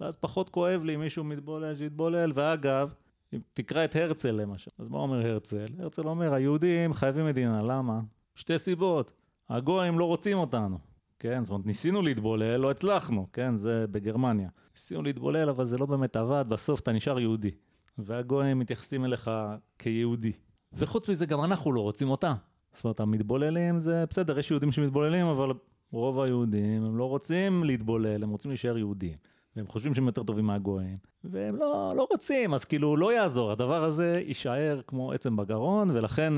[0.00, 2.32] ואז פחות כואב לי אם מישהו מתבולל, שיתבולל.
[2.34, 2.94] ואגב,
[3.32, 5.66] אם תקרא את הרצל למשל, אז מה אומר הרצל?
[5.78, 8.00] הרצל אומר, היהודים חייבים מדינה, למה?
[8.34, 9.12] שתי סיבות.
[9.48, 10.78] הגויים לא רוצים אותנו.
[11.18, 11.44] כן?
[11.44, 13.54] זאת אומרת, ניסינו להתבולל, לא הצלחנו, כן?
[13.54, 14.48] זה בגרמניה.
[14.74, 17.50] ניסינו להתבולל, אבל זה לא באמת עבד, בסוף אתה נשאר יהודי.
[17.98, 19.30] והגויים מתייחסים אליך
[19.78, 20.32] כיהודי.
[20.72, 22.34] וחוץ מזה, גם אנחנו לא רוצים אותה.
[22.72, 25.52] זאת אומרת, המתבוללים זה בסדר, יש יהודים שמתבוללים, אבל
[25.92, 29.16] רוב היהודים, הם לא רוצים להתבולל, הם רוצים להישאר יהודים.
[29.56, 33.84] והם חושבים שהם יותר טובים מהגויים, והם לא, לא רוצים, אז כאילו לא יעזור, הדבר
[33.84, 36.32] הזה יישאר כמו עצם בגרון, ולכן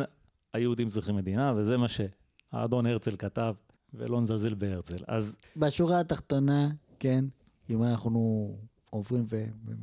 [0.52, 3.54] היהודים צריכים מדינה, וזה מה שהאדון הרצל כתב,
[3.94, 5.04] ולא נזלזל בהרצל.
[5.06, 5.36] אז...
[5.56, 7.24] בשורה התחתונה, כן,
[7.70, 8.54] אם אנחנו
[8.90, 9.26] עוברים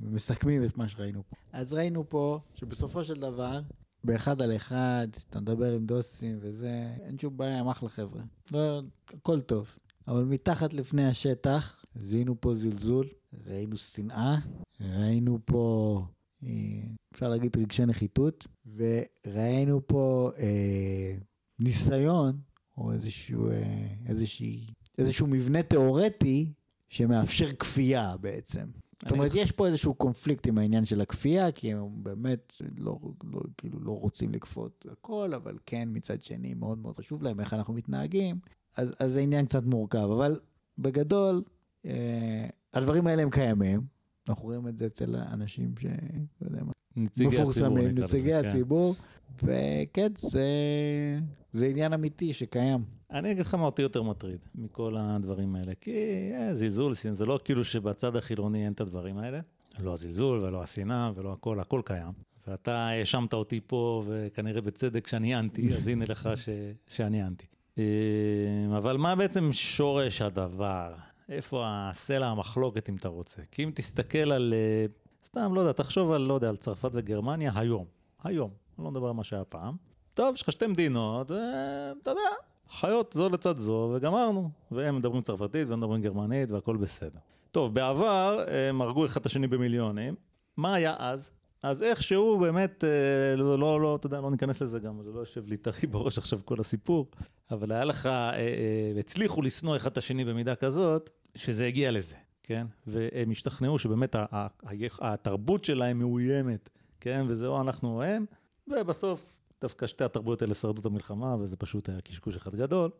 [0.02, 1.36] ומסכמים את מה שראינו פה.
[1.52, 3.62] אז ראינו פה שבסופו של דבר,
[4.04, 8.22] באחד על אחד, אתה מדבר עם דוסים וזה, אין שום בעיה, הם אחלה חבר'ה.
[8.52, 8.82] לא,
[9.14, 9.76] הכל טוב.
[10.08, 13.08] אבל מתחת לפני השטח, זיהינו פה זלזול,
[13.48, 14.38] ראינו שנאה,
[14.82, 16.02] ראינו פה,
[16.44, 16.50] אה,
[17.14, 21.16] אפשר להגיד רגשי נחיתות, וראינו פה אה,
[21.60, 22.38] ניסיון,
[22.78, 24.68] או איזשהו, אה, איזושהי,
[24.98, 26.54] איזשהו מבנה תיאורטי
[26.90, 28.66] שמאפשר כפייה בעצם.
[29.04, 33.42] זאת אומרת, יש פה איזשהו קונפליקט עם העניין של הכפייה, כי הם באמת לא, לא,
[33.58, 37.74] כאילו לא רוצים לכפות הכל, אבל כן, מצד שני, מאוד מאוד חשוב להם איך אנחנו
[37.74, 38.40] מתנהגים,
[38.78, 40.40] אז, אז זה עניין קצת מורכב, אבל
[40.78, 41.44] בגדול,
[41.86, 43.82] אה, הדברים האלה הם קיימים.
[44.30, 45.86] אנחנו רואים את זה אצל האנשים ש...
[46.42, 48.46] לא יודע מה, מפורסמים, נציגי כן.
[48.46, 48.96] הציבור,
[49.44, 50.48] וכן, זה,
[51.52, 52.84] זה עניין אמיתי שקיים.
[53.12, 55.92] אני אגיד לך מה אותי יותר מטריד מכל הדברים האלה, כי
[56.34, 59.40] אה, זלזול, זה לא כאילו שבצד החילוני אין את הדברים האלה.
[59.80, 62.12] לא הזלזול ולא השנאה ולא הכל, הכל קיים.
[62.48, 66.50] ואתה האשמת אותי פה, וכנראה בצדק שאני אנטי, אז הנה לך ש...
[66.88, 67.46] שאני אנטי.
[67.78, 67.84] אה,
[68.78, 70.94] אבל מה בעצם שורש הדבר?
[71.30, 73.42] איפה הסלע המחלוקת אם אתה רוצה?
[73.52, 74.86] כי אם תסתכל על, אה,
[75.26, 77.86] סתם, לא יודע, תחשוב על, לא יודע, על צרפת וגרמניה היום.
[78.24, 78.52] היום.
[78.78, 79.76] אני לא מדבר על מה שהיה פעם.
[80.14, 82.30] טוב, יש לך שתי מדינות, ואתה יודע,
[82.70, 84.50] חיות זו לצד זו, וגמרנו.
[84.72, 87.20] והם מדברים צרפתית והם מדברים גרמנית והכל בסדר.
[87.52, 90.16] טוב, בעבר הם הרגו אחד את השני במיליונים.
[90.58, 91.32] מה היה אז?
[91.64, 95.20] אז איכשהו באמת, אה, לא, לא, לא, אתה יודע, לא ניכנס לזה גם, זה לא
[95.20, 97.12] יושב לי טרי בראש עכשיו כל הסיפור,
[97.52, 102.16] אבל היה לך, אה, אה, הצליחו לשנוא אחד את השני במידה כזאת, שזה הגיע לזה,
[102.44, 102.68] כן?
[102.88, 104.16] והם השתכנעו שבאמת
[105.02, 106.70] התרבות שלהם מאוימת,
[107.00, 107.26] כן?
[107.28, 108.26] וזה או אנחנו או הם,
[108.68, 109.26] ובסוף
[109.62, 112.92] דווקא שתי התרבויות האלה שרדו את המלחמה, וזה פשוט היה קשקוש אחד גדול.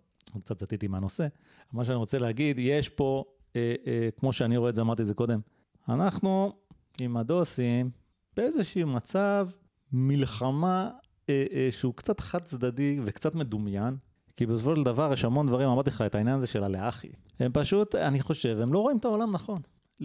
[0.44, 1.28] קצת סטיתי מהנושא.
[1.72, 3.24] מה שאני רוצה להגיד, יש פה,
[3.56, 5.40] אה, אה, כמו שאני רואה את זה, אמרתי את זה קודם,
[5.90, 6.54] אנחנו
[7.02, 7.92] עם הדוסים
[8.38, 9.50] באיזשהו מצב
[9.92, 10.90] מלחמה
[11.30, 13.98] אה, אה, שהוא קצת חד צדדי וקצת מדומיין,
[14.40, 17.08] כי בסופו של דבר יש המון דברים, אמרתי לך את העניין הזה של הלאחי.
[17.40, 19.62] הם פשוט, אני חושב, הם לא רואים את העולם נכון.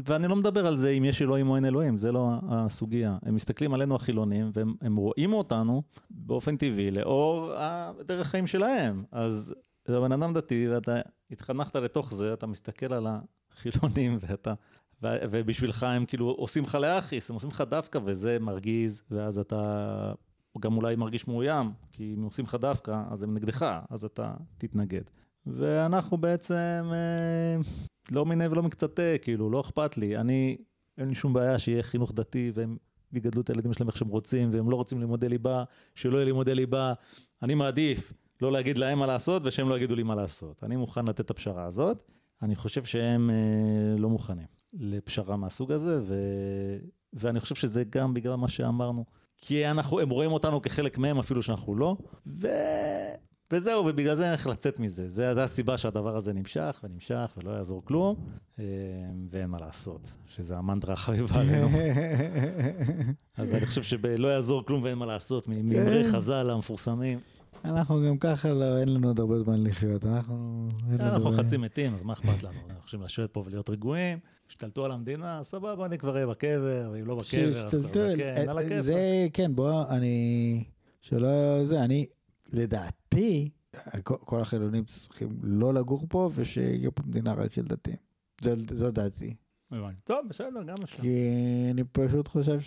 [0.06, 3.18] ואני לא מדבר על זה אם יש אלוהים או אין אלוהים, זה לא הסוגיה.
[3.22, 9.04] הם מסתכלים עלינו החילונים, והם רואים אותנו באופן טבעי לאור הדרך חיים שלהם.
[9.12, 13.06] אז אתה בן אדם דתי, ואתה התחנכת לתוך זה, אתה מסתכל על
[13.52, 14.54] החילונים, ואתה...
[15.02, 20.12] ובשבילך הם כאילו עושים לך לאחיס, הם עושים לך דווקא, וזה מרגיז, ואז אתה
[20.60, 25.02] גם אולי מרגיש מאוים, כי אם עושים לך דווקא, אז הם נגדך, אז אתה תתנגד.
[25.46, 27.56] ואנחנו בעצם אה,
[28.12, 30.16] לא מיניה ולא מקצתה, כאילו, לא אכפת לי.
[30.16, 30.56] אני,
[30.98, 32.76] אין לי שום בעיה שיהיה חינוך דתי והם
[33.12, 36.54] יגדלו את הילדים שלהם איך שהם רוצים, והם לא רוצים לימודי ליבה, שלא יהיה לימודי
[36.54, 36.92] ליבה.
[37.42, 40.64] אני מעדיף לא להגיד להם מה לעשות ושהם לא יגידו לי מה לעשות.
[40.64, 42.10] אני מוכן לתת את הפשרה הזאת.
[42.42, 46.14] אני חושב שהם אה, לא מוכנים לפשרה מהסוג הזה, ו...
[47.12, 49.04] ואני חושב שזה גם בגלל מה שאמרנו.
[49.36, 51.96] כי אנחנו, הם רואים אותנו כחלק מהם אפילו שאנחנו לא,
[52.26, 52.48] ו...
[53.52, 55.08] וזהו, ובגלל זה איך לצאת מזה.
[55.08, 58.16] זה, זה הסיבה שהדבר הזה נמשך ונמשך ולא יעזור כלום,
[58.58, 58.64] אה,
[59.30, 61.68] ואין מה לעשות, שזה המנטרה החביבה עלינו.
[63.38, 66.12] אז אני חושב שלא יעזור כלום ואין מה לעשות, מאמרי כן.
[66.12, 67.18] חז"ל המפורסמים.
[67.64, 70.68] אנחנו גם ככה לא, אין לנו עוד הרבה זמן לחיות, אנחנו...
[71.00, 72.58] אנחנו חצי מתים, אז מה אכפת לנו?
[72.66, 74.18] אנחנו חושבים לשבת פה ולהיות רגועים,
[74.48, 78.58] השתלטו על המדינה, סבבה, אני כבר אהיה בקבר, ואם לא בקבר, אז כבר כן, על
[78.58, 78.80] הכיף.
[78.80, 80.64] זה, כן, בוא, אני...
[81.00, 81.64] שלא...
[81.64, 82.06] זה, אני...
[82.52, 83.50] לדעתי,
[84.04, 87.96] כל החילונים צריכים לא לגור פה, ושיהיה פה מדינה רק של דתיים.
[88.70, 89.34] זו דעתי.
[90.04, 91.02] טוב, בסדר, גם אפשר.
[91.02, 91.18] כי
[91.70, 92.58] אני פשוט חושב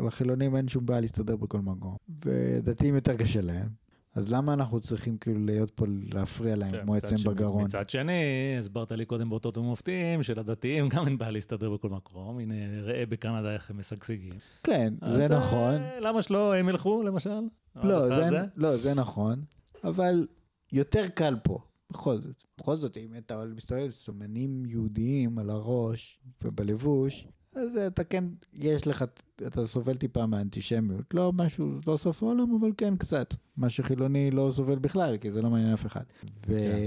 [0.00, 3.84] שלחילונים אין שום בעיה להסתדר בכל מקום, ודתיים יותר קשה להם.
[4.14, 7.64] אז למה אנחנו צריכים כאילו להיות פה להפריע להם כמו עצם בגרון?
[7.64, 8.22] מצד שני,
[8.58, 12.38] הסברת לי קודם באותות ומופתים שלדתיים גם אין בעיה להסתדר בכל מקום.
[12.38, 14.32] הנה, ראה בקנדה איך הם משגשגים.
[14.62, 15.74] כן, זה אה, נכון.
[16.00, 17.40] למה שלא הם ילכו למשל?
[17.82, 18.08] לא,
[18.56, 19.44] לא, זה נכון,
[19.84, 20.26] אבל
[20.72, 21.58] יותר קל פה.
[21.94, 28.24] בכל זאת, בכל זאת, אם אתה מסתובב סומנים יהודיים על הראש ובלבוש, אז אתה כן,
[28.52, 29.04] יש לך,
[29.46, 31.14] אתה סובל טיפה מהאנטישמיות.
[31.14, 33.34] לא משהו, לא סוף העולם, אבל כן קצת.
[33.56, 36.04] מה שחילוני לא סובל בכלל, כי זה לא מעניין אף אחד.
[36.46, 36.46] ו...
[36.46, 36.78] כן.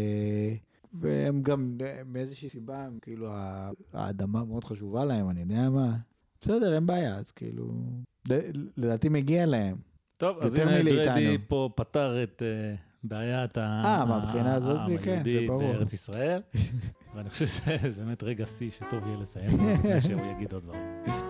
[0.93, 3.27] והם גם, מאיזושהי סיבה, הם כאילו,
[3.93, 5.97] האדמה מאוד חשובה להם, אני יודע מה.
[6.41, 7.73] בסדר, אין בעיה, אז כאילו,
[8.77, 9.77] לדעתי מגיע להם.
[10.17, 12.41] טוב, אז הנה ג'רדי פה פתר את...
[12.41, 12.86] Uh...
[13.07, 16.41] בעיית העם היהודי בארץ ישראל,
[17.15, 21.26] ואני חושב שזה באמת רגע שיא שטוב יהיה לסיים, לפני שהוא יגיד עוד דברים.